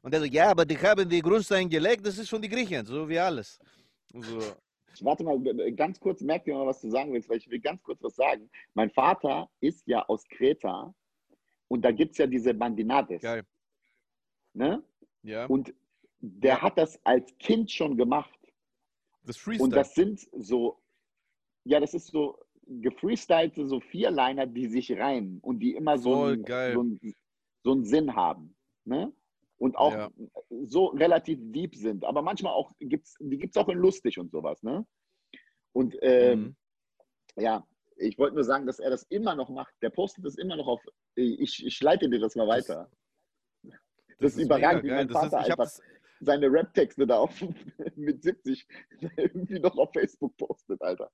Und 0.02 0.14
der 0.14 0.22
so, 0.22 0.26
ja, 0.26 0.50
aber 0.50 0.66
die 0.66 0.78
haben 0.78 1.08
die 1.10 1.22
Grundsteine 1.22 1.68
gelegt, 1.70 2.06
das 2.06 2.18
ist 2.18 2.30
von 2.30 2.42
den 2.42 2.50
Griechen, 2.52 2.86
so 2.86 3.08
wie 3.10 3.20
alles. 3.20 3.60
So, 4.14 4.40
Warte 5.02 5.24
mal, 5.24 5.40
ganz 5.74 6.00
kurz, 6.00 6.22
merk 6.22 6.46
dir 6.46 6.56
mal, 6.56 6.66
was 6.66 6.82
du 6.82 6.90
sagen 6.90 7.14
willst, 7.14 7.30
weil 7.30 7.38
ich 7.38 7.50
will 7.50 7.60
ganz 7.60 7.82
kurz 7.84 8.02
was 8.02 8.16
sagen. 8.16 8.50
Mein 8.74 8.90
Vater 8.90 9.50
ist 9.62 9.86
ja 9.88 10.04
aus 10.08 10.28
Kreta 10.28 10.94
und 11.68 11.84
da 11.84 11.92
gibt 11.92 12.14
es 12.14 12.18
ja 12.18 12.28
diese 12.28 12.54
Bandinades. 12.54 13.22
geil. 13.22 13.44
Ne? 14.54 14.82
Ja, 15.24 15.46
Und 15.46 15.74
der 16.20 16.56
Ja. 16.56 16.62
hat 16.62 16.78
das 16.78 17.00
als 17.06 17.38
Kind 17.40 17.72
schon 17.72 17.98
gemacht. 17.98 18.34
das 19.24 19.38
Und 19.38 19.44
Freestyle. 19.44 19.72
das 19.76 19.94
sind 19.96 20.28
so, 20.34 20.80
ja, 21.66 21.80
das 21.80 21.94
ist 21.94 22.08
so 22.08 22.40
gefreestylte 22.68 23.66
so 23.68 23.80
Vierliner, 23.80 24.46
die 24.46 24.68
sich 24.68 24.92
reimen 24.92 25.40
und 25.42 25.60
die 25.60 25.76
immer 25.76 25.98
so, 25.98 26.24
einen, 26.24 26.46
so, 26.46 26.52
einen, 26.82 27.00
so 27.64 27.72
einen 27.72 27.86
Sinn 27.86 28.16
haben. 28.16 28.56
Ne? 28.86 29.12
Und 29.58 29.76
auch 29.76 29.92
Ja. 29.92 30.10
so 30.50 30.86
relativ 30.88 31.40
deep 31.52 31.76
sind. 31.76 32.06
Aber 32.06 32.22
manchmal 32.22 32.54
auch 32.54 32.72
gibt's, 32.80 33.16
die 33.20 33.38
gibt 33.38 33.56
es 33.56 33.62
auch 33.62 33.70
in 33.70 33.78
lustig 33.78 34.18
und 34.20 34.32
sowas. 34.32 34.62
Ne? 34.64 34.86
Und 35.74 35.98
ähm, 36.02 36.56
Mhm. 37.36 37.42
ja, 37.42 37.68
ich 37.98 38.18
wollte 38.18 38.36
nur 38.36 38.44
sagen, 38.46 38.66
dass 38.66 38.80
er 38.80 38.90
das 38.90 39.04
immer 39.10 39.36
noch 39.36 39.50
macht. 39.50 39.74
Der 39.82 39.90
postet 39.90 40.26
das 40.26 40.36
immer 40.36 40.56
noch 40.56 40.68
auf. 40.68 40.82
Ich, 41.16 41.66
ich 41.66 41.82
leite 41.82 42.10
dir 42.10 42.20
das 42.20 42.36
mal 42.36 42.48
weiter. 42.48 42.90
Das 44.20 44.34
ist 44.36 44.44
überragend, 44.46 44.84
wie 44.84 44.90
mein 44.92 45.08
Das 45.08 45.24
ist, 45.26 45.30
Vater 45.32 45.46
ich 45.46 45.52
hab 45.52 45.60
einfach- 45.60 45.74
das, 45.78 45.82
Seine 46.22 46.52
Rap-Texte 46.52 47.08
da 47.08 47.18
auf, 47.20 47.34
mit 47.96 48.22
70 48.24 48.68
irgendwie 49.18 49.60
noch 49.60 49.78
auf 49.78 49.90
Facebook 49.94 50.36
postet, 50.36 50.82
Alter. 50.82 51.10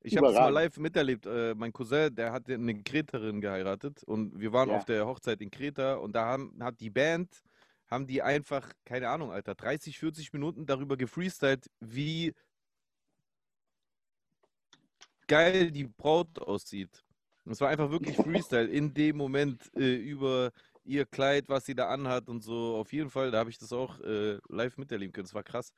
ich 0.00 0.16
hab 0.16 0.24
das 0.24 0.34
mal 0.34 0.48
live 0.48 0.76
miterlebt. 0.78 1.26
Äh, 1.26 1.54
mein 1.54 1.72
Cousin, 1.72 2.12
der 2.14 2.32
hat 2.32 2.50
eine 2.50 2.82
Kreterin 2.82 3.40
geheiratet 3.40 4.02
und 4.02 4.38
wir 4.40 4.52
waren 4.52 4.70
Ja. 4.70 4.76
auf 4.78 4.84
der 4.84 5.06
Hochzeit 5.06 5.40
in 5.42 5.50
Kreta 5.52 5.94
und 5.94 6.12
da 6.12 6.24
haben, 6.24 6.56
hat 6.60 6.80
die 6.80 6.90
Band, 6.90 7.40
haben 7.86 8.08
die 8.08 8.20
einfach, 8.20 8.72
keine 8.84 9.08
Ahnung, 9.10 9.30
Alter, 9.30 9.54
30, 9.54 9.96
40 9.96 10.32
Minuten 10.32 10.66
darüber 10.66 10.96
gefreestylt, 10.96 11.70
wie 11.78 12.34
geil 15.26 15.70
die 15.70 15.84
Braut 15.84 16.38
aussieht. 16.40 17.04
Und 17.44 17.52
es 17.52 17.60
war 17.60 17.68
einfach 17.68 17.90
wirklich 17.90 18.16
Freestyle 18.50 18.66
in 18.68 18.92
dem 18.92 19.16
Moment 19.16 19.70
äh, 19.76 19.94
über 19.94 20.50
ihr 20.88 21.04
Kleid, 21.06 21.48
was 21.48 21.66
sie 21.66 21.74
da 21.74 21.88
anhat 21.88 22.28
und 22.28 22.42
so. 22.42 22.76
Auf 22.76 22.92
jeden 22.92 23.10
Fall, 23.10 23.30
da 23.30 23.38
habe 23.38 23.50
ich 23.50 23.58
das 23.58 23.72
auch 23.72 24.00
äh, 24.00 24.38
live 24.48 24.78
miterleben 24.78 25.12
können. 25.12 25.26
Das 25.26 25.34
war 25.34 25.44
krass. 25.44 25.72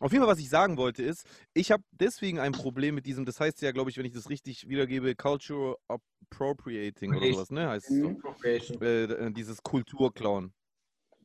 Auf 0.00 0.12
jeden 0.12 0.24
Fall, 0.24 0.32
was 0.32 0.40
ich 0.40 0.48
sagen 0.48 0.76
wollte, 0.76 1.02
ist, 1.02 1.26
ich 1.52 1.70
habe 1.70 1.84
deswegen 1.92 2.40
ein 2.40 2.52
Problem 2.52 2.94
mit 2.94 3.06
diesem, 3.06 3.24
das 3.24 3.38
heißt 3.38 3.62
ja, 3.62 3.72
glaube 3.72 3.90
ich, 3.90 3.98
wenn 3.98 4.06
ich 4.06 4.12
das 4.14 4.30
richtig 4.30 4.68
wiedergebe, 4.68 5.14
Cultural 5.14 5.76
Appropriating 5.88 7.14
oder 7.14 7.32
sowas, 7.32 7.50
ne? 7.50 7.68
Heißt 7.68 7.90
es 7.90 7.98
so. 7.98 8.08
Mhm. 8.08 8.16
Appropriation. 8.16 8.82
Äh, 8.82 9.04
äh, 9.04 9.32
dieses 9.32 9.62
Kulturklauen. 9.62 10.52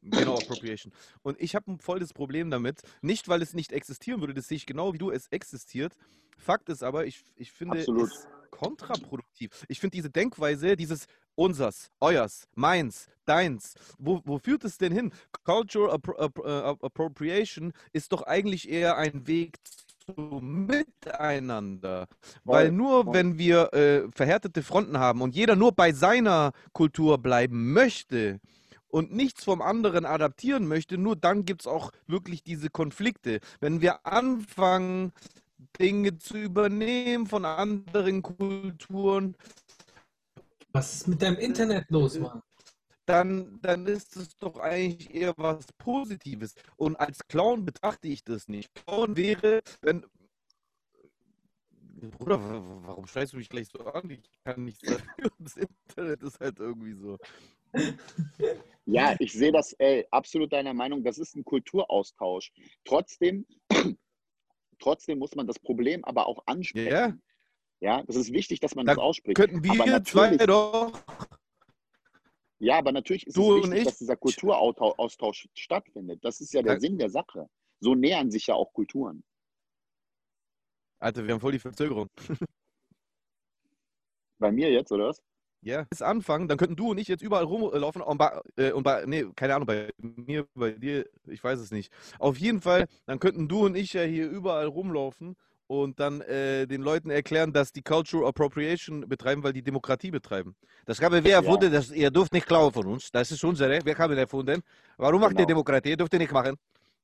Genau, 0.01 0.35
Appropriation. 0.35 0.93
Und 1.23 1.41
ich 1.41 1.55
habe 1.55 1.71
ein 1.71 1.79
volles 1.79 2.13
Problem 2.13 2.49
damit. 2.49 2.81
Nicht, 3.01 3.27
weil 3.27 3.41
es 3.41 3.53
nicht 3.53 3.71
existieren 3.71 4.21
würde, 4.21 4.33
das 4.33 4.47
sehe 4.47 4.57
ich 4.57 4.65
genau 4.65 4.93
wie 4.93 4.97
du, 4.97 5.11
es 5.11 5.27
existiert. 5.27 5.95
Fakt 6.37 6.69
ist 6.69 6.83
aber, 6.83 7.05
ich, 7.05 7.21
ich 7.35 7.51
finde 7.51 7.85
kontraproduktiv. 8.49 9.51
Ich 9.67 9.79
finde 9.79 9.95
diese 9.95 10.09
Denkweise, 10.09 10.75
dieses 10.75 11.05
unsers, 11.39 11.89
euers, 12.01 12.47
meins, 12.53 13.07
deins, 13.25 13.75
wo, 13.97 14.21
wo 14.25 14.39
führt 14.39 14.65
es 14.65 14.77
denn 14.77 14.91
hin? 14.91 15.13
Cultural 15.45 15.97
äh, 16.17 16.49
Appropriation 16.51 17.71
ist 17.93 18.11
doch 18.11 18.23
eigentlich 18.23 18.69
eher 18.69 18.97
ein 18.97 19.25
Weg 19.25 19.57
Miteinander. 20.17 22.07
Weil 22.43 22.71
nur 22.71 23.13
wenn 23.13 23.37
wir 23.37 23.71
äh, 23.73 24.09
verhärtete 24.11 24.63
Fronten 24.63 24.97
haben 24.97 25.21
und 25.21 25.35
jeder 25.35 25.55
nur 25.55 25.71
bei 25.71 25.91
seiner 25.91 26.51
Kultur 26.73 27.19
bleiben 27.19 27.73
möchte 27.73 28.39
und 28.87 29.13
nichts 29.13 29.43
vom 29.43 29.61
anderen 29.61 30.05
adaptieren 30.05 30.67
möchte, 30.67 30.97
nur 30.97 31.15
dann 31.15 31.45
gibt 31.45 31.61
es 31.61 31.67
auch 31.67 31.91
wirklich 32.07 32.41
diese 32.41 32.71
Konflikte. 32.71 33.39
Wenn 33.59 33.81
wir 33.81 34.07
anfangen, 34.07 35.13
Dinge 35.79 36.17
zu 36.17 36.37
übernehmen 36.37 37.27
von 37.27 37.45
anderen 37.45 38.23
Kulturen, 38.23 39.35
Was 40.71 40.93
ist 40.93 41.07
mit 41.07 41.21
deinem 41.21 41.37
Internet 41.37 41.89
los, 41.89 42.19
Mann? 42.19 42.41
dann, 43.05 43.59
dann 43.61 43.87
ist 43.87 44.15
es 44.17 44.37
doch 44.37 44.59
eigentlich 44.59 45.11
eher 45.13 45.33
was 45.37 45.65
Positives. 45.79 46.53
Und 46.77 46.95
als 46.97 47.19
Clown 47.27 47.65
betrachte 47.65 48.07
ich 48.07 48.23
das 48.23 48.47
nicht. 48.47 48.69
Clown 48.75 49.17
wäre, 49.17 49.61
wenn. 49.81 50.05
Bruder, 52.11 52.39
wa- 52.41 52.53
wa- 52.61 52.81
warum 52.87 53.07
schreist 53.07 53.33
du 53.33 53.37
mich 53.37 53.49
gleich 53.49 53.67
so 53.67 53.79
an? 53.79 54.09
Ich 54.11 54.29
kann 54.43 54.63
nichts 54.63 54.81
dafür. 54.87 55.31
Das 55.39 55.57
Internet 55.57 56.21
ist 56.21 56.39
halt 56.39 56.59
irgendwie 56.59 56.93
so. 56.93 57.17
Ja, 58.85 59.15
ich 59.19 59.33
sehe 59.33 59.51
das, 59.51 59.73
ey, 59.73 60.05
absolut 60.11 60.53
deiner 60.53 60.73
Meinung. 60.75 61.03
Das 61.03 61.17
ist 61.17 61.35
ein 61.35 61.43
Kulturaustausch. 61.43 62.51
Trotzdem, 62.85 63.45
trotzdem 64.79 65.17
muss 65.17 65.35
man 65.35 65.47
das 65.47 65.57
Problem 65.59 66.05
aber 66.05 66.27
auch 66.27 66.43
ansprechen. 66.45 66.91
Ja, 66.91 67.17
Ja, 67.81 68.03
das 68.03 68.15
ist 68.17 68.31
wichtig, 68.33 68.59
dass 68.59 68.75
man 68.75 68.85
Da 68.85 68.95
das 68.95 69.01
ausspricht. 69.03 69.35
könnten 69.37 69.57
Aber 69.69 69.85
wir 69.85 70.03
zwei 70.03 70.31
natürlich- 70.31 70.47
doch. 70.47 70.99
Ja, 72.59 72.77
aber 72.77 72.91
natürlich 72.91 73.25
ist 73.25 73.37
Du 73.37 73.55
es 73.57 73.63
wichtig, 73.63 73.79
ich- 73.79 73.85
dass 73.85 73.97
dieser 73.99 74.17
Kulturaustausch 74.17 75.47
stattfindet. 75.53 76.19
Das 76.23 76.41
ist 76.41 76.53
ja 76.53 76.61
der 76.61 76.73
Da- 76.75 76.79
Sinn 76.81 76.97
der 76.97 77.09
Sache. 77.09 77.47
So 77.79 77.95
nähern 77.95 78.29
sich 78.31 78.47
ja 78.47 78.55
auch 78.55 78.73
Kulturen. 78.73 79.23
Alter, 80.99 81.25
wir 81.25 81.33
haben 81.33 81.39
voll 81.39 81.53
die 81.53 81.59
Verzögerung. 81.59 82.09
Bei 84.39 84.51
mir 84.51 84.69
jetzt, 84.71 84.91
oder 84.91 85.07
was? 85.07 85.21
Ja. 85.61 85.83
Bis 85.89 86.01
anfangen, 86.01 86.47
dann 86.47 86.57
könnten 86.57 86.75
du 86.77 86.91
und 86.91 86.97
ich 86.97 87.07
jetzt 87.09 87.21
überall 87.21 87.43
rumlaufen 87.43 88.01
und 88.01 88.17
bei, 88.17 88.41
äh, 88.57 88.71
und 88.71 88.83
bei, 88.83 89.05
nee, 89.05 89.25
keine 89.35 89.55
Ahnung, 89.55 89.65
bei 89.67 89.89
mir, 89.97 90.47
bei 90.53 90.71
dir, 90.71 91.09
ich 91.27 91.43
weiß 91.43 91.59
es 91.59 91.71
nicht. 91.71 91.91
Auf 92.17 92.37
jeden 92.37 92.61
Fall, 92.61 92.87
dann 93.05 93.19
könnten 93.19 93.47
du 93.49 93.65
und 93.65 93.75
ich 93.75 93.91
ja 93.93 94.03
hier 94.03 94.29
überall 94.29 94.67
rumlaufen 94.67 95.35
und 95.69 95.99
dann 95.99 96.21
äh, 96.21 96.65
den 96.65 96.81
Leuten 96.81 97.11
erklären, 97.11 97.53
dass 97.53 97.71
die 97.71 97.83
Cultural 97.83 98.27
Appropriation 98.29 99.07
betreiben, 99.07 99.43
weil 99.43 99.53
die 99.53 99.61
Demokratie 99.61 100.09
betreiben. 100.09 100.55
Das 100.85 100.99
haben 100.99 101.23
wir 101.23 101.31
erfunden, 101.33 101.71
das, 101.71 101.91
ihr 101.91 102.09
dürft 102.09 102.33
nicht 102.33 102.47
klauen 102.47 102.73
von 102.73 102.87
uns, 102.87 103.11
das 103.11 103.29
ist 103.31 103.43
unsere, 103.43 103.85
wir 103.85 103.95
haben 103.97 104.17
erfunden. 104.17 104.61
Warum 104.97 105.21
macht 105.21 105.31
Genau. 105.31 105.41
ihr 105.43 105.45
Demokratie? 105.47 105.95
Dürft 105.95 106.11
ihr 106.13 106.19
nicht 106.19 106.31
machen. 106.31 106.55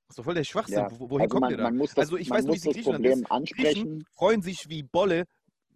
Das 0.08 0.14
ist 0.14 0.18
doch 0.20 0.24
voll 0.24 0.34
der 0.34 0.44
Schwachsinn. 0.44 0.78
Ja. 0.80 0.90
Wo- 1.00 1.10
Wohin 1.12 1.22
Also 1.26 1.30
kommt 1.30 1.42
man, 1.42 1.52
ihr 1.52 1.58
da? 1.58 1.70
das, 1.70 1.96
Also 1.98 2.18
ich 2.18 2.28
weiß, 2.30 2.48
wie 2.48 2.52
es 2.54 2.66
in 2.66 2.72
das 2.74 2.76
Griechenland 2.76 3.06
ist. 3.06 3.32
ansprechen. 3.32 3.84
Griechen 3.84 4.06
freuen 4.14 4.42
sich 4.42 4.68
wie 4.68 4.82
Bolle, 4.82 5.26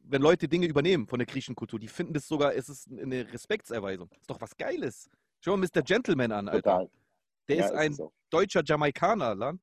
wenn 0.04 0.22
Leute 0.24 0.48
Dinge 0.48 0.66
übernehmen 0.66 1.06
von 1.08 1.20
der 1.20 1.28
griechischen 1.28 1.54
Kultur. 1.56 1.80
Die 1.80 1.88
finden 1.88 2.14
das 2.14 2.28
sogar, 2.28 2.56
es 2.56 2.70
ist 2.70 2.88
eine 2.92 3.32
Respektserweisung. 3.32 4.10
ist 4.20 4.30
doch 4.30 4.42
was 4.42 4.58
Geiles. 4.58 5.10
Schau 5.42 5.56
mal 5.56 5.68
Mr. 5.72 5.84
Gentleman 5.84 6.32
an, 6.32 6.48
Alter. 6.50 6.72
Total. 6.72 6.90
Der 7.50 7.56
ja, 7.58 7.66
ist 7.66 7.72
ein 7.74 7.92
es 7.92 8.00
auch. 8.00 8.12
deutscher 8.32 8.64
Jamaikaner, 8.66 9.36
Lan. 9.36 9.60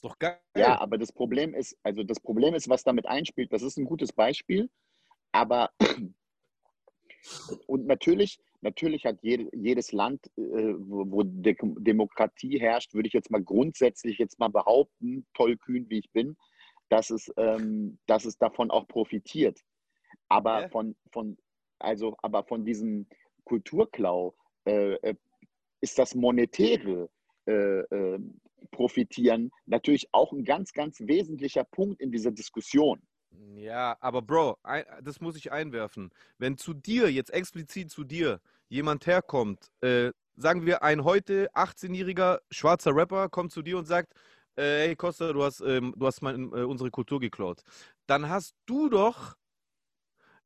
Ist 0.00 0.04
doch 0.06 0.18
geil. 0.18 0.40
Ja, 0.56 0.80
aber 0.80 0.96
das 0.96 1.12
Problem 1.12 1.52
ist, 1.52 1.76
also 1.82 2.02
das 2.02 2.20
Problem 2.20 2.54
ist, 2.54 2.70
was 2.70 2.82
damit 2.82 3.04
einspielt, 3.04 3.52
das 3.52 3.60
ist 3.60 3.76
ein 3.76 3.84
gutes 3.84 4.14
Beispiel, 4.14 4.70
aber 5.30 5.70
und 7.66 7.86
natürlich, 7.86 8.40
natürlich 8.62 9.04
hat 9.04 9.18
jede, 9.20 9.50
jedes 9.54 9.92
Land, 9.92 10.24
äh, 10.38 10.72
wo, 10.78 11.04
wo 11.10 11.22
De 11.22 11.54
Demokratie 11.60 12.58
herrscht, 12.58 12.94
würde 12.94 13.08
ich 13.08 13.12
jetzt 13.12 13.30
mal 13.30 13.42
grundsätzlich 13.42 14.16
jetzt 14.16 14.38
mal 14.38 14.48
behaupten, 14.48 15.26
tollkühn 15.34 15.90
wie 15.90 15.98
ich 15.98 16.10
bin, 16.12 16.34
dass 16.88 17.10
es, 17.10 17.30
ähm, 17.36 17.98
dass 18.06 18.24
es 18.24 18.38
davon 18.38 18.70
auch 18.70 18.88
profitiert. 18.88 19.60
Aber 20.30 20.62
Ja. 20.62 20.68
von, 20.70 20.96
von, 21.12 21.36
also, 21.78 22.16
aber 22.22 22.44
von 22.44 22.64
diesem 22.64 23.06
Kulturklau 23.44 24.34
äh, 24.64 24.94
äh, 24.94 25.14
ist 25.82 25.98
das 25.98 26.14
monetäre 26.14 27.10
äh, 27.46 27.80
äh, 27.80 28.18
Profitieren 28.70 29.50
natürlich 29.66 30.08
auch 30.12 30.32
ein 30.32 30.44
ganz, 30.44 30.72
ganz 30.72 31.00
wesentlicher 31.00 31.64
Punkt 31.64 32.00
in 32.00 32.10
dieser 32.12 32.30
Diskussion. 32.30 33.02
Ja, 33.54 33.96
aber 34.00 34.22
Bro, 34.22 34.58
das 35.02 35.20
muss 35.20 35.36
ich 35.36 35.52
einwerfen. 35.52 36.10
Wenn 36.38 36.56
zu 36.56 36.74
dir, 36.74 37.10
jetzt 37.10 37.32
explizit 37.32 37.90
zu 37.90 38.04
dir, 38.04 38.40
jemand 38.68 39.06
herkommt, 39.06 39.70
äh, 39.80 40.10
sagen 40.36 40.66
wir 40.66 40.82
ein 40.82 41.04
heute 41.04 41.50
18-jähriger 41.54 42.40
schwarzer 42.50 42.94
Rapper 42.94 43.28
kommt 43.28 43.52
zu 43.52 43.62
dir 43.62 43.78
und 43.78 43.86
sagt, 43.86 44.14
äh, 44.56 44.86
hey 44.86 44.96
Costa, 44.96 45.32
du 45.32 45.42
hast, 45.42 45.60
ähm, 45.60 45.94
du 45.96 46.06
hast 46.06 46.22
mein, 46.22 46.52
äh, 46.52 46.62
unsere 46.62 46.90
Kultur 46.90 47.20
geklaut, 47.20 47.62
dann 48.06 48.28
hast 48.28 48.54
du 48.66 48.88
doch, 48.88 49.36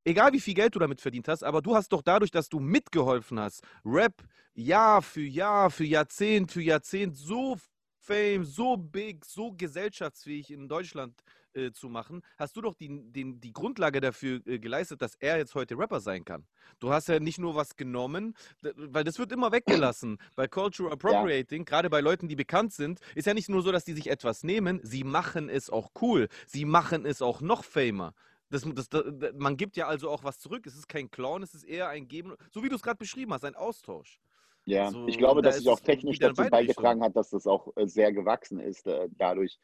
egal 0.04 0.32
wie 0.32 0.40
viel 0.40 0.54
Geld 0.54 0.74
du 0.74 0.78
damit 0.78 1.00
verdient 1.00 1.28
hast, 1.28 1.42
aber 1.42 1.62
du 1.62 1.74
hast 1.74 1.90
doch 1.92 2.02
dadurch, 2.02 2.30
dass 2.30 2.48
du 2.48 2.60
mitgeholfen 2.60 3.38
hast, 3.40 3.62
Rap 3.84 4.22
Jahr 4.54 5.02
für 5.02 5.22
Jahr, 5.22 5.70
für 5.70 5.84
Jahrzehnt 5.84 6.52
für 6.52 6.62
Jahrzehnt 6.62 7.16
so 7.16 7.56
Fame, 8.04 8.44
so 8.44 8.76
big, 8.76 9.24
so 9.24 9.52
gesellschaftsfähig 9.52 10.50
in 10.50 10.68
Deutschland 10.68 11.14
äh, 11.54 11.72
zu 11.72 11.88
machen, 11.88 12.22
hast 12.36 12.54
du 12.56 12.60
doch 12.60 12.74
die, 12.74 13.00
den, 13.12 13.40
die 13.40 13.52
Grundlage 13.52 14.00
dafür 14.00 14.40
äh, 14.46 14.58
geleistet, 14.58 15.00
dass 15.00 15.14
er 15.14 15.38
jetzt 15.38 15.54
heute 15.54 15.78
Rapper 15.78 16.00
sein 16.00 16.24
kann. 16.24 16.44
Du 16.80 16.90
hast 16.90 17.08
ja 17.08 17.18
nicht 17.18 17.38
nur 17.38 17.54
was 17.54 17.76
genommen, 17.76 18.34
weil 18.60 19.04
das 19.04 19.18
wird 19.18 19.32
immer 19.32 19.52
weggelassen. 19.52 20.18
Bei 20.36 20.46
Cultural 20.46 20.92
Appropriating, 20.92 21.64
gerade 21.64 21.88
bei 21.88 22.00
Leuten, 22.00 22.28
die 22.28 22.36
bekannt 22.36 22.74
sind, 22.74 23.00
ist 23.14 23.26
ja 23.26 23.32
nicht 23.32 23.48
nur 23.48 23.62
so, 23.62 23.72
dass 23.72 23.84
die 23.84 23.94
sich 23.94 24.08
etwas 24.08 24.42
nehmen, 24.42 24.80
sie 24.82 25.04
machen 25.04 25.48
es 25.48 25.70
auch 25.70 25.90
cool. 26.02 26.28
Sie 26.46 26.66
machen 26.66 27.06
es 27.06 27.22
auch 27.22 27.40
noch 27.40 27.64
famer. 27.64 28.12
Das, 28.50 28.62
das, 28.74 28.88
das, 28.90 29.04
man 29.36 29.56
gibt 29.56 29.76
ja 29.76 29.86
also 29.86 30.10
auch 30.10 30.24
was 30.24 30.38
zurück. 30.38 30.66
Es 30.66 30.76
ist 30.76 30.88
kein 30.88 31.10
Clown, 31.10 31.42
es 31.42 31.54
ist 31.54 31.64
eher 31.64 31.88
ein 31.88 32.06
Geben, 32.06 32.34
so 32.50 32.62
wie 32.62 32.68
du 32.68 32.76
es 32.76 32.82
gerade 32.82 32.98
beschrieben 32.98 33.32
hast, 33.32 33.44
ein 33.44 33.54
Austausch. 33.54 34.20
Ja, 34.66 34.86
Also, 34.86 35.06
ich 35.08 35.18
glaube, 35.18 35.42
da 35.42 35.48
dass 35.48 35.56
ist 35.56 35.64
sich 35.64 35.72
auch 35.72 35.80
technisch 35.80 36.18
dazu 36.18 36.42
beigetragen 36.48 37.02
hat, 37.02 37.16
dass 37.16 37.30
das 37.30 37.46
auch 37.46 37.68
äh, 37.76 37.86
sehr 37.86 38.12
gewachsen 38.12 38.60
ist, 38.60 38.86
äh, 38.86 39.08
dadurch, 39.12 39.58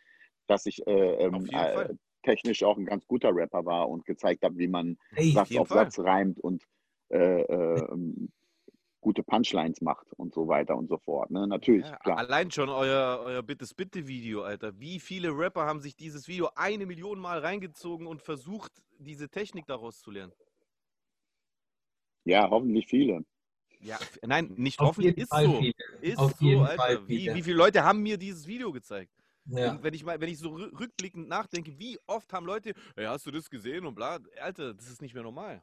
dass 0.47 0.67
ich 0.67 0.87
äh, 0.87 1.15
ähm, 1.25 1.47
äh, 1.51 1.95
technisch 2.23 2.63
auch 2.63 2.77
ein 2.77 2.85
ganz 2.85 3.07
guter 3.07 3.35
Rapper 3.35 3.65
war 3.65 3.89
und 3.89 4.05
gezeigt 4.05 4.45
habe, 4.45 4.59
wie 4.59 4.69
man 4.69 4.99
Ey, 5.17 5.33
Satz 5.33 5.57
auf 5.57 5.69
Fall. 5.69 5.91
Satz 5.91 5.99
reimt 6.01 6.39
und 6.41 6.65
äh, 7.09 7.43
äh, 7.43 7.85
ähm, 7.91 8.31
gute 9.01 9.23
Punchlines 9.23 9.81
macht 9.81 10.13
und 10.13 10.35
so 10.35 10.49
weiter 10.49 10.77
und 10.77 10.89
so 10.89 10.99
fort. 10.99 11.31
Ne? 11.31 11.47
Natürlich, 11.47 11.87
Ja, 11.87 11.97
klar. 11.97 12.19
allein 12.19 12.51
schon 12.51 12.69
euer, 12.69 13.23
euer 13.25 13.43
Bittes-Bitte-Video, 13.43 14.43
Alter. 14.43 14.79
Wie 14.79 15.01
viele 15.01 15.31
Rapper 15.31 15.65
haben 15.65 15.81
sich 15.81 15.97
dieses 15.97 16.29
Video 16.29 16.51
eine 16.55 16.85
Million 16.85 17.19
Mal 17.19 17.39
reingezogen 17.39 18.07
und 18.07 18.21
versucht, 18.21 18.83
diese 18.99 19.31
Technik 19.31 19.67
daraus 19.67 20.01
zu 20.01 20.11
lernen? 20.11 20.35
Ja, 22.25 22.49
hoffentlich 22.51 22.87
viele. 22.87 23.25
Ja, 23.83 23.99
nein, 24.27 24.53
nicht 24.57 24.79
auf 24.79 24.89
hoffentlich, 24.89 25.17
jeden 25.17 25.23
ist 25.23 25.29
Fall 25.31 25.45
so. 25.47 25.59
viele. 25.61 25.75
Ist 26.03 26.19
Auf 26.19 26.35
so, 26.39 26.45
jeden 26.45 26.63
Alter. 26.63 26.77
Fall 26.77 27.09
Wie, 27.09 27.17
viele. 27.19 27.35
wie 27.35 27.43
viele 27.43 27.57
Leute 27.57 27.83
haben 27.83 28.03
mir 28.03 28.19
dieses 28.19 28.47
Video 28.47 28.73
gezeigt? 28.73 29.11
Ja. 29.47 29.73
Und 29.73 29.83
wenn 29.83 29.95
ich 29.95 30.05
mal, 30.05 30.21
wenn 30.21 30.29
ich 30.29 30.39
so 30.39 30.51
rü- 30.51 30.79
rückblickend 30.79 31.29
nachdenke, 31.29 31.79
wie 31.79 31.99
oft 32.07 32.31
haben 32.33 32.45
Leute, 32.47 32.75
hey, 32.95 33.07
hast 33.07 33.27
du 33.27 33.31
das 33.31 33.49
gesehen 33.49 33.87
und 33.87 33.95
bla, 33.95 34.19
Alter, 34.43 34.75
das 34.75 34.89
ist 34.91 35.01
nicht 35.01 35.15
mehr 35.15 35.23
normal. 35.23 35.63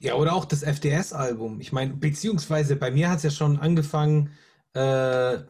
ja, 0.00 0.14
oder 0.14 0.34
auch 0.34 0.44
das 0.44 0.62
FDS-Album. 0.64 1.60
Ich 1.60 1.70
meine, 1.72 1.94
beziehungsweise 1.94 2.74
bei 2.74 2.90
mir 2.90 3.08
hat 3.08 3.18
es 3.18 3.22
ja 3.22 3.30
schon 3.30 3.58
angefangen, 3.58 4.32
äh, 4.74 4.80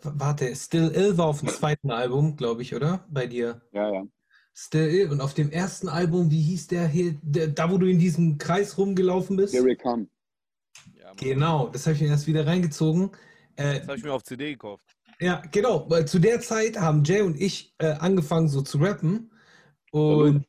warte, 0.02 0.54
Still 0.54 0.90
Ill 0.94 1.16
war 1.16 1.26
auf 1.26 1.40
dem 1.40 1.48
zweiten 1.48 1.90
Album, 1.90 2.36
glaube 2.36 2.60
ich, 2.62 2.74
oder? 2.74 3.04
Bei 3.10 3.26
dir. 3.26 3.62
Ja, 3.72 3.90
ja. 3.92 4.04
Still 4.54 4.88
Ill. 4.90 5.10
Und 5.10 5.20
auf 5.22 5.32
dem 5.34 5.50
ersten 5.50 5.88
Album, 5.88 6.30
wie 6.30 6.42
hieß 6.42 6.66
der 6.68 6.86
hier, 6.86 7.16
der, 7.22 7.48
da 7.48 7.70
wo 7.70 7.78
du 7.78 7.86
in 7.88 7.98
diesem 7.98 8.36
Kreis 8.38 8.76
rumgelaufen 8.76 9.36
bist? 9.36 9.54
Here 9.54 9.64
we 9.64 9.74
come. 9.74 10.06
Genau, 11.18 11.68
das 11.68 11.86
habe 11.86 11.96
ich 11.96 12.02
mir 12.02 12.08
erst 12.08 12.26
wieder 12.26 12.46
reingezogen. 12.46 13.10
Äh, 13.56 13.80
Das 13.80 13.88
habe 13.88 13.96
ich 13.98 14.04
mir 14.04 14.12
auf 14.14 14.22
CD 14.22 14.52
gekauft. 14.52 14.84
ja, 15.20 15.42
genau, 15.50 15.88
weil 15.90 16.06
zu 16.06 16.18
der 16.18 16.40
Zeit 16.40 16.78
haben 16.78 17.02
Jay 17.04 17.22
und 17.22 17.40
ich 17.40 17.74
äh, 17.78 17.92
angefangen 17.92 18.48
so 18.48 18.62
zu 18.62 18.78
rappen. 18.78 19.30
Und 19.90 20.46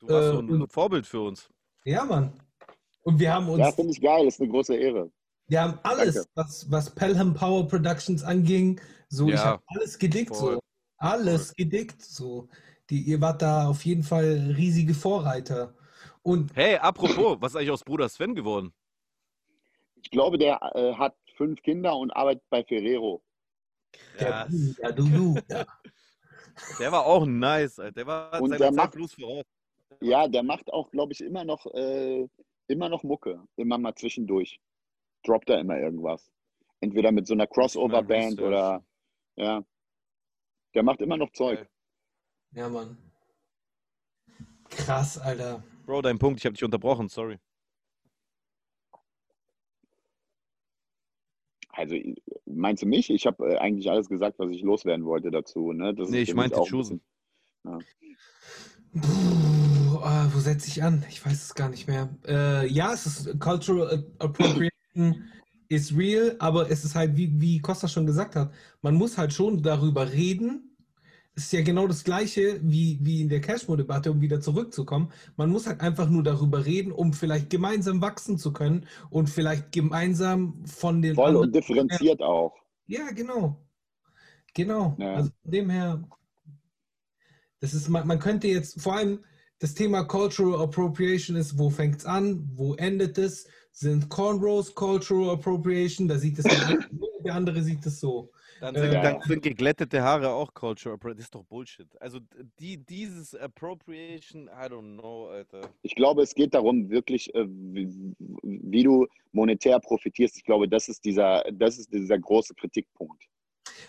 Du 0.00 0.08
warst 0.08 0.28
Äh, 0.28 0.32
so 0.32 0.40
ein 0.40 0.68
Vorbild 0.68 1.06
für 1.06 1.20
uns. 1.20 1.48
ja, 1.84 2.04
Mann. 2.04 2.32
Und 3.04 3.18
wir 3.20 3.32
haben 3.32 3.48
uns, 3.48 3.66
Ja, 3.66 3.72
finde 3.72 3.92
ich 3.92 4.00
geil, 4.00 4.26
ist 4.26 4.40
eine 4.40 4.50
große 4.50 4.74
Ehre. 4.76 5.10
wir 5.48 5.60
haben 5.62 5.78
alles, 5.82 6.14
Danke. 6.14 6.28
was, 6.34 6.70
was 6.70 6.90
Pelham 6.94 7.34
Power 7.34 7.66
Productions 7.68 8.22
anging, 8.22 8.80
so, 9.08 9.28
ich 9.28 9.34
Ja, 9.34 9.44
habe 9.44 9.62
alles 9.66 9.98
gedickt, 9.98 10.34
voll. 10.34 10.54
so. 10.54 10.60
Alles 10.98 11.54
gedickt, 11.54 12.02
so. 12.02 12.48
Die, 12.90 13.00
ihr 13.02 13.20
wart 13.20 13.42
da 13.42 13.68
auf 13.68 13.84
jeden 13.84 14.02
Fall 14.02 14.54
riesige 14.56 14.94
Vorreiter. 14.94 15.74
Und 16.22 16.52
Hey, 16.54 16.76
apropos, 16.76 17.38
was 17.40 17.52
ist 17.52 17.56
eigentlich 17.56 17.70
aus 17.70 17.84
Bruder 17.84 18.08
Sven 18.08 18.34
geworden? 18.34 18.72
Ich 20.02 20.10
glaube, 20.10 20.38
der 20.38 20.60
äh, 20.74 20.94
hat 20.94 21.16
fünf 21.36 21.62
Kinder 21.62 21.96
und 21.96 22.10
arbeitet 22.10 22.42
bei 22.50 22.64
Ferrero. 22.64 23.22
der, 24.18 24.26
Krass. 24.28 24.76
ja, 24.82 24.92
du, 24.92 25.04
du, 25.08 25.40
ja. 25.48 25.64
Der 26.78 26.92
war 26.92 27.06
auch 27.06 27.24
nice, 27.24 27.78
Alter. 27.78 27.92
Der 27.92 28.06
war 28.06 28.40
Und 28.42 28.50
der 28.50 28.58
Zeit 28.58 28.74
macht- 28.74 28.92
bloß 28.92 29.14
voraus. 29.14 29.44
Ja, 30.00 30.28
der 30.28 30.42
macht 30.42 30.70
auch, 30.70 30.90
glaube 30.90 31.12
ich, 31.14 31.20
immer 31.22 31.44
noch, 31.44 31.64
äh, 31.74 32.28
immer 32.66 32.88
noch 32.90 33.02
Mucke. 33.04 33.42
Immer 33.56 33.78
mal 33.78 33.94
zwischendurch. 33.94 34.60
Droppt 35.24 35.48
er 35.48 35.60
immer 35.60 35.78
irgendwas. 35.78 36.30
Entweder 36.80 37.10
mit 37.10 37.26
so 37.26 37.32
einer 37.34 37.46
Crossover-Band 37.46 38.40
oder 38.42 38.84
ja. 39.36 39.64
Der 40.74 40.82
macht 40.82 41.00
immer 41.00 41.16
noch 41.16 41.30
Zeug. 41.32 41.66
Ja, 42.52 42.68
Mann. 42.68 42.98
Krass, 44.68 45.18
Alter. 45.18 45.62
Bro, 45.86 46.02
dein 46.02 46.18
Punkt, 46.18 46.40
ich 46.40 46.44
habe 46.46 46.54
dich 46.54 46.64
unterbrochen, 46.64 47.08
sorry. 47.08 47.38
Also 51.72 51.96
meinst 52.46 52.82
du 52.82 52.86
mich? 52.86 53.10
Ich 53.10 53.26
habe 53.26 53.54
äh, 53.54 53.56
eigentlich 53.56 53.90
alles 53.90 54.08
gesagt, 54.08 54.38
was 54.38 54.50
ich 54.50 54.62
loswerden 54.62 55.06
wollte 55.06 55.30
dazu. 55.30 55.72
Ne? 55.72 55.94
Das 55.94 56.08
ist 56.08 56.12
Nee, 56.12 56.22
ich 56.22 56.34
meinte 56.34 56.60
Chosen. 56.60 57.00
Puh, 57.64 59.98
ah, 60.02 60.30
wo 60.32 60.38
setze 60.38 60.68
ich 60.68 60.82
an? 60.82 61.04
Ich 61.08 61.24
weiß 61.24 61.32
es 61.32 61.54
gar 61.54 61.70
nicht 61.70 61.88
mehr. 61.88 62.10
Äh, 62.26 62.68
ja, 62.68 62.92
es 62.92 63.06
ist 63.06 63.40
Cultural 63.40 64.04
Appropriation 64.18 65.24
is 65.68 65.96
real, 65.96 66.36
aber 66.38 66.70
es 66.70 66.84
ist 66.84 66.94
halt, 66.94 67.16
wie, 67.16 67.40
wie 67.40 67.60
Costa 67.60 67.88
schon 67.88 68.04
gesagt 68.04 68.36
hat, 68.36 68.52
man 68.82 68.94
muss 68.94 69.16
halt 69.16 69.32
schon 69.32 69.62
darüber 69.62 70.12
reden. 70.12 70.71
Es 71.34 71.44
ist 71.44 71.52
ja 71.52 71.62
genau 71.62 71.86
das 71.86 72.04
Gleiche 72.04 72.60
wie, 72.62 72.98
wie 73.00 73.22
in 73.22 73.28
der 73.28 73.40
Cashmo-Debatte, 73.40 74.10
um 74.10 74.20
wieder 74.20 74.40
zurückzukommen. 74.40 75.10
Man 75.36 75.48
muss 75.48 75.66
halt 75.66 75.80
einfach 75.80 76.08
nur 76.08 76.22
darüber 76.22 76.66
reden, 76.66 76.92
um 76.92 77.14
vielleicht 77.14 77.48
gemeinsam 77.48 78.02
wachsen 78.02 78.36
zu 78.36 78.52
können 78.52 78.86
und 79.08 79.30
vielleicht 79.30 79.72
gemeinsam 79.72 80.62
von 80.66 81.00
den 81.00 81.14
Voll 81.14 81.36
und 81.36 81.54
differenziert 81.54 82.20
auch. 82.20 82.54
ja, 82.86 83.10
genau. 83.12 83.64
Genau. 84.54 84.94
Ja. 84.98 85.14
Also 85.14 85.30
von 85.42 85.50
dem 85.50 85.70
her, 85.70 86.06
das 87.60 87.72
ist, 87.72 87.88
man, 87.88 88.06
man 88.06 88.18
könnte 88.18 88.48
jetzt, 88.48 88.80
vor 88.80 88.96
allem 88.96 89.20
das 89.58 89.74
Thema 89.74 90.04
Cultural 90.04 90.60
Appropriation 90.60 91.36
ist, 91.36 91.56
wo 91.56 91.70
fängt 91.70 92.00
es 92.00 92.04
an, 92.04 92.50
wo 92.52 92.74
endet 92.74 93.16
es? 93.16 93.46
Sind 93.70 94.08
Cornrows 94.10 94.74
Cultural 94.74 95.30
Appropriation? 95.30 96.08
Da 96.08 96.18
sieht 96.18 96.38
es 96.38 96.44
der 97.24 97.34
andere 97.34 97.62
sieht 97.62 97.86
es 97.86 98.00
so. 98.00 98.30
Dann 98.62 98.76
sind, 98.76 98.92
Ja. 98.92 99.02
dann 99.02 99.20
sind 99.22 99.42
geglättete 99.42 100.02
Haare 100.02 100.30
auch 100.30 100.54
Culture 100.54 100.94
Appropriation. 100.94 101.16
Das 101.16 101.24
ist 101.24 101.34
doch 101.34 101.42
Bullshit. 101.42 102.00
Also 102.00 102.20
die, 102.60 102.76
dieses 102.76 103.34
Appropriation, 103.34 104.46
I 104.46 104.66
don't 104.66 104.98
know, 105.00 105.26
Alter. 105.26 105.62
Ich 105.82 105.96
glaube, 105.96 106.22
es 106.22 106.32
geht 106.32 106.54
darum, 106.54 106.88
wirklich, 106.88 107.34
äh, 107.34 107.44
wie, 107.48 108.14
wie 108.44 108.82
du 108.84 109.08
monetär 109.32 109.80
profitierst. 109.80 110.36
Ich 110.36 110.44
glaube, 110.44 110.68
das 110.68 110.88
ist 110.88 111.04
dieser, 111.04 111.42
das 111.52 111.76
ist 111.76 111.92
dieser 111.92 112.20
große 112.20 112.54
Kritikpunkt. 112.54 113.24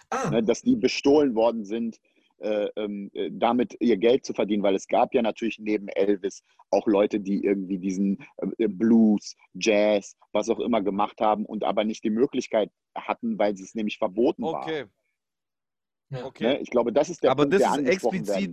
Ah, 0.09 0.31
ne, 0.31 0.41
dass 0.41 0.63
die 0.63 0.75
bestohlen 0.75 1.35
worden 1.35 1.65
sind, 1.65 1.99
äh, 2.43 2.69
ähm, 2.75 3.09
äh, 3.13 3.29
damit 3.31 3.75
ihr 3.79 3.97
Geld 3.97 4.25
zu 4.25 4.33
verdienen, 4.33 4.63
weil 4.63 4.75
es 4.75 4.87
gab 4.87 5.13
ja 5.13 5.21
natürlich 5.21 5.59
neben 5.59 5.87
Elvis 5.87 6.43
auch 6.71 6.85
Leute, 6.87 7.19
die 7.19 7.43
irgendwie 7.43 7.77
diesen 7.77 8.25
äh, 8.57 8.67
Blues, 8.67 9.35
Jazz, 9.53 10.17
was 10.33 10.49
auch 10.49 10.59
immer 10.59 10.81
gemacht 10.81 11.21
haben 11.21 11.45
und 11.45 11.63
aber 11.63 11.85
nicht 11.85 12.03
die 12.03 12.09
Möglichkeit 12.09 12.69
hatten, 12.95 13.39
weil 13.39 13.53
es 13.53 13.75
nämlich 13.75 13.97
verboten 13.97 14.43
war. 14.43 14.63
Okay, 14.63 14.85
Ja. 16.09 16.25
okay. 16.25 16.43
Ne? 16.43 16.59
Ich 16.59 16.69
glaube, 16.69 16.91
das 16.91 17.09
ist 17.09 17.23
der 17.23 17.31
Aber 17.31 17.43
Punkt, 17.43 17.61
das 17.61 17.71
der 17.71 17.81
ist 17.81 17.89
explizit 17.89 18.51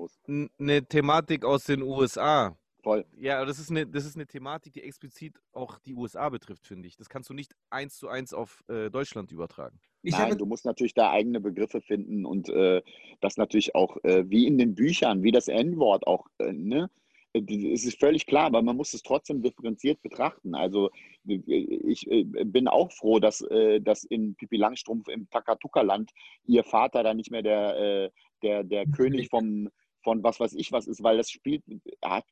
eine 0.58 0.84
Thematik 0.86 1.44
aus 1.44 1.64
den 1.64 1.82
USA. 1.82 2.56
Voll. 2.82 3.04
Ja, 3.18 3.36
aber 3.36 3.46
das 3.46 3.58
ist 3.58 3.70
eine, 3.70 3.86
das 3.86 4.06
ist 4.06 4.16
eine 4.16 4.26
Thematik, 4.26 4.72
die 4.72 4.82
explizit 4.82 5.38
auch 5.52 5.78
die 5.80 5.94
USA 5.94 6.28
betrifft, 6.30 6.66
finde 6.66 6.88
ich. 6.88 6.96
Das 6.96 7.08
kannst 7.08 7.28
du 7.28 7.34
nicht 7.34 7.54
eins 7.68 7.96
zu 7.96 8.08
eins 8.08 8.32
auf 8.32 8.64
äh, 8.68 8.90
Deutschland 8.90 9.32
übertragen. 9.32 9.78
ich 10.02 10.12
Nein, 10.12 10.38
du 10.38 10.46
musst 10.46 10.64
natürlich 10.64 10.94
da 10.94 11.10
eigene 11.10 11.40
Begriffe 11.40 11.82
finden 11.82 12.24
und 12.24 12.48
äh, 12.48 12.82
das 13.20 13.36
natürlich 13.36 13.74
auch, 13.74 13.98
äh, 14.02 14.28
wie 14.30 14.46
in 14.46 14.56
den 14.56 14.74
Büchern, 14.74 15.22
wie 15.22 15.32
das 15.32 15.48
N-Wort 15.48 16.06
auch, 16.06 16.26
äh, 16.38 16.52
ne? 16.52 16.90
Äh, 17.34 17.72
Es 17.72 17.84
ist 17.84 18.00
völlig 18.00 18.24
klar, 18.26 18.46
aber 18.46 18.62
man 18.62 18.76
muss 18.76 18.94
es 18.94 19.02
trotzdem 19.02 19.42
differenziert 19.42 20.00
betrachten. 20.00 20.54
Also 20.54 20.90
ich 21.26 22.10
äh, 22.10 22.24
bin 22.24 22.66
auch 22.66 22.90
froh, 22.92 23.18
dass, 23.18 23.44
dass 23.82 24.04
in 24.04 24.34
Pipi 24.36 24.56
Langstrumpf 24.56 25.06
im 25.08 25.28
Takatuka-Land 25.28 26.12
ihr 26.46 26.64
Vater 26.64 27.02
dann 27.02 27.18
nicht 27.18 27.30
mehr 27.30 27.42
der, 27.42 28.10
der, 28.42 28.64
der 28.64 28.86
König 28.86 29.28
vom, 29.30 29.68
von 30.02 30.22
was 30.22 30.40
weiß 30.40 30.54
ich 30.54 30.72
was 30.72 30.86
ist, 30.86 31.02
weil 31.02 31.16
das 31.16 31.30
spielt, 31.30 31.62
hat, 32.04 32.24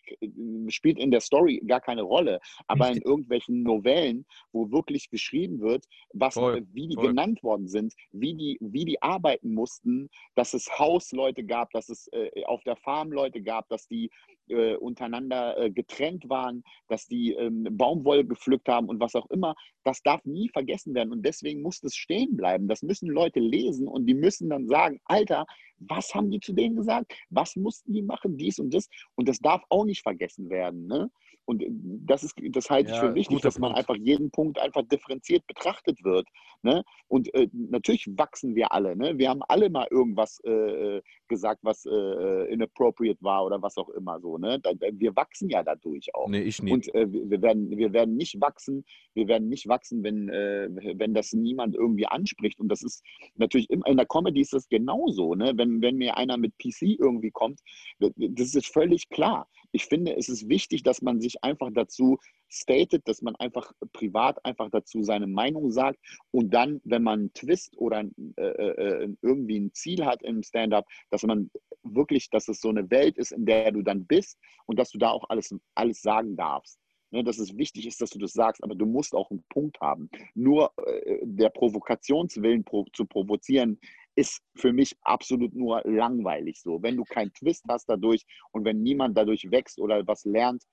spielt 0.68 0.98
in 0.98 1.10
der 1.10 1.20
Story 1.20 1.62
gar 1.66 1.80
keine 1.80 2.02
Rolle. 2.02 2.40
Aber 2.66 2.86
in 2.86 2.94
Richtig. 2.94 3.06
irgendwelchen 3.06 3.62
Novellen, 3.62 4.26
wo 4.52 4.70
wirklich 4.70 5.10
geschrieben 5.10 5.60
wird, 5.60 5.84
was, 6.12 6.34
Voll, 6.34 6.66
wie 6.72 6.88
die 6.88 6.94
voll. 6.94 7.08
genannt 7.08 7.42
worden 7.42 7.68
sind, 7.68 7.94
wie 8.12 8.34
die, 8.34 8.58
wie 8.60 8.84
die 8.84 9.02
arbeiten 9.02 9.54
mussten, 9.54 10.08
dass 10.34 10.54
es 10.54 10.78
Hausleute 10.78 11.44
gab, 11.44 11.70
dass 11.72 11.88
es 11.88 12.08
äh, 12.12 12.44
auf 12.44 12.62
der 12.64 12.76
Farm 12.76 13.12
Leute 13.12 13.42
gab, 13.42 13.68
dass 13.68 13.86
die 13.86 14.10
äh, 14.50 14.76
untereinander 14.76 15.58
äh, 15.58 15.70
getrennt 15.70 16.28
waren, 16.28 16.64
dass 16.88 17.06
die 17.06 17.32
ähm, 17.32 17.66
Baumwolle 17.70 18.24
gepflückt 18.24 18.68
haben 18.68 18.88
und 18.88 19.00
was 19.00 19.14
auch 19.14 19.28
immer, 19.30 19.54
das 19.84 20.02
darf 20.02 20.24
nie 20.24 20.48
vergessen 20.48 20.94
werden. 20.94 21.12
Und 21.12 21.24
deswegen 21.24 21.62
muss 21.62 21.80
das 21.80 21.94
stehen 21.94 22.36
bleiben. 22.36 22.68
Das 22.68 22.82
müssen 22.82 23.08
Leute 23.08 23.40
lesen 23.40 23.88
und 23.88 24.06
die 24.06 24.14
müssen 24.14 24.50
dann 24.50 24.66
sagen, 24.66 25.00
Alter, 25.04 25.46
was 25.78 26.14
haben 26.14 26.30
die 26.30 26.40
zu 26.40 26.52
denen 26.52 26.76
gesagt? 26.76 27.12
Was 27.30 27.56
mussten 27.56 27.92
die 27.92 28.02
machen? 28.02 28.36
Dies 28.36 28.58
und 28.58 28.74
das. 28.74 28.88
Und 29.14 29.28
das 29.28 29.38
darf 29.38 29.62
auch 29.68 29.84
nicht 29.84 30.02
vergessen 30.02 30.50
werden. 30.50 30.86
Ne? 30.86 31.10
Und 31.48 31.62
äh, 31.62 31.70
das, 31.70 32.22
ist, 32.22 32.34
das 32.50 32.68
halte 32.68 32.90
ich 32.90 32.96
Ja, 32.96 33.08
für 33.08 33.14
wichtig, 33.14 33.40
dass 33.40 33.58
man 33.58 33.72
Punkt. 33.72 33.78
einfach 33.78 33.96
jeden 34.04 34.30
Punkt 34.30 34.58
einfach 34.58 34.82
differenziert 34.82 35.46
betrachtet 35.46 36.04
wird. 36.04 36.28
Ne? 36.62 36.84
Und 37.06 37.32
äh, 37.32 37.48
natürlich 37.52 38.06
wachsen 38.18 38.54
wir 38.54 38.70
alle. 38.72 38.94
Ne? 38.94 39.16
Wir 39.16 39.30
haben 39.30 39.40
alle 39.48 39.70
mal 39.70 39.86
irgendwas 39.90 40.40
äh, 40.44 41.00
gesagt, 41.26 41.60
was 41.62 41.86
äh, 41.86 42.52
inappropriate 42.52 43.22
war 43.22 43.46
oder 43.46 43.62
was 43.62 43.78
auch 43.78 43.88
immer 43.90 44.20
so. 44.20 44.36
Ne? 44.36 44.60
Wir 44.92 45.16
wachsen 45.16 45.48
ja 45.48 45.62
dadurch 45.62 46.14
auch. 46.14 46.28
Nee, 46.28 46.42
ich 46.42 46.62
nie. 46.62 46.72
Und 46.72 46.94
äh, 46.94 47.06
wir, 47.10 47.40
werden, 47.40 47.70
wir 47.70 47.94
werden 47.94 48.16
nicht 48.16 48.38
wachsen, 48.42 48.84
wir 49.14 49.26
werden 49.26 49.48
nicht 49.48 49.68
wachsen, 49.68 50.02
wenn, 50.04 50.28
äh, 50.28 50.68
wenn 50.96 51.14
das 51.14 51.32
niemand 51.32 51.74
irgendwie 51.74 52.06
anspricht. 52.06 52.60
Und 52.60 52.68
das 52.68 52.82
ist 52.82 53.02
natürlich 53.36 53.70
im, 53.70 53.82
in 53.86 53.96
der 53.96 54.06
Comedy 54.06 54.42
ist 54.42 54.52
das 54.52 54.68
genauso. 54.68 55.34
Ne? 55.34 55.52
Wenn, 55.56 55.80
wenn 55.80 55.96
mir 55.96 56.18
einer 56.18 56.36
mit 56.36 56.58
PC 56.58 56.98
irgendwie 56.98 57.30
kommt, 57.30 57.60
das 57.98 58.54
ist 58.54 58.66
völlig 58.66 59.08
klar. 59.08 59.48
Ich 59.72 59.86
finde, 59.86 60.16
es 60.16 60.28
ist 60.28 60.48
wichtig, 60.48 60.82
dass 60.82 61.02
man 61.02 61.20
sich 61.20 61.42
einfach 61.44 61.70
dazu 61.72 62.18
statet, 62.48 63.06
dass 63.06 63.22
man 63.22 63.36
einfach 63.36 63.72
privat 63.92 64.44
einfach 64.44 64.70
dazu 64.70 65.02
seine 65.02 65.26
Meinung 65.26 65.70
sagt 65.70 65.98
und 66.30 66.54
dann, 66.54 66.80
wenn 66.84 67.02
man 67.02 67.20
einen 67.20 67.32
Twist 67.34 67.76
oder 67.76 68.04
äh, 68.36 68.42
äh, 68.42 69.14
irgendwie 69.22 69.60
ein 69.60 69.72
Ziel 69.74 70.04
hat 70.06 70.22
im 70.22 70.42
Stand-up, 70.42 70.86
dass 71.10 71.22
man 71.22 71.50
wirklich, 71.82 72.30
dass 72.30 72.48
es 72.48 72.60
so 72.60 72.70
eine 72.70 72.90
Welt 72.90 73.18
ist, 73.18 73.32
in 73.32 73.46
der 73.46 73.72
du 73.72 73.82
dann 73.82 74.06
bist 74.06 74.38
und 74.66 74.78
dass 74.78 74.90
du 74.90 74.98
da 74.98 75.10
auch 75.10 75.28
alles, 75.28 75.54
alles 75.74 76.02
sagen 76.02 76.36
darfst. 76.36 76.78
Ne, 77.10 77.24
dass 77.24 77.38
es 77.38 77.56
wichtig 77.56 77.86
ist, 77.86 78.02
dass 78.02 78.10
du 78.10 78.18
das 78.18 78.34
sagst, 78.34 78.62
aber 78.62 78.74
du 78.74 78.84
musst 78.84 79.14
auch 79.14 79.30
einen 79.30 79.42
Punkt 79.48 79.80
haben. 79.80 80.10
Nur 80.34 80.72
äh, 80.86 81.20
der 81.22 81.48
Provokationswillen 81.48 82.64
pro, 82.64 82.84
zu 82.92 83.06
provozieren, 83.06 83.80
ist 84.18 84.42
für 84.56 84.72
mich 84.72 84.96
absolut 85.02 85.54
nur 85.54 85.80
langweilig 85.84 86.60
so. 86.60 86.82
Wenn 86.82 86.96
du 86.96 87.04
keinen 87.04 87.32
Twist 87.34 87.64
hast 87.68 87.88
dadurch 87.88 88.24
und 88.50 88.64
wenn 88.64 88.82
niemand 88.82 89.16
dadurch 89.16 89.48
wächst 89.52 89.78
oder 89.78 90.04
was 90.08 90.24
lernt, 90.24 90.64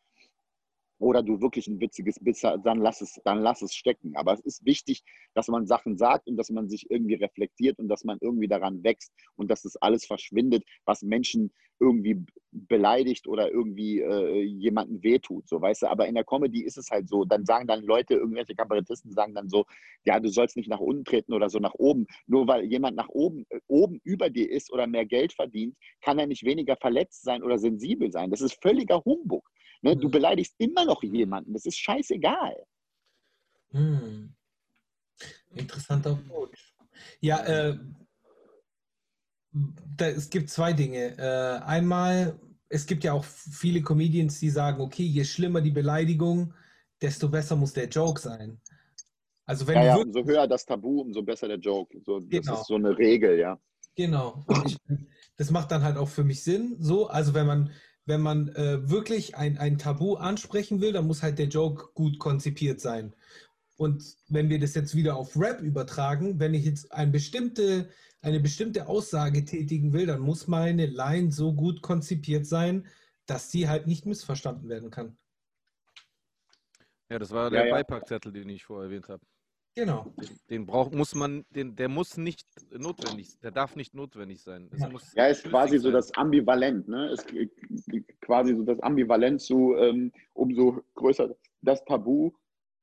oder 0.99 1.23
du 1.23 1.41
wirklich 1.41 1.67
ein 1.67 1.80
witziges 1.80 2.19
Biss 2.19 2.41
dann 2.41 2.80
lass 2.80 3.01
es, 3.01 3.19
dann 3.23 3.39
lass 3.39 3.61
es 3.61 3.73
stecken. 3.73 4.15
Aber 4.15 4.34
es 4.34 4.39
ist 4.41 4.65
wichtig, 4.65 5.03
dass 5.34 5.47
man 5.47 5.67
Sachen 5.67 5.97
sagt 5.97 6.27
und 6.27 6.38
dass 6.38 6.49
man 6.49 6.69
sich 6.69 6.89
irgendwie 6.89 7.15
reflektiert 7.15 7.80
und 7.80 7.88
dass 7.88 8.03
man 8.03 8.17
irgendwie 8.22 8.47
daran 8.47 8.84
wächst 8.84 9.13
und 9.35 9.49
dass 9.49 9.63
das 9.63 9.76
alles 9.77 10.05
verschwindet, 10.05 10.63
was 10.85 11.01
Menschen 11.01 11.51
irgendwie 11.80 12.23
beleidigt 12.51 13.27
oder 13.27 13.51
irgendwie 13.51 13.99
äh, 13.99 14.41
jemanden 14.43 15.03
wehtut, 15.03 15.47
so 15.47 15.61
weißt 15.61 15.84
du. 15.84 15.88
Aber 15.88 16.07
in 16.07 16.15
der 16.15 16.23
Comedy 16.23 16.63
ist 16.63 16.77
es 16.77 16.89
halt 16.89 17.09
so, 17.09 17.26
dann 17.26 17.45
sagen 17.45 17.67
dann 17.67 17.84
Leute, 17.84 18.13
irgendwelche 18.13 18.55
Kabarettisten 18.55 19.11
sagen 19.11 19.34
dann 19.35 19.49
so, 19.49 19.65
ja, 20.05 20.19
du 20.19 20.30
sollst 20.30 20.55
nicht 20.55 20.69
nach 20.69 20.80
unten 20.80 21.03
treten 21.03 21.34
oder 21.34 21.49
so 21.49 21.59
nach 21.59 21.73
oben. 21.73 22.07
Nur 22.27 22.47
weil 22.47 22.63
jemand 22.63 22.95
nach 22.95 23.09
oben, 23.09 23.45
äh, 23.49 23.59
oben 23.67 23.99
über 24.03 24.30
dir 24.30 24.49
ist 24.49 24.72
oder 24.72 24.88
mehr 24.88 25.05
Geld 25.05 25.34
verdient, 25.34 25.76
kann 26.01 26.17
er 26.17 26.27
nicht 26.27 26.45
weniger 26.45 26.77
verletzt 26.77 27.23
sein 27.23 27.43
oder 27.43 27.59
sensibel 27.59 28.11
sein. 28.11 28.31
Das 28.31 28.41
ist 28.41 28.61
völliger 28.61 29.03
Humbug. 29.03 29.49
Ne? 29.86 29.95
Du 29.95 30.10
beleidigst 30.10 30.56
immer 30.57 30.84
noch 30.84 31.03
jemanden. 31.03 31.53
Das 31.53 31.66
ist 31.66 31.78
scheißegal. 31.78 32.56
Hm. 33.70 34.34
Interessanter 35.53 36.14
Approach. 36.14 36.74
Ja, 37.22 37.45
äh, 37.45 37.78
da, 39.52 40.07
es 40.07 40.28
gibt 40.32 40.49
zwei 40.49 40.74
Dinge. 40.74 41.16
Äh, 41.20 41.64
einmal, 41.64 42.40
es 42.68 42.88
gibt 42.88 43.03
ja 43.03 43.14
auch 43.14 43.24
viele 43.24 43.84
Comedians, 43.84 44.40
die 44.40 44.49
sagen, 44.49 44.82
okay, 44.82 45.03
je 45.03 45.24
schlimmer 45.24 45.62
die 45.62 45.70
Beleidigung, 45.70 46.52
desto 46.99 47.30
besser 47.30 47.56
muss 47.56 47.74
der 47.74 47.88
Joke 47.88 48.20
sein. 48.20 48.60
Also 49.45 49.68
wenn 49.68 49.76
Ja, 49.76 49.84
ja, 49.84 49.95
umso 49.98 50.26
höher 50.26 50.48
das 50.48 50.66
Tabu, 50.66 51.02
umso 51.02 51.22
besser 51.22 51.48
der 51.48 51.60
Joke. 51.60 51.95
So, 52.03 52.20
das 52.22 52.30
Genau. 52.30 52.60
ist 52.60 52.68
so 52.68 52.76
eine 52.76 52.98
Regel, 52.98 53.38
ja. 53.38 53.60
genau. 53.95 54.44
Ich, 54.66 54.78
das 55.38 55.52
macht 55.52 55.70
dann 55.70 55.84
halt 55.84 55.98
auch 55.98 56.10
für 56.10 56.24
mich 56.24 56.44
Sinn. 56.44 56.76
So, 56.80 57.07
also 57.07 57.36
wenn 57.36 57.45
man, 57.45 57.72
wenn 58.06 58.22
man 58.22 58.49
äh, 58.49 58.90
wirklich 58.90 59.36
ein, 59.36 59.57
ein 59.57 59.77
Tabu 59.77 60.15
ansprechen 60.15 60.82
will, 60.82 60.94
dann 60.94 61.07
muss 61.07 61.23
halt 61.23 61.40
der 61.40 61.48
Joke 61.48 61.90
gut 61.94 62.19
konzipiert 62.19 62.80
sein. 62.80 63.15
Und 63.77 64.15
wenn 64.30 64.49
wir 64.49 64.60
das 64.60 64.73
jetzt 64.76 64.95
wieder 64.95 65.18
auf 65.18 65.36
Rap 65.36 65.61
übertragen, 65.61 66.40
wenn 66.40 66.53
ich 66.53 66.65
jetzt 66.65 66.91
eine 66.91 67.11
bestimmte, 67.11 67.90
eine 68.22 68.40
bestimmte 68.40 68.88
Aussage 68.88 69.44
tätigen 69.44 69.91
will, 69.91 70.06
dann 70.06 70.22
muss 70.22 70.48
meine 70.48 70.86
Line 70.86 71.32
so 71.32 71.53
gut 71.53 71.82
konzipiert 71.82 72.45
sein, 72.45 72.88
dass 73.26 73.52
sie 73.52 73.68
halt 73.68 73.88
nicht 73.88 74.06
missverstanden 74.06 74.69
werden 74.69 74.91
kann. 74.91 75.18
Ja, 77.10 77.19
das 77.19 77.32
war 77.32 77.45
Ja, 77.45 77.49
der 77.49 77.68
ja. 77.68 77.73
Beipackzettel, 77.73 78.32
den 78.32 78.49
ich 78.49 78.64
vorher 78.64 78.86
erwähnt 78.86 79.10
habe. 79.10 79.26
Genau. 79.76 80.14
Den, 80.18 80.30
den 80.49 80.65
braucht, 80.65 80.93
muss 80.93 81.14
man, 81.15 81.45
den, 81.49 81.76
der 81.76 81.89
muss 81.89 82.15
nicht 82.18 82.47
notwendig, 82.72 83.38
der 83.41 83.52
darf 83.52 83.76
nicht 83.76 83.93
notwendig 83.93 84.41
sein. 84.41 84.69
Es 84.73 84.81
Ja. 84.81 84.89
muss 84.89 85.14
Ja, 85.14 85.27
ist 85.27 85.43
quasi 85.43 85.77
so 85.77 85.84
sein. 85.89 85.93
das 85.93 86.14
Ambivalent, 86.15 86.88
ne? 86.88 87.10
Ist 87.11 87.27
quasi 88.22 88.56
so 88.56 88.64
das 88.64 88.80
Ambivalent 88.80 89.41
zu, 89.41 89.76
ähm, 89.76 90.11
umso 90.34 90.81
größer 90.95 91.35
das 91.61 91.84
Tabu, 91.85 92.31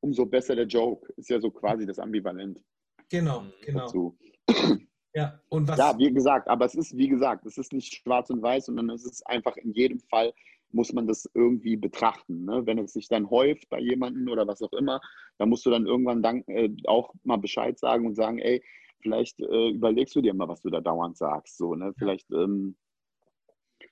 umso 0.00 0.26
besser 0.26 0.54
der 0.54 0.66
Joke. 0.66 1.10
Ist 1.16 1.30
ja 1.30 1.40
so 1.40 1.50
quasi 1.50 1.86
das 1.86 1.98
Ambivalent 1.98 2.60
Genau, 3.08 3.40
Mhm. 3.40 3.52
genau. 3.64 3.78
dazu. 3.80 4.18
Ja, 5.14 5.38
und 5.50 5.68
was, 5.68 5.76
Ja, 5.78 5.98
wie 5.98 6.10
gesagt, 6.10 6.48
aber 6.48 6.64
es 6.64 6.74
ist, 6.74 6.96
wie 6.96 7.06
gesagt, 7.06 7.44
es 7.44 7.58
ist 7.58 7.74
nicht 7.74 7.94
schwarz 7.96 8.30
und 8.30 8.40
weiß, 8.40 8.64
sondern 8.64 8.88
es 8.88 9.04
ist 9.04 9.26
einfach 9.26 9.58
in 9.58 9.72
jedem 9.74 10.00
Fall 10.00 10.32
muss 10.72 10.92
man 10.92 11.06
das 11.06 11.28
irgendwie 11.34 11.76
betrachten. 11.76 12.44
Ne? 12.44 12.66
Wenn 12.66 12.78
es 12.78 12.92
sich 12.92 13.08
dann 13.08 13.30
häuft 13.30 13.68
bei 13.68 13.80
jemandem 13.80 14.28
oder 14.28 14.46
was 14.46 14.62
auch 14.62 14.72
immer, 14.72 15.00
dann 15.38 15.48
musst 15.48 15.66
du 15.66 15.70
dann 15.70 15.86
irgendwann 15.86 16.22
dann, 16.22 16.42
äh, 16.46 16.70
auch 16.86 17.12
mal 17.24 17.36
Bescheid 17.36 17.78
sagen 17.78 18.06
und 18.06 18.14
sagen, 18.14 18.38
ey, 18.38 18.62
vielleicht 19.00 19.40
äh, 19.40 19.70
überlegst 19.70 20.14
du 20.14 20.20
dir 20.20 20.34
mal, 20.34 20.48
was 20.48 20.62
du 20.62 20.70
da 20.70 20.80
dauernd 20.80 21.16
sagst. 21.16 21.58
So, 21.58 21.74
ne? 21.74 21.92
Vielleicht 21.98 22.30
ähm, 22.30 22.76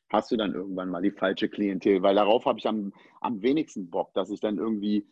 hast 0.08 0.30
du 0.30 0.36
dann 0.36 0.54
irgendwann 0.54 0.90
mal 0.90 1.02
die 1.02 1.10
falsche 1.10 1.48
Klientel, 1.48 2.02
weil 2.02 2.14
darauf 2.14 2.44
habe 2.46 2.58
ich 2.58 2.66
am, 2.66 2.92
am 3.20 3.42
wenigsten 3.42 3.90
Bock, 3.90 4.12
dass 4.14 4.30
ich 4.30 4.40
dann 4.40 4.58
irgendwie 4.58 5.06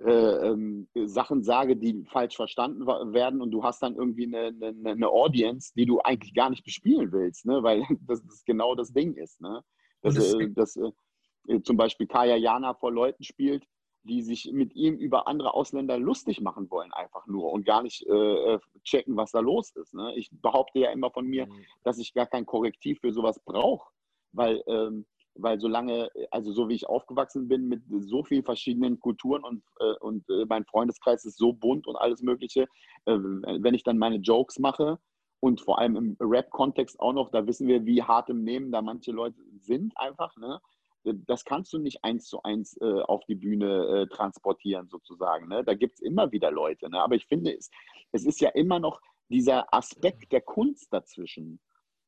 äh, 0.00 0.48
ähm, 0.48 0.88
Sachen 1.04 1.42
sage, 1.42 1.76
die 1.76 2.04
falsch 2.06 2.36
verstanden 2.36 2.86
werden 2.86 3.42
und 3.42 3.50
du 3.50 3.62
hast 3.62 3.82
dann 3.82 3.96
irgendwie 3.96 4.26
eine, 4.26 4.46
eine, 4.46 4.90
eine 4.90 5.08
Audience, 5.08 5.72
die 5.76 5.84
du 5.84 6.00
eigentlich 6.00 6.34
gar 6.34 6.48
nicht 6.48 6.64
bespielen 6.64 7.12
willst, 7.12 7.44
ne? 7.44 7.62
weil 7.62 7.82
das, 8.06 8.22
das 8.24 8.44
genau 8.44 8.74
das 8.74 8.92
Ding 8.92 9.14
ist. 9.14 9.40
Ne? 9.40 9.62
Dass, 10.02 10.16
Und 10.16 10.22
es- 10.22 10.34
äh, 10.34 10.50
dass 10.50 10.76
äh, 10.76 11.62
zum 11.62 11.76
Beispiel 11.76 12.06
Kaya 12.06 12.36
Jana 12.36 12.74
vor 12.74 12.92
Leuten 12.92 13.24
spielt, 13.24 13.64
die 14.02 14.22
sich 14.22 14.50
mit 14.52 14.74
ihm 14.74 14.94
über 14.96 15.28
andere 15.28 15.52
Ausländer 15.52 15.98
lustig 15.98 16.40
machen 16.40 16.70
wollen, 16.70 16.90
einfach 16.92 17.26
nur 17.26 17.52
und 17.52 17.66
gar 17.66 17.82
nicht 17.82 18.06
äh, 18.06 18.58
checken, 18.82 19.16
was 19.16 19.30
da 19.30 19.40
los 19.40 19.72
ist. 19.76 19.92
Ne? 19.92 20.14
Ich 20.16 20.30
behaupte 20.32 20.78
ja 20.78 20.90
immer 20.90 21.10
von 21.10 21.26
mir, 21.26 21.46
Mhm. 21.46 21.66
dass 21.84 21.98
ich 21.98 22.14
gar 22.14 22.26
kein 22.26 22.46
Korrektiv 22.46 23.00
für 23.00 23.12
sowas 23.12 23.38
brauche, 23.44 23.90
weil, 24.32 24.62
ähm, 24.66 25.04
weil 25.34 25.60
solange, 25.60 26.08
also 26.30 26.50
so 26.52 26.68
wie 26.70 26.74
ich 26.74 26.88
aufgewachsen 26.88 27.46
bin 27.46 27.68
mit 27.68 27.82
so 27.88 28.24
vielen 28.24 28.42
verschiedenen 28.42 28.98
Kulturen 29.00 29.44
und, 29.44 29.62
äh, 29.80 29.94
und 30.00 30.26
äh, 30.30 30.46
mein 30.48 30.64
Freundeskreis 30.64 31.26
ist 31.26 31.36
so 31.36 31.52
bunt 31.52 31.86
und 31.86 31.96
alles 31.96 32.22
Mögliche, 32.22 32.62
äh, 33.04 33.12
wenn 33.18 33.74
ich 33.74 33.82
dann 33.82 33.98
meine 33.98 34.16
Jokes 34.16 34.58
mache 34.58 34.98
und 35.40 35.60
vor 35.60 35.78
allem 35.78 35.96
im 35.96 36.16
Rap-Kontext 36.20 37.00
auch 37.00 37.12
noch, 37.12 37.30
da 37.30 37.46
wissen 37.46 37.66
wir, 37.66 37.84
wie 37.86 38.02
hart 38.02 38.28
im 38.28 38.44
Nehmen 38.44 38.70
da 38.70 38.82
manche 38.82 39.10
Leute 39.10 39.40
sind 39.58 39.96
einfach, 39.96 40.36
ne? 40.36 40.60
Das 41.02 41.46
kannst 41.46 41.72
du 41.72 41.78
nicht 41.78 42.04
eins 42.04 42.26
zu 42.26 42.42
eins 42.42 42.76
äh, 42.82 43.00
auf 43.02 43.24
die 43.24 43.34
Bühne 43.34 43.86
äh, 44.02 44.14
transportieren, 44.14 44.86
sozusagen. 44.88 45.48
Ne? 45.48 45.64
Da 45.64 45.72
gibt 45.72 45.94
es 45.94 46.00
immer 46.00 46.30
wieder 46.30 46.50
Leute. 46.50 46.90
Ne? 46.90 47.00
Aber 47.00 47.14
ich 47.14 47.26
finde, 47.26 47.56
es, 47.56 47.70
es 48.12 48.26
ist 48.26 48.38
ja 48.42 48.50
immer 48.50 48.78
noch 48.78 49.00
dieser 49.30 49.72
Aspekt 49.72 50.30
der 50.30 50.42
Kunst 50.42 50.92
dazwischen. 50.92 51.58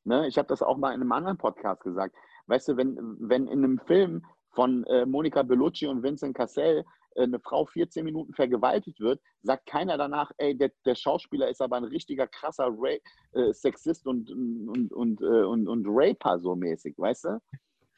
Ne? 0.05 0.29
Ich 0.29 0.37
habe 0.37 0.49
das 0.49 0.61
auch 0.61 0.77
mal 0.77 0.91
in 0.91 1.01
einem 1.01 1.13
anderen 1.13 1.39
Podcast 1.39 1.81
gesagt. 1.83 2.15
Weißt 2.49 2.69
du, 2.69 2.77
wenn, 2.77 2.99
wenn 3.19 3.47
in 3.47 3.65
einem 3.65 3.79
Film 3.79 4.27
von 4.53 4.85
äh, 4.85 5.07
Monica 5.07 5.43
Bellucci 5.43 5.87
und 5.87 6.03
Vincent 6.03 6.37
Cassel 6.37 6.85
äh, 7.15 7.23
eine 7.23 7.41
Frau 7.41 7.67
14 7.67 8.05
Minuten 8.05 8.33
vergewaltigt 8.35 9.01
wird, 9.01 9.21
sagt 9.43 9.67
keiner 9.67 9.99
danach, 9.99 10.31
ey, 10.39 10.57
der, 10.57 10.71
der 10.85 10.95
Schauspieler 10.95 11.49
ist 11.49 11.61
aber 11.61 11.77
ein 11.77 11.85
richtiger 11.85 12.27
krasser 12.27 12.69
Ra 12.69 12.97
äh, 13.33 13.53
Sexist 13.53 14.07
und, 14.07 14.31
und, 14.31 14.93
und, 14.93 15.21
äh, 15.21 15.45
und, 15.45 15.69
und 15.69 15.87
Raper 15.89 16.39
so 16.39 16.55
mäßig, 16.55 16.95
weißt 16.99 17.25
du? 17.25 17.39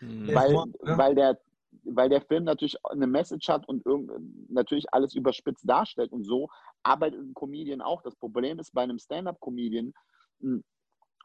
Mhm. 0.01 0.27
Ja. 0.27 0.35
Weil, 0.35 0.53
Mord, 0.53 0.83
ne? 0.83 0.99
weil, 0.99 1.15
der, 1.15 1.39
weil 1.85 2.09
der 2.09 2.23
Film 2.23 2.45
natürlich 2.45 2.77
eine 2.85 3.07
Message 3.07 3.49
hat 3.49 3.69
und 3.69 3.85
irgend, 3.85 4.11
natürlich 4.51 4.87
alles 4.93 5.15
überspitzt 5.15 5.69
darstellt 5.69 6.13
und 6.13 6.25
so 6.25 6.49
arbeitet 6.83 7.21
ein 7.21 7.35
Comedian 7.35 7.81
auch. 7.81 8.03
Das 8.03 8.17
Problem 8.17 8.59
ist 8.59 8.73
bei 8.73 8.83
einem 8.83 8.99
Stand-Up-Comedian, 8.99 9.93
mh, 10.41 10.61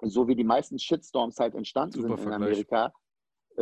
so 0.02 0.28
wie 0.28 0.36
die 0.36 0.46
meisten 0.46 0.80
Shitstorms 0.80 1.40
halt 1.40 1.56
entstanden 1.56 2.02
Super 2.02 2.08
sind 2.08 2.18
in 2.18 2.24
Vergleich. 2.24 2.50
Amerika, 2.50 2.94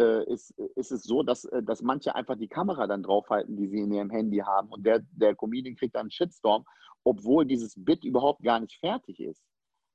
ist, 0.02 0.52
ist 0.76 0.91
es 0.91 1.03
so, 1.03 1.24
dass, 1.24 1.45
äh, 1.45 1.64
dass 1.64 1.82
manche 1.82 2.15
einfach 2.15 2.38
die 2.38 2.48
Kamera 2.48 2.88
dann 2.88 3.03
draufhalten, 3.03 3.56
die 3.56 3.68
sie 3.68 3.80
in 3.80 3.91
ihrem 3.91 4.10
Handy 4.10 4.38
haben 4.38 4.69
und 4.69 4.86
der, 4.86 5.02
der 5.11 5.36
Comedian 5.36 5.76
kriegt 5.76 5.95
dann 5.95 6.02
einen 6.02 6.11
Shitstorm, 6.11 6.65
obwohl 7.03 7.45
dieses 7.45 7.74
Bit 7.78 8.03
überhaupt 8.03 8.44
gar 8.44 8.60
nicht 8.60 8.80
fertig 8.80 9.19
ist. 9.19 9.44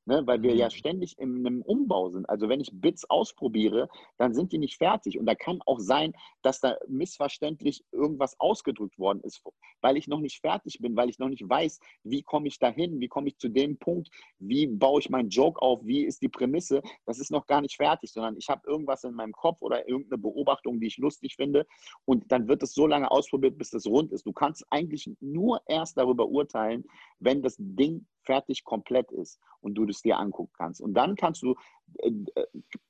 Ne, 0.04 0.26
weil 0.26 0.42
wir 0.42 0.52
Mhm. 0.52 0.58
ja 0.58 0.68
ständig 0.70 1.16
in 1.18 1.46
einem 1.46 1.62
Umbau 1.62 2.08
sind. 2.10 2.28
Also 2.28 2.48
wenn 2.48 2.60
ich 2.60 2.70
Bits 2.72 3.08
ausprobiere, 3.08 3.88
dann 4.18 4.34
sind 4.34 4.50
die 4.52 4.58
nicht 4.58 4.76
fertig. 4.78 5.16
Und 5.16 5.26
da 5.26 5.36
kann 5.36 5.60
auch 5.64 5.78
sein, 5.78 6.12
dass 6.42 6.58
da 6.60 6.76
missverständlich 6.88 7.84
irgendwas 7.92 8.38
ausgedrückt 8.40 8.98
worden 8.98 9.20
ist, 9.22 9.42
weil 9.80 9.96
ich 9.96 10.08
noch 10.08 10.18
nicht 10.18 10.40
fertig 10.40 10.80
bin, 10.80 10.96
weil 10.96 11.08
ich 11.08 11.20
noch 11.20 11.28
nicht 11.28 11.48
weiß, 11.48 11.78
wie 12.02 12.22
komme 12.22 12.48
ich 12.48 12.58
dahin, 12.58 12.98
wie 12.98 13.06
komme 13.06 13.28
ich 13.28 13.38
zu 13.38 13.48
dem 13.48 13.78
Punkt, 13.78 14.10
wie 14.40 14.66
baue 14.66 14.98
ich 15.00 15.08
meinen 15.08 15.28
Joke 15.28 15.62
auf, 15.62 15.80
wie 15.84 16.02
ist 16.04 16.20
die 16.20 16.28
Prämisse. 16.28 16.82
Das 17.06 17.20
ist 17.20 17.30
noch 17.30 17.46
gar 17.46 17.60
nicht 17.60 17.76
fertig, 17.76 18.10
sondern 18.12 18.36
ich 18.36 18.48
habe 18.48 18.68
irgendwas 18.68 19.04
in 19.04 19.14
meinem 19.14 19.32
Kopf 19.32 19.62
oder 19.62 19.88
irgendeine 19.88 20.18
Beobachtung, 20.20 20.80
die 20.80 20.88
ich 20.88 20.98
lustig 20.98 21.36
finde. 21.36 21.64
Und 22.06 22.30
dann 22.32 22.48
wird 22.48 22.62
es 22.64 22.74
so 22.74 22.88
lange 22.88 23.08
ausprobiert, 23.08 23.56
bis 23.56 23.70
das 23.70 23.86
rund 23.86 24.10
ist. 24.10 24.26
Du 24.26 24.32
kannst 24.32 24.64
eigentlich 24.70 25.08
nur 25.20 25.60
erst 25.66 25.96
darüber 25.96 26.26
urteilen, 26.26 26.84
wenn 27.20 27.40
das 27.40 27.54
Ding 27.60 28.06
fertig 28.22 28.64
komplett 28.64 29.10
ist 29.12 29.38
und 29.60 29.74
du 29.74 29.84
das 29.86 30.02
dir 30.02 30.18
angucken 30.18 30.52
kannst. 30.56 30.80
Und 30.80 30.94
dann 30.94 31.16
kannst 31.16 31.42
du 31.42 31.54
äh, 31.98 32.10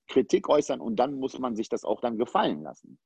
Kritik 0.08 0.48
äußern 0.48 0.80
und 0.80 0.96
dann 0.96 1.14
muss 1.14 1.38
man 1.38 1.56
sich 1.56 1.68
das 1.68 1.84
auch 1.84 2.00
dann 2.00 2.18
gefallen 2.18 2.62
lassen. 2.62 2.98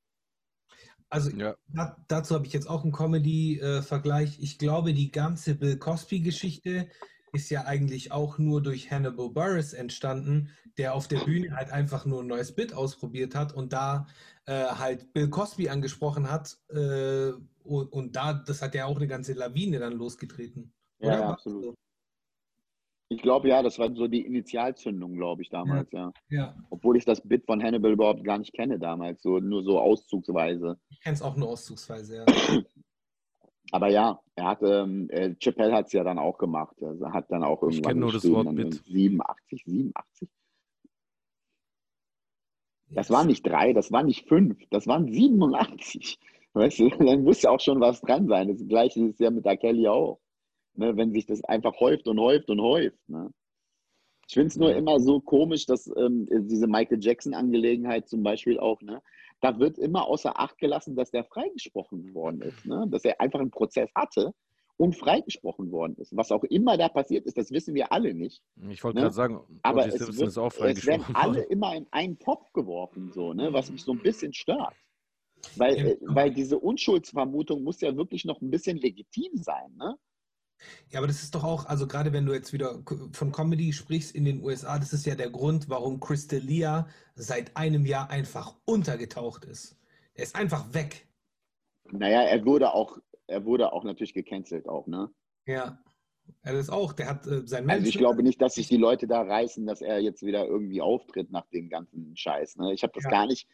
Also 1.09 1.29
Ja. 1.31 1.55
da, 1.69 1.97
dazu 2.07 2.35
habe 2.35 2.45
ich 2.45 2.53
jetzt 2.53 2.69
auch 2.69 2.83
einen 2.83 2.91
Comedy-Vergleich. 2.91 4.39
ich 4.41 4.57
glaube, 4.57 4.93
die 4.93 5.11
ganze 5.11 5.55
Bill 5.55 5.77
Cosby-Geschichte 5.77 6.89
ist 7.33 7.49
ja 7.49 7.65
eigentlich 7.65 8.11
auch 8.11 8.37
nur 8.37 8.61
durch 8.61 8.91
Hannibal 8.91 9.29
Burris 9.29 9.73
entstanden, 9.73 10.49
der 10.77 10.93
auf 10.93 11.07
der 11.07 11.19
Bühne 11.19 11.55
halt 11.55 11.71
einfach 11.71 12.05
nur 12.05 12.21
ein 12.21 12.27
neues 12.27 12.53
Bit 12.53 12.73
ausprobiert 12.73 13.35
hat 13.35 13.53
und 13.53 13.73
da 13.73 14.07
äh, 14.45 14.65
halt 14.65 15.13
Bill 15.13 15.29
Cosby 15.29 15.69
angesprochen 15.69 16.29
hat. 16.29 16.57
Äh, 16.69 17.31
und, 17.63 17.91
und 17.91 18.15
da, 18.15 18.33
das 18.33 18.61
hat 18.61 18.75
ja 18.75 18.85
auch 18.85 18.95
eine 18.95 19.07
ganze 19.07 19.33
Lawine 19.33 19.79
dann 19.79 19.93
losgetreten. 19.93 20.73
Ja, 20.99 21.07
Oder? 21.07 21.19
ja, 21.19 21.29
absolut. 21.29 21.75
Ich 23.09 23.21
glaube, 23.21 23.47
ja, 23.47 23.63
das 23.63 23.79
war 23.79 23.93
so 23.95 24.07
die 24.07 24.25
Initialzündung, 24.25 25.15
glaube 25.15 25.41
ich, 25.41 25.49
damals, 25.49 25.89
ja. 25.91 26.11
Ja, 26.29 26.55
Obwohl 26.69 26.97
ich 26.97 27.05
das 27.05 27.21
Bit 27.21 27.45
von 27.45 27.63
Hannibal 27.63 27.93
überhaupt 27.93 28.23
gar 28.23 28.37
nicht 28.37 28.53
kenne 28.53 28.79
damals, 28.79 29.21
so 29.21 29.39
nur 29.39 29.63
so 29.63 29.79
auszugsweise. 29.79 30.77
ich 30.89 30.99
kenne 30.99 31.13
es 31.13 31.21
auch 31.21 31.37
nur 31.37 31.49
auszugsweise. 31.49 32.17
Ja. 32.17 32.25
Aber 33.71 33.89
ja, 33.89 34.19
er 34.35 34.45
hat, 34.45 34.61
ähm, 34.61 35.09
äh, 35.09 35.35
Chappelle 35.35 35.73
hat 35.73 35.87
es 35.87 35.93
ja 35.93 36.03
dann 36.03 36.19
auch 36.19 36.37
gemacht. 36.37 36.75
Also 36.81 37.05
er 37.05 37.13
hat 37.13 37.29
dann 37.31 37.43
auch 37.43 37.61
Ich 37.63 37.75
irgendwann 37.75 37.91
kenn 37.91 37.99
nur 37.99 38.11
das 38.13 38.29
Wort 38.29 38.55
Bit. 38.55 38.83
87, 38.85 39.63
87. 39.65 40.29
Das 42.89 43.09
waren 43.09 43.27
nicht 43.27 43.45
drei, 43.45 43.73
das 43.73 43.91
waren 43.91 44.05
nicht 44.05 44.27
fünf, 44.27 44.57
das 44.69 44.87
waren 44.87 45.11
87. 45.11 46.17
Weißt 46.53 46.79
du, 46.79 46.89
dann 47.05 47.23
muss 47.23 47.41
ja 47.41 47.51
auch 47.51 47.59
schon 47.59 47.79
was 47.81 48.01
dran 48.01 48.27
sein. 48.27 48.47
Das 48.47 48.65
gleiche 48.67 49.01
ist 49.05 49.19
ja 49.19 49.29
mit 49.29 49.45
der 49.45 49.57
Kelly 49.57 49.87
auch. 49.87 50.19
Ne, 50.77 50.95
wenn 50.95 51.11
sich 51.11 51.25
das 51.25 51.43
einfach 51.43 51.79
häuft 51.79 52.07
und 52.07 52.19
häuft 52.19 52.49
und 52.51 52.61
häuft. 52.61 52.99
Ne? 53.09 53.31
Ich 54.27 54.33
finde 54.35 54.47
es 54.49 54.57
nur 54.57 54.69
Ja. 54.71 54.77
immer 54.77 54.99
so 54.99 55.19
komisch, 55.19 55.65
dass 55.65 55.87
ähm, 55.97 56.27
diese 56.47 56.67
Michael 56.67 56.99
Jackson-Angelegenheit 57.01 58.07
zum 58.07 58.21
Beispiel 58.21 58.59
auch, 58.59 58.79
ne, 58.81 59.01
da 59.41 59.57
wird 59.59 59.79
immer 59.79 60.05
außer 60.05 60.39
Acht 60.39 60.57
gelassen, 60.59 60.95
dass 60.95 61.09
der 61.09 61.23
freigesprochen 61.23 62.13
worden 62.13 62.41
ist. 62.41 62.63
Ne? 62.65 62.85
Dass 62.89 63.05
er 63.05 63.19
einfach 63.21 63.39
einen 63.39 63.49
Prozess 63.49 63.89
hatte 63.95 64.33
und 64.77 64.95
freigesprochen 64.95 65.71
worden 65.71 65.95
ist. 65.97 66.15
Was 66.15 66.31
auch 66.31 66.43
immer 66.43 66.77
da 66.77 66.89
passiert 66.89 67.25
ist, 67.25 67.37
das 67.37 67.49
wissen 67.51 67.73
wir 67.73 67.91
alle 67.91 68.13
nicht. 68.13 68.43
Ich 68.69 68.83
wollte 68.83 68.97
Ne? 68.97 69.01
gerade 69.01 69.15
sagen, 69.15 69.59
Aber 69.63 69.87
es, 69.87 69.99
wird, 69.99 70.27
ist 70.27 70.37
auch 70.37 70.53
es 70.59 70.85
werden 70.85 71.05
alle 71.15 71.41
immer 71.43 71.75
in 71.75 71.87
einen 71.89 72.19
Topf 72.19 72.53
geworfen, 72.53 73.11
so, 73.13 73.33
ne? 73.33 73.51
was 73.51 73.71
mich 73.71 73.83
so 73.83 73.93
ein 73.93 73.99
bisschen 73.99 74.33
stört. 74.33 74.75
Weil, 75.55 75.75
Ja. 75.77 75.85
äh, 75.85 75.97
weil 76.01 76.31
diese 76.31 76.59
Unschuldsvermutung 76.59 77.63
muss 77.63 77.81
ja 77.81 77.95
wirklich 77.97 78.25
noch 78.25 78.41
ein 78.41 78.51
bisschen 78.51 78.77
legitim 78.77 79.37
sein. 79.37 79.75
Ne? 79.75 79.95
Ja, 80.89 80.99
aber 80.99 81.07
das 81.07 81.23
ist 81.23 81.35
doch 81.35 81.43
auch, 81.43 81.65
also 81.65 81.87
gerade 81.87 82.13
wenn 82.13 82.25
du 82.25 82.33
jetzt 82.33 82.53
wieder 82.53 82.83
von 83.11 83.31
Comedy 83.31 83.73
sprichst 83.73 84.15
in 84.15 84.25
den 84.25 84.41
USA, 84.41 84.79
das 84.79 84.93
ist 84.93 85.05
ja 85.05 85.15
der 85.15 85.29
Grund, 85.29 85.69
warum 85.69 85.99
Crystalia 85.99 86.87
seit 87.15 87.55
einem 87.55 87.85
Jahr 87.85 88.09
einfach 88.09 88.55
untergetaucht 88.65 89.45
ist. 89.45 89.77
Er 90.13 90.23
ist 90.23 90.35
einfach 90.35 90.73
weg. 90.73 91.07
Naja, 91.91 92.21
er 92.21 92.45
wurde 92.45 92.73
auch, 92.73 92.97
er 93.27 93.45
wurde 93.45 93.71
auch 93.71 93.83
natürlich 93.83 94.13
gecancelt 94.13 94.67
auch, 94.67 94.87
ne? 94.87 95.09
Ja. 95.45 95.79
Er 96.41 96.53
ist 96.55 96.69
auch, 96.69 96.91
der 96.93 97.07
hat 97.07 97.25
äh, 97.27 97.45
sein 97.45 97.69
Also 97.69 97.87
ich 97.87 97.97
glaube 97.97 98.23
nicht, 98.23 98.41
dass 98.41 98.55
sich 98.55 98.67
die 98.67 98.77
Leute 98.77 99.07
da 99.07 99.21
reißen, 99.21 99.65
dass 99.65 99.81
er 99.81 99.99
jetzt 99.99 100.25
wieder 100.25 100.45
irgendwie 100.45 100.81
auftritt 100.81 101.31
nach 101.31 101.47
dem 101.47 101.69
ganzen 101.69 102.17
Scheiß. 102.17 102.57
Ne? 102.57 102.73
Ich 102.73 102.83
habe 102.83 102.93
das 102.93 103.05
Ja. 103.05 103.09
gar 103.09 103.27
nicht 103.27 103.47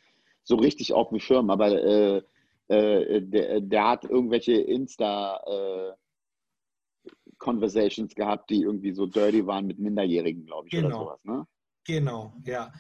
so 0.43 0.55
richtig 0.55 0.93
auf 0.93 1.09
dem 1.09 1.19
Schirm, 1.19 1.49
aber 1.49 1.71
äh, 1.71 2.21
äh, 2.67 3.21
der, 3.21 3.61
der 3.61 3.89
hat 3.89 4.05
irgendwelche 4.05 4.53
Insta 4.53 5.39
äh, 5.45 5.93
Conversations 7.44 8.15
gehabt, 8.15 8.49
die 8.49 8.61
irgendwie 8.61 8.94
so 8.94 9.06
dirty 9.06 9.45
waren 9.45 9.68
mit 9.68 9.78
Minderjährigen, 9.78 10.45
glaube 10.45 10.70
ich, 10.70 10.74
oder 10.78 10.88
Genau. 10.88 10.99
sowas. 11.03 11.20
Ne? 11.26 11.45
Genau, 11.86 12.34
ja. 12.45 12.72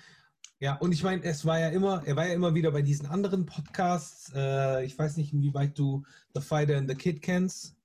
Ja, 0.59 0.77
und 0.77 0.93
ich 0.93 1.03
meine, 1.03 1.21
es 1.23 1.45
war 1.45 1.59
ja 1.59 1.67
immer, 1.69 2.01
er 2.05 2.15
war 2.15 2.25
ja 2.25 2.33
immer 2.33 2.55
wieder 2.55 2.71
bei 2.71 2.81
diesen 2.81 3.05
anderen 3.07 3.45
Podcasts. 3.45 4.31
Äh, 4.33 4.85
ich 4.85 4.97
weiß 4.97 5.17
nicht, 5.17 5.33
inwieweit 5.33 5.77
du 5.77 6.03
The 6.33 6.39
Fighter 6.41 6.77
and 6.77 6.89
the 6.89 6.95
Kid 6.95 7.21
kennst. 7.21 7.75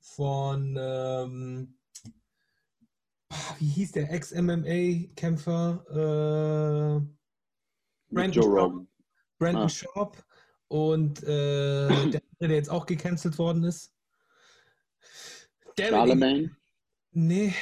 Von, 0.00 0.76
ähm, 0.80 1.78
wie 3.60 3.66
hieß 3.68 3.92
der 3.92 4.12
Ex-MMA-Kämpfer? 4.12 5.84
Äh, 5.90 7.00
Brandon 8.12 8.32
Joe. 8.32 8.46
Rogan. 8.46 8.88
Brandon 9.38 9.62
Ah. 9.64 9.68
Sharp 9.68 10.24
und 10.66 11.22
äh, 11.22 11.86
der 11.86 12.22
andere, 12.32 12.48
der 12.48 12.50
jetzt 12.56 12.70
auch 12.70 12.86
gecancelt 12.86 13.38
worden 13.38 13.62
ist. 13.62 13.92
Der, 15.78 15.90
Charlemagne? 15.90 16.50
Nee, 17.12 17.54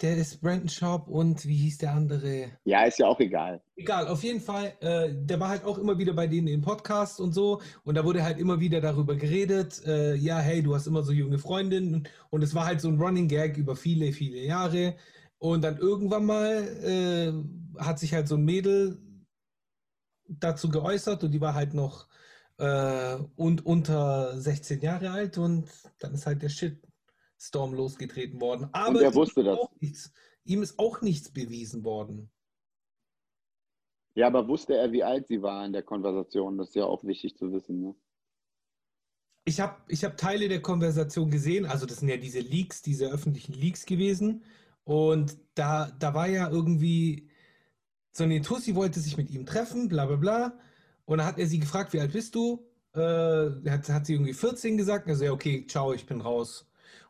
der 0.00 0.16
ist 0.16 0.40
Brandon 0.40 0.68
Sharp 0.68 1.08
und 1.08 1.44
wie 1.46 1.56
hieß 1.56 1.78
der 1.78 1.92
andere? 1.92 2.50
Ja, 2.64 2.84
ist 2.84 2.98
ja 2.98 3.06
auch 3.06 3.18
egal. 3.20 3.62
Egal, 3.76 4.08
auf 4.08 4.22
jeden 4.22 4.40
Fall, 4.40 4.72
äh, 4.80 5.10
der 5.12 5.40
war 5.40 5.48
halt 5.48 5.64
auch 5.64 5.78
immer 5.78 5.98
wieder 5.98 6.12
bei 6.12 6.26
denen 6.26 6.48
im 6.48 6.62
Podcast 6.62 7.20
und 7.20 7.32
so 7.32 7.60
und 7.84 7.94
da 7.94 8.04
wurde 8.04 8.22
halt 8.22 8.38
immer 8.38 8.60
wieder 8.60 8.80
darüber 8.80 9.16
geredet, 9.16 9.82
äh, 9.86 10.14
ja, 10.14 10.38
hey, 10.38 10.62
du 10.62 10.74
hast 10.74 10.86
immer 10.86 11.02
so 11.02 11.12
junge 11.12 11.38
Freundinnen 11.38 12.08
und 12.30 12.42
es 12.42 12.54
war 12.54 12.66
halt 12.66 12.80
so 12.80 12.88
ein 12.88 13.00
Running 13.00 13.28
Gag 13.28 13.56
über 13.56 13.76
viele, 13.76 14.12
viele 14.12 14.38
Jahre 14.38 14.96
und 15.38 15.62
dann 15.62 15.78
irgendwann 15.78 16.24
mal 16.24 16.62
äh, 16.82 17.82
hat 17.82 17.98
sich 17.98 18.14
halt 18.14 18.28
so 18.28 18.36
ein 18.36 18.44
Mädel 18.44 18.98
dazu 20.28 20.68
geäußert 20.68 21.24
und 21.24 21.32
die 21.32 21.40
war 21.40 21.54
halt 21.54 21.74
noch 21.74 22.08
äh, 22.58 23.16
und 23.36 23.64
unter 23.66 24.38
16 24.40 24.80
Jahre 24.80 25.10
alt 25.10 25.38
und 25.38 25.68
dann 25.98 26.14
ist 26.14 26.26
halt 26.26 26.42
der 26.42 26.48
Shitstorm 27.36 27.74
losgetreten 27.74 28.40
worden. 28.40 28.68
Aber 28.72 29.02
er 29.02 29.10
ihm 29.10 29.14
wusste 29.14 29.40
ist 29.40 29.46
das. 29.46 29.58
Auch 29.58 29.72
nichts, 29.80 30.12
ihm 30.44 30.62
ist 30.62 30.78
auch 30.78 31.00
nichts 31.02 31.30
bewiesen 31.30 31.84
worden. 31.84 32.30
Ja, 34.14 34.28
aber 34.28 34.48
wusste 34.48 34.74
er, 34.76 34.92
wie 34.92 35.04
alt 35.04 35.28
sie 35.28 35.42
war 35.42 35.64
in 35.66 35.72
der 35.72 35.82
Konversation? 35.82 36.56
Das 36.56 36.68
ist 36.68 36.74
ja 36.74 36.84
auch 36.84 37.04
wichtig 37.04 37.36
zu 37.36 37.52
wissen. 37.52 37.82
Ne? 37.82 37.94
Ich 39.44 39.60
habe 39.60 39.76
ich 39.88 40.04
hab 40.04 40.16
Teile 40.16 40.48
der 40.48 40.62
Konversation 40.62 41.30
gesehen, 41.30 41.66
also 41.66 41.84
das 41.84 41.98
sind 41.98 42.08
ja 42.08 42.16
diese 42.16 42.40
Leaks, 42.40 42.82
diese 42.82 43.06
öffentlichen 43.06 43.52
Leaks 43.52 43.84
gewesen. 43.84 44.42
Und 44.84 45.36
da, 45.54 45.90
da 45.98 46.14
war 46.14 46.28
ja 46.28 46.48
irgendwie, 46.48 47.28
so 48.12 48.24
eine 48.24 48.40
Tussi 48.40 48.74
wollte 48.74 49.00
sich 49.00 49.16
mit 49.18 49.30
ihm 49.30 49.44
treffen, 49.44 49.88
bla 49.88 50.06
bla 50.06 50.16
bla. 50.16 50.58
Und 51.04 51.18
dann 51.18 51.26
hat 51.26 51.38
er 51.38 51.46
sie 51.46 51.58
gefragt, 51.58 51.92
wie 51.92 52.00
alt 52.00 52.12
bist 52.12 52.34
du? 52.34 52.66
Äh, 52.94 53.50
hat, 53.68 53.88
hat 53.88 54.06
sie 54.06 54.14
irgendwie 54.14 54.32
14 54.32 54.78
gesagt. 54.78 55.08
Also 55.08 55.24
ja, 55.24 55.32
okay, 55.32 55.66
ciao, 55.66 55.92
ich 55.92 56.06
bin 56.06 56.22
raus. 56.22 56.66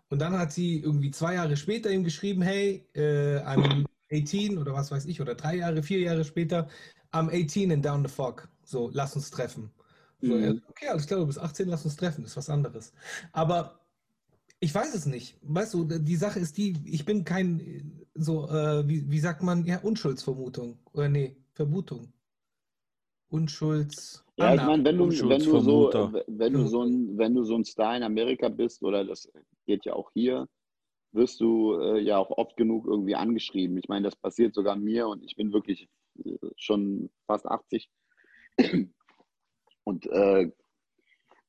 Und 0.09 0.21
dann 0.21 0.39
hat 0.39 0.53
sie 0.53 0.81
irgendwie 0.81 1.11
zwei 1.11 1.35
Jahre 1.35 1.57
später 1.57 1.91
ihm 1.91 2.05
geschrieben, 2.05 2.43
hey, 2.43 2.89
äh, 2.95 3.39
I'm 3.41 3.87
18 4.13 4.59
oder 4.59 4.73
was 4.75 4.91
weiß 4.91 5.07
ich, 5.07 5.21
oder 5.21 5.35
drei 5.35 5.57
Jahre, 5.57 5.83
vier 5.83 6.01
Jahre 6.01 6.25
später, 6.25 6.69
I'm 7.13 7.29
18 7.31 7.73
and 7.73 7.85
down 7.85 8.05
the 8.07 8.13
fog. 8.13 8.49
So, 8.65 8.91
lass 8.93 9.17
uns 9.17 9.31
treffen. 9.31 9.73
So, 10.23 10.39
Mhm. 10.39 10.39
ja, 10.39 10.53
okay, 10.69 10.89
alles 10.89 11.07
klar, 11.07 11.21
du 11.21 11.27
bist 11.27 11.39
18, 11.39 11.69
lass 11.69 11.85
uns 11.85 11.97
treffen, 11.97 12.25
ist 12.25 12.37
was 12.37 12.49
anderes. 12.51 12.93
Aber 13.33 13.81
ich 14.61 14.75
weiß 14.75 14.95
es 14.95 15.07
nicht. 15.07 15.39
Weißt 15.43 15.75
du, 15.75 15.85
die 15.85 16.17
Sache 16.17 16.41
ist 16.41 16.57
die, 16.59 16.77
ich 16.87 17.05
bin 17.05 17.25
kein, 17.25 18.07
so, 18.15 18.49
äh, 18.49 18.89
wie, 18.89 19.11
wie 19.11 19.21
sagt 19.21 19.43
man, 19.43 19.65
ja, 19.67 19.81
Unschuldsvermutung. 19.81 20.79
Oder 20.93 21.09
nee, 21.09 21.37
Vermutung. 21.55 22.13
Unschulds. 23.29 24.25
Ja, 24.37 24.55
ich 24.55 24.63
meine, 24.63 24.85
wenn 24.85 24.99
du, 24.99 25.09
wenn 25.09 25.43
du 25.43 25.61
so, 25.61 25.91
wenn 26.27 26.53
du 26.53 26.67
so 26.67 26.83
ein, 26.83 27.19
wenn 27.19 27.35
du 27.35 27.45
so 27.45 27.57
ein 27.57 27.65
Star 27.65 27.97
in 27.97 28.03
Amerika 28.03 28.49
bist, 28.49 28.83
oder 28.83 29.05
das 29.05 29.31
geht 29.67 29.85
ja 29.85 29.95
auch 29.95 30.11
hier, 30.13 30.47
wirst 31.13 31.41
du 31.41 31.75
äh, 31.81 32.01
ja 32.01 32.19
auch 32.19 32.31
oft 32.31 32.57
genug 32.57 32.87
irgendwie 32.87 33.17
angeschrieben. 33.17 33.79
Ich 33.79 33.89
meine, 33.89 34.05
das 34.05 34.17
passiert 34.17 34.55
sogar 34.55 34.77
mir 34.77 35.09
und 35.09 35.25
ich 35.25 35.35
bin 35.37 35.53
wirklich 35.53 35.89
äh, 36.25 36.37
schon 36.57 37.11
fast 37.27 37.47
80. 37.47 37.91
Und 39.85 40.07
äh, 40.07 40.51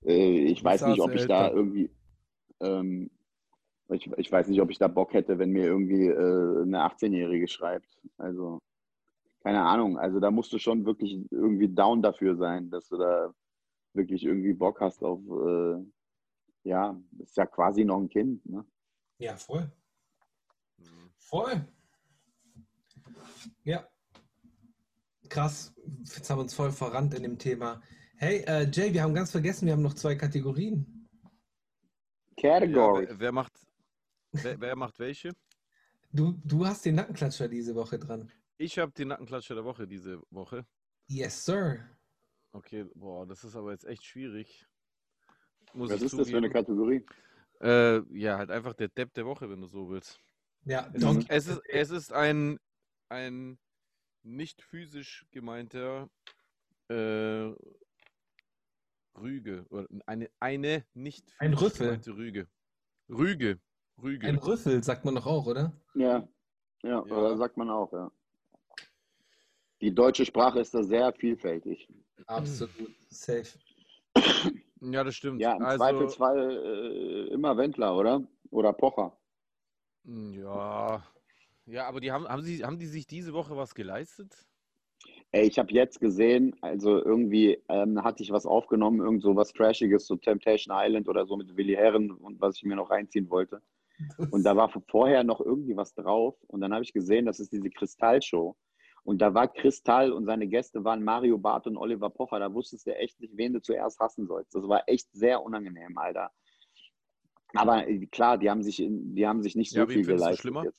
äh, 0.05 0.39
ich 0.45 0.63
weiß 0.63 0.85
nicht, 0.85 1.01
ob 1.01 1.13
ich 1.13 1.25
da 1.25 1.49
irgendwie, 1.49 1.89
ähm, 2.59 3.09
ich, 3.89 4.09
ich 4.17 4.31
weiß 4.31 4.47
nicht, 4.47 4.61
ob 4.61 4.69
ich 4.69 4.77
da 4.77 4.87
Bock 4.87 5.13
hätte, 5.13 5.39
wenn 5.39 5.51
mir 5.51 5.65
irgendwie 5.65 6.07
äh, 6.07 6.61
eine 6.61 6.85
18-Jährige 6.85 7.47
schreibt. 7.47 7.97
Also, 8.17 8.59
keine 9.47 9.63
Ahnung. 9.63 9.97
Also 9.97 10.19
da 10.19 10.29
musst 10.29 10.51
du 10.51 10.59
schon 10.59 10.85
wirklich 10.85 11.25
irgendwie 11.31 11.69
down 11.69 12.01
dafür 12.01 12.35
sein, 12.35 12.69
dass 12.69 12.89
du 12.89 12.97
da 12.97 13.33
wirklich 13.93 14.25
irgendwie 14.25 14.51
Bock 14.51 14.81
hast 14.81 15.01
auf, 15.01 15.21
äh, 15.21 15.85
ja, 16.63 16.99
ist 17.19 17.37
ja 17.37 17.45
quasi 17.45 17.85
noch 17.85 17.97
ein 17.97 18.09
Kind. 18.09 18.45
Ne? 18.45 18.65
Ja, 19.19 19.37
voll. 19.37 19.71
Mhm. 20.75 21.11
Voll. 21.15 21.65
Ja. 23.63 23.87
Krass. 25.29 25.73
Jetzt 26.03 26.29
haben 26.29 26.39
wir 26.39 26.43
uns 26.43 26.53
voll 26.53 26.73
verrannt 26.73 27.13
in 27.13 27.23
dem 27.23 27.37
Thema. 27.37 27.81
Hey, 28.17 28.43
äh, 28.47 28.69
Jay, 28.69 28.93
wir 28.93 29.01
haben 29.01 29.13
ganz 29.13 29.31
vergessen, 29.31 29.65
wir 29.65 29.71
haben 29.71 29.81
noch 29.81 29.93
zwei 29.93 30.15
Kategorien. 30.15 31.07
Ja, 32.37 32.59
Category. 32.59 33.05
wer, 33.07 33.19
wer 33.19 33.31
macht 33.31 33.53
wer, 34.33 34.59
wer 34.59 34.75
macht 34.75 34.99
welche? 34.99 35.31
Du, 36.11 36.33
du 36.43 36.65
hast 36.65 36.83
den 36.83 36.95
Nackenklatscher 36.95 37.47
diese 37.47 37.75
Woche 37.75 37.97
dran. 37.97 38.29
Ich 38.57 38.79
habe 38.79 38.91
den 38.91 39.09
Nackenklatscher 39.09 39.55
der 39.55 39.63
Woche 39.65 39.87
diese 39.87 40.21
Woche. 40.31 40.65
Yes, 41.07 41.45
sir. 41.45 41.79
Okay, 42.53 42.85
boah, 42.95 43.25
das 43.27 43.43
ist 43.43 43.55
aber 43.55 43.71
jetzt 43.71 43.85
echt 43.85 44.03
schwierig. 44.03 44.65
Muss 45.73 45.91
Was 45.91 45.97
ich 45.97 46.05
ist 46.07 46.17
das 46.17 46.29
für 46.29 46.37
eine 46.37 46.47
zugeben. 46.47 46.53
Kategorie? 46.65 47.05
Äh, 47.61 48.01
ja, 48.17 48.37
halt 48.37 48.49
einfach 48.51 48.73
der 48.73 48.87
Depp 48.87 49.13
der 49.13 49.25
Woche, 49.25 49.49
wenn 49.49 49.61
du 49.61 49.67
so 49.67 49.89
willst. 49.89 50.19
Ja, 50.65 50.89
Mhm. 50.93 50.99
Donkey. 50.99 51.25
Es 51.29 51.47
ist, 51.47 51.61
es 51.69 51.89
ist 51.91 52.13
ein, 52.13 52.59
ein 53.09 53.59
nicht 54.23 54.61
physisch 54.61 55.25
gemeinter 55.31 56.09
äh, 56.89 57.51
Rüge. 59.17 59.65
Oder 59.69 59.87
eine, 60.05 60.29
eine 60.39 60.85
nicht 60.93 61.33
Ein 61.39 61.51
physisch 61.53 61.65
Rüffel. 61.73 61.87
gemeinte 61.87 62.15
Rüge. 62.15 62.47
Rüge. 63.09 63.59
Rüge. 64.01 64.27
Ein 64.27 64.37
Rüffel, 64.37 64.83
sagt 64.83 65.05
man 65.05 65.15
doch 65.15 65.25
auch, 65.25 65.45
oder? 65.47 65.73
Ja, 65.95 66.27
ja, 66.83 66.89
Ja. 66.89 67.01
oder 67.01 67.37
sagt 67.37 67.57
man 67.57 67.69
auch, 67.69 67.91
ja. 67.93 68.11
Die 69.81 69.93
deutsche 69.93 70.25
Sprache 70.25 70.59
ist 70.59 70.73
da 70.73 70.83
sehr 70.83 71.13
vielfältig. 71.13 71.87
Absolut. 72.25 72.71
Safe. 73.09 73.47
ja, 74.81 75.03
das 75.03 75.15
stimmt. 75.15 75.39
Ja, 75.39 75.55
im 75.55 75.63
also, 75.63 75.77
Zweifelsfall 75.77 77.27
äh, 77.29 77.33
immer 77.33 77.55
Wendler, 77.57 77.95
oder? 77.95 78.27
Oder 78.49 78.73
Pocher. 78.73 79.17
Ja. 80.03 81.03
Ja, 81.65 81.85
aber 81.87 81.99
die 81.99 82.11
haben, 82.11 82.27
haben, 82.27 82.41
sie, 82.41 82.63
haben 82.63 82.79
die 82.79 82.85
sich 82.85 83.07
diese 83.07 83.33
Woche 83.33 83.57
was 83.57 83.75
geleistet? 83.75 84.47
Ey, 85.31 85.45
ich 85.45 85.59
habe 85.59 85.71
jetzt 85.73 85.99
gesehen, 85.99 86.55
also 86.61 87.03
irgendwie 87.03 87.61
ähm, 87.67 88.01
hatte 88.01 88.23
ich 88.23 88.31
was 88.31 88.45
aufgenommen, 88.45 89.01
irgend 89.01 89.21
so 89.21 89.35
was 89.35 89.51
Trashiges, 89.51 90.07
so 90.07 90.15
Temptation 90.15 90.73
Island 90.75 91.09
oder 91.09 91.25
so 91.25 91.35
mit 91.35 91.55
Willi 91.57 91.73
Herren 91.73 92.11
und 92.11 92.39
was 92.39 92.55
ich 92.55 92.63
mir 92.63 92.77
noch 92.77 92.89
reinziehen 92.89 93.29
wollte. 93.29 93.61
Und 94.31 94.43
da 94.43 94.55
war 94.55 94.69
vorher 94.89 95.23
noch 95.23 95.41
irgendwie 95.41 95.75
was 95.75 95.93
drauf. 95.93 96.35
Und 96.47 96.61
dann 96.61 96.73
habe 96.73 96.83
ich 96.83 96.93
gesehen, 96.93 97.25
das 97.25 97.39
ist 97.39 97.51
diese 97.51 97.69
Kristallshow. 97.69 98.55
Und 99.07 99.19
da 99.19 99.33
war 99.33 99.47
Kristall 99.47 100.11
und 100.11 100.25
seine 100.25 100.47
Gäste 100.49 100.83
waren 100.83 101.01
Mario 101.01 101.37
Barth 101.37 101.65
und 101.65 101.77
Oliver 101.77 102.09
Pocher. 102.09 102.39
Da 102.39 102.53
wusstest 102.53 102.87
du 102.87 102.93
echt 102.93 103.17
nicht, 103.21 103.37
wen 103.37 103.53
du 103.53 103.61
zuerst 103.61 103.97
hassen 104.01 104.27
sollst. 104.27 104.53
Das 104.53 104.67
war 104.67 104.83
echt 104.89 105.07
sehr 105.13 105.41
unangenehm, 105.41 105.97
Alter. 105.97 106.29
Aber 107.53 107.87
äh, 107.87 108.05
klar, 108.07 108.37
die 108.37 108.49
haben 108.49 108.61
sich, 108.63 108.83
die 108.85 109.25
haben 109.25 109.41
sich 109.41 109.55
nicht 109.55 109.71
so 109.71 109.79
Ja, 109.79 109.87
viel 109.87 110.05
geleistet. 110.05 110.39
schlimmer? 110.39 110.65
Jetzt. 110.65 110.77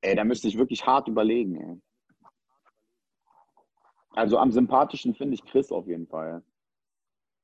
Ey, 0.00 0.16
da 0.16 0.24
müsste 0.24 0.48
ich 0.48 0.56
wirklich 0.56 0.86
hart 0.86 1.06
überlegen, 1.06 1.56
ey. 1.60 1.82
Also 4.12 4.38
am 4.38 4.50
sympathischen 4.50 5.14
finde 5.14 5.34
ich 5.34 5.44
Chris 5.44 5.70
auf 5.72 5.86
jeden 5.86 6.06
Fall. 6.06 6.42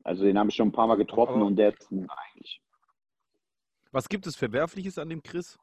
Also 0.05 0.25
den 0.25 0.39
habe 0.39 0.49
ich 0.49 0.57
schon 0.57 0.69
ein 0.69 0.73
paar 0.73 0.87
Mal 0.87 0.97
getroffen 0.97 1.35
Aber- 1.35 1.45
und 1.45 1.57
der 1.57 1.75
ist 1.77 1.87
eigentlich. 1.93 2.63
Was 3.93 4.09
gibt 4.09 4.27
es 4.27 4.37
Verwerfliches 4.37 4.97
an 4.97 5.11
dem 5.11 5.23
Chris? 5.23 5.59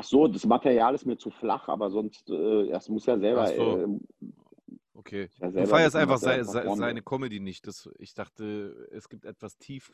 Ach 0.00 0.04
so, 0.04 0.26
das 0.26 0.46
Material 0.46 0.94
ist 0.94 1.04
mir 1.04 1.18
zu 1.18 1.30
flach, 1.30 1.68
aber 1.68 1.90
sonst, 1.90 2.30
äh, 2.30 2.68
das 2.70 2.88
muss 2.88 3.04
ja 3.04 3.18
selber. 3.18 3.42
Ach 3.42 3.48
so. 3.54 3.78
Äh, 3.78 4.00
Okay. 4.94 5.28
Ja, 5.38 5.46
Du 5.46 5.52
selber 5.52 5.66
feierst 5.68 5.94
wissen, 5.94 6.02
einfach 6.02 6.22
er 6.26 6.44
sei, 6.44 6.62
vorne- 6.64 6.76
seine 6.76 7.02
Comedy 7.02 7.40
nicht. 7.40 7.66
Das, 7.66 7.88
ich 7.98 8.12
dachte, 8.12 8.88
es 8.90 9.08
gibt 9.08 9.24
etwas 9.24 9.56
tief, 9.56 9.92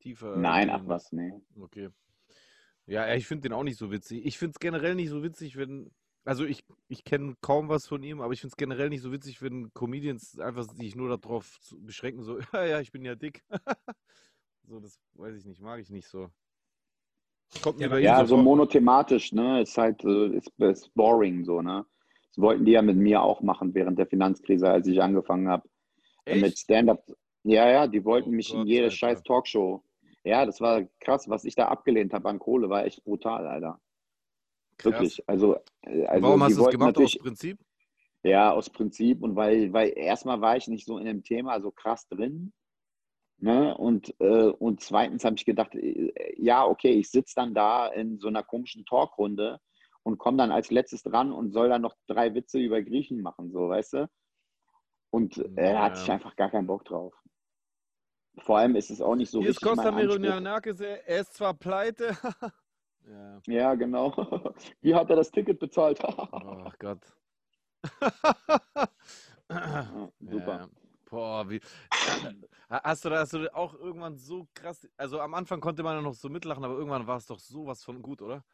tiefer. 0.00 0.36
nein, 0.36 0.70
ach 0.70 0.82
was, 0.86 1.12
nee. 1.12 1.32
Okay. 1.60 1.90
Ja, 2.86 3.12
ich 3.14 3.26
finde 3.26 3.42
den 3.48 3.52
auch 3.52 3.62
nicht 3.64 3.78
so 3.78 3.90
witzig. 3.90 4.24
Ich 4.24 4.38
finde 4.38 4.52
es 4.52 4.58
generell 4.60 4.94
nicht 4.94 5.10
so 5.10 5.22
witzig, 5.22 5.56
wenn. 5.56 5.90
Also 6.24 6.44
ich, 6.44 6.64
ich 6.88 7.04
kenne 7.04 7.36
kaum 7.40 7.68
was 7.68 7.86
von 7.86 8.02
ihm, 8.02 8.20
aber 8.20 8.32
ich 8.32 8.40
finde 8.40 8.52
es 8.52 8.56
generell 8.56 8.88
nicht 8.88 9.02
so 9.02 9.12
witzig, 9.12 9.42
wenn 9.42 9.72
Comedians 9.74 10.38
einfach 10.40 10.64
sich 10.64 10.96
nur 10.96 11.16
darauf 11.16 11.58
beschränken, 11.78 12.22
so, 12.24 12.38
ja, 12.52 12.64
ja, 12.64 12.80
ich 12.80 12.90
bin 12.90 13.04
ja 13.04 13.14
dick. 13.14 13.44
so, 14.64 14.80
das 14.80 14.98
weiß 15.14 15.36
ich 15.36 15.44
nicht, 15.44 15.60
mag 15.60 15.80
ich 15.80 15.90
nicht 15.90 16.08
so. 16.08 16.30
Kommt 17.62 17.78
mir 17.78 17.84
Ja, 17.84 17.90
bei 17.90 18.00
Ja, 18.00 18.26
so 18.26 18.36
vor. 18.36 18.44
monothematisch, 18.44 19.32
ne? 19.32 19.62
Ist 19.62 19.76
halt, 19.78 20.04
äh, 20.04 20.36
ist, 20.36 20.52
ist 20.58 20.94
boring 20.94 21.44
so, 21.44 21.62
ne? 21.62 21.84
Das 22.30 22.38
wollten 22.42 22.64
die 22.64 22.72
ja 22.72 22.82
mit 22.82 22.96
mir 22.96 23.22
auch 23.22 23.40
machen 23.40 23.74
während 23.74 23.98
der 23.98 24.06
Finanzkrise, 24.06 24.68
als 24.68 24.86
ich 24.86 25.00
angefangen 25.02 25.48
habe. 25.48 25.68
Mit 26.26 26.44
Echt? 26.44 26.58
Stand-up. 26.58 27.04
Ja, 27.44 27.68
ja, 27.70 27.86
die 27.86 28.04
wollten 28.04 28.30
Oh 28.30 28.32
mich 28.32 28.50
in 28.52 28.58
Gott, 28.58 28.66
jede 28.68 28.84
Alter. 28.84 28.96
scheiß 28.96 29.22
Talkshow. 29.22 29.82
Ja, 30.24 30.44
das 30.44 30.60
war 30.60 30.82
krass, 31.00 31.28
was 31.28 31.44
ich 31.44 31.54
da 31.54 31.68
abgelehnt 31.68 32.12
habe 32.12 32.28
an 32.28 32.38
Kohle, 32.40 32.68
war 32.68 32.84
echt 32.84 33.04
brutal, 33.04 33.46
Alter. 33.46 33.80
Krass. 34.78 34.92
Wirklich. 34.92 35.28
Also, 35.28 35.56
äh, 35.82 36.04
also 36.06 36.22
Warum 36.26 36.40
die 36.40 36.44
hast 36.44 36.56
du 36.56 36.60
es 36.60 36.64
wollten 36.64 36.78
gemacht? 36.78 36.98
Aus 36.98 37.16
Prinzip? 37.16 37.58
ja, 38.24 38.50
aus 38.52 38.68
Prinzip 38.68 39.22
und 39.22 39.36
weil, 39.36 39.72
weil 39.72 39.92
erstmal 39.96 40.40
war 40.40 40.56
ich 40.56 40.66
nicht 40.68 40.84
so 40.86 40.98
in 40.98 41.06
dem 41.06 41.22
Thema 41.22 41.60
so 41.60 41.70
krass 41.70 42.08
drin. 42.08 42.52
Ne? 43.38 43.76
Und, 43.76 44.14
äh, 44.20 44.48
und 44.48 44.80
zweitens 44.80 45.24
habe 45.24 45.36
ich 45.36 45.44
gedacht, 45.44 45.74
äh, 45.74 46.12
ja, 46.36 46.64
okay, 46.64 46.92
ich 46.92 47.10
sitze 47.10 47.34
dann 47.36 47.54
da 47.54 47.88
in 47.88 48.18
so 48.18 48.28
einer 48.28 48.42
komischen 48.42 48.86
Talkrunde 48.86 49.60
und 50.02 50.18
komme 50.18 50.38
dann 50.38 50.52
als 50.52 50.70
letztes 50.70 51.02
dran 51.02 51.32
und 51.32 51.52
soll 51.52 51.68
dann 51.68 51.82
noch 51.82 51.94
drei 52.06 52.34
Witze 52.34 52.58
über 52.58 52.82
Griechen 52.82 53.20
machen, 53.20 53.50
so, 53.52 53.68
weißt 53.68 53.92
du? 53.94 54.08
Und 55.10 55.38
äh, 55.38 55.72
da 55.72 55.82
hatte 55.82 55.98
ich 56.00 56.06
Ja. 56.06 56.14
einfach 56.14 56.34
gar 56.36 56.50
keinen 56.50 56.66
Bock 56.66 56.84
drauf. 56.84 57.14
Vor 58.38 58.58
allem 58.58 58.76
ist 58.76 58.90
es 58.90 59.00
auch 59.00 59.14
nicht 59.16 59.30
so 59.30 59.40
Hier 59.40 59.50
ist 59.50 59.56
richtig 59.56 59.68
Costa 59.68 59.90
mein 59.90 60.04
Anspruch. 60.04 60.18
Mironianakis, 60.22 60.80
er 60.80 61.20
ist 61.20 61.34
zwar 61.34 61.54
pleite. 61.54 62.16
ja. 63.08 63.40
Ja, 63.46 63.74
genau. 63.74 64.12
Wie 64.80 64.94
hat 64.94 65.10
er 65.10 65.16
das 65.16 65.30
Ticket 65.30 65.58
bezahlt? 65.58 66.00
Oh 66.32 66.70
Gott. 66.78 67.00
Ja, 69.48 70.10
super. 70.20 70.68
Boah, 71.16 71.48
wie. 71.48 71.60
Hast 72.68 73.04
du, 73.06 73.08
da- 73.08 73.20
hast 73.20 73.32
du 73.32 73.54
auch 73.54 73.72
irgendwann 73.72 74.18
so 74.18 74.46
krass. 74.52 74.86
Also 74.98 75.18
am 75.18 75.32
Anfang 75.32 75.60
konnte 75.60 75.82
man 75.82 75.96
ja 75.96 76.02
noch 76.02 76.12
so 76.12 76.28
mitlachen, 76.28 76.62
aber 76.62 76.74
irgendwann 76.74 77.06
war 77.06 77.16
es 77.16 77.24
doch 77.24 77.38
sowas 77.38 77.82
von 77.82 78.02
gut, 78.02 78.20
oder? 78.20 78.44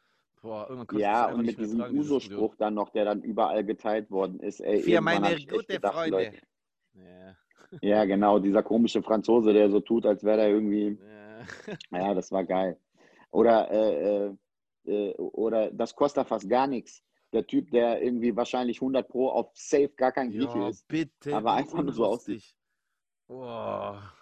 Boah, 0.41 0.61
irgendwann 0.69 0.87
konnte 0.87 1.01
Ja, 1.01 1.25
und 1.29 1.45
mit 1.45 1.59
diesem. 1.59 1.81
Uso-Spruch 1.93 2.55
dann 2.55 2.73
noch, 2.75 2.89
der 2.91 3.03
dann 3.03 3.21
überall 3.21 3.65
geteilt 3.65 4.09
worden 4.11 4.39
ist. 4.39 4.61
Ey, 4.61 4.81
Für 4.81 5.01
meine 5.01 5.35
gute 5.45 5.73
gedacht, 5.73 5.93
Freunde. 5.93 6.17
Leute, 6.17 6.37
Ja. 6.93 7.35
Ja, 7.81 8.05
genau, 8.05 8.39
dieser 8.39 8.63
komische 8.63 9.01
Franzose, 9.03 9.51
der 9.51 9.69
so 9.69 9.81
tut, 9.81 10.05
als 10.05 10.23
wäre 10.23 10.43
er 10.43 10.49
irgendwie. 10.49 10.97
Ja. 11.91 11.99
Ja, 11.99 12.13
das 12.13 12.31
war 12.31 12.45
geil. 12.45 12.79
Oder, 13.31 13.69
äh, 13.71 14.27
äh, 14.27 14.35
äh, 14.85 15.15
oder 15.17 15.69
das 15.71 15.93
kostet 15.95 16.27
fast 16.27 16.47
gar 16.49 16.67
nichts. 16.67 17.03
Der 17.33 17.45
Typ, 17.45 17.71
der 17.71 18.01
irgendwie 18.01 18.35
wahrscheinlich 18.35 18.77
100 18.77 19.07
Pro 19.07 19.29
auf 19.29 19.49
Safe 19.55 19.89
gar 19.89 20.11
kein 20.11 20.31
Grieche 20.31 20.59
ja, 20.59 20.69
ist. 20.69 20.87
bitte. 20.87 21.35
aber 21.35 21.53
einfach 21.53 21.81
nur 21.81 21.93
so 21.93 22.05
unlustig. 22.05 22.55
Boah. 23.27 24.13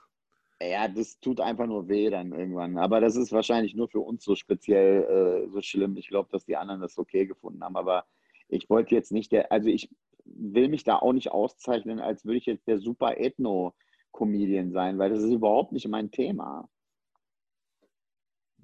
Ja, 0.62 0.88
das 0.88 1.20
tut 1.20 1.42
einfach 1.42 1.66
nur 1.66 1.88
weh 1.88 2.10
dann 2.10 2.32
irgendwann. 2.32 2.78
Aber 2.78 3.02
das 3.02 3.16
ist 3.16 3.32
wahrscheinlich 3.32 3.76
nur 3.76 3.90
für 3.90 4.00
uns 4.00 4.24
so 4.24 4.36
speziell 4.36 5.04
äh, 5.04 5.50
so 5.50 5.62
schlimm. 5.62 5.98
Ich 5.98 6.08
glaube, 6.08 6.30
dass 6.32 6.46
die 6.46 6.56
anderen 6.56 6.82
das 6.82 6.98
okay 6.98 7.26
gefunden 7.26 7.64
haben. 7.64 7.76
Aber 7.76 8.06
ich 8.48 8.70
wollte 8.70 8.94
jetzt 8.96 9.12
nicht 9.12 9.32
der, 9.32 9.52
also 9.52 9.70
ich 9.70 9.90
will 10.24 10.70
mich 10.70 10.84
da 10.84 10.98
auch 10.98 11.14
nicht 11.14 11.32
auszeichnen, 11.32 12.00
als 12.00 12.26
würde 12.26 12.38
ich 12.38 12.46
jetzt 12.46 12.68
der 12.68 12.80
super 12.80 13.18
Ethno-Comedian 13.18 14.72
sein, 14.72 15.00
weil 15.00 15.10
das 15.10 15.24
ist 15.24 15.32
überhaupt 15.32 15.72
nicht 15.72 15.88
mein 15.88 16.12
Thema. 16.12 16.70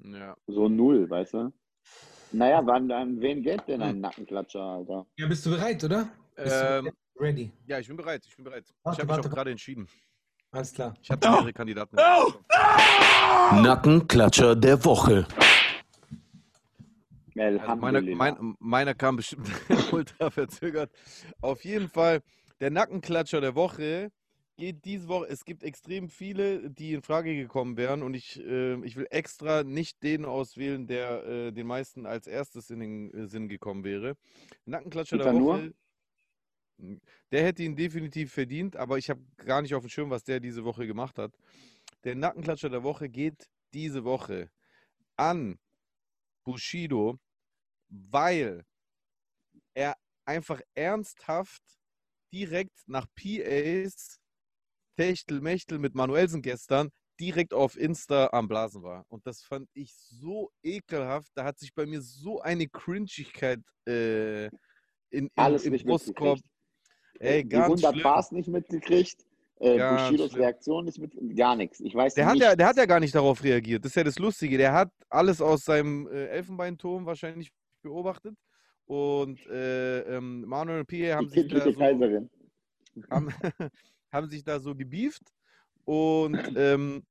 Ja. 0.04 0.38
So 0.46 0.70
null, 0.70 1.10
weißt 1.10 1.34
du? 1.34 1.54
Naja, 2.32 2.62
wann, 2.66 2.92
an 2.92 3.22
wen 3.22 3.42
geht 3.42 3.68
denn 3.68 3.82
ein 3.82 4.02
Nackenklatscher, 4.02 4.62
Alter? 4.62 5.06
Ja, 5.18 5.28
bist 5.28 5.46
du 5.46 5.52
bereit, 5.52 5.84
oder? 5.84 6.10
Ähm, 6.38 6.92
du 7.16 7.24
ready? 7.24 7.52
ja, 7.66 7.80
ich 7.80 7.88
bin 7.88 7.96
bereit. 7.96 8.24
Ich 8.28 8.36
bin 8.36 8.44
bereit. 8.44 8.66
Warte, 8.84 8.96
ich 8.96 9.00
habe 9.00 9.08
mich 9.08 9.18
warte, 9.18 9.30
auch 9.30 9.34
gerade 9.34 9.52
entschieden. 9.52 9.88
Alles 10.52 10.74
klar. 10.74 10.94
Ich 11.02 11.10
hatte 11.10 11.30
mehrere 11.30 11.54
Kandidaten. 11.54 11.96
Nackenklatscher 13.62 14.56
der 14.56 14.84
Woche. 14.84 15.26
Also 17.38 17.76
meiner, 17.76 18.02
mein, 18.02 18.56
meiner 18.60 18.96
kam 18.96 19.18
bestimmt 19.18 19.48
ultra 19.92 20.30
verzögert. 20.30 20.92
Auf 21.42 21.64
jeden 21.64 21.88
Fall, 21.88 22.22
der 22.60 22.72
Nackenklatscher 22.72 23.42
der 23.42 23.56
Woche 23.56 24.12
geht 24.58 24.86
diese 24.86 25.08
Woche. 25.08 25.28
Es 25.30 25.46
gibt 25.46 25.64
extrem 25.64 26.10
viele, 26.10 26.70
die 26.70 26.94
in 26.94 27.02
Frage 27.02 27.36
gekommen 27.36 27.78
wären 27.78 28.04
und 28.04 28.16
ich, 28.16 28.40
äh, 28.40 28.84
ich 28.84 28.96
will 28.96 29.08
extra 29.12 29.64
nicht 29.64 30.04
den 30.04 30.26
auswählen, 30.26 30.88
der 30.88 31.26
äh, 31.26 31.52
den 31.52 31.68
meisten 31.68 32.06
als 32.06 32.28
erstes 32.28 32.70
in 32.70 32.80
den 32.80 33.14
äh, 33.14 33.28
Sinn 33.28 33.48
gekommen 33.48 33.84
wäre. 33.84 34.18
Nackenklatscher 34.66 35.20
der 35.20 35.34
Nur? 35.34 35.58
Woche. 35.58 35.74
Der 37.32 37.44
hätte 37.44 37.64
ihn 37.64 37.76
definitiv 37.76 38.34
verdient, 38.34 38.76
aber 38.76 38.98
ich 38.98 39.10
habe 39.10 39.22
gar 39.38 39.62
nicht 39.62 39.74
auf 39.74 39.84
dem 39.84 39.90
Schirm, 39.90 40.10
was 40.10 40.24
der 40.24 40.40
diese 40.40 40.64
Woche 40.64 40.86
gemacht 40.86 41.18
hat. 41.18 41.36
Der 42.04 42.16
Nackenklatscher 42.16 42.70
der 42.70 42.84
Woche 42.84 43.10
geht 43.10 43.50
diese 43.74 44.04
Woche 44.04 44.52
an 45.16 45.58
Bushido, 46.44 47.20
weil 47.90 48.64
er 49.74 49.96
einfach 50.26 50.62
ernsthaft 50.76 51.64
direkt 52.32 52.88
nach 52.88 53.08
PAs 53.16 54.20
Techtelmechtel 54.98 55.80
mit 55.80 55.96
Manuelsen 55.96 56.42
gestern 56.42 56.90
direkt 57.20 57.54
auf 57.54 57.78
Insta 57.78 58.30
am 58.32 58.48
Blasen 58.48 58.84
war. 58.84 59.06
Und 59.10 59.26
das 59.26 59.42
fand 59.44 59.70
ich 59.74 59.94
so 59.96 60.52
ekelhaft. 60.64 61.32
Da 61.36 61.46
hat 61.46 61.58
sich 61.58 61.74
bei 61.74 61.86
mir 61.86 62.02
so 62.02 62.42
eine 62.42 62.68
Cringigkeit 62.68 63.60
äh, 63.88 64.46
in, 64.46 64.52
in, 65.12 65.30
Alles 65.36 65.66
im 65.66 65.74
Brustkorb. 65.78 66.38
mitgekriegt. 66.38 66.46
Ey, 67.20 67.44
die 67.44 67.50
ganz 67.50 67.64
100 67.84 67.94
schlimm. 67.94 68.04
Bars 68.04 68.32
nicht 68.32 68.48
mitgekriegt. 68.50 69.26
Äh, 69.60 69.80
Bushidos 69.80 70.32
schlimm. 70.32 70.42
Reaktion 70.44 70.86
nicht 70.86 71.00
mit, 71.00 71.36
gar 71.36 71.56
nichts. 71.56 71.80
Ich 71.80 71.96
weiß 71.96 72.14
Der 72.14 72.28
hat, 72.28 72.34
nicht. 72.34 72.44
ja, 72.44 72.56
der 72.56 72.68
hat 72.68 72.78
ja 72.78 72.86
gar 72.86 73.00
nicht 73.00 73.16
darauf 73.16 73.44
reagiert. 73.44 73.84
Das 73.84 73.92
ist 73.92 73.96
ja 73.96 74.04
das 74.04 74.20
Lustige. 74.20 74.58
Der 74.58 74.74
hat 74.74 74.92
alles 75.10 75.42
aus 75.42 75.64
seinem 75.66 76.08
äh, 76.08 76.28
Elfenbeinturm 76.28 77.06
wahrscheinlich 77.06 77.52
beobachtet. 77.82 78.36
Und 78.86 79.44
äh, 79.48 80.02
ähm, 80.02 80.42
Manuel 80.46 80.82
und 80.82 80.86
Pierre 80.88 81.18
haben 81.18 81.28
die 81.30 81.42
sich, 81.42 81.52
da 81.52 81.62
so, 81.62 81.74
Kaiserin. 81.74 82.30
haben, 83.10 83.30
haben 84.18 84.30
sich 84.30 84.44
da 84.44 84.60
so 84.60 84.76
gebieft. 84.76 85.24
Und 85.86 86.38
ähm, 86.58 87.06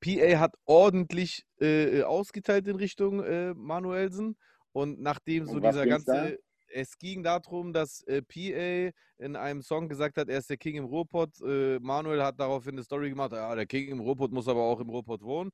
PA 0.00 0.38
hat 0.38 0.54
ordentlich 0.64 1.44
äh, 1.60 2.02
ausgeteilt 2.02 2.66
in 2.68 2.76
Richtung 2.76 3.22
äh, 3.22 3.54
Manuelsen. 3.54 4.36
Und 4.72 5.00
nachdem 5.00 5.46
so 5.46 5.62
was 5.62 5.74
dieser 5.74 5.84
ging's 5.86 6.04
da? 6.04 6.14
ganze. 6.14 6.38
Es 6.74 6.96
ging 6.96 7.22
darum, 7.22 7.72
dass 7.74 8.02
äh, 8.04 8.22
PA 8.22 8.96
in 9.18 9.36
einem 9.36 9.60
Song 9.62 9.88
gesagt 9.88 10.16
hat, 10.16 10.28
er 10.30 10.38
ist 10.38 10.48
der 10.48 10.56
King 10.56 10.76
im 10.76 10.84
Ruhrpott. 10.86 11.40
Äh, 11.42 11.78
Manuel 11.80 12.22
hat 12.22 12.40
daraufhin 12.40 12.72
eine 12.72 12.82
Story 12.82 13.10
gemacht, 13.10 13.32
ja, 13.32 13.54
der 13.54 13.66
King 13.66 13.88
im 13.88 14.00
Ruhrpott 14.00 14.32
muss 14.32 14.48
aber 14.48 14.62
auch 14.62 14.80
im 14.80 14.88
Ruhrpott 14.88 15.22
wohnen. 15.22 15.50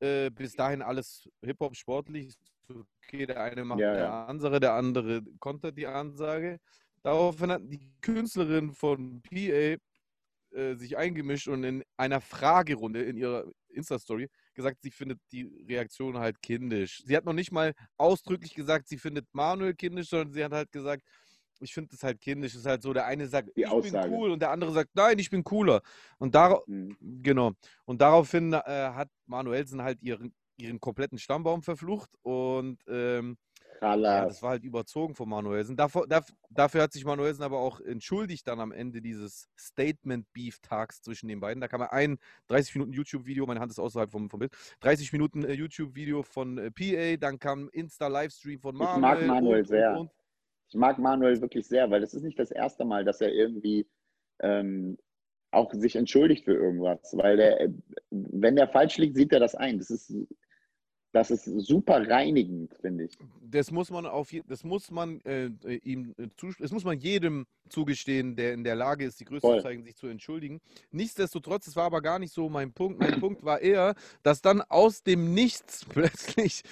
Äh, 0.00 0.30
bis 0.30 0.52
dahin 0.54 0.82
alles 0.82 1.28
Hip-Hop 1.42 1.74
sportlich. 1.74 2.34
Okay, 3.06 3.24
der 3.26 3.42
eine 3.42 3.64
macht 3.64 3.80
Ja, 3.80 3.92
der 3.94 4.02
ja. 4.04 4.26
andere, 4.26 4.60
der 4.60 4.74
andere 4.74 5.22
kontert 5.40 5.78
die 5.78 5.86
Ansage. 5.86 6.58
Daraufhin 7.02 7.50
hat 7.52 7.62
die 7.64 7.80
Künstlerin 8.00 8.72
von 8.72 9.22
PA 9.22 9.76
äh, 10.50 10.74
sich 10.76 10.96
eingemischt 10.96 11.48
und 11.48 11.64
in 11.64 11.84
einer 11.96 12.20
Fragerunde 12.20 13.02
in 13.02 13.16
ihrer 13.16 13.44
Insta-Story 13.68 14.28
gesagt, 14.54 14.78
sie 14.82 14.90
findet 14.90 15.20
die 15.30 15.44
Reaktion 15.68 16.18
halt 16.18 16.40
kindisch. 16.42 17.02
Sie 17.04 17.16
hat 17.16 17.24
noch 17.24 17.34
nicht 17.34 17.52
mal 17.52 17.74
ausdrücklich 17.98 18.54
gesagt, 18.54 18.88
sie 18.88 18.96
findet 18.98 19.26
Manuel 19.32 19.74
kindisch, 19.74 20.08
sondern 20.08 20.32
sie 20.32 20.42
hat 20.44 20.52
halt 20.52 20.72
gesagt, 20.72 21.02
ich 21.60 21.74
finde 21.74 21.94
es 21.94 22.02
halt 22.02 22.20
kindisch. 22.20 22.52
Es 22.54 22.60
ist 22.60 22.66
halt 22.66 22.82
so, 22.82 22.92
der 22.92 23.06
eine 23.06 23.26
sagt, 23.26 23.50
Die 23.56 23.62
ich 23.62 23.68
Aussage. 23.68 24.08
bin 24.08 24.18
cool 24.18 24.30
und 24.30 24.40
der 24.40 24.50
andere 24.50 24.72
sagt, 24.72 24.90
nein, 24.94 25.18
ich 25.18 25.28
bin 25.30 25.44
cooler. 25.44 25.82
Und 26.18 26.34
darauf, 26.34 26.64
Hm. 26.66 26.96
Genau. 27.00 27.52
Und 27.84 28.00
daraufhin 28.00 28.52
äh, 28.52 28.58
hat 28.64 29.08
Manuelsen 29.26 29.82
halt 29.82 30.00
ihren, 30.02 30.34
ihren 30.56 30.80
kompletten 30.80 31.18
Stammbaum 31.18 31.62
verflucht 31.62 32.10
und 32.22 32.78
ähm, 32.88 33.36
ja, 33.80 33.88
Chalas. 33.88 34.28
das 34.28 34.42
war 34.42 34.50
halt 34.50 34.64
überzogen 34.64 35.14
von 35.14 35.28
Manuelsen. 35.28 35.76
Davor, 35.76 36.06
daf- 36.06 36.32
dafür 36.50 36.82
hat 36.82 36.92
sich 36.92 37.04
Manuelsen 37.04 37.42
aber 37.42 37.58
auch 37.58 37.80
entschuldigt 37.80 38.46
dann 38.48 38.60
am 38.60 38.72
Ende 38.72 39.00
dieses 39.00 39.48
Statement-Beef-Tags 39.58 41.02
zwischen 41.02 41.28
den 41.28 41.40
beiden. 41.40 41.60
Da 41.60 41.68
kam 41.68 41.82
ein 41.82 42.18
30 42.48 42.74
Minuten 42.74 42.92
YouTube-Video, 42.92 43.46
meine 43.46 43.60
Hand 43.60 43.70
ist 43.70 43.78
außerhalb 43.78 44.10
vom, 44.10 44.28
vom 44.30 44.40
Bild, 44.40 44.52
30 44.80 45.12
Minuten 45.12 45.44
äh, 45.44 45.52
YouTube-Video 45.52 46.22
von 46.22 46.58
äh, 46.58 46.70
PA, 46.70 47.16
dann 47.18 47.38
kam 47.38 47.68
Insta-Livestream 47.72 48.60
von 48.60 48.74
Ich 48.74 48.80
Manuel. 48.80 49.00
mag 49.00 49.26
Manuel 49.26 49.60
und, 49.60 49.68
sehr. 49.68 49.90
Und, 49.92 49.98
und. 49.98 50.10
Ich 50.70 50.74
mag 50.76 50.98
Manuel 50.98 51.40
wirklich 51.40 51.66
sehr, 51.66 51.90
weil 51.90 52.00
das 52.00 52.12
ist 52.14 52.22
nicht 52.22 52.38
das 52.38 52.50
erste 52.50 52.84
Mal, 52.84 53.04
dass 53.04 53.20
er 53.20 53.32
irgendwie 53.32 53.86
ähm, 54.40 54.98
auch 55.50 55.72
sich 55.72 55.96
entschuldigt 55.96 56.44
für 56.44 56.52
irgendwas. 56.54 57.14
Weil 57.16 57.38
der, 57.38 57.60
äh, 57.62 57.70
wenn 58.10 58.54
der 58.56 58.68
falsch 58.68 58.98
liegt, 58.98 59.16
sieht 59.16 59.32
er 59.32 59.40
das 59.40 59.54
ein. 59.54 59.78
Das 59.78 59.88
ist, 59.90 60.14
das 61.12 61.30
ist 61.30 61.44
super 61.44 62.08
reinigend, 62.08 62.74
finde 62.80 63.04
ich. 63.04 63.18
Das 63.50 63.70
muss 63.70 63.90
man 63.90 64.04
auf 64.06 64.28
das 64.46 64.62
muss 64.62 64.90
man 64.90 65.20
äh, 65.22 65.50
ihm 65.82 66.14
äh, 66.18 66.28
das 66.58 66.70
muss 66.70 66.84
man 66.84 66.98
jedem 66.98 67.46
zugestehen, 67.68 68.36
der 68.36 68.52
in 68.52 68.62
der 68.62 68.74
Lage 68.74 69.04
ist, 69.04 69.18
die 69.20 69.24
zu 69.24 69.60
zeigen, 69.60 69.82
sich 69.82 69.96
zu 69.96 70.06
entschuldigen. 70.06 70.60
Nichtsdestotrotz, 70.90 71.64
das 71.64 71.76
war 71.76 71.84
aber 71.84 72.02
gar 72.02 72.18
nicht 72.18 72.32
so 72.32 72.48
mein 72.48 72.72
Punkt. 72.72 73.00
Mein 73.00 73.20
Punkt 73.20 73.44
war 73.44 73.60
eher, 73.60 73.94
dass 74.22 74.42
dann 74.42 74.60
aus 74.62 75.02
dem 75.02 75.32
Nichts 75.32 75.84
plötzlich 75.88 76.62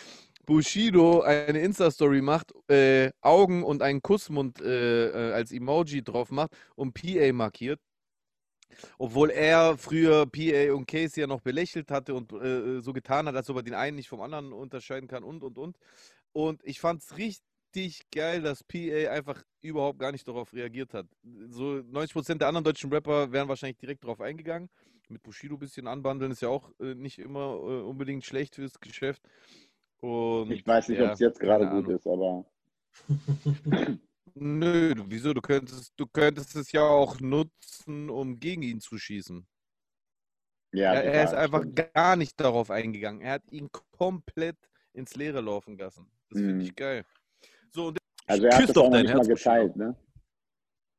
Bushido 0.46 1.22
eine 1.22 1.58
Insta-Story 1.58 2.22
macht, 2.22 2.52
äh, 2.70 3.10
Augen 3.20 3.64
und 3.64 3.82
einen 3.82 4.00
Kussmund 4.00 4.60
äh, 4.60 5.08
äh, 5.08 5.32
als 5.32 5.50
Emoji 5.50 6.02
drauf 6.02 6.30
macht 6.30 6.52
und 6.76 6.94
PA 6.94 7.32
markiert. 7.32 7.80
Obwohl 8.98 9.30
er 9.30 9.76
früher 9.78 10.26
PA 10.26 10.74
und 10.74 10.86
Casey 10.86 11.20
ja 11.20 11.26
noch 11.26 11.40
belächelt 11.40 11.90
hatte 11.90 12.14
und 12.14 12.32
äh, 12.32 12.80
so 12.80 12.92
getan 12.92 13.26
hat, 13.26 13.36
als 13.36 13.50
ob 13.50 13.56
er 13.56 13.62
den 13.62 13.74
einen 13.74 13.96
nicht 13.96 14.08
vom 14.08 14.20
anderen 14.20 14.52
unterscheiden 14.52 15.08
kann 15.08 15.24
und 15.24 15.42
und 15.42 15.58
und. 15.58 15.78
Und 16.32 16.62
ich 16.64 16.80
fand 16.80 17.02
es 17.02 17.16
richtig 17.16 18.10
geil, 18.10 18.42
dass 18.42 18.64
PA 18.64 19.10
einfach 19.10 19.42
überhaupt 19.62 19.98
gar 19.98 20.12
nicht 20.12 20.26
darauf 20.28 20.52
reagiert 20.52 20.94
hat. 20.94 21.06
So 21.48 21.64
90% 21.64 22.38
der 22.38 22.48
anderen 22.48 22.64
deutschen 22.64 22.92
Rapper 22.92 23.32
wären 23.32 23.48
wahrscheinlich 23.48 23.78
direkt 23.78 24.04
darauf 24.04 24.20
eingegangen. 24.20 24.68
Mit 25.08 25.22
Bushido 25.22 25.54
ein 25.54 25.60
bisschen 25.60 25.86
anbandeln 25.86 26.32
ist 26.32 26.42
ja 26.42 26.48
auch 26.48 26.70
äh, 26.80 26.94
nicht 26.94 27.18
immer 27.18 27.54
äh, 27.54 27.82
unbedingt 27.82 28.24
schlecht 28.24 28.56
fürs 28.56 28.80
Geschäft. 28.80 29.22
Und, 30.00 30.50
Ich 30.50 30.66
weiß 30.66 30.88
nicht, 30.88 30.98
ja, 30.98 31.06
ob 31.06 31.12
es 31.12 31.20
jetzt 31.20 31.40
gerade 31.40 31.68
gut 31.68 31.88
ist, 31.88 32.06
aber 32.06 32.44
Nö, 34.38 34.94
du- 34.94 35.04
wieso? 35.08 35.32
Du 35.32 35.40
könntest, 35.40 35.92
du 35.96 36.06
könntest 36.06 36.54
es 36.56 36.70
ja 36.72 36.82
auch 36.82 37.20
nutzen, 37.20 38.10
um 38.10 38.38
gegen 38.38 38.62
ihn 38.62 38.80
zu 38.80 38.98
schießen. 38.98 39.46
ja, 40.72 40.92
er, 40.92 41.04
er 41.04 41.24
ist 41.24 41.32
einfach 41.34 41.60
stimmt. 41.62 41.94
gar 41.94 42.16
nicht 42.16 42.38
darauf 42.38 42.70
eingegangen. 42.70 43.22
Er 43.22 43.32
hat 43.34 43.50
ihn 43.50 43.70
komplett 43.96 44.58
ins 44.92 45.14
Leere 45.16 45.40
laufen 45.40 45.78
lassen. 45.78 46.10
Das 46.28 46.38
finde 46.40 46.54
Mhm. 46.54 46.60
ich 46.60 46.74
geil. 46.76 47.06
So, 47.70 47.86
und 47.88 47.98
Also 48.26 48.44
er 48.46 48.56
hat 48.58 48.64
das 48.68 48.72
doch 48.74 48.90
dein 48.90 49.06
Herz, 49.06 49.26
geteilt, 49.26 49.74
ne? 49.76 49.96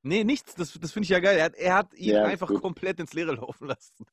Nee, 0.03 0.23
nichts. 0.23 0.55
Das, 0.55 0.73
das 0.73 0.91
finde 0.91 1.03
ich 1.03 1.09
ja 1.09 1.19
geil. 1.19 1.38
Er 1.38 1.45
hat, 1.45 1.55
er 1.55 1.76
hat 1.76 1.93
ihn 1.93 2.14
Ja, 2.15 2.23
einfach 2.26 2.47
gut. 2.47 2.61
komplett 2.61 2.99
ins 2.99 3.14
Leere 3.14 3.34
laufen 3.35 3.68
lassen. 3.68 4.05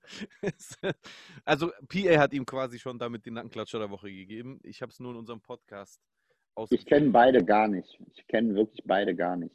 also, 1.45 1.71
PA 1.89 2.19
hat 2.19 2.33
ihm 2.35 2.45
quasi 2.45 2.79
schon 2.79 2.99
damit 2.99 3.25
den 3.25 3.35
Nackenklatscher 3.35 3.79
der 3.79 3.91
Woche 3.91 4.11
gegeben. 4.13 4.61
Ich 4.65 4.83
habe 4.83 4.91
es 4.93 5.01
nur 5.01 5.13
in 5.13 5.19
unserem 5.19 5.41
Podcast 5.41 6.01
Ich 6.71 6.87
kenne 6.87 7.11
beide 7.11 7.45
gar 7.45 7.69
nicht. 7.69 7.99
Ich 8.15 8.27
kenne 8.27 8.55
wirklich 8.55 8.83
beide 8.85 9.15
gar 9.15 9.37
nicht. 9.37 9.55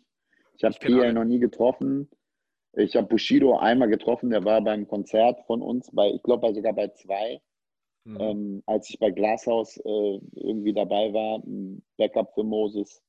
Ich 0.56 0.64
habe 0.64 0.76
alle. 0.84 1.14
noch 1.14 1.24
nie 1.26 1.40
getroffen. 1.40 2.10
Ich 2.74 2.96
habe 2.96 3.08
Bushido 3.08 3.58
einmal 3.58 3.90
getroffen, 3.90 4.30
der 4.30 4.44
war 4.44 4.62
beim 4.62 4.88
Konzert 4.88 5.40
von 5.48 5.62
uns, 5.62 5.90
bei, 5.92 6.12
ich 6.12 6.22
glaube 6.24 6.54
sogar 6.54 6.74
bei 6.74 6.90
zwei, 6.90 7.42
Mhm. 8.06 8.18
ähm, 8.20 8.64
als 8.66 8.90
ich 8.90 9.00
bei 9.00 9.12
Glashaus 9.12 9.78
äh, 9.78 10.20
irgendwie 10.34 10.74
dabei 10.74 11.14
war, 11.14 11.40
ein 11.44 11.84
Backup 11.98 12.34
für 12.34 12.44
Moses, 12.44 13.04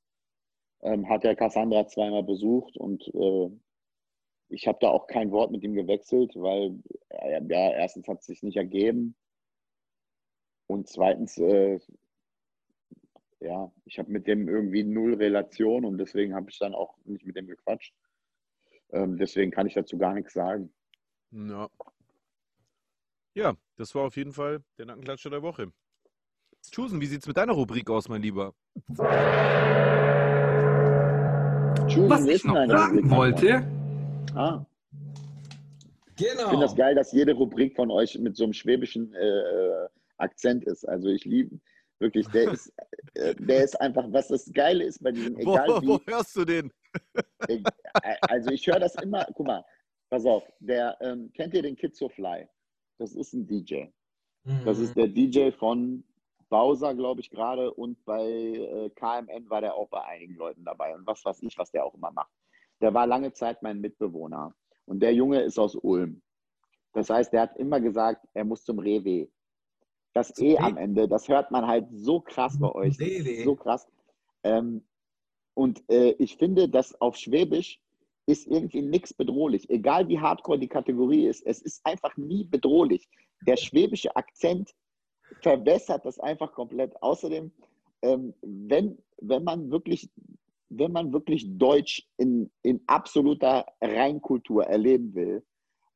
ähm, 0.82 1.08
hat 1.08 1.24
er 1.24 1.36
Cassandra 1.36 1.86
zweimal 1.86 2.22
besucht 2.22 2.76
und 2.76 3.06
äh, 3.14 3.50
ich 4.48 4.66
habe 4.66 4.78
da 4.80 4.90
auch 4.90 5.06
kein 5.06 5.30
Wort 5.30 5.52
mit 5.52 5.62
ihm 5.62 5.74
gewechselt, 5.74 6.32
weil 6.34 6.80
äh, 7.10 7.40
ja, 7.48 7.70
erstens 7.72 8.08
hat 8.08 8.18
es 8.20 8.26
sich 8.26 8.42
nicht 8.42 8.56
ergeben 8.56 9.14
und 10.66 10.88
zweitens, 10.88 11.38
äh, 11.38 11.78
ja, 13.40 13.70
ich 13.84 13.98
habe 13.98 14.10
mit 14.10 14.26
dem 14.26 14.48
irgendwie 14.48 14.84
null 14.84 15.14
Relation 15.14 15.84
und 15.84 15.98
deswegen 15.98 16.34
habe 16.34 16.50
ich 16.50 16.58
dann 16.58 16.74
auch 16.74 16.96
nicht 17.04 17.24
mit 17.26 17.36
dem 17.36 17.46
gequatscht. 17.46 17.94
Ähm, 18.92 19.16
deswegen 19.18 19.50
kann 19.50 19.66
ich 19.66 19.74
dazu 19.74 19.98
gar 19.98 20.14
nichts 20.14 20.32
sagen. 20.34 20.72
Ja. 21.30 21.68
Ja, 23.34 23.54
das 23.76 23.94
war 23.94 24.02
auf 24.06 24.16
jeden 24.16 24.32
Fall 24.32 24.62
der 24.78 24.86
Nackenklatscher 24.86 25.30
der 25.30 25.42
Woche. 25.42 25.72
Chusen, 26.70 27.00
wie 27.00 27.06
sieht's 27.06 27.26
mit 27.26 27.36
deiner 27.36 27.52
Rubrik 27.52 27.88
aus, 27.88 28.08
mein 28.08 28.20
Lieber? 28.22 28.54
Julian, 31.88 32.10
Was 32.10 32.26
ich 32.26 32.44
noch 32.44 32.54
sagen 32.54 32.96
Rubrik? 32.98 33.10
wollte, 33.10 33.62
Ah, 34.34 34.64
ich 36.16 36.26
finde 36.26 36.36
Genau. 36.36 36.60
das 36.60 36.76
geil, 36.76 36.94
dass 36.94 37.12
jede 37.12 37.32
Rubrik 37.32 37.74
von 37.74 37.90
euch 37.90 38.18
mit 38.18 38.36
so 38.36 38.44
einem 38.44 38.52
schwäbischen 38.52 39.12
äh, 39.14 39.88
Akzent 40.18 40.64
ist. 40.64 40.84
Also 40.86 41.08
ich 41.08 41.24
liebe 41.24 41.58
wirklich, 42.00 42.26
der 42.28 42.52
ist, 42.52 42.72
äh, 43.14 43.34
der 43.36 43.64
ist 43.64 43.80
einfach, 43.80 44.04
was 44.10 44.28
das 44.28 44.50
Geile 44.52 44.84
ist 44.84 45.02
bei 45.02 45.12
diesem, 45.12 45.36
Wo, 45.36 45.40
egal 45.54 45.82
wie, 45.82 45.86
wo 45.86 46.00
hörst 46.06 46.34
du 46.36 46.44
den? 46.44 46.72
Äh, 47.48 47.62
Also 48.22 48.50
ich 48.50 48.66
höre 48.66 48.80
das 48.80 48.94
immer, 48.96 49.26
guck 49.34 49.46
mal, 49.46 49.64
pass 50.08 50.24
auf, 50.26 50.42
der, 50.60 50.96
ähm, 51.00 51.32
kennt 51.32 51.54
ihr 51.54 51.62
den 51.62 51.76
Kid 51.76 51.94
So 51.94 52.08
Fly? 52.08 52.48
Das 52.98 53.14
ist 53.14 53.32
ein 53.32 53.46
DJ. 53.46 53.86
Das 54.64 54.78
Mhm. 54.78 54.84
ist 54.84 54.96
der 54.96 55.08
DJ 55.08 55.50
von 55.50 56.02
Bowser, 56.48 56.94
glaube 56.94 57.20
ich, 57.20 57.30
gerade 57.30 57.72
und 57.72 58.04
bei 58.04 58.24
äh, 58.26 58.90
KMN 58.90 59.48
war 59.48 59.60
der 59.60 59.74
auch 59.74 59.88
bei 59.88 60.02
einigen 60.04 60.34
Leuten 60.34 60.64
dabei 60.64 60.94
und 60.94 61.06
was 61.06 61.24
weiß 61.24 61.42
ich, 61.42 61.56
was 61.58 61.70
der 61.70 61.84
auch 61.84 61.94
immer 61.94 62.10
macht. 62.10 62.32
Der 62.80 62.92
war 62.92 63.06
lange 63.06 63.32
Zeit 63.32 63.62
mein 63.62 63.80
Mitbewohner 63.80 64.54
und 64.86 65.00
der 65.00 65.14
Junge 65.14 65.42
ist 65.42 65.58
aus 65.58 65.76
Ulm. 65.76 66.22
Das 66.92 67.08
heißt, 67.08 67.32
der 67.32 67.42
hat 67.42 67.56
immer 67.56 67.80
gesagt, 67.80 68.26
er 68.34 68.44
muss 68.44 68.64
zum 68.64 68.78
Rewe. 68.80 69.28
Das 70.12 70.36
E 70.38 70.58
am 70.58 70.76
Ende, 70.76 71.06
das 71.06 71.28
hört 71.28 71.50
man 71.50 71.66
halt 71.66 71.86
so 71.92 72.20
krass 72.20 72.58
bei 72.58 72.72
euch. 72.72 72.98
Ist 72.98 73.00
Rewe. 73.00 73.44
So 73.44 73.54
krass. 73.54 73.86
Ähm, 74.42 74.84
und 75.54 75.82
äh, 75.90 76.12
ich 76.18 76.36
finde, 76.36 76.68
dass 76.68 77.00
auf 77.00 77.16
Schwäbisch 77.16 77.80
ist 78.26 78.46
irgendwie 78.46 78.82
nichts 78.82 79.14
bedrohlich. 79.14 79.68
Egal 79.70 80.08
wie 80.08 80.18
hardcore 80.18 80.58
die 80.58 80.68
Kategorie 80.68 81.26
ist, 81.26 81.44
es 81.46 81.60
ist 81.62 81.80
einfach 81.84 82.16
nie 82.16 82.44
bedrohlich. 82.44 83.08
Der 83.46 83.56
schwäbische 83.56 84.14
Akzent 84.16 84.74
verbessert 85.42 86.04
das 86.04 86.18
einfach 86.18 86.52
komplett. 86.52 87.00
Außerdem, 87.02 87.52
ähm, 88.02 88.34
wenn, 88.42 88.98
wenn 89.18 89.44
man 89.44 89.70
wirklich, 89.70 90.10
wenn 90.68 90.92
man 90.92 91.12
wirklich 91.12 91.46
Deutsch 91.58 92.08
in, 92.16 92.50
in 92.62 92.82
absoluter 92.86 93.66
Reinkultur 93.80 94.64
erleben 94.64 95.14
will, 95.14 95.44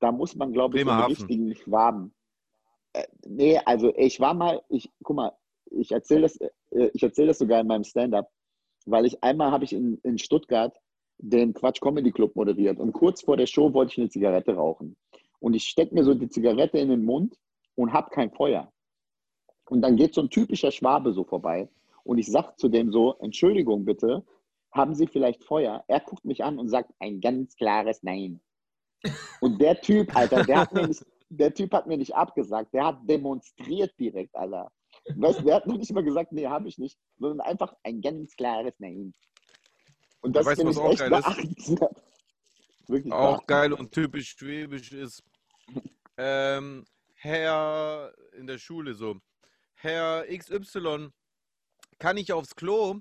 da 0.01 0.12
muss 0.12 0.35
man, 0.35 0.53
glaube 0.53 0.77
ich, 0.77 0.85
den 0.85 0.91
richtigen 0.91 1.55
Schwaben. 1.55 2.15
Äh, 2.95 3.05
nee, 3.27 3.61
also 3.65 3.93
ich 3.97 4.19
war 4.21 4.35
mal, 4.35 4.62
ich, 4.69 4.91
guck 5.03 5.16
mal, 5.16 5.33
ich 5.71 5.93
erzähle 5.93 6.23
das, 6.23 6.37
äh, 6.37 6.51
ich 6.95 7.03
erzähle 7.03 7.29
das 7.29 7.39
sogar 7.39 7.61
in 7.61 7.66
meinem 7.66 7.85
Stand-up, 7.85 8.31
weil 8.87 9.05
ich 9.05 9.23
einmal 9.23 9.51
habe 9.51 9.65
ich 9.65 9.73
in, 9.73 9.99
in 10.03 10.19
Stuttgart 10.19 10.77
den 11.19 11.53
Quatsch 11.55 11.81
Comedy 11.81 12.11
Club 12.11 12.35
moderiert 12.35 12.79
und 12.79 12.93
kurz 12.93 13.23
vor 13.23 13.37
der 13.37 13.47
Show 13.47 13.73
wollte 13.73 13.93
ich 13.93 13.99
eine 13.99 14.09
Zigarette 14.09 14.55
rauchen. 14.55 14.97
Und 15.41 15.55
ich 15.55 15.65
stecke 15.65 15.95
mir 15.95 16.05
so 16.05 16.15
die 16.15 16.29
Zigarette 16.29 16.79
in 16.79 16.89
den 16.89 17.05
Mund 17.05 17.37
und 17.75 17.93
habe 17.93 18.11
kein 18.11 18.31
Feuer. 18.31 18.73
Und 19.69 19.83
dann 19.83 19.97
geht 19.97 20.15
so 20.15 20.23
ein 20.23 20.31
typischer 20.31 20.71
Schwabe 20.71 21.12
so 21.12 21.25
vorbei 21.25 21.69
und 22.05 22.19
ich 22.19 22.27
sage 22.27 22.55
zu 22.57 22.69
dem 22.69 22.93
so, 22.93 23.15
Entschuldigung 23.21 23.85
bitte, 23.85 24.25
haben 24.73 24.95
Sie 24.95 25.07
vielleicht 25.07 25.45
Feuer? 25.45 25.85
Er 25.89 26.01
guckt 26.01 26.25
mich 26.25 26.45
an 26.45 26.59
und 26.59 26.69
sagt 26.69 26.93
ein 26.99 27.21
ganz 27.21 27.57
klares 27.57 28.03
Nein. 28.03 28.41
Und 29.41 29.61
der 29.61 29.81
Typ, 29.81 30.15
Alter, 30.15 30.45
der 30.45 30.61
hat 30.61 30.73
nicht, 30.89 31.05
der 31.36 31.55
Typ 31.55 31.73
hat 31.73 31.86
mir 31.86 31.97
nicht 31.97 32.15
abgesagt, 32.15 32.73
der 32.74 32.86
hat 32.86 32.98
demonstriert 33.09 33.93
direkt, 33.98 34.35
Alter. 34.35 34.70
Weißt, 35.16 35.40
du, 35.40 35.44
der 35.44 35.56
hat 35.56 35.66
noch 35.66 35.77
nicht 35.77 35.93
mal 35.93 36.05
gesagt, 36.05 36.32
nee, 36.32 36.47
habe 36.47 36.69
ich 36.69 36.78
nicht, 36.78 36.98
sondern 37.19 37.40
einfach 37.40 37.74
ein 37.82 38.01
ganz 38.01 38.35
klares 38.36 38.74
Nein. 38.78 39.12
Und 40.20 40.35
das 40.35 40.47
finde 40.47 40.66
was 40.66 40.77
ich 40.77 40.82
auch 40.82 40.90
echt 40.90 40.98
geil 41.01 41.12
ist? 41.12 41.24
beachtenswert. 41.24 42.02
Wirklich 42.89 43.12
Auch 43.12 43.47
geil 43.47 43.73
und 43.73 43.93
typisch 43.93 44.35
schwäbisch 44.39 44.93
ist, 44.93 45.23
ähm, 46.19 46.85
Herr 47.15 48.12
in 48.36 48.47
der 48.47 48.59
Schule 48.59 48.94
so, 48.94 49.16
Herr 49.74 50.27
XY, 50.27 51.11
kann 51.98 52.16
ich 52.16 52.32
aufs 52.32 52.55
Klo? 52.55 53.01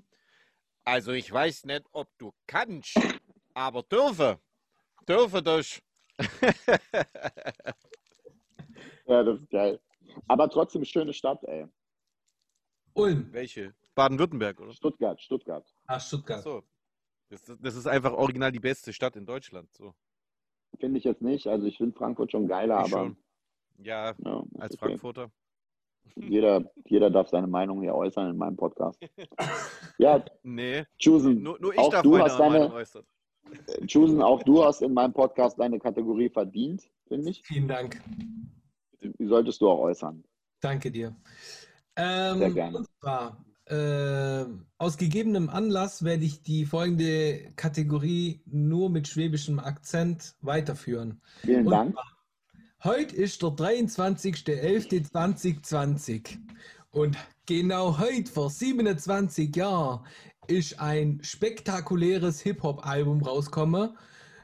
Also 0.84 1.12
ich 1.12 1.30
weiß 1.30 1.64
nicht, 1.64 1.84
ob 1.92 2.08
du 2.18 2.32
kannst, 2.46 2.98
aber 3.54 3.82
dürfe. 3.82 4.40
Dürfe 5.06 5.42
das. 5.42 5.80
Ja, 9.06 9.22
das 9.22 9.40
ist 9.40 9.50
geil. 9.50 9.80
Aber 10.28 10.48
trotzdem 10.50 10.84
schöne 10.84 11.12
Stadt, 11.12 11.42
ey. 11.44 11.66
Ulm. 12.94 13.28
Welche? 13.32 13.74
Baden-Württemberg, 13.94 14.60
oder? 14.60 14.72
Stuttgart, 14.72 15.20
Stuttgart. 15.20 15.66
Ah, 15.86 16.00
Stuttgart. 16.00 16.42
So. 16.42 16.62
Das, 17.30 17.42
das 17.60 17.74
ist 17.76 17.86
einfach 17.86 18.12
original 18.12 18.52
die 18.52 18.60
beste 18.60 18.92
Stadt 18.92 19.16
in 19.16 19.26
Deutschland. 19.26 19.72
So. 19.72 19.94
Finde 20.78 20.98
ich 20.98 21.04
jetzt 21.04 21.22
nicht. 21.22 21.46
Also 21.46 21.66
ich 21.66 21.76
finde 21.78 21.96
Frankfurt 21.96 22.30
schon 22.32 22.46
geiler, 22.48 22.84
Ich 22.86 22.92
aber 22.92 23.04
schon. 23.06 23.16
Ja, 23.78 24.14
ja, 24.18 24.44
als 24.58 24.74
okay. 24.74 24.86
Frankfurter. 24.88 25.30
Jeder, 26.16 26.70
jeder 26.86 27.10
darf 27.10 27.28
seine 27.28 27.46
Meinung 27.46 27.80
hier 27.80 27.94
äußern 27.94 28.30
in 28.30 28.36
meinem 28.36 28.56
Podcast. 28.56 28.98
Ja, 29.98 30.24
Nee, 30.42 30.84
Chusen, 30.98 31.40
nur, 31.42 31.58
nur 31.60 31.72
ich 31.72 31.78
auch 31.78 31.90
darf 31.90 32.02
du 32.02 32.10
meine 32.10 32.24
hast 32.24 32.38
deine- 32.38 32.58
Meinung 32.58 32.72
äußern. 32.72 33.04
Chusen, 33.86 34.22
auch 34.22 34.42
du 34.42 34.64
hast 34.64 34.82
in 34.82 34.92
meinem 34.92 35.12
Podcast 35.12 35.58
deine 35.58 35.78
Kategorie 35.78 36.28
verdient, 36.30 36.82
finde 37.06 37.30
ich. 37.30 37.42
Vielen 37.44 37.68
Dank. 37.68 38.02
Solltest 39.18 39.60
du 39.60 39.68
auch 39.68 39.80
äußern. 39.80 40.24
Danke 40.60 40.90
dir. 40.90 41.14
Ähm, 41.96 42.38
Sehr 42.38 42.50
gerne. 42.50 42.84
Zwar, 43.00 43.44
äh, 43.66 44.44
aus 44.78 44.96
gegebenem 44.98 45.48
Anlass 45.48 46.04
werde 46.04 46.24
ich 46.24 46.42
die 46.42 46.66
folgende 46.66 47.52
Kategorie 47.56 48.42
nur 48.46 48.90
mit 48.90 49.08
schwäbischem 49.08 49.58
Akzent 49.58 50.36
weiterführen. 50.40 51.20
Vielen 51.40 51.66
Und 51.66 51.72
Dank. 51.72 51.96
Heute 52.82 53.16
ist 53.16 53.42
der 53.42 53.50
23.11.2020 53.50 56.38
und 56.90 57.16
genau 57.46 57.98
heute 57.98 58.30
vor 58.30 58.50
27 58.50 59.56
Jahren 59.56 60.04
ist 60.46 60.78
ein 60.78 61.20
spektakuläres 61.22 62.42
Hip-Hop-Album 62.42 63.22
rausgekommen. 63.22 63.96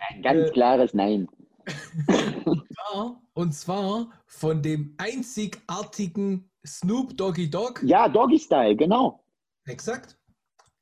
Ein 0.08 0.22
ganz 0.22 0.48
äh, 0.48 0.52
klares 0.52 0.94
Nein. 0.94 1.28
Ja, 2.92 3.20
Und 3.34 3.52
zwar 3.52 4.10
von 4.26 4.62
dem 4.62 4.94
einzigartigen 4.98 6.50
Snoop 6.66 7.16
Doggy 7.16 7.48
Dogg. 7.48 7.80
Ja, 7.82 8.08
Doggy 8.08 8.38
Style, 8.38 8.74
genau. 8.74 9.22
Exakt. 9.66 10.18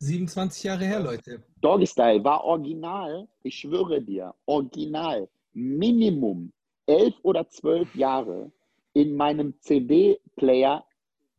27 0.00 0.62
Jahre 0.64 0.84
her, 0.84 1.00
Leute. 1.00 1.42
Doggy 1.60 1.86
Style 1.86 2.22
war 2.24 2.44
original, 2.44 3.28
ich 3.42 3.56
schwöre 3.56 4.00
dir, 4.00 4.34
original, 4.46 5.28
Minimum 5.52 6.52
elf 6.86 7.14
oder 7.22 7.48
zwölf 7.48 7.94
Jahre 7.94 8.50
in 8.94 9.14
meinem 9.14 9.54
CD-Player 9.60 10.84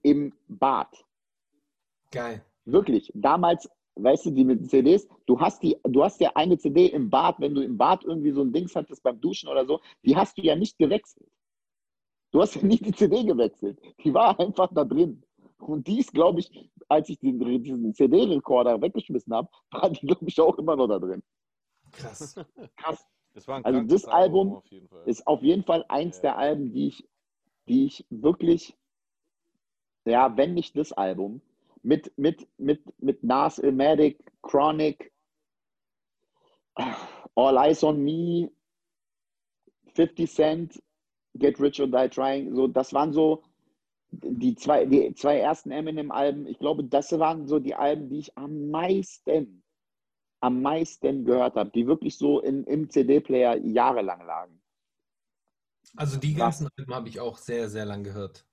im 0.04 0.34
Bad. 0.48 0.88
Geil. 2.12 2.44
Wirklich, 2.66 3.12
damals, 3.16 3.68
weißt 4.04 4.28
du, 4.28 4.32
die 4.32 4.44
mit 4.44 4.60
den 4.60 4.70
CDs, 4.70 5.08
du 5.26 5.40
hast 5.40 5.62
die, 5.64 5.78
du 5.84 6.04
hast 6.04 6.20
ja 6.20 6.32
eine 6.36 6.58
CD 6.58 6.88
im 6.88 7.10
Bad, 7.10 7.40
wenn 7.40 7.54
du 7.56 7.62
im 7.62 7.78
Bad 7.78 8.04
irgendwie 8.04 8.32
so 8.32 8.42
ein 8.42 8.52
Dings 8.52 8.76
hattest 8.76 9.04
beim 9.04 9.20
Duschen 9.20 9.50
oder 9.50 9.66
so, 9.66 9.80
die 10.06 10.16
hast 10.16 10.38
du 10.38 10.42
ja 10.42 10.56
nicht 10.56 10.78
gewechselt. 10.78 11.30
Du 12.32 12.42
hast 12.42 12.56
ja 12.56 12.62
nicht 12.64 12.86
die 12.86 12.92
CD 12.92 13.24
gewechselt. 13.24 13.80
Die 14.04 14.14
war 14.14 14.40
einfach 14.40 14.70
da 14.74 14.84
drin. 14.86 15.24
Und 15.58 15.88
die 15.88 16.00
ist, 16.00 16.14
glaube 16.14 16.40
ich, 16.40 16.70
als 16.88 17.10
ich 17.10 17.20
den, 17.20 17.40
diesen 17.64 17.94
CD-Rekorder 17.94 18.82
weggeschmissen 18.82 19.34
habe, 19.34 19.50
war 19.72 19.90
die, 19.90 20.06
glaube 20.06 20.26
ich, 20.28 20.40
auch 20.40 20.58
immer 20.58 20.76
noch 20.76 20.88
da 20.88 21.00
drin. 21.00 21.24
Krass. 21.92 22.36
Krass. 22.78 23.06
Das 23.34 23.48
war 23.48 23.58
ein 23.58 23.66
Also 23.66 23.82
das 23.82 24.06
Album 24.06 24.54
auf 24.56 24.66
jeden 24.68 24.88
Fall. 24.88 25.04
Ist 25.06 25.26
auf 25.28 25.44
jeden 25.44 25.64
Fall 25.64 25.86
eins 25.88 26.18
Ja. 26.18 26.22
der 26.22 26.38
Alben, 26.38 26.72
die 26.72 26.88
ich, 26.88 27.08
die 27.68 27.86
ich 27.86 28.06
wirklich, 28.10 28.76
ja, 30.06 30.36
wenn 30.38 30.54
nicht 30.54 30.76
das 30.78 30.92
Album, 30.94 31.42
mit, 31.84 32.12
mit, 32.18 32.48
mit, 32.58 32.82
mit 33.02 33.24
Nas 33.24 33.60
Ilmatic, 33.60 34.20
Chronic, 34.42 35.12
All 37.36 37.58
Eyes 37.58 37.84
on 37.84 38.04
Me, 38.04 38.50
50 39.96 40.28
Cent, 40.28 40.84
Get 41.38 41.60
Rich 41.60 41.80
or 41.80 41.88
Die 41.88 42.10
Trying, 42.10 42.56
so, 42.56 42.68
das 42.68 42.94
waren 42.94 43.14
so 43.14 43.44
die 44.12 44.56
zwei, 44.56 44.86
die 44.86 45.14
zwei 45.14 45.40
ersten 45.40 45.72
Eminem-Alben. 45.72 46.48
Ich 46.48 46.58
glaube, 46.60 46.84
das 46.84 47.12
waren 47.20 47.48
so 47.48 47.60
die 47.60 47.76
Alben, 47.76 48.10
die 48.10 48.20
ich 48.20 48.38
am 48.38 48.70
meisten, 48.70 49.64
am 50.42 50.62
meisten 50.62 51.26
gehört 51.26 51.56
habe, 51.56 51.70
die 51.72 51.86
wirklich 51.86 52.18
so 52.18 52.42
in, 52.42 52.64
im 52.64 52.90
CD-Player 52.90 53.58
jahrelang 53.58 54.26
lagen. 54.26 54.62
Also 55.96 56.18
die 56.18 56.34
ganzen 56.34 56.70
Alben 56.78 56.94
habe 56.94 57.10
ich 57.10 57.20
auch 57.20 57.38
sehr, 57.38 57.70
sehr 57.70 57.86
lang 57.86 58.04
gehört. 58.04 58.46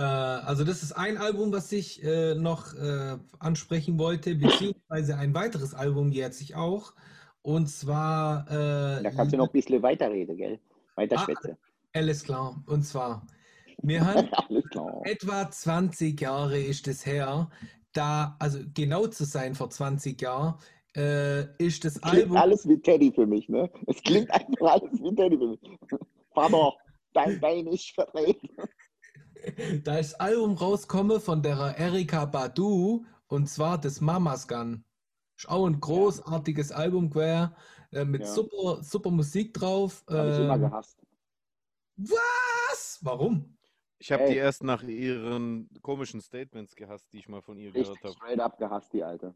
Äh, 0.00 0.02
also 0.02 0.64
das 0.64 0.82
ist 0.82 0.92
ein 0.92 1.18
Album, 1.18 1.52
was 1.52 1.70
ich 1.72 2.02
äh, 2.02 2.34
noch 2.34 2.72
äh, 2.74 3.18
ansprechen 3.38 3.98
wollte, 3.98 4.34
beziehungsweise 4.34 5.16
ein 5.18 5.34
weiteres 5.34 5.74
Album 5.74 6.10
jährt 6.10 6.32
sich 6.32 6.54
auch. 6.56 6.94
Und 7.42 7.68
zwar 7.68 8.46
äh, 8.48 9.02
Da 9.02 9.10
kannst 9.10 9.32
du 9.34 9.36
noch 9.36 9.48
ein 9.48 9.52
bisschen 9.52 9.82
weiterreden, 9.82 10.36
gell? 10.38 10.58
Weiter 10.96 11.18
Ah. 11.18 11.26
alles 11.92 12.24
klar. 12.24 12.62
Und 12.66 12.82
zwar, 12.84 13.26
Alles 13.82 14.64
klar. 14.70 15.00
etwa 15.04 15.50
20 15.50 16.20
Jahre 16.20 16.58
ist 16.58 16.86
es 16.88 17.04
her, 17.04 17.50
da, 17.92 18.36
also 18.38 18.58
genau 18.74 19.06
zu 19.06 19.24
sein, 19.24 19.54
vor 19.54 19.70
20 19.70 20.20
Jahren, 20.20 20.54
äh, 20.96 21.44
ist 21.58 21.84
das 21.84 22.00
Klingt 22.00 22.22
Album. 22.24 22.36
alles 22.36 22.66
wie 22.68 22.78
Teddy 22.80 23.12
für 23.12 23.26
mich, 23.26 23.48
ne? 23.48 23.70
Es 23.86 24.02
klingt 24.02 24.30
einfach 24.30 24.80
alles 24.80 24.92
wie 25.00 25.14
Teddy 25.14 25.36
für 25.38 25.46
mich. 25.48 25.60
Vater, 26.34 26.72
dein 27.12 27.40
Bein 27.40 27.66
ist 27.68 27.90
verdreht. 27.94 28.40
Da 29.84 29.98
ist 29.98 30.12
das 30.12 30.20
Album 30.20 30.54
rauskomme 30.54 31.20
von 31.20 31.42
der 31.42 31.56
Erika 31.78 32.24
Badu 32.24 33.04
und 33.28 33.48
zwar 33.48 33.78
das 33.78 34.00
Mamas 34.00 34.46
Gun. 34.48 34.84
Ist 35.36 35.48
auch 35.48 35.66
ein 35.66 35.80
großartiges 35.80 36.72
Album 36.72 37.10
quer, 37.10 37.56
äh, 37.92 38.04
mit 38.04 38.22
Ja. 38.22 38.26
super, 38.26 38.82
super 38.82 39.10
Musik 39.10 39.54
drauf. 39.54 40.04
Habe 40.08 40.28
ich 40.30 40.38
immer 40.38 40.54
Ähm, 40.54 40.60
gehasst. 40.62 40.98
was? 41.96 42.98
Warum? 43.02 43.56
Ich 43.98 44.10
habe 44.12 44.24
die 44.24 44.36
erst 44.36 44.62
nach 44.64 44.82
ihren 44.82 45.68
komischen 45.82 46.20
Statements 46.22 46.74
gehasst, 46.74 47.12
die 47.12 47.18
ich 47.18 47.28
mal 47.28 47.42
von 47.42 47.58
ihr 47.58 47.70
gehört 47.70 48.02
habe. 48.02 48.14
straight 48.14 48.40
up 48.40 48.58
gehasst, 48.58 48.92
die 48.92 49.04
Alte. 49.04 49.34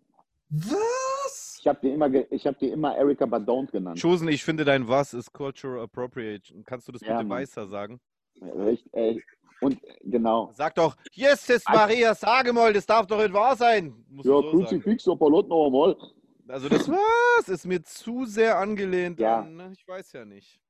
Was? 0.49 1.57
Ich 1.61 1.67
habe 1.67 1.79
die 1.83 1.91
immer, 1.91 2.13
ich 2.31 2.47
habe 2.47 2.57
die 2.59 2.69
immer 2.69 2.97
Erika 2.97 3.27
Badont 3.27 3.73
genannt. 3.73 4.01
Chosen, 4.01 4.29
ich 4.29 4.45
finde 4.45 4.65
dein 4.65 4.89
Was 4.89 5.15
ist 5.15 5.33
Cultural 5.33 5.83
Appropriation. 5.83 6.65
Kannst 6.65 6.89
du 6.89 6.93
das 6.93 7.03
Ja, 7.03 7.17
bitte 7.17 7.29
Mann. 7.29 7.41
weißer 7.41 7.67
sagen? 7.67 8.01
Richtig, 8.41 8.93
ey. 8.95 9.23
Und 9.65 9.83
äh, 9.85 9.97
genau. 10.05 10.51
Sag 10.55 10.75
doch, 10.75 10.97
Jesus 11.13 11.63
Maria, 11.67 12.15
sage 12.15 12.53
mal, 12.53 12.73
das 12.73 12.87
darf 12.87 13.07
doch 13.07 13.19
nicht 13.19 13.33
wahr 13.33 13.57
sein. 13.57 13.95
Musst 14.09 14.27
Ja, 14.29 14.41
du 14.41 14.43
so. 14.43 14.51
Kruzifix, 14.51 15.09
Apollo 15.09 15.43
noch 15.43 15.67
einmal. 15.67 15.97
Also 16.49 16.69
das 16.69 16.89
Was 16.89 17.49
ist 17.49 17.65
mir 17.67 17.83
zu 17.83 18.27
sehr 18.27 18.59
angelehnt 18.59 19.19
Ja. 19.19 19.41
an, 19.41 19.57
ne, 19.57 19.73
ich 19.75 19.87
weiß 19.89 20.13
ja 20.13 20.25
nicht. 20.25 20.61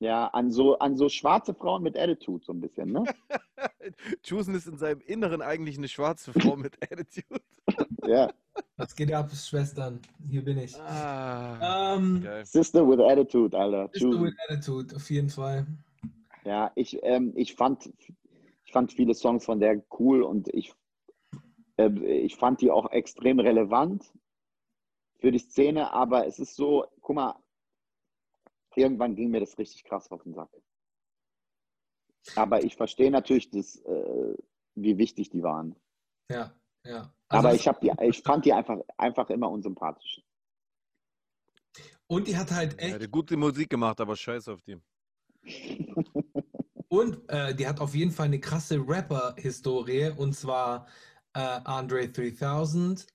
Ja, 0.00 0.26
an 0.28 0.50
so, 0.50 0.76
an 0.80 0.96
so 0.96 1.08
schwarze 1.08 1.54
Frauen 1.54 1.84
mit 1.84 1.96
Attitude 1.96 2.44
so 2.44 2.52
ein 2.52 2.60
bisschen, 2.60 2.90
ne? 2.90 3.04
Chosen 4.28 4.54
ist 4.56 4.66
in 4.66 4.76
seinem 4.76 5.00
Inneren 5.00 5.42
eigentlich 5.42 5.78
eine 5.78 5.86
schwarze 5.86 6.32
Frau 6.32 6.56
mit 6.56 6.76
Attitude. 6.90 7.40
Ja. 8.08 8.28
Was 8.76 8.96
geht 8.96 9.12
ab, 9.12 9.30
Schwestern? 9.32 10.00
Hier 10.28 10.42
bin 10.44 10.58
ich. 10.58 10.74
Ah, 10.80 11.94
Ähm. 11.94 12.26
Sister 12.42 12.86
with 12.88 12.98
Attitude, 12.98 13.56
Alter. 13.56 13.88
Sister 13.92 14.08
Choose. 14.08 14.22
with 14.24 14.34
Attitude, 14.48 14.96
auf 14.96 15.08
jeden 15.08 15.30
Fall. 15.30 15.66
Ja, 16.44 16.72
ich, 16.74 16.98
ähm, 17.04 17.32
ich, 17.36 17.54
fand, 17.54 17.88
fand 18.72 18.92
viele 18.92 19.14
Songs 19.14 19.44
von 19.44 19.60
der 19.60 19.84
cool 19.98 20.22
und 20.22 20.48
ich, 20.48 20.74
äh, 21.76 21.88
ich 21.88 22.36
fand 22.36 22.60
die 22.60 22.70
auch 22.70 22.90
extrem 22.90 23.38
relevant 23.38 24.12
für 25.20 25.30
die 25.30 25.38
Szene, 25.38 25.92
aber 25.92 26.26
es 26.26 26.38
ist 26.38 26.56
so, 26.56 26.86
guck 27.00 27.16
mal, 27.16 27.42
irgendwann 28.74 29.14
ging 29.14 29.30
mir 29.30 29.40
das 29.40 29.58
richtig 29.58 29.84
krass 29.84 30.10
auf 30.10 30.22
den 30.24 30.34
Sack. 30.34 30.50
Aber 32.36 32.64
ich 32.64 32.76
verstehe 32.76 33.10
natürlich, 33.10 33.50
das, 33.50 33.76
äh, 33.76 34.36
wie 34.74 34.98
wichtig 34.98 35.30
die 35.30 35.42
waren. 35.42 35.76
Ja, 36.30 36.54
ja. 36.84 37.12
Also 37.28 37.48
aber 37.48 37.54
ich, 37.54 37.68
die, 37.80 37.92
ich 38.08 38.22
fand 38.22 38.44
die 38.44 38.52
einfach, 38.52 38.78
einfach 38.96 39.28
immer 39.30 39.50
unsympathisch. 39.50 40.22
Und 42.06 42.28
die 42.28 42.36
hat 42.36 42.50
halt 42.50 42.78
Er 42.78 42.94
echt, 42.94 43.02
hat 43.02 43.10
gute 43.10 43.36
Musik 43.36 43.70
gemacht, 43.70 44.00
aber 44.00 44.16
scheiß 44.16 44.48
auf 44.48 44.62
die. 44.62 44.78
und 46.92 47.26
äh, 47.30 47.54
die 47.54 47.66
hat 47.66 47.80
auf 47.80 47.94
jeden 47.94 48.10
Fall 48.10 48.26
eine 48.26 48.38
krasse 48.38 48.76
Rapper-Historie 48.86 50.10
und 50.14 50.34
zwar 50.34 50.86
äh, 51.32 51.38
Andre 51.40 52.06
3000. 52.10 53.06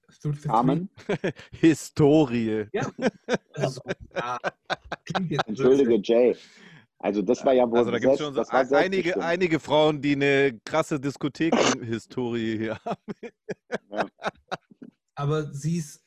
Amen. 0.47 0.89
Historie. 1.51 2.65
Ja. 2.73 2.89
Also, 3.53 3.81
ja, 4.15 4.39
Entschuldige, 5.45 5.99
Jay. 6.03 6.35
Also 6.97 7.21
das 7.21 7.45
war 7.45 7.53
ja 7.53 7.69
wohl 7.69 7.77
Also 7.77 7.91
da 7.91 7.99
gibt 7.99 8.13
es 8.13 8.17
selbst- 8.17 8.51
schon 8.51 8.65
so 8.67 8.75
einige, 8.75 9.21
einige 9.21 9.59
Frauen, 9.59 10.01
die 10.01 10.13
eine 10.13 10.59
krasse 10.65 10.99
Diskotheken-Historie 10.99 12.57
hier 12.57 12.79
haben. 12.83 14.09
Aber 15.13 15.53
sie 15.53 15.77
ist 15.77 16.01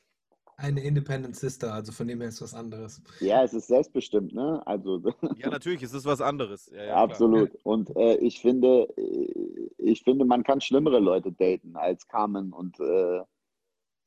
eine 0.60 0.80
Independent 0.82 1.36
Sister, 1.36 1.72
also 1.72 1.90
von 1.92 2.06
dem 2.06 2.20
her 2.20 2.28
ist 2.28 2.40
was 2.42 2.54
anderes. 2.54 3.02
Ja, 3.20 3.42
es 3.42 3.54
ist 3.54 3.68
selbstbestimmt, 3.68 4.32
ne? 4.34 4.62
Also 4.66 5.02
Ja, 5.38 5.48
natürlich, 5.50 5.82
es 5.82 5.92
ist 5.94 6.04
was 6.04 6.20
anderes. 6.20 6.66
Ja, 6.72 6.76
ja, 6.78 6.84
klar. 6.86 6.98
absolut. 6.98 7.54
Und 7.64 7.94
äh, 7.96 8.16
ich 8.16 8.40
finde, 8.40 8.88
äh, 8.96 9.70
ich 9.78 10.02
finde, 10.02 10.24
man 10.24 10.42
kann 10.42 10.60
schlimmere 10.60 11.00
Leute 11.00 11.32
daten 11.32 11.76
als 11.76 12.06
Carmen 12.06 12.52
und, 12.52 12.78
äh, 12.80 13.18
und, 13.20 13.26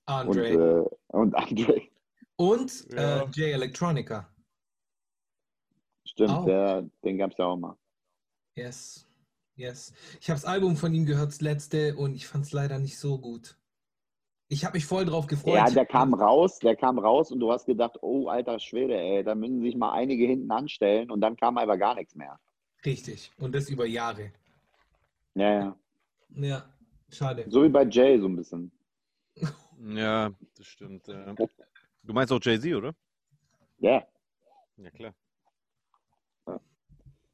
Andre. 0.05 0.47
äh, 0.47 0.89
und 1.07 1.35
Andre. 1.35 1.81
Und, 2.35 2.91
Ja. 2.93 3.21
äh, 3.23 3.27
Jay 3.33 3.51
Electronica. 3.51 4.29
Stimmt, 6.05 6.31
Auch. 6.31 6.45
der, 6.45 6.89
den 7.03 7.17
gab 7.17 7.31
es 7.31 7.37
ja 7.37 7.45
auch 7.45 7.57
mal. 7.57 7.75
Yes. 8.55 9.07
Yes. 9.55 9.93
Ich 10.19 10.29
habe 10.29 10.39
das 10.39 10.45
Album 10.45 10.75
von 10.75 10.93
ihm 10.93 11.05
gehört, 11.05 11.29
das 11.29 11.41
letzte, 11.41 11.95
und 11.95 12.15
ich 12.15 12.27
fand 12.27 12.45
es 12.45 12.51
leider 12.51 12.79
nicht 12.79 12.99
so 12.99 13.17
gut. 13.19 13.57
Ich 14.53 14.63
habe 14.63 14.77
mich 14.77 14.85
voll 14.85 15.03
drauf 15.03 15.25
gefreut. 15.25 15.55
Ja, 15.55 15.67
der 15.67 15.87
kam 15.87 16.13
raus, 16.13 16.59
der 16.59 16.75
kam 16.75 16.99
raus 16.99 17.31
und 17.31 17.39
du 17.39 17.51
hast 17.51 17.65
gedacht, 17.65 17.97
oh 18.03 18.27
alter 18.27 18.59
Schwede, 18.59 18.95
ey, 18.95 19.23
da 19.23 19.33
müssen 19.33 19.61
sich 19.61 19.75
mal 19.75 19.93
einige 19.93 20.27
hinten 20.27 20.51
anstellen 20.51 21.09
und 21.09 21.21
dann 21.21 21.35
kam 21.35 21.57
einfach 21.57 21.79
gar 21.79 21.95
nichts 21.95 22.13
mehr. 22.13 22.39
Richtig. 22.85 23.31
Und 23.39 23.55
das 23.55 23.67
über 23.71 23.87
Jahre. 23.87 24.31
Ja, 25.33 25.53
ja. 25.53 25.77
Ja, 26.35 26.73
schade. 27.09 27.45
So 27.47 27.63
wie 27.63 27.69
bei 27.69 27.83
Jay 27.85 28.19
so 28.19 28.27
ein 28.27 28.35
bisschen. 28.35 28.71
Ja, 29.79 30.29
das 30.55 30.67
stimmt. 30.67 31.07
Du 31.07 32.13
meinst 32.13 32.31
auch 32.31 32.39
Jay-Z, 32.39 32.75
oder? 32.75 32.93
Ja. 33.79 34.05
Ja, 34.77 34.91
klar. 34.91 35.15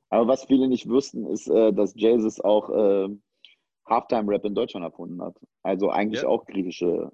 Aber 0.08 0.28
was 0.28 0.46
viele 0.46 0.70
nicht 0.70 0.88
wussten, 0.88 1.28
ist, 1.28 1.50
äh, 1.50 1.74
dass 1.74 1.94
Jesus 1.96 2.40
auch 2.40 2.70
äh, 2.70 3.10
Halftime-Rap 3.90 4.46
in 4.46 4.56
Deutschland 4.56 4.86
erfunden 4.86 5.22
hat. 5.22 5.36
Also 5.64 5.90
eigentlich 5.90 6.22
Ja. 6.22 6.28
auch 6.30 6.46
griechische, 6.46 7.12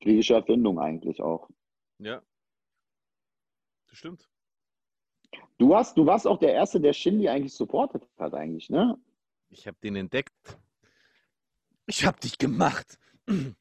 griechische 0.00 0.34
Erfindung 0.34 0.78
eigentlich 0.78 1.20
auch. 1.22 1.48
Ja. 1.98 2.22
Das 3.88 3.98
stimmt. 3.98 4.28
Du 5.58 5.70
warst, 5.70 5.96
du 5.96 6.06
warst 6.06 6.26
auch 6.26 6.38
der 6.38 6.52
Erste, 6.52 6.80
der 6.80 6.92
Shindy 6.92 7.28
eigentlich 7.28 7.54
supportet 7.54 8.06
hat 8.18 8.34
eigentlich, 8.34 8.68
ne? 8.70 8.98
Ich 9.48 9.66
habe 9.66 9.76
den 9.82 9.96
entdeckt. 9.96 10.58
Ich 11.86 12.04
habe 12.04 12.18
dich 12.20 12.36
gemacht. 12.38 12.98
Junge, 13.28 13.56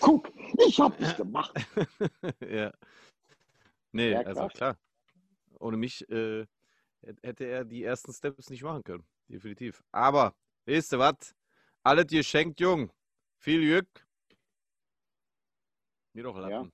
guck, 0.00 0.30
ich 0.66 0.78
hab 0.80 0.96
dich 0.98 1.16
gemacht. 1.16 1.54
ja. 2.40 2.72
Nee, 3.92 4.12
Ja, 4.12 4.20
also 4.20 4.42
krass. 4.42 4.52
klar. 4.52 4.78
Ohne 5.58 5.76
mich 5.76 6.08
äh, 6.10 6.46
hätt- 7.02 7.22
hätte 7.22 7.44
er 7.46 7.64
die 7.64 7.82
ersten 7.84 8.12
Steps 8.12 8.50
nicht 8.50 8.62
machen 8.62 8.82
können. 8.84 9.04
Definitiv. 9.30 9.82
Aber, 9.92 10.34
weißt 10.66 10.92
du 10.92 10.98
was? 10.98 11.36
Alles 11.84 12.06
dir 12.06 12.24
schenkt, 12.24 12.60
Jung. 12.60 12.90
Viel 13.38 13.60
Glück. 13.60 14.06
Mir 16.12 16.24
doch 16.24 16.36
Lappen. 16.36 16.72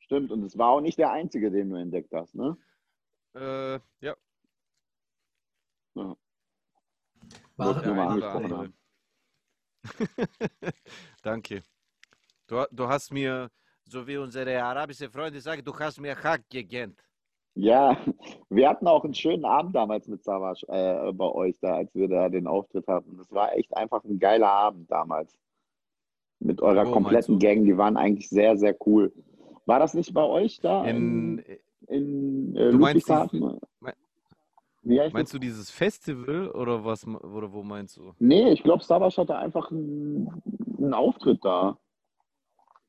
Stimmt, 0.00 0.32
und 0.32 0.42
es 0.42 0.58
war 0.58 0.70
auch 0.70 0.80
nicht 0.80 0.98
der 0.98 1.12
Einzige, 1.12 1.52
den 1.52 1.70
du 1.70 1.76
entdeckt 1.76 2.12
hast, 2.12 2.34
ne? 2.34 2.56
Äh, 3.34 3.78
ja. 4.00 4.16
War, 5.94 6.16
Wollte 7.56 7.80
Der 7.80 7.86
nur 7.86 7.94
mal 7.94 8.08
angesprochen 8.08 8.56
haben. 8.56 8.74
Danke. 11.22 11.62
Du, 12.48 12.66
du 12.72 12.88
hast 12.88 13.12
mir, 13.12 13.52
so 13.84 14.04
wie 14.04 14.16
unsere 14.16 14.60
arabischen 14.60 15.12
Freunde 15.12 15.40
sagen, 15.40 15.62
du 15.62 15.78
hast 15.78 16.00
mir 16.00 16.20
Hack 16.20 16.42
gegönnt. 16.50 17.00
Ja, 17.54 17.96
wir 18.48 18.68
hatten 18.68 18.86
auch 18.86 19.04
einen 19.04 19.14
schönen 19.14 19.44
Abend 19.44 19.74
damals 19.74 20.08
mit 20.08 20.24
Savas 20.24 20.62
äh, 20.68 21.12
bei 21.12 21.26
euch 21.26 21.58
da, 21.60 21.76
als 21.76 21.94
wir 21.94 22.08
da 22.08 22.28
den 22.28 22.46
Auftritt 22.46 22.86
hatten. 22.86 23.16
Das 23.16 23.30
war 23.32 23.56
echt 23.56 23.76
einfach 23.76 24.04
ein 24.04 24.18
geiler 24.18 24.50
Abend 24.50 24.90
damals. 24.90 25.36
Mit 26.38 26.62
eurer 26.62 26.86
Wo, 26.86 26.92
kompletten? 26.92 27.38
Gang, 27.38 27.64
die 27.64 27.76
waren 27.76 27.96
eigentlich 27.96 28.28
sehr, 28.28 28.56
sehr 28.56 28.74
cool. 28.86 29.12
War 29.66 29.78
das 29.78 29.94
nicht 29.94 30.14
bei 30.14 30.24
euch 30.24 30.58
da 30.60 30.84
In, 30.86 31.38
in, 31.38 31.58
in 31.88 32.56
äh, 32.56 32.70
Du 32.70 32.78
meinst 32.78 33.08
Ludwigshafen? 33.08 33.40
mein- 33.80 33.94
heißt 34.86 35.12
meinst 35.12 35.34
du 35.34 35.38
dieses 35.38 35.70
Festival 35.70 36.50
oder 36.52 36.84
was 36.84 37.06
oder 37.06 37.52
wo 37.52 37.62
meinst 37.62 37.98
du? 37.98 38.14
Nee, 38.18 38.50
ich 38.52 38.62
glaube, 38.62 38.82
Savas 38.82 39.18
hatte 39.18 39.36
einfach 39.36 39.70
einen, 39.70 40.42
einen 40.78 40.94
Auftritt 40.94 41.44
da. 41.44 41.76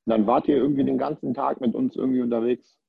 Dann 0.06 0.26
wart 0.26 0.48
ihr 0.48 0.56
irgendwie 0.56 0.86
den 0.86 0.98
ganzen 0.98 1.34
Tag 1.34 1.60
mit 1.62 1.76
uns 1.76 1.96
irgendwie 1.96 2.22
unterwegs. 2.22 2.81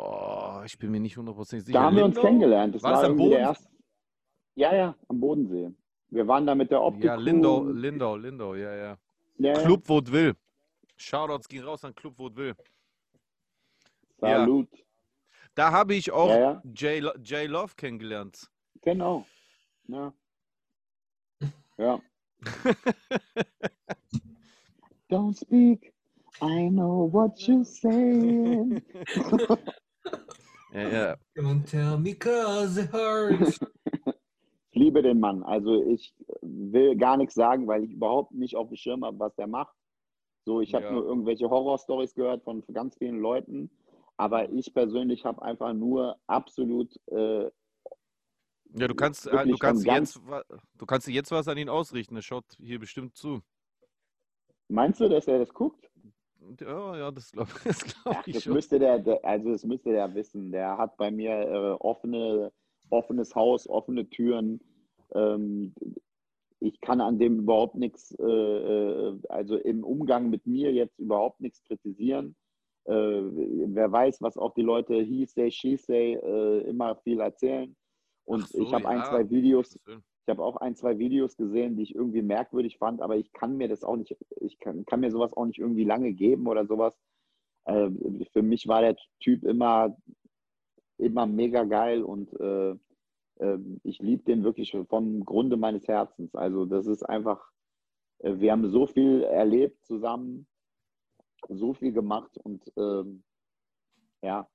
Boah, 0.00 0.62
ich 0.64 0.78
bin 0.78 0.90
mir 0.92 1.00
nicht 1.00 1.18
hundertprozentig 1.18 1.66
sicher. 1.66 1.78
Da 1.78 1.84
haben 1.84 1.96
wir 1.96 2.06
uns 2.06 2.18
kennengelernt. 2.18 2.74
Das 2.74 2.82
War 2.82 2.92
war, 2.92 3.02
das 3.02 3.10
am 3.10 3.18
irgendwie 3.18 3.30
der 3.30 3.36
Boden? 3.38 3.48
erste. 3.48 3.68
Ja, 4.54 4.74
ja, 4.74 4.94
am 5.08 5.20
Bodensee. 5.20 5.70
Wir 6.08 6.26
waren 6.26 6.46
da 6.46 6.54
mit 6.54 6.70
der 6.70 6.80
Optik. 6.80 7.04
Ja, 7.04 7.16
Lindau, 7.16 7.64
Lindau, 7.64 8.16
Lindau, 8.16 8.54
ja, 8.54 8.74
ja. 8.74 8.96
Ja, 9.36 9.52
ja. 9.52 9.62
Club 9.62 9.86
Vaudeville. 9.86 10.36
Shoutouts 10.96 11.46
gehen 11.48 11.64
raus 11.64 11.84
an 11.84 11.94
Club 11.94 12.18
Vaudeville. 12.18 12.56
Ja. 14.22 14.38
Salut. 14.38 14.68
Da 15.54 15.70
habe 15.70 15.94
ich 15.94 16.10
auch 16.10 16.30
Ja, 16.30 16.40
ja. 16.40 16.62
Jay, 16.74 17.00
Lo- 17.00 17.16
Jay 17.22 17.44
Love 17.46 17.74
kennengelernt. 17.76 18.50
Genau. 18.80 19.26
Ja. 19.88 20.14
Ja. 21.76 22.00
Don't 25.10 25.36
speak. 25.38 25.92
I 26.40 26.70
know 26.70 27.10
what 27.12 27.36
you're 27.46 27.64
saying. 27.66 28.82
Ja, 30.72 30.88
ja. 30.88 31.16
Don't 31.36 31.64
tell 31.64 31.98
me 31.98 32.14
cause 32.14 32.80
it 32.80 32.92
hurts. 32.92 33.58
Ich 34.72 34.78
liebe 34.78 35.02
den 35.02 35.18
Mann. 35.18 35.42
Also 35.42 35.82
ich, 35.82 36.14
will 36.42 36.96
gar 36.96 37.16
nichts 37.16 37.34
sagen, 37.34 37.66
weil 37.66 37.84
ich 37.84 37.92
überhaupt 37.92 38.32
nicht 38.32 38.56
auf 38.56 38.68
dem 38.68 38.76
Schirm 38.76 39.04
habe, 39.04 39.18
was 39.18 39.34
der 39.34 39.46
macht. 39.46 39.74
So, 40.44 40.60
ich 40.60 40.74
habe 40.74 40.84
Ja. 40.84 40.92
nur 40.92 41.04
irgendwelche 41.04 41.50
Horrorstories 41.50 42.14
gehört 42.14 42.44
von 42.44 42.64
ganz 42.72 42.96
vielen 42.96 43.18
Leuten, 43.18 43.70
aber 44.16 44.50
ich 44.50 44.72
persönlich 44.72 45.24
habe 45.24 45.42
einfach 45.42 45.72
nur 45.72 46.16
absolut 46.26 46.94
äh, 47.06 47.50
Ja, 48.72 48.86
du 48.86 48.94
kannst, 48.94 49.26
äh, 49.26 49.46
du 49.46 49.58
kannst 49.58 49.84
jetzt, 49.84 50.20
du 50.74 50.86
kannst 50.86 51.08
jetzt 51.08 51.30
was 51.32 51.48
an 51.48 51.58
ihn 51.58 51.68
ausrichten. 51.68 52.16
Er 52.16 52.22
schaut 52.22 52.44
hier 52.58 52.78
bestimmt 52.78 53.16
zu. 53.16 53.42
Meinst 54.68 55.00
du, 55.00 55.08
dass 55.08 55.26
er 55.26 55.40
das 55.40 55.52
guckt? 55.52 55.89
Ja, 56.60 56.96
ja, 56.96 57.10
das 57.10 57.32
glaube 57.32 57.50
glaub 57.54 57.64
ich 58.26 58.34
das 58.34 58.44
schon. 58.44 58.54
müsste 58.54 58.78
der, 58.78 59.02
also 59.24 59.52
das 59.52 59.64
müsste 59.64 59.90
der 59.90 60.14
wissen. 60.14 60.52
Der 60.52 60.76
hat 60.78 60.96
bei 60.96 61.10
mir 61.10 61.32
äh, 61.32 61.70
offene, 61.80 62.52
offenes 62.90 63.34
Haus, 63.34 63.68
offene 63.68 64.08
Türen. 64.08 64.60
Ähm, 65.14 65.74
ich 66.60 66.80
kann 66.80 67.00
an 67.00 67.18
dem 67.18 67.40
überhaupt 67.40 67.74
nichts, 67.74 68.14
äh, 68.18 68.24
äh, 68.24 69.18
also 69.28 69.56
im 69.56 69.84
Umgang 69.84 70.30
mit 70.30 70.46
mir 70.46 70.72
jetzt 70.72 70.98
überhaupt 70.98 71.40
nichts 71.40 71.62
kritisieren. 71.64 72.36
Äh, 72.84 72.92
wer 72.92 73.92
weiß, 73.92 74.20
was 74.20 74.36
auch 74.36 74.54
die 74.54 74.62
Leute 74.62 74.94
he 75.02 75.26
say, 75.26 75.50
she 75.50 75.76
say 75.76 76.14
äh, 76.14 76.68
immer 76.68 76.96
viel 76.96 77.20
erzählen. 77.20 77.74
Und 78.24 78.48
so, 78.48 78.62
ich 78.62 78.72
habe 78.72 78.88
ein, 78.88 78.98
ja. 78.98 79.04
zwei 79.04 79.28
Videos, 79.30 79.78
Willen. 79.84 80.02
Ich 80.22 80.28
habe 80.30 80.42
auch 80.42 80.56
ein, 80.56 80.76
zwei 80.76 80.98
Videos 80.98 81.36
gesehen, 81.36 81.76
die 81.76 81.82
ich 81.82 81.94
irgendwie 81.94 82.22
merkwürdig 82.22 82.78
fand, 82.78 83.00
aber 83.00 83.16
ich 83.16 83.32
kann 83.32 83.56
mir 83.56 83.68
das 83.68 83.82
auch 83.84 83.96
nicht, 83.96 84.14
ich 84.40 84.58
kann, 84.58 84.84
kann 84.84 85.00
mir 85.00 85.10
sowas 85.10 85.32
auch 85.32 85.46
nicht 85.46 85.58
irgendwie 85.58 85.84
lange 85.84 86.12
geben 86.12 86.46
oder 86.46 86.66
sowas. 86.66 86.94
Äh, 87.64 87.90
für 88.32 88.42
mich 88.42 88.68
war 88.68 88.82
der 88.82 88.96
Typ 89.20 89.44
immer, 89.44 89.96
immer 90.98 91.26
mega 91.26 91.64
geil 91.64 92.02
und 92.02 92.32
äh, 92.38 92.70
äh, 93.36 93.58
ich 93.82 93.98
liebe 94.00 94.22
den 94.24 94.44
wirklich 94.44 94.76
vom 94.88 95.24
Grunde 95.24 95.56
meines 95.56 95.88
Herzens. 95.88 96.34
Also 96.34 96.66
das 96.66 96.86
ist 96.86 97.02
einfach, 97.02 97.42
äh, 98.18 98.34
wir 98.36 98.52
haben 98.52 98.70
so 98.70 98.86
viel 98.86 99.22
erlebt 99.22 99.84
zusammen, 99.86 100.46
so 101.48 101.72
viel 101.72 101.92
gemacht 101.92 102.36
und 102.38 102.62
ähm, 102.76 103.24
ja, 104.22 104.46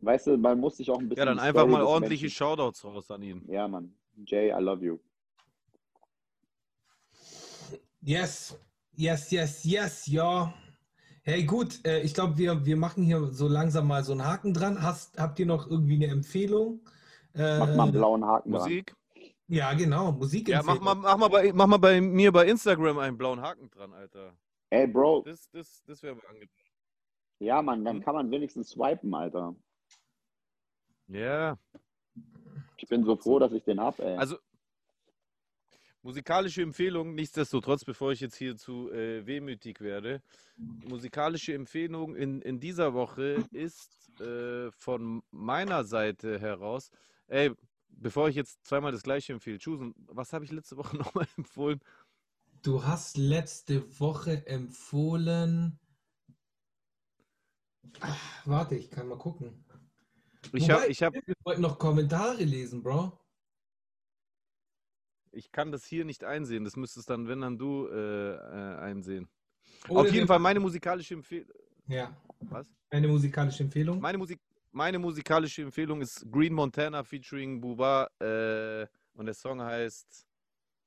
weißt 0.00 0.26
du, 0.28 0.36
man 0.36 0.60
muss 0.60 0.76
sich 0.76 0.90
auch 0.90 0.98
ein 0.98 1.08
bisschen 1.08 1.26
Ja, 1.26 1.34
dann 1.34 1.38
einfach 1.38 1.60
Story 1.62 1.72
mal 1.72 1.84
ordentliche 1.84 2.24
Menschen- 2.24 2.34
Shoutouts 2.36 2.84
raus 2.84 3.10
an 3.10 3.22
ihn. 3.22 3.42
Ja, 3.48 3.66
Mann. 3.66 3.94
Jay, 4.24 4.50
I 4.52 4.60
love 4.60 4.82
you. 4.82 4.98
Yes, 8.02 8.56
yes, 8.96 9.30
yes, 9.30 9.64
yes, 9.64 10.06
ja. 10.06 10.54
Hey, 11.22 11.44
gut, 11.44 11.84
äh, 11.86 12.00
ich 12.00 12.14
glaube, 12.14 12.38
wir, 12.38 12.64
wir 12.64 12.76
machen 12.76 13.04
hier 13.04 13.26
so 13.32 13.46
langsam 13.46 13.86
mal 13.86 14.02
so 14.04 14.12
einen 14.12 14.24
Haken 14.24 14.54
dran. 14.54 14.82
Hast, 14.82 15.18
habt 15.18 15.38
ihr 15.38 15.46
noch 15.46 15.68
irgendwie 15.70 15.94
eine 15.96 16.06
Empfehlung? 16.06 16.80
Äh, 17.34 17.58
Mach 17.60 17.74
mal 17.74 17.82
einen 17.84 17.92
blauen 17.92 18.24
Haken 18.24 18.52
dran. 18.52 18.62
Musik? 18.62 18.94
Ja, 19.48 19.74
genau, 19.74 20.12
Musik. 20.12 20.48
Ja, 20.48 20.62
mach 20.62 20.80
mal, 20.80 20.94
mach, 20.94 21.16
mal 21.18 21.28
bei, 21.28 21.52
mach 21.52 21.66
mal 21.66 21.76
bei 21.78 22.00
mir 22.00 22.32
bei 22.32 22.46
Instagram 22.46 22.98
einen 22.98 23.18
blauen 23.18 23.40
Haken 23.40 23.68
dran, 23.70 23.92
Alter. 23.92 24.32
Ey, 24.70 24.86
Bro, 24.86 25.24
Das, 25.24 25.48
das, 25.50 25.82
das 25.84 26.02
wäre 26.02 26.14
angebracht. 26.28 26.50
ja, 27.40 27.60
Mann, 27.60 27.84
dann 27.84 27.96
Hm? 27.96 28.04
kann 28.04 28.14
man 28.14 28.30
wenigstens 28.30 28.70
swipen, 28.70 29.14
Alter. 29.14 29.54
Ja, 31.08 31.58
Ich 32.76 32.88
bin 32.88 33.04
so 33.04 33.16
froh, 33.16 33.38
dass 33.38 33.52
ich 33.52 33.62
den 33.64 33.80
hab, 33.80 33.98
ey. 33.98 34.16
also 34.16 34.36
musikalische 36.02 36.62
Empfehlung, 36.62 37.14
nichtsdestotrotz, 37.14 37.84
bevor 37.84 38.12
ich 38.12 38.20
jetzt 38.20 38.36
hier 38.36 38.56
zu 38.56 38.90
äh, 38.90 39.26
wehmütig 39.26 39.80
werde. 39.80 40.22
Musikalische 40.56 41.54
Empfehlung 41.54 42.16
in, 42.16 42.40
in 42.42 42.60
dieser 42.60 42.94
Woche 42.94 43.44
ist 43.52 44.10
äh, 44.20 44.70
von 44.72 45.22
meiner 45.30 45.84
Seite 45.84 46.38
heraus, 46.40 46.90
ey, 47.28 47.52
bevor 47.88 48.28
ich 48.28 48.36
jetzt 48.36 48.64
zweimal 48.66 48.92
das 48.92 49.02
gleiche 49.02 49.32
empfehle, 49.32 49.58
Chusen, 49.58 49.94
was 50.08 50.32
habe 50.32 50.44
ich 50.44 50.52
letzte 50.52 50.76
Woche 50.76 50.96
nochmal 50.96 51.26
empfohlen? 51.36 51.80
Du 52.62 52.84
hast 52.84 53.16
letzte 53.16 53.98
Woche 54.00 54.46
empfohlen. 54.46 55.78
Ach, 58.00 58.46
warte, 58.46 58.76
ich 58.76 58.90
kann 58.90 59.08
mal 59.08 59.18
gucken. 59.18 59.64
Ich 60.52 60.70
habe, 60.70 60.86
ich 60.86 61.02
habe, 61.02 61.20
Wir 61.24 61.34
wollten 61.44 61.60
noch 61.62 61.78
Kommentare 61.78 62.42
lesen, 62.44 62.82
Bro. 62.82 63.18
ich 65.32 65.52
kann 65.52 65.70
das 65.70 65.84
hier 65.84 66.04
nicht 66.04 66.24
einsehen. 66.24 66.64
Das 66.64 66.76
müsstest 66.76 67.08
dann, 67.10 67.28
wenn 67.28 67.40
dann 67.40 67.58
du 67.58 67.86
äh, 67.86 68.34
äh, 68.34 68.76
einsehen. 68.78 69.28
Oder 69.88 70.00
Auf 70.00 70.12
jeden 70.12 70.26
Fall 70.26 70.38
meine 70.38 70.60
musikalische 70.60 71.14
Empfehlung. 71.14 71.48
Ja, 71.86 72.16
Was? 72.40 72.66
eine 72.90 73.08
musikalische 73.08 73.62
Empfehlung. 73.62 74.00
Meine, 74.00 74.18
Musik, 74.18 74.40
meine 74.72 74.98
musikalische 74.98 75.62
Empfehlung 75.62 76.00
ist 76.00 76.26
Green 76.30 76.52
Montana 76.52 77.02
featuring 77.02 77.60
Buba 77.60 78.08
äh, 78.20 78.86
und 79.14 79.26
der 79.26 79.34
Song 79.34 79.60
heißt. 79.60 80.26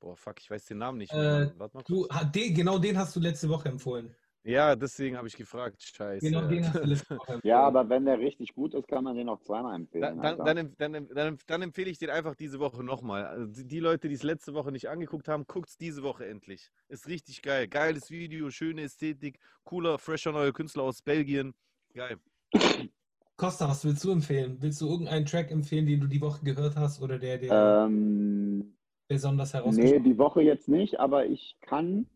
Boah, 0.00 0.16
fuck, 0.16 0.38
ich 0.38 0.50
weiß 0.50 0.66
den 0.66 0.78
Namen 0.78 0.98
nicht. 0.98 1.12
Äh, 1.12 1.16
mehr. 1.16 1.54
Warte 1.56 1.76
mal 1.76 1.82
Du, 1.84 2.06
den, 2.34 2.54
genau 2.54 2.78
den 2.78 2.96
hast 2.98 3.16
du 3.16 3.20
letzte 3.20 3.48
Woche 3.48 3.68
empfohlen. 3.70 4.14
Ja, 4.44 4.76
deswegen 4.76 5.16
habe 5.16 5.26
ich 5.26 5.36
gefragt. 5.36 5.82
Scheiße. 5.82 6.26
Genau 6.26 6.46
den 6.46 6.66
hast 6.66 6.74
du 6.76 7.40
ja, 7.44 7.60
aber 7.60 7.88
wenn 7.88 8.04
der 8.04 8.18
richtig 8.18 8.54
gut 8.54 8.74
ist, 8.74 8.86
kann 8.86 9.02
man 9.02 9.16
den 9.16 9.28
auch 9.30 9.40
zweimal 9.40 9.74
empfehlen. 9.74 10.18
Dann, 10.18 10.36
dann, 10.36 10.38
dann, 10.38 10.74
dann, 10.76 10.94
em- 10.94 11.08
dann, 11.08 11.26
em- 11.28 11.38
dann 11.46 11.62
empfehle 11.62 11.90
ich 11.90 11.98
den 11.98 12.10
einfach 12.10 12.34
diese 12.34 12.60
Woche 12.60 12.84
nochmal. 12.84 13.24
Also 13.24 13.64
die, 13.64 13.80
Leute, 13.80 14.08
die 14.08 14.14
es 14.14 14.22
letzte 14.22 14.52
Woche 14.52 14.70
nicht 14.70 14.88
angeguckt 14.88 15.28
haben, 15.28 15.46
guckt 15.46 15.70
es 15.70 15.78
diese 15.78 16.02
Woche 16.02 16.26
endlich. 16.26 16.70
Ist 16.88 17.08
richtig 17.08 17.40
geil. 17.40 17.68
Geiles 17.68 18.10
Video, 18.10 18.50
schöne 18.50 18.82
Ästhetik, 18.82 19.38
cooler, 19.64 19.98
fresher 19.98 20.32
neuer 20.32 20.52
Künstler 20.52 20.82
aus 20.82 21.00
Belgien. 21.00 21.54
Geil. 21.94 22.18
Costa, 23.36 23.68
was 23.68 23.84
willst 23.84 24.04
du 24.04 24.10
empfehlen? 24.12 24.58
Willst 24.60 24.80
du 24.80 24.88
irgendeinen 24.88 25.24
Track 25.24 25.50
empfehlen, 25.50 25.86
den 25.86 26.00
du 26.00 26.06
die 26.06 26.20
Woche 26.20 26.44
gehört 26.44 26.76
hast 26.76 27.00
oder 27.02 27.18
der 27.18 27.38
dir 27.38 27.84
ähm, 27.86 28.76
besonders 29.08 29.52
nee, 29.52 29.58
herausgestochen 29.58 30.04
die 30.04 30.18
Woche 30.18 30.42
jetzt 30.42 30.68
nicht, 30.68 31.00
aber 31.00 31.26
ich 31.26 31.56
kann, 31.60 32.06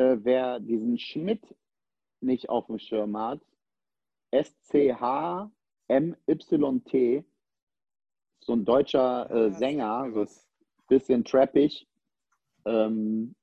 äh, 0.00 0.18
wer 0.24 0.58
diesen 0.60 0.98
Schmidt 0.98 1.54
nicht 2.20 2.48
auf 2.48 2.66
dem 2.66 2.78
Schirm 2.78 3.16
hat, 3.16 3.40
S-C-H-M-Y-T, 4.30 5.54
so 8.40 8.52
ein 8.54 8.64
deutscher 8.64 9.30
äh, 9.30 9.52
Sänger, 9.52 10.10
so 10.12 10.20
was. 10.22 10.48
bisschen 10.88 11.24
trappig. 11.24 11.86
Ähm, 12.64 13.34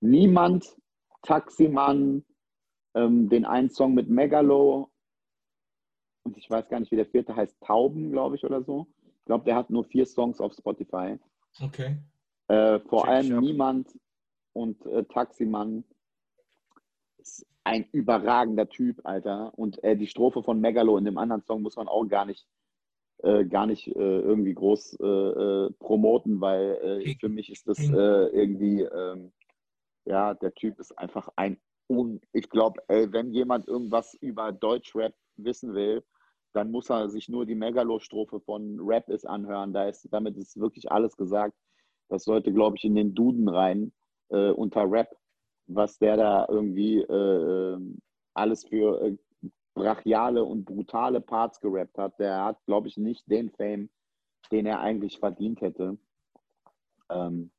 Niemand, 0.00 0.76
Taximan, 1.22 2.24
ähm, 2.94 3.28
den 3.28 3.44
einen 3.44 3.70
Song 3.70 3.94
mit 3.94 4.10
Megalo 4.10 4.90
und 6.24 6.36
ich 6.36 6.50
weiß 6.50 6.68
gar 6.68 6.80
nicht, 6.80 6.90
wie 6.90 6.96
der 6.96 7.06
vierte 7.06 7.34
heißt, 7.36 7.56
Tauben, 7.60 8.10
glaube 8.10 8.34
ich, 8.36 8.44
oder 8.44 8.62
so. 8.62 8.88
Ich 9.20 9.24
glaube, 9.26 9.44
der 9.44 9.54
hat 9.54 9.70
nur 9.70 9.84
vier 9.84 10.06
Songs 10.06 10.40
auf 10.40 10.52
Spotify. 10.54 11.18
Okay. 11.60 11.98
Äh, 12.48 12.80
vor 12.80 13.02
Check 13.02 13.10
allem. 13.10 13.40
Niemand 13.40 13.88
und 14.52 14.84
äh, 14.86 15.04
Taximan 15.04 15.84
ist 17.18 17.46
ein 17.64 17.86
überragender 17.92 18.68
Typ, 18.68 19.00
Alter. 19.04 19.52
Und 19.56 19.82
äh, 19.84 19.96
die 19.96 20.06
Strophe 20.06 20.42
von 20.42 20.60
Megalo 20.60 20.96
in 20.98 21.04
dem 21.04 21.18
anderen 21.18 21.42
Song 21.42 21.62
muss 21.62 21.76
man 21.76 21.88
auch 21.88 22.04
gar 22.06 22.24
nicht, 22.24 22.46
äh, 23.18 23.44
gar 23.44 23.66
nicht 23.66 23.88
äh, 23.88 23.92
irgendwie 24.20 24.54
groß 24.54 24.98
äh, 25.00 25.06
äh, 25.06 25.70
promoten, 25.78 26.40
weil 26.40 27.16
für 27.20 27.28
mich 27.28 27.50
ist 27.50 27.68
das 27.68 27.78
irgendwie, 27.78 28.82
ähm, 28.82 29.32
ja, 30.04 30.34
der 30.34 30.52
Typ 30.54 30.80
ist 30.80 30.98
einfach 30.98 31.28
ein 31.36 31.58
Un 31.88 32.20
ich 32.32 32.48
glaube, 32.48 32.80
wenn 32.88 33.32
jemand 33.32 33.68
irgendwas 33.68 34.14
über 34.14 34.50
Deutschrap 34.52 35.14
wissen 35.36 35.74
will, 35.74 36.02
dann 36.52 36.70
muss 36.70 36.90
er 36.90 37.08
sich 37.08 37.28
nur 37.28 37.46
die 37.46 37.54
Megalo-Strophe 37.54 38.40
von 38.40 38.78
Rap 38.80 39.08
ist 39.08 39.26
anhören. 39.26 39.72
Da 39.72 39.88
ist, 39.88 40.06
damit 40.10 40.36
ist 40.36 40.58
wirklich 40.58 40.90
alles 40.90 41.16
gesagt. 41.16 41.54
Das 42.08 42.24
sollte, 42.24 42.52
glaube 42.52 42.76
ich, 42.76 42.84
in 42.84 42.94
den 42.94 43.14
Duden 43.14 43.48
rein 43.48 43.92
äh, 44.32 44.50
unter 44.50 44.90
Rap, 44.90 45.16
was 45.66 45.98
der 45.98 46.16
da 46.16 46.46
irgendwie 46.48 46.98
äh, 46.98 47.78
alles 48.34 48.64
für 48.64 49.00
äh, 49.02 49.16
brachiale 49.74 50.44
und 50.44 50.64
brutale 50.64 51.20
Parts 51.20 51.60
gerappt 51.60 51.96
hat. 51.98 52.18
Der 52.18 52.44
hat, 52.44 52.64
glaube 52.66 52.88
ich, 52.88 52.96
nicht 52.96 53.30
den 53.30 53.50
Fame, 53.50 53.88
den 54.50 54.66
er 54.66 54.80
eigentlich 54.80 55.18
verdient 55.18 55.60
hätte. 55.60 55.98
Ähm, 57.10 57.50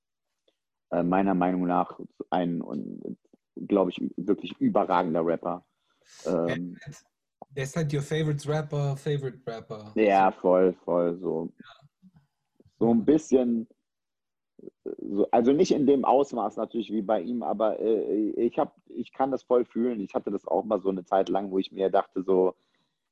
äh, 0.91 1.03
meiner 1.03 1.33
Meinung 1.33 1.65
nach 1.65 1.99
ein, 2.29 2.63
glaube 3.67 3.91
ich, 3.91 4.01
wirklich 4.17 4.59
überragender 4.59 5.25
Rapper. 5.25 5.65
Ähm, 6.25 6.77
Der 7.55 7.65
ist 7.65 7.75
halt 7.75 7.93
your 7.93 8.01
favorite 8.01 8.47
Rapper, 8.49 8.97
favorite 8.97 9.39
Rapper. 9.45 9.91
Ja, 9.95 10.31
voll, 10.31 10.73
voll. 10.85 11.19
So, 11.19 11.53
so 12.79 12.91
ein 12.91 13.05
bisschen, 13.05 13.67
also 15.31 15.53
nicht 15.53 15.71
in 15.71 15.85
dem 15.85 16.05
Ausmaß 16.05 16.57
natürlich 16.57 16.91
wie 16.91 17.01
bei 17.01 17.21
ihm, 17.21 17.43
aber 17.43 17.79
äh, 17.79 18.31
ich, 18.31 18.59
hab, 18.59 18.75
ich 18.89 19.13
kann 19.13 19.31
das 19.31 19.43
voll 19.43 19.65
fühlen. 19.65 20.01
Ich 20.01 20.13
hatte 20.13 20.31
das 20.31 20.45
auch 20.45 20.65
mal 20.65 20.81
so 20.81 20.89
eine 20.89 21.05
Zeit 21.05 21.29
lang, 21.29 21.51
wo 21.51 21.59
ich 21.59 21.71
mir 21.71 21.89
dachte, 21.89 22.23
so, 22.23 22.53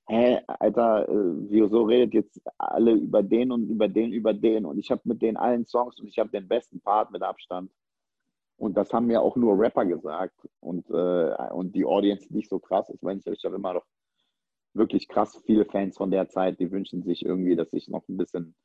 hä, 0.07 0.39
Alter, 0.47 1.07
äh, 1.07 1.49
wieso 1.49 1.83
redet 1.83 2.13
jetzt 2.13 2.41
alle 2.57 2.91
über 2.93 3.23
den 3.23 3.51
und 3.51 3.69
über 3.69 3.87
den, 3.87 4.11
über 4.11 4.33
den? 4.33 4.65
Und 4.65 4.79
ich 4.79 4.91
habe 4.91 5.01
mit 5.05 5.21
den 5.21 5.37
allen 5.37 5.65
Songs 5.65 5.99
und 5.99 6.07
ich 6.07 6.19
habe 6.19 6.29
den 6.29 6.47
besten 6.47 6.81
Part 6.81 7.11
mit 7.11 7.23
Abstand. 7.23 7.71
Und 8.57 8.77
das 8.77 8.93
haben 8.93 9.07
mir 9.07 9.21
auch 9.21 9.35
nur 9.35 9.57
Rapper 9.57 9.85
gesagt 9.85 10.47
und, 10.59 10.89
äh, 10.91 11.51
und 11.51 11.73
die 11.75 11.85
Audience 11.85 12.31
nicht 12.33 12.49
so 12.49 12.59
krass. 12.59 12.89
Ich 12.89 13.01
ich 13.01 13.45
habe 13.45 13.55
immer 13.55 13.73
noch 13.73 13.85
wirklich 14.73 15.07
krass 15.07 15.41
viele 15.45 15.65
Fans 15.65 15.97
von 15.97 16.11
der 16.11 16.29
Zeit, 16.29 16.59
die 16.59 16.71
wünschen 16.71 17.01
sich 17.03 17.25
irgendwie, 17.25 17.55
dass 17.55 17.73
ich 17.73 17.87
noch 17.87 18.07
ein 18.07 18.17
bisschen 18.17 18.55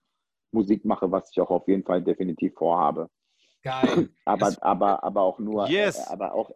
Musik 0.52 0.84
mache, 0.84 1.10
was 1.10 1.30
ich 1.30 1.40
auch 1.40 1.50
auf 1.50 1.68
jeden 1.68 1.84
Fall 1.84 2.02
definitiv 2.02 2.54
vorhabe. 2.54 3.08
Geil. 3.62 4.08
Aber, 4.24 4.46
Das- 4.46 4.62
aber, 4.62 5.04
aber 5.04 5.22
auch 5.22 5.38
nur, 5.38 5.68
Yes. 5.70 5.96
äh, 5.98 6.12
aber 6.12 6.34
auch 6.34 6.50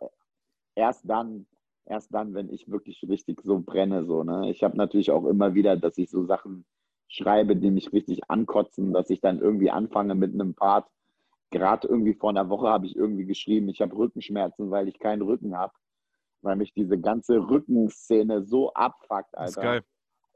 erst 0.74 1.08
dann, 1.08 1.46
erst 1.86 2.12
dann, 2.14 2.34
wenn 2.34 2.52
ich 2.52 2.70
wirklich 2.70 3.04
richtig 3.08 3.40
so 3.42 3.60
brenne, 3.60 4.04
so, 4.04 4.24
ne? 4.24 4.50
Ich 4.50 4.62
habe 4.62 4.76
natürlich 4.76 5.10
auch 5.10 5.26
immer 5.26 5.54
wieder, 5.54 5.76
dass 5.76 5.98
ich 5.98 6.10
so 6.10 6.24
Sachen 6.24 6.64
schreibe, 7.08 7.56
die 7.56 7.70
mich 7.70 7.92
richtig 7.92 8.28
ankotzen, 8.30 8.92
dass 8.92 9.10
ich 9.10 9.20
dann 9.20 9.40
irgendwie 9.40 9.70
anfange 9.70 10.14
mit 10.14 10.34
einem 10.34 10.54
Part. 10.54 10.88
Gerade 11.50 11.88
irgendwie 11.88 12.14
vor 12.14 12.30
einer 12.30 12.48
Woche 12.48 12.68
habe 12.68 12.86
ich 12.86 12.96
irgendwie 12.96 13.26
geschrieben, 13.26 13.68
ich 13.68 13.80
habe 13.82 13.96
Rückenschmerzen, 13.96 14.70
weil 14.70 14.88
ich 14.88 14.98
keinen 15.00 15.22
Rücken 15.22 15.56
habe, 15.56 15.72
weil 16.42 16.56
mich 16.56 16.72
diese 16.74 16.98
ganze 16.98 17.38
Rückenszene 17.50 18.42
so 18.44 18.72
abfuckt, 18.72 19.34
Das 19.34 19.50
ist 19.50 19.56
Alter 19.56 19.62
geil. 19.62 19.82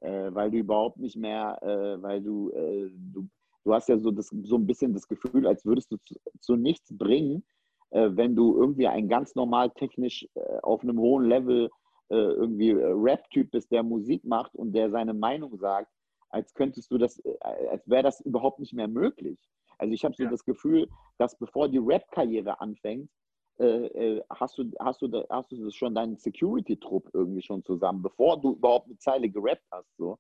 äh, 0.01 0.35
weil 0.35 0.51
du 0.51 0.59
überhaupt 0.59 0.99
nicht 0.99 1.17
mehr, 1.17 1.59
äh, 1.63 2.03
weil 2.03 2.23
du, 2.23 2.51
äh, 2.51 2.91
du, 2.93 3.29
du 3.65 3.75
hast 3.75 3.89
ja 3.89 3.99
so, 3.99 4.11
das, 4.11 4.29
so 4.29 4.57
ein 4.57 4.67
bisschen 4.67 4.93
das 4.95 5.09
Gefühl, 5.09 5.47
als 5.47 5.65
würdest 5.65 5.91
du 5.91 5.97
zu, 6.05 6.15
zu 6.41 6.57
nichts 6.57 6.97
bringen, 6.97 7.45
äh, 7.91 8.11
wenn 8.13 8.35
du 8.37 8.57
irgendwie 8.57 8.87
ein 8.87 9.09
ganz 9.09 9.35
normal 9.35 9.71
technisch 9.71 10.27
äh, 10.35 10.59
auf 10.63 10.83
einem 10.83 10.99
hohen 10.99 11.25
Level 11.27 11.71
äh, 12.11 12.15
irgendwie 12.17 12.71
äh, 12.71 12.93
Rap-Typ 12.93 13.51
bist, 13.51 13.71
der 13.73 13.83
Musik 13.83 14.25
macht 14.25 14.55
und 14.55 14.73
der 14.73 14.91
seine 14.91 15.15
Meinung 15.15 15.57
sagt, 15.59 15.91
als 16.29 16.53
könntest 16.55 16.91
du 16.91 16.99
das, 16.99 17.19
äh, 17.21 17.37
als 17.71 17.89
wäre 17.89 18.03
das 18.03 18.21
überhaupt 18.21 18.61
nicht 18.61 18.75
mehr 18.75 18.89
möglich. 18.89 19.39
Also 19.79 19.93
ich 19.95 20.05
habe 20.05 20.15
so 20.15 20.25
Ja. 20.25 20.31
das 20.31 20.45
Gefühl, 20.45 20.89
dass 21.19 21.37
bevor 21.39 21.69
die 21.69 21.79
Rap-Karriere 21.79 22.61
anfängt, 22.61 23.11
äh, 23.59 24.21
hast, 24.31 24.59
du, 24.59 24.71
hast, 24.81 25.01
du, 25.01 25.25
hast 25.31 25.53
du 25.53 25.65
das 25.65 25.75
schon 25.75 25.95
deinen 25.95 26.17
Security-Trupp 26.17 27.11
irgendwie 27.13 27.43
schon 27.43 27.63
zusammen, 27.63 28.03
bevor 28.03 28.41
du 28.41 28.53
überhaupt 28.55 28.87
eine 28.87 28.99
Zeile 28.99 29.29
gerappt 29.31 29.65
hast. 29.71 29.89
So. 29.97 30.19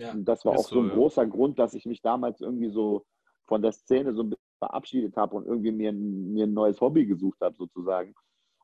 Ja. 0.00 0.12
Und 0.12 0.24
das 0.24 0.44
war 0.44 0.52
auch 0.58 0.64
so 0.68 0.76
so, 0.76 0.80
ein 0.80 0.88
ja. 0.88 0.94
großer 0.94 1.26
Grund, 1.26 1.58
dass 1.58 1.74
ich 1.74 1.86
mich 1.86 2.00
damals 2.02 2.40
irgendwie 2.40 2.70
so 2.70 3.04
von 3.46 3.62
der 3.62 3.72
Szene 3.72 4.14
so 4.14 4.22
ein 4.22 4.30
bisschen 4.30 4.44
verabschiedet 4.58 5.16
habe 5.16 5.36
und 5.36 5.46
irgendwie 5.46 5.72
mir, 5.72 5.90
ein- 5.90 6.32
mir 6.32 6.46
ein 6.46 6.52
neues 6.54 6.80
Hobby 6.80 7.06
gesucht 7.06 7.40
habe, 7.40 7.56
sozusagen, 7.56 8.14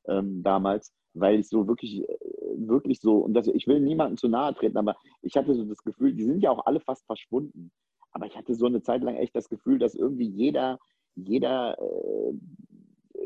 ähm, 0.07 0.43
damals, 0.43 0.93
weil 1.15 1.41
ich 1.41 1.49
so 1.49 1.67
wirklich, 1.67 2.09
äh, 2.09 2.17
wirklich 2.57 3.01
so, 3.01 3.19
und 3.19 3.35
das, 3.35 3.49
ich 3.49 3.67
will 3.67 3.81
niemandem 3.81 4.17
zu 4.17 4.29
nahe 4.29 4.55
treten, 4.55 4.77
aber 4.77 4.95
ich 5.23 5.37
hatte 5.37 5.55
so 5.55 5.65
das 5.65 5.83
Gefühl, 5.83 6.15
die 6.15 6.25
sind 6.25 6.41
ja 6.43 6.51
auch 6.51 6.65
alle 6.67 6.81
fast 6.81 7.05
verschwunden. 7.07 7.71
Aber 8.13 8.27
ich 8.27 8.37
hatte 8.37 8.55
so 8.55 8.67
eine 8.67 8.83
Zeit 8.83 9.03
lang 9.03 9.17
echt 9.17 9.35
das 9.37 9.49
Gefühl, 9.49 9.79
dass 9.79 9.95
irgendwie 9.95 10.29
jeder, 10.29 10.79
jeder, 11.17 11.77
äh, 11.81 12.33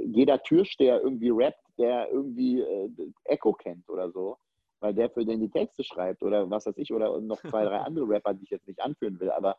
jeder 0.04 0.42
Türsteher 0.42 1.00
irgendwie 1.00 1.30
rappt, 1.30 1.62
der 1.78 2.10
irgendwie 2.10 2.60
äh, 2.60 2.88
Echo 3.24 3.52
kennt 3.52 3.88
oder 3.88 4.10
so, 4.10 4.36
weil 4.80 4.94
der 4.94 5.10
für 5.10 5.24
den 5.24 5.40
die 5.40 5.50
Texte 5.50 5.84
schreibt 5.84 6.22
oder 6.22 6.48
was 6.50 6.66
weiß 6.66 6.76
ich, 6.78 6.92
oder 6.92 7.20
noch 7.20 7.40
zwei, 7.42 7.64
drei 7.64 7.78
andere 7.80 8.08
Rapper, 8.08 8.34
die 8.34 8.44
ich 8.44 8.50
jetzt 8.50 8.66
nicht 8.66 8.80
anführen 8.80 9.20
will, 9.20 9.30
aber 9.30 9.56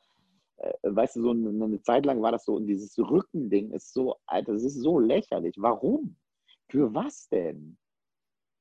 äh, 0.57 0.73
weißt 0.83 1.15
du, 1.15 1.21
so 1.21 1.29
eine, 1.31 1.49
eine 1.49 1.81
Zeit 1.81 2.05
lang 2.05 2.21
war 2.21 2.31
das 2.31 2.45
so 2.45 2.55
und 2.55 2.67
dieses 2.67 2.97
Rückending 2.97 3.71
ist 3.71 3.93
so, 3.93 4.17
Alter, 4.25 4.53
das 4.53 4.63
ist 4.63 4.81
so 4.81 4.99
lächerlich. 4.99 5.55
Warum? 5.57 6.17
Für 6.69 6.93
was 6.93 7.27
denn? 7.29 7.77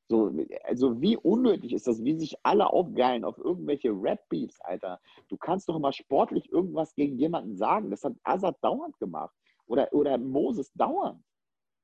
So, 0.08 0.32
also 0.64 1.00
wie 1.00 1.16
unnötig 1.16 1.72
ist 1.72 1.86
das, 1.86 2.02
wie 2.02 2.18
sich 2.18 2.34
alle 2.42 2.68
aufgeilen 2.68 3.24
auf 3.24 3.38
irgendwelche 3.38 3.90
Rap-Beefs, 3.90 4.60
Alter. 4.62 5.00
Du 5.28 5.36
kannst 5.36 5.68
doch 5.68 5.78
mal 5.78 5.92
sportlich 5.92 6.50
irgendwas 6.50 6.92
gegen 6.96 7.16
jemanden 7.16 7.56
sagen. 7.56 7.90
Das 7.90 8.02
hat 8.02 8.14
Azad 8.24 8.56
dauernd 8.60 8.98
gemacht. 8.98 9.34
Oder, 9.66 9.92
oder 9.92 10.18
Moses 10.18 10.72
dauernd 10.72 11.22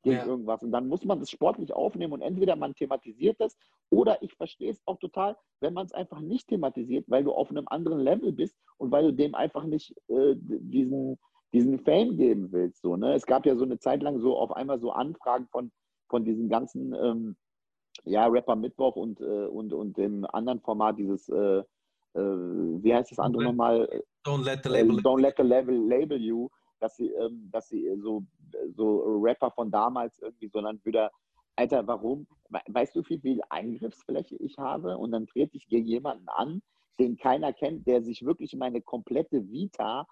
gegen 0.06 0.16
Ja. 0.18 0.26
irgendwas. 0.26 0.62
Und 0.62 0.70
dann 0.70 0.86
muss 0.88 1.04
man 1.04 1.18
das 1.18 1.30
sportlich 1.30 1.72
aufnehmen 1.72 2.12
und 2.12 2.22
entweder 2.22 2.54
man 2.56 2.74
thematisiert 2.74 3.40
das 3.40 3.56
oder 3.90 4.22
ich 4.22 4.32
verstehe 4.34 4.70
es 4.70 4.80
auch 4.86 4.98
total, 4.98 5.36
wenn 5.60 5.74
man 5.74 5.86
es 5.86 5.92
einfach 5.92 6.20
nicht 6.20 6.46
thematisiert, 6.48 7.04
weil 7.08 7.24
du 7.24 7.32
auf 7.32 7.50
einem 7.50 7.66
anderen 7.68 8.00
Level 8.00 8.32
bist 8.32 8.56
und 8.78 8.90
weil 8.92 9.04
du 9.04 9.12
dem 9.12 9.34
einfach 9.34 9.64
nicht 9.64 9.94
äh, 10.08 10.34
diesen, 10.36 11.18
diesen 11.52 11.80
Fame 11.80 12.16
geben 12.16 12.52
willst. 12.52 12.82
So, 12.82 12.96
ne? 12.96 13.14
Es 13.14 13.26
gab 13.26 13.46
ja 13.46 13.56
so 13.56 13.64
eine 13.64 13.78
Zeit 13.78 14.00
lang 14.02 14.20
so 14.20 14.36
auf 14.38 14.52
einmal 14.52 14.78
so 14.78 14.92
Anfragen 14.92 15.48
von, 15.50 15.72
von 16.08 16.24
diesen 16.24 16.48
ganzen 16.48 16.94
ähm, 16.94 17.36
ja, 18.04 18.26
Rapper 18.26 18.54
Mittwoch 18.56 18.94
und, 18.94 19.20
äh, 19.20 19.46
und, 19.46 19.72
und 19.72 19.96
dem 19.96 20.24
anderen 20.26 20.60
Format, 20.60 20.98
dieses, 20.98 21.28
äh, 21.28 21.62
äh, 22.14 22.20
wie 22.82 22.94
heißt 22.94 23.10
das 23.10 23.18
andere 23.18 23.42
nochmal? 23.42 23.88
Don't 24.24 24.44
let 24.44 24.60
the 24.62 24.68
Äh, 24.70 24.82
label. 24.82 24.96
Don't 25.00 25.20
let 25.20 25.34
the 25.36 25.42
label 25.42 25.74
label 25.88 26.18
you, 26.20 26.48
dass 26.78 26.94
sie, 26.96 27.08
ähm, 27.12 27.48
dass 27.50 27.68
sie 27.68 27.88
so, 28.02 28.22
so 28.74 29.18
Rapper 29.20 29.50
von 29.50 29.70
damals 29.70 30.18
irgendwie, 30.20 30.48
sondern 30.48 30.80
wieder, 30.84 31.10
Alter, 31.56 31.86
warum? 31.86 32.26
We- 32.50 32.60
Weißt 32.68 32.94
du, 32.96 33.02
wie 33.08 33.18
viel 33.18 33.40
Eingriffsfläche 33.50 34.36
ich 34.36 34.56
habe? 34.58 34.96
Und 34.98 35.12
dann 35.12 35.26
trete 35.26 35.56
ich 35.56 35.66
gegen 35.68 35.86
jemanden 35.86 36.28
an, 36.28 36.62
den 36.98 37.16
keiner 37.16 37.52
kennt, 37.52 37.86
der 37.86 38.02
sich 38.02 38.24
wirklich 38.24 38.54
meine 38.56 38.80
komplette 38.80 39.50
Vita 39.50 40.06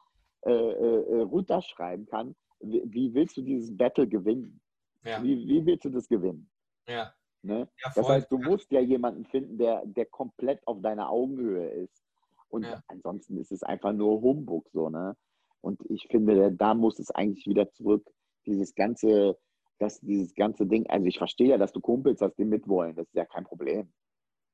äh, 0.47 0.51
äh, 0.53 1.19
äh, 1.19 1.21
runterschreiben 1.23 2.07
kann. 2.07 2.35
Wie, 2.61 2.83
wie 2.87 3.15
willst 3.15 3.37
du 3.37 3.43
dieses 3.43 3.75
Battle 3.77 4.07
gewinnen? 4.07 4.61
Ja, 5.05 5.23
Wie, 5.23 5.47
wie 5.47 5.65
willst 5.67 5.85
du 5.85 5.91
das 5.91 6.09
gewinnen? 6.09 6.49
ja. 6.89 7.13
Ne? 7.43 7.69
Ja, 7.85 7.91
Das 7.95 8.09
heißt, 8.09 8.33
du 8.33 8.39
musst 8.39 8.71
ja 8.73 8.81
jemanden 8.81 9.27
finden, 9.27 9.59
der, 9.59 9.85
der 9.85 10.07
komplett 10.07 10.67
auf 10.67 10.81
deiner 10.81 11.11
Augenhöhe 11.11 11.69
ist. 11.69 12.03
Und 12.49 12.65
ansonsten 12.89 13.37
ist 13.37 13.53
es 13.53 13.63
einfach 13.63 13.93
nur 13.93 14.23
Humbug 14.23 14.67
so, 14.73 14.89
ne? 14.89 15.15
Und 15.61 15.81
ich 15.91 16.07
finde, 16.11 16.53
da 16.53 16.73
muss 16.73 16.99
es 16.99 17.11
eigentlich 17.11 17.47
wieder 17.47 17.71
zurück, 17.71 18.07
dieses 18.47 18.75
ganze, 18.75 19.39
das, 19.79 20.01
dieses 20.01 20.35
ganze 20.35 20.67
Ding, 20.67 20.87
also 20.89 21.07
ich 21.07 21.19
verstehe 21.19 21.49
ja, 21.49 21.59
dass 21.59 21.73
du 21.73 21.81
Kumpels 21.81 22.21
hast, 22.21 22.37
die 22.39 22.45
mitwollen, 22.45 22.97
das 22.97 23.07
ist 23.07 23.15
ja 23.15 23.25
kein 23.25 23.45
Problem. 23.45 23.93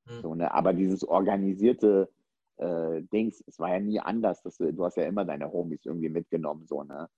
Hm. 0.07 0.23
So, 0.23 0.35
ne? 0.35 0.53
Aber 0.53 0.73
dieses 0.73 1.05
organisierte 1.05 2.11
äh, 2.57 3.03
Dings, 3.13 3.43
es 3.47 3.59
war 3.59 3.71
ja 3.73 3.81
nie 3.81 4.01
anders. 4.01 4.43
Das, 4.43 4.57
du 4.59 4.85
hast 4.85 4.97
ja 4.97 5.05
immer 5.05 5.25
deine 5.25 5.53
Homies 5.53 5.85
irgendwie 5.85 6.09
mitgenommen, 6.09 6.67
so, 6.67 6.83
ne? 6.83 7.09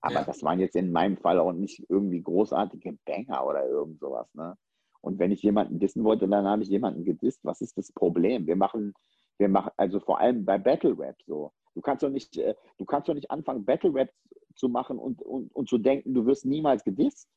Aber 0.00 0.14
Ja. 0.16 0.24
das 0.24 0.42
waren 0.42 0.60
jetzt 0.60 0.76
in 0.76 0.92
meinem 0.92 1.16
Fall 1.16 1.38
auch 1.38 1.52
nicht 1.52 1.84
irgendwie 1.88 2.22
großartige 2.22 2.98
Banger 3.04 3.46
oder 3.46 3.66
irgend 3.66 3.98
sowas, 3.98 4.32
ne? 4.34 4.56
Und 5.00 5.18
wenn 5.18 5.30
ich 5.30 5.42
jemanden 5.42 5.78
dissen 5.78 6.04
wollte, 6.04 6.28
dann 6.28 6.46
habe 6.46 6.62
ich 6.62 6.68
jemanden 6.68 7.04
gedisst. 7.04 7.40
Was 7.44 7.60
ist 7.60 7.78
das 7.78 7.92
Problem? 7.92 8.46
Wir 8.46 8.56
machen, 8.56 8.92
wir 9.38 9.48
machen, 9.48 9.70
also 9.76 10.00
vor 10.00 10.18
allem 10.20 10.44
bei 10.44 10.58
Battle 10.58 10.98
Rap 10.98 11.16
so. 11.26 11.52
Du 11.76 11.82
kannst 11.82 12.02
doch 12.02 12.08
nicht, 12.08 12.38
äh, 12.38 12.54
du 12.78 12.86
kannst 12.86 13.06
doch 13.06 13.12
nicht 13.12 13.30
anfangen, 13.30 13.66
Battle 13.66 13.92
Rap 13.92 14.10
zu 14.54 14.70
machen 14.70 14.98
und, 14.98 15.20
und, 15.20 15.54
und 15.54 15.68
zu 15.68 15.76
denken, 15.76 16.14
du 16.14 16.24
wirst 16.24 16.46
niemals 16.46 16.82
gedisst. 16.82 17.28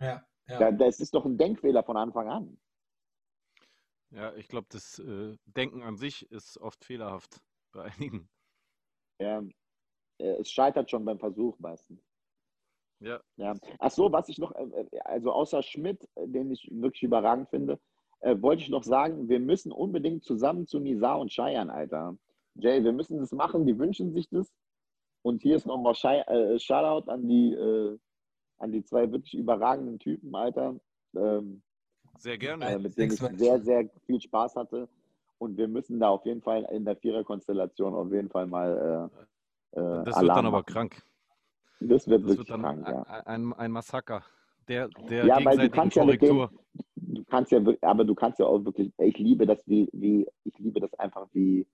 Ja, 0.00 0.26
ja. 0.48 0.58
Da, 0.58 0.72
das 0.72 0.98
ist 0.98 1.14
doch 1.14 1.26
ein 1.26 1.36
Denkfehler 1.36 1.82
von 1.82 1.98
Anfang 1.98 2.26
an. 2.26 2.58
Ja, 4.08 4.34
ich 4.34 4.48
glaube, 4.48 4.66
das 4.70 4.98
äh, 4.98 5.36
Denken 5.44 5.82
an 5.82 5.98
sich 5.98 6.30
ist 6.30 6.56
oft 6.56 6.82
fehlerhaft 6.86 7.42
bei 7.72 7.84
einigen. 7.84 8.30
Ja, 9.20 9.42
äh, 10.18 10.40
es 10.40 10.50
scheitert 10.50 10.90
schon 10.90 11.04
beim 11.04 11.18
Versuch 11.18 11.58
meistens. 11.58 12.02
Ja, 12.98 13.20
Ja. 13.36 13.54
Ach 13.78 13.90
so, 13.90 14.10
was 14.10 14.30
ich 14.30 14.38
noch, 14.38 14.54
also 15.04 15.32
außer 15.32 15.62
Schmidt, 15.62 16.08
den 16.16 16.50
ich 16.50 16.66
wirklich 16.72 17.02
überragend 17.02 17.50
finde, 17.50 17.78
äh, 18.20 18.40
wollte 18.40 18.62
ich 18.62 18.70
noch 18.70 18.84
sagen, 18.84 19.28
wir 19.28 19.38
müssen 19.38 19.70
unbedingt 19.70 20.24
zusammen 20.24 20.66
zu 20.66 20.78
Nizar 20.78 21.20
und 21.20 21.30
Scheiern, 21.30 21.68
Alter. 21.68 22.16
Jay, 22.54 22.82
wir 22.84 22.92
müssen 22.92 23.18
das 23.18 23.32
machen, 23.32 23.66
die 23.66 23.78
wünschen 23.78 24.12
sich 24.12 24.28
das. 24.28 24.52
Und 25.22 25.42
hier 25.42 25.56
ist 25.56 25.66
nochmal 25.66 25.94
äh, 26.04 26.58
Shoutout 26.58 27.10
an 27.10 27.26
die, 27.28 27.52
äh, 27.54 27.98
an 28.58 28.72
die 28.72 28.84
zwei 28.84 29.10
wirklich 29.10 29.34
überragenden 29.34 29.98
Typen, 29.98 30.34
Alter, 30.34 30.78
ähm, 31.16 31.62
sehr 32.18 32.34
äh, 32.34 32.38
gerne. 32.38 32.78
mit 32.78 32.96
denen 32.96 33.12
ich 33.12 33.20
sehr, 33.38 33.60
sehr 33.60 33.88
viel 34.06 34.20
Spaß 34.20 34.56
hatte. 34.56 34.88
Und 35.38 35.56
wir 35.56 35.68
müssen 35.68 35.98
da 35.98 36.08
auf 36.10 36.24
jeden 36.24 36.42
Fall 36.42 36.64
in 36.70 36.84
der 36.84 36.96
Viererkonstellation 36.96 37.94
auf 37.94 38.12
jeden 38.12 38.30
Fall 38.30 38.46
mal 38.46 39.10
äh, 39.74 39.80
äh, 39.80 40.04
Das 40.04 40.06
wird 40.06 40.16
Alarm 40.16 40.36
dann 40.38 40.46
aber 40.46 40.58
machen. 40.58 40.72
krank. 40.72 41.02
Das 41.80 42.06
wird 42.06 42.22
Das 42.22 42.28
wirklich 42.30 42.38
wird 42.38 42.50
dann 42.50 42.62
krank, 42.62 42.88
ja. 42.88 43.02
ein, 43.02 43.26
ein, 43.26 43.52
ein 43.54 43.70
Massaker 43.72 44.22
der, 44.68 44.88
der 45.08 45.26
Ja, 45.26 45.44
weil 45.44 45.56
du 45.58 45.70
kannst 45.70 45.96
ja 45.96 46.04
dem, 46.04 46.48
du 46.96 47.24
kannst 47.24 47.50
ja, 47.50 47.64
wirklich- 47.64 47.82
aber 47.82 48.04
du 48.04 48.14
kannst 48.14 48.38
ja 48.38 48.46
auch 48.46 48.64
wirklich, 48.64 48.92
ich 48.98 49.18
liebe 49.18 49.46
das, 49.46 49.66
wie, 49.66 49.88
wie, 49.92 50.26
ich 50.44 50.56
liebe 50.58 50.78
das 50.80 50.94
einfach, 50.94 51.26
wie, 51.32 51.66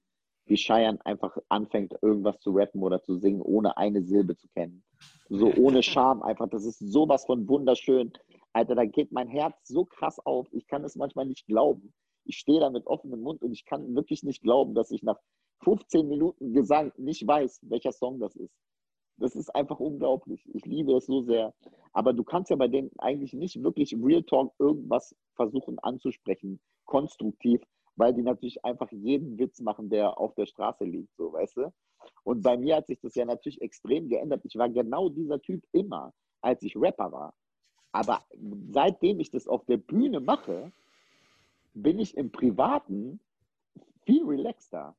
wie 0.49 0.57
Cheyenne 0.57 0.99
einfach 1.05 1.37
anfängt, 1.49 1.95
irgendwas 2.03 2.39
zu 2.41 2.51
rappen 2.51 2.83
oder 2.83 3.03
zu 3.03 3.17
singen, 3.17 3.43
ohne 3.43 3.77
eine 3.77 4.03
Silbe 4.03 4.37
zu 4.37 4.49
kennen. 4.49 4.83
So 5.29 5.53
ohne 5.55 5.83
Scham 5.83 6.23
einfach, 6.23 6.49
das 6.49 6.65
ist 6.65 6.79
sowas 6.79 7.27
von 7.27 7.49
wunderschön. 7.49 8.13
Alter, 8.53 8.75
da 8.75 8.85
geht 8.85 9.13
mein 9.13 9.29
Herz 9.29 9.57
so 9.65 9.85
krass 9.85 10.19
auf, 10.25 10.49
ich 10.53 10.67
kann 10.67 10.85
es 10.85 10.97
manchmal 10.97 11.27
nicht 11.27 11.47
glauben. 11.47 11.93
Ich 12.25 12.39
stehe 12.39 12.61
da 12.61 12.71
mit 12.71 12.87
offenem 12.87 13.21
Mund 13.21 13.43
und 13.43 13.53
ich 13.53 13.65
kann 13.65 13.95
wirklich 13.95 14.23
nicht 14.23 14.43
glauben, 14.43 14.75
dass 14.75 14.91
ich 14.91 15.03
nach 15.03 15.19
15 15.65 16.07
Minuten 16.09 16.53
Gesang 16.53 16.93
nicht 16.97 17.27
weiß, 17.27 17.61
welcher 17.63 17.93
Song 17.93 18.21
das 18.21 18.37
ist. 18.37 18.55
Das 19.17 19.35
ist 19.35 19.55
einfach 19.55 19.81
unglaublich. 19.81 20.49
Ich 20.55 20.65
liebe 20.65 20.95
es 20.97 21.07
so 21.07 21.23
sehr. 21.23 21.53
Aber 21.93 22.13
du 22.13 22.23
kannst 22.23 22.51
ja 22.51 22.57
bei 22.57 22.69
denen 22.69 22.91
eigentlich 22.99 23.33
nicht 23.33 23.63
wirklich 23.63 23.97
Real 24.01 24.23
Talk 24.23 24.55
irgendwas 24.59 25.15
versuchen 25.35 25.79
anzusprechen, 25.81 26.61
konstruktiv, 26.85 27.61
weil 27.99 28.15
die 28.15 28.23
natürlich 28.23 28.65
einfach 28.65 28.91
jeden 28.93 29.39
Witz 29.39 29.61
machen, 29.61 29.91
der 29.91 30.19
auf 30.19 30.35
der 30.35 30.47
Straße 30.47 30.85
liegt, 30.85 31.15
so, 31.17 31.33
weißt 31.33 31.57
du? 31.57 31.73
Und 32.23 32.43
bei 32.43 32.57
mir 32.57 32.77
hat 32.77 32.87
sich 32.87 33.01
das 33.01 33.17
ja 33.17 33.25
natürlich 33.25 33.61
extrem 33.61 34.09
geändert. 34.09 34.45
Ich 34.45 34.57
war 34.57 34.69
genau 34.69 35.09
dieser 35.09 35.41
Typ 35.41 35.65
immer, 35.73 36.15
als 36.41 36.63
ich 36.63 36.77
Rapper 36.77 37.11
war. 37.11 37.35
Aber 37.91 38.23
seitdem 38.71 39.19
ich 39.19 39.31
das 39.31 39.49
auf 39.49 39.65
der 39.65 39.79
Bühne 39.79 40.21
mache, 40.21 40.71
bin 41.75 41.99
ich 41.99 42.17
im 42.17 42.31
Privaten 42.31 43.19
viel 44.07 44.25
relaxter. 44.25 44.97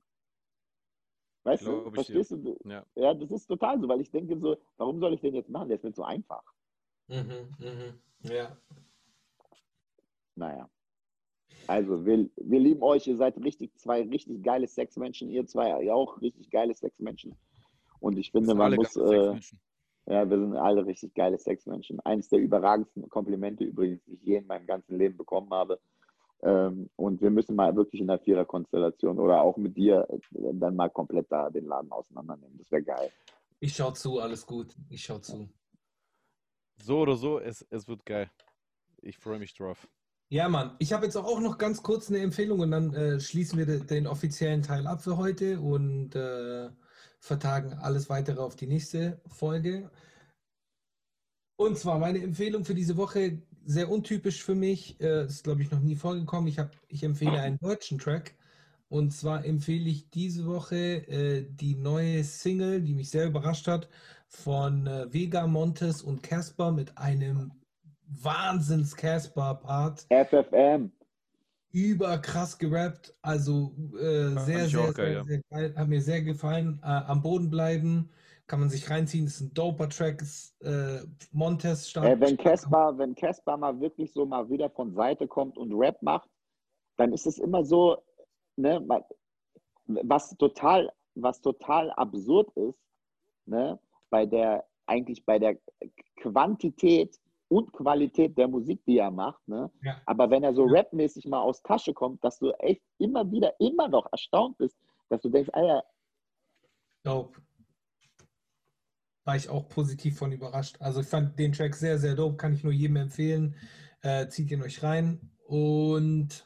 Weißt 1.44 1.66
du, 1.66 1.86
dir. 1.86 1.92
verstehst 1.94 2.32
du? 2.32 2.58
Ja. 2.66 2.86
Ja, 2.96 3.14
das 3.14 3.32
ist 3.32 3.48
total 3.48 3.80
so, 3.80 3.88
weil 3.88 4.02
ich 4.02 4.12
denke 4.12 4.38
so, 4.38 4.58
warum 4.76 5.00
soll 5.00 5.14
ich 5.14 5.22
den 5.22 5.36
jetzt 5.36 5.50
machen? 5.50 5.70
Der 5.70 5.78
ist 5.78 5.84
mir 5.84 5.94
zu 5.94 6.04
einfach. 6.04 6.44
Mhm, 7.08 7.56
mhm. 7.60 8.30
Ja. 8.30 8.58
Naja. 10.36 10.70
Also, 11.70 12.04
wir, 12.04 12.28
wir 12.36 12.60
lieben 12.60 12.82
euch. 12.82 13.06
Ihr 13.06 13.16
seid 13.16 13.38
richtig 13.38 13.78
zwei 13.78 14.02
richtig 14.02 14.42
geile 14.42 14.68
Sexmenschen. 14.68 15.30
Ihr 15.30 15.46
zwei 15.46 15.84
ja 15.84 15.94
auch 15.94 16.20
richtig 16.20 16.50
geile 16.50 16.74
Sexmenschen. 16.74 17.36
Und 18.00 18.18
ich 18.18 18.32
finde, 18.32 18.56
man 18.56 18.74
Alle 18.74 18.78
muss, 18.78 18.96
geile 18.96 19.06
äh, 19.06 19.20
Sexmenschen. 19.20 19.60
ja, 20.08 20.28
wir 20.28 20.40
sind 20.40 20.56
alle 20.56 20.86
richtig 20.88 21.14
geile 21.14 21.38
Sexmenschen. 21.38 22.00
Eines 22.00 22.28
der 22.30 22.40
überragendsten 22.40 23.08
Komplimente 23.08 23.66
übrigens, 23.66 24.04
die 24.06 24.14
ich 24.14 24.24
je 24.24 24.38
in 24.38 24.48
meinem 24.48 24.66
ganzen 24.66 24.98
Leben 24.98 25.16
bekommen 25.16 25.52
habe. 25.52 25.80
Ähm, 26.42 26.90
und 26.96 27.22
wir 27.22 27.30
müssen 27.30 27.56
mal 27.56 27.76
wirklich 27.76 28.02
in 28.02 28.08
der 28.08 28.18
Vierer-Konstellation 28.18 29.20
oder 29.20 29.44
auch 29.44 29.56
mit 29.58 29.78
dir 29.78 30.08
äh, 30.10 30.20
dann 30.54 30.76
mal 30.76 30.90
komplett 30.90 31.32
da 31.32 31.52
den 31.52 31.66
Laden 31.66 31.92
auseinandernehmen. 31.92 32.58
Das 32.58 32.72
wäre 32.72 32.82
geil. 32.82 33.12
Ich 33.60 33.76
schau 33.76 33.92
zu, 33.92 34.20
alles 34.20 34.44
gut. 34.44 34.76
Ich 34.90 35.04
schau 35.04 35.20
zu. 35.20 35.48
So 36.78 37.02
oder 37.02 37.16
so, 37.16 37.38
es, 37.40 37.62
es 37.70 37.88
wird 37.88 38.08
geil. 38.08 38.32
Ich 39.04 39.20
freue 39.20 39.38
mich 39.38 39.54
drauf. 39.54 39.88
Ja, 40.32 40.48
Mann. 40.48 40.76
Ich 40.78 40.94
habe 40.94 41.06
jetzt 41.06 41.16
auch 41.16 41.40
noch 41.40 41.58
ganz 41.58 41.82
kurz 41.82 42.10
eine 42.10 42.20
Empfehlung 42.20 42.60
und 42.60 42.70
dann 42.72 42.94
äh, 42.94 43.20
schließen 43.20 43.58
wir 43.58 43.66
de- 43.66 43.84
den 43.84 44.06
offiziellen 44.06 44.62
Teil 44.62 44.86
ab 44.86 45.02
für 45.02 45.18
heute 45.18 45.60
und 45.60 46.14
äh, 46.16 46.70
vertagen 47.20 47.74
alles 47.74 48.10
weitere 48.10 48.40
auf 48.40 48.56
die 48.56 48.68
nächste 48.68 49.22
Folge. 49.28 49.90
Und 51.58 51.78
zwar 51.78 52.00
meine 52.00 52.20
Empfehlung 52.22 52.64
für 52.64 52.76
diese 52.76 52.96
Woche, 52.96 53.42
sehr 53.66 53.90
untypisch 53.90 54.44
für 54.44 54.56
mich, 54.56 55.00
äh, 55.02 55.26
ist 55.26 55.44
glaube 55.44 55.62
ich 55.64 55.72
noch 55.72 55.80
nie 55.82 55.96
vorgekommen. 55.96 56.48
Ich, 56.48 56.60
hab, 56.60 56.72
ich 56.88 57.04
empfehle 57.04 57.40
einen 57.42 57.58
deutschen 57.60 57.98
Track. 57.98 58.36
Und 58.88 59.12
zwar 59.12 59.46
empfehle 59.46 59.90
ich 59.90 60.10
diese 60.10 60.46
Woche 60.46 60.76
äh, 61.08 61.48
die 61.50 61.76
neue 61.76 62.24
Single, 62.24 62.82
die 62.82 62.94
mich 62.94 63.10
sehr 63.10 63.28
überrascht 63.28 63.68
hat, 63.68 63.90
von 64.28 64.88
äh, 64.88 65.12
Vega 65.14 65.48
Montes 65.48 66.02
und 66.04 66.24
Casper 66.24 66.72
mit 66.72 66.98
einem 66.98 67.52
Wahnsinns-Casper-Part. 68.22 70.08
FFM. 70.10 70.92
Überkrass 71.72 72.58
gerappt, 72.58 73.16
also 73.22 73.76
äh, 73.94 74.30
sehr, 74.40 74.68
sehr, 74.68 74.92
geil, 74.92 74.94
sehr, 74.94 75.12
ja. 75.12 75.24
sehr 75.24 75.42
geil. 75.52 75.74
Hat 75.76 75.88
mir 75.88 76.02
sehr 76.02 76.24
gefallen. 76.24 76.80
Äh, 76.84 76.88
am 76.88 77.22
Boden 77.22 77.52
bleiben, 77.52 78.10
kann 78.48 78.60
man 78.60 78.70
sich 78.70 78.90
reinziehen. 78.90 79.28
Ist 79.28 79.42
ein 79.42 79.54
doper 79.54 79.88
Track. 79.88 80.22
Ist, 80.22 80.60
äh, 80.64 81.02
Montes 81.32 81.88
stark. 81.88 82.08
Äh, 82.08 82.20
wenn 82.20 82.38
Caspar, 82.38 82.98
wenn 82.98 83.14
Caspar 83.14 83.56
mal 83.58 83.80
wirklich 83.80 84.12
so 84.12 84.26
mal 84.26 84.50
wieder 84.50 84.72
von 84.72 84.96
Seite 84.96 85.28
kommt 85.28 85.60
und 85.60 85.72
Rap 85.74 86.02
macht, 86.02 86.28
dann 86.98 87.14
ist 87.14 87.28
es 87.28 87.38
immer 87.38 87.64
so, 87.64 88.02
ne, 88.56 88.84
was 89.86 90.36
total, 90.38 90.92
was 91.14 91.40
total 91.40 91.92
absurd 91.92 92.52
ist, 92.58 92.80
ne, 93.46 93.80
bei 94.10 94.26
der, 94.26 94.66
eigentlich 94.88 95.24
bei 95.24 95.38
der 95.38 95.56
Quantität 96.16 97.20
und 97.50 97.72
Qualität 97.74 98.38
der 98.38 98.48
Musik, 98.48 98.84
die 98.86 98.98
er 98.98 99.12
macht, 99.12 99.46
ne, 99.48 99.70
Ja. 99.84 100.02
aber 100.06 100.30
wenn 100.30 100.44
er 100.44 100.54
so 100.54 100.66
Ja. 100.68 100.80
rapmäßig 100.80 101.26
mal 101.26 101.42
aus 101.42 101.62
Tasche 101.62 101.94
kommt, 101.94 102.24
dass 102.24 102.40
du 102.40 102.52
echt 102.60 102.82
immer 102.98 103.30
wieder, 103.32 103.54
immer 103.60 103.88
noch 103.88 104.12
erstaunt 104.12 104.58
bist, 104.58 104.78
dass 105.10 105.22
du 105.22 105.30
denkst, 105.30 105.50
Alter, 105.54 105.84
Dope. 107.04 107.42
War 109.26 109.36
ich 109.36 109.50
auch 109.50 109.70
positiv 109.70 110.18
von 110.18 110.32
überrascht. 110.32 110.78
Also 110.80 111.02
ich 111.02 111.08
fand 111.08 111.38
den 111.40 111.54
Track 111.54 111.76
sehr, 111.76 111.98
sehr 111.98 112.16
dope. 112.16 112.36
Kann 112.36 112.54
ich 112.54 112.64
nur 112.64 112.74
jedem 112.74 112.98
empfehlen. 112.98 113.56
Äh, 114.02 114.28
zieht 114.28 114.52
ihn 114.52 114.62
euch 114.62 114.82
rein. 114.84 115.32
Und 115.46 116.46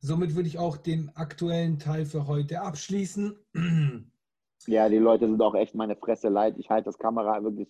somit 0.00 0.34
würde 0.36 0.48
ich 0.48 0.58
auch 0.58 0.76
den 0.76 1.10
aktuellen 1.16 1.78
Teil 1.78 2.04
für 2.06 2.26
heute 2.26 2.60
abschließen. 2.62 3.36
Ja, 4.66 4.88
die 4.88 4.96
Leute 4.96 5.26
sind 5.26 5.42
auch 5.42 5.54
echt 5.54 5.74
meine 5.74 5.94
Fresse 5.94 6.30
leid. 6.30 6.54
Ich 6.56 6.70
halte 6.70 6.86
das 6.86 6.98
Kamera 6.98 7.42
wirklich, 7.42 7.68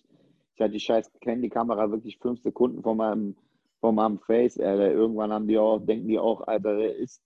ich 0.55 0.61
halte 0.61 0.73
die 0.73 0.79
scheiß 0.79 1.11
Handy-Kamera 1.21 1.91
wirklich 1.91 2.17
fünf 2.17 2.41
Sekunden 2.41 2.81
vor 2.81 2.95
meinem, 2.95 3.35
vor 3.81 3.91
meinem 3.91 4.19
Face. 4.19 4.57
Alter. 4.57 4.89
Irgendwann 4.91 5.33
haben 5.33 5.47
die 5.47 5.57
auch, 5.57 5.79
denken 5.79 6.07
die 6.07 6.17
auch, 6.17 6.47
Alter, 6.47 6.77
wer 6.77 6.95
ist, 6.95 7.21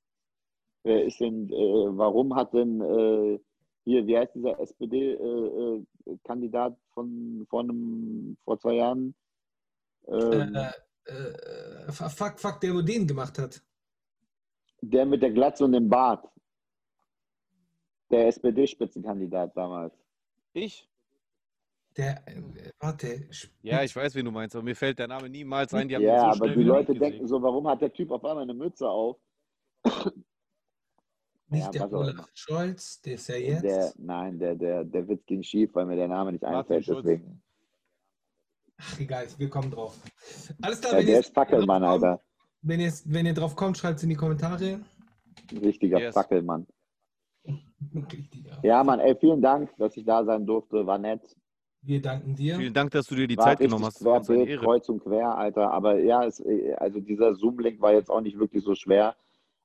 wer 0.84 1.06
ist 1.06 1.20
denn, 1.20 1.48
äh, 1.52 1.98
warum 1.98 2.36
hat 2.36 2.54
denn 2.54 2.82
äh, 2.82 3.40
hier, 3.84 4.08
wie 4.08 4.18
heißt 4.18 4.34
dieser 4.34 4.60
SPD-Kandidat 4.60 6.76
von, 6.94 7.46
von 7.50 7.70
einem, 7.70 8.36
vor 8.44 8.58
zwei 8.60 8.74
Jahren? 8.76 9.14
Ähm, 10.08 10.56
äh, 10.56 10.72
äh, 11.06 11.92
fuck, 11.92 12.40
fuck, 12.40 12.60
der, 12.62 12.74
wo 12.74 12.82
den 12.82 13.06
gemacht 13.06 13.38
hat. 13.38 13.62
der 14.82 15.06
mit 15.06 15.22
der 15.22 15.30
Glatze 15.32 15.66
und 15.66 15.74
dem 15.74 15.88
Bart. 15.88 16.28
Der 18.10 18.26
SPD-Spitzenkandidat 18.28 19.56
damals. 19.56 19.94
Ich? 20.54 20.89
Der, 22.00 22.26
äh, 22.30 22.42
warte, 22.80 23.28
Ja, 23.62 23.84
ich 23.84 23.94
weiß, 23.94 24.16
wen 24.16 24.24
du 24.24 24.32
meinst, 24.32 24.56
aber 24.56 24.64
mir 24.64 24.76
fällt 24.76 25.00
der 25.00 25.08
Name 25.10 25.30
niemals 25.30 25.74
ein. 25.74 25.90
Die 25.90 25.96
haben 25.96 26.02
ihn 26.04 26.08
Ja, 26.08 26.34
so 26.34 26.44
aber 26.46 26.56
die 26.56 26.64
Leute 26.64 26.94
denken 26.94 27.28
so, 27.28 27.42
warum 27.42 27.68
hat 27.68 27.82
der 27.82 27.92
Typ 27.92 28.10
auf 28.12 28.24
einmal 28.24 28.44
eine 28.44 28.54
Mütze 28.54 28.88
auf? 28.90 29.18
nicht 31.50 31.66
Ja, 31.66 31.72
der 31.72 31.92
Olaf. 31.92 32.30
Scholz, 32.34 33.02
der 33.02 33.16
ist 33.16 33.28
ja 33.28 33.36
jetzt. 33.36 33.64
Der, 33.64 33.92
nein, 33.98 34.40
der, 34.40 34.56
der, 34.56 34.86
der 34.86 35.08
Witz 35.10 35.26
ging 35.26 35.44
schief, 35.44 35.72
weil 35.76 35.86
mir 35.88 35.98
der 35.98 36.08
Name 36.08 36.32
nicht 36.32 36.42
Martin 36.42 36.58
einfällt. 36.60 36.86
Schulz. 36.86 37.04
Deswegen. 37.06 37.42
Ach, 38.78 39.00
egal, 39.00 39.28
wir 39.38 39.50
kommen 39.50 39.70
drauf. 39.72 40.00
Alles 40.62 40.80
klar, 40.80 40.94
Ja, 40.94 41.00
wenn, 41.00 41.06
der 41.08 41.16
ihr, 41.16 41.20
ist 41.20 41.34
Fackelmann, 41.34 41.82
drauf 41.82 41.92
kommt, 42.00 42.04
Alter. 42.06 42.24
wenn, 42.62 42.80
ihr, 42.80 42.94
wenn 43.06 43.26
ihr 43.26 43.34
drauf 43.34 43.56
kommt, 43.58 43.78
schreibt 43.78 43.98
es 43.98 44.04
in 44.04 44.10
die 44.10 44.16
Kommentare. 44.16 44.80
Ein 45.52 45.58
richtiger 45.58 46.00
Yes. 46.00 46.14
Fackelmann. 46.14 46.66
Richtiger. 47.94 48.58
Ja, 48.64 48.84
Mann, 48.86 49.02
ey, 49.02 49.18
vielen 49.20 49.42
Dank, 49.42 49.76
dass 49.78 49.98
ich 49.98 50.06
da 50.06 50.24
sein 50.24 50.46
durfte. 50.46 50.86
War 50.88 50.98
nett. 50.98 51.36
Wir 51.82 52.02
danken 52.02 52.36
dir. 52.36 52.58
Vielen 52.58 52.74
Dank, 52.74 52.92
dass 52.92 53.08
du 53.08 53.16
dir 53.16 53.28
die 53.28 53.38
War 53.38 53.46
Zeit 53.46 53.60
genommen 53.60 53.86
hast. 53.86 54.00
Querbeet, 54.00 54.48
Ehre. 54.50 54.64
kreuz 54.64 54.90
und 54.90 55.02
quer, 55.02 55.38
Alter. 55.38 55.72
Aber 55.72 55.98
ja, 56.00 56.26
es, 56.26 56.44
also 56.78 57.00
dieser 57.00 57.36
Zoom-Link 57.36 57.80
war 57.82 57.94
jetzt 57.94 58.10
auch 58.10 58.22
nicht 58.22 58.38
wirklich 58.38 58.64
so 58.64 58.76
schwer. 58.76 59.16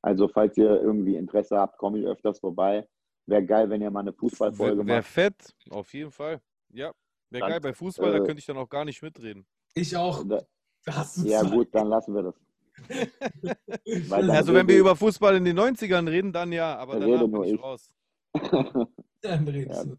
Also, 0.01 0.29
falls 0.29 0.57
ihr 0.57 0.81
irgendwie 0.81 1.17
Interesse 1.17 1.59
habt, 1.59 1.79
komme 1.79 1.99
ich 1.99 2.07
öfters 2.07 2.39
vorbei. 2.39 2.87
Wäre 3.27 3.45
geil, 3.45 3.71
wenn 3.71 3.81
ihr 3.83 3.91
mal 3.91 4.01
eine 4.01 4.13
Fußballfolge 4.13 4.87
Wäre 4.87 4.99
macht. 4.99 5.09
fett, 5.09 5.55
auf 5.71 5.93
jeden 5.95 6.11
Fall. 6.11 6.41
Ja, 6.73 6.93
wäre 7.31 7.41
Dann, 7.41 7.51
geil. 7.51 7.61
Bei 7.61 7.73
Fußball, 7.73 8.13
da 8.13 8.19
äh, 8.19 8.27
könnte 8.27 8.39
ich 8.39 8.47
dann 8.47 8.59
auch 8.59 8.69
gar 8.69 8.85
nicht 8.85 9.03
mitreden. 9.03 9.47
Ich 9.75 9.97
auch. 9.97 10.23
Da- 10.29 10.45
Hast 10.87 11.17
du 11.17 11.27
Ja, 11.27 11.41
Zeit? 11.41 11.53
gut, 11.53 11.69
dann 11.75 11.89
lassen 11.89 12.15
wir 12.15 12.23
das. 12.25 12.35
Weil 14.11 14.27
dann 14.27 14.37
Also, 14.37 14.53
wenn 14.53 14.69
wir 14.69 14.79
über 14.79 14.95
Fußball 14.95 15.35
in 15.37 15.45
den 15.47 15.59
90ern 15.59 16.07
reden, 16.09 16.33
dann 16.33 16.53
ja, 16.53 16.77
aber 16.77 17.01
nur 17.01 17.27
bin 17.27 17.43
ich 17.45 17.53
ich. 17.55 17.63
raus. 17.63 17.91
Dann 19.23 19.49
redest 19.49 19.85
Ja. 19.87 19.91
du. 19.91 19.97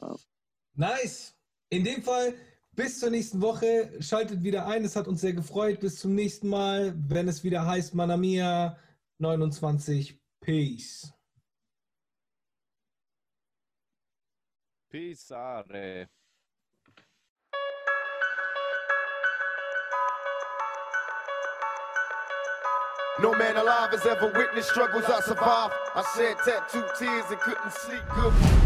Ja. 0.00 0.16
Nice. 0.78 1.34
In 1.70 1.82
dem 1.82 2.02
Fall, 2.02 2.34
bis 2.76 3.00
zur 3.00 3.10
nächsten 3.10 3.42
Woche. 3.42 4.00
Schaltet 4.00 4.44
wieder 4.44 4.66
ein. 4.68 4.84
Es 4.84 4.94
hat 4.94 5.08
uns 5.08 5.20
sehr 5.20 5.32
gefreut. 5.32 5.80
Bis 5.80 5.98
zum 5.98 6.14
nächsten 6.14 6.48
Mal, 6.48 6.94
wenn 7.08 7.26
es 7.26 7.42
wieder 7.42 7.66
heißt 7.66 7.94
Manamia 7.94 8.78
29. 9.18 10.16
Peace. 10.40 11.12
Pisare. 14.88 16.08
No 23.20 23.32
man 23.32 23.56
alive 23.56 23.90
has 23.90 24.06
ever 24.06 24.32
witnessed 24.32 24.70
struggles 24.70 25.04
I 25.08 25.20
survived. 25.22 25.74
I 25.96 26.04
shed 26.14 26.36
tattooed 26.44 26.94
tears 26.96 27.24
and 27.30 27.40
couldn't 27.40 27.72
sleep 27.72 28.04
good. 28.14 28.57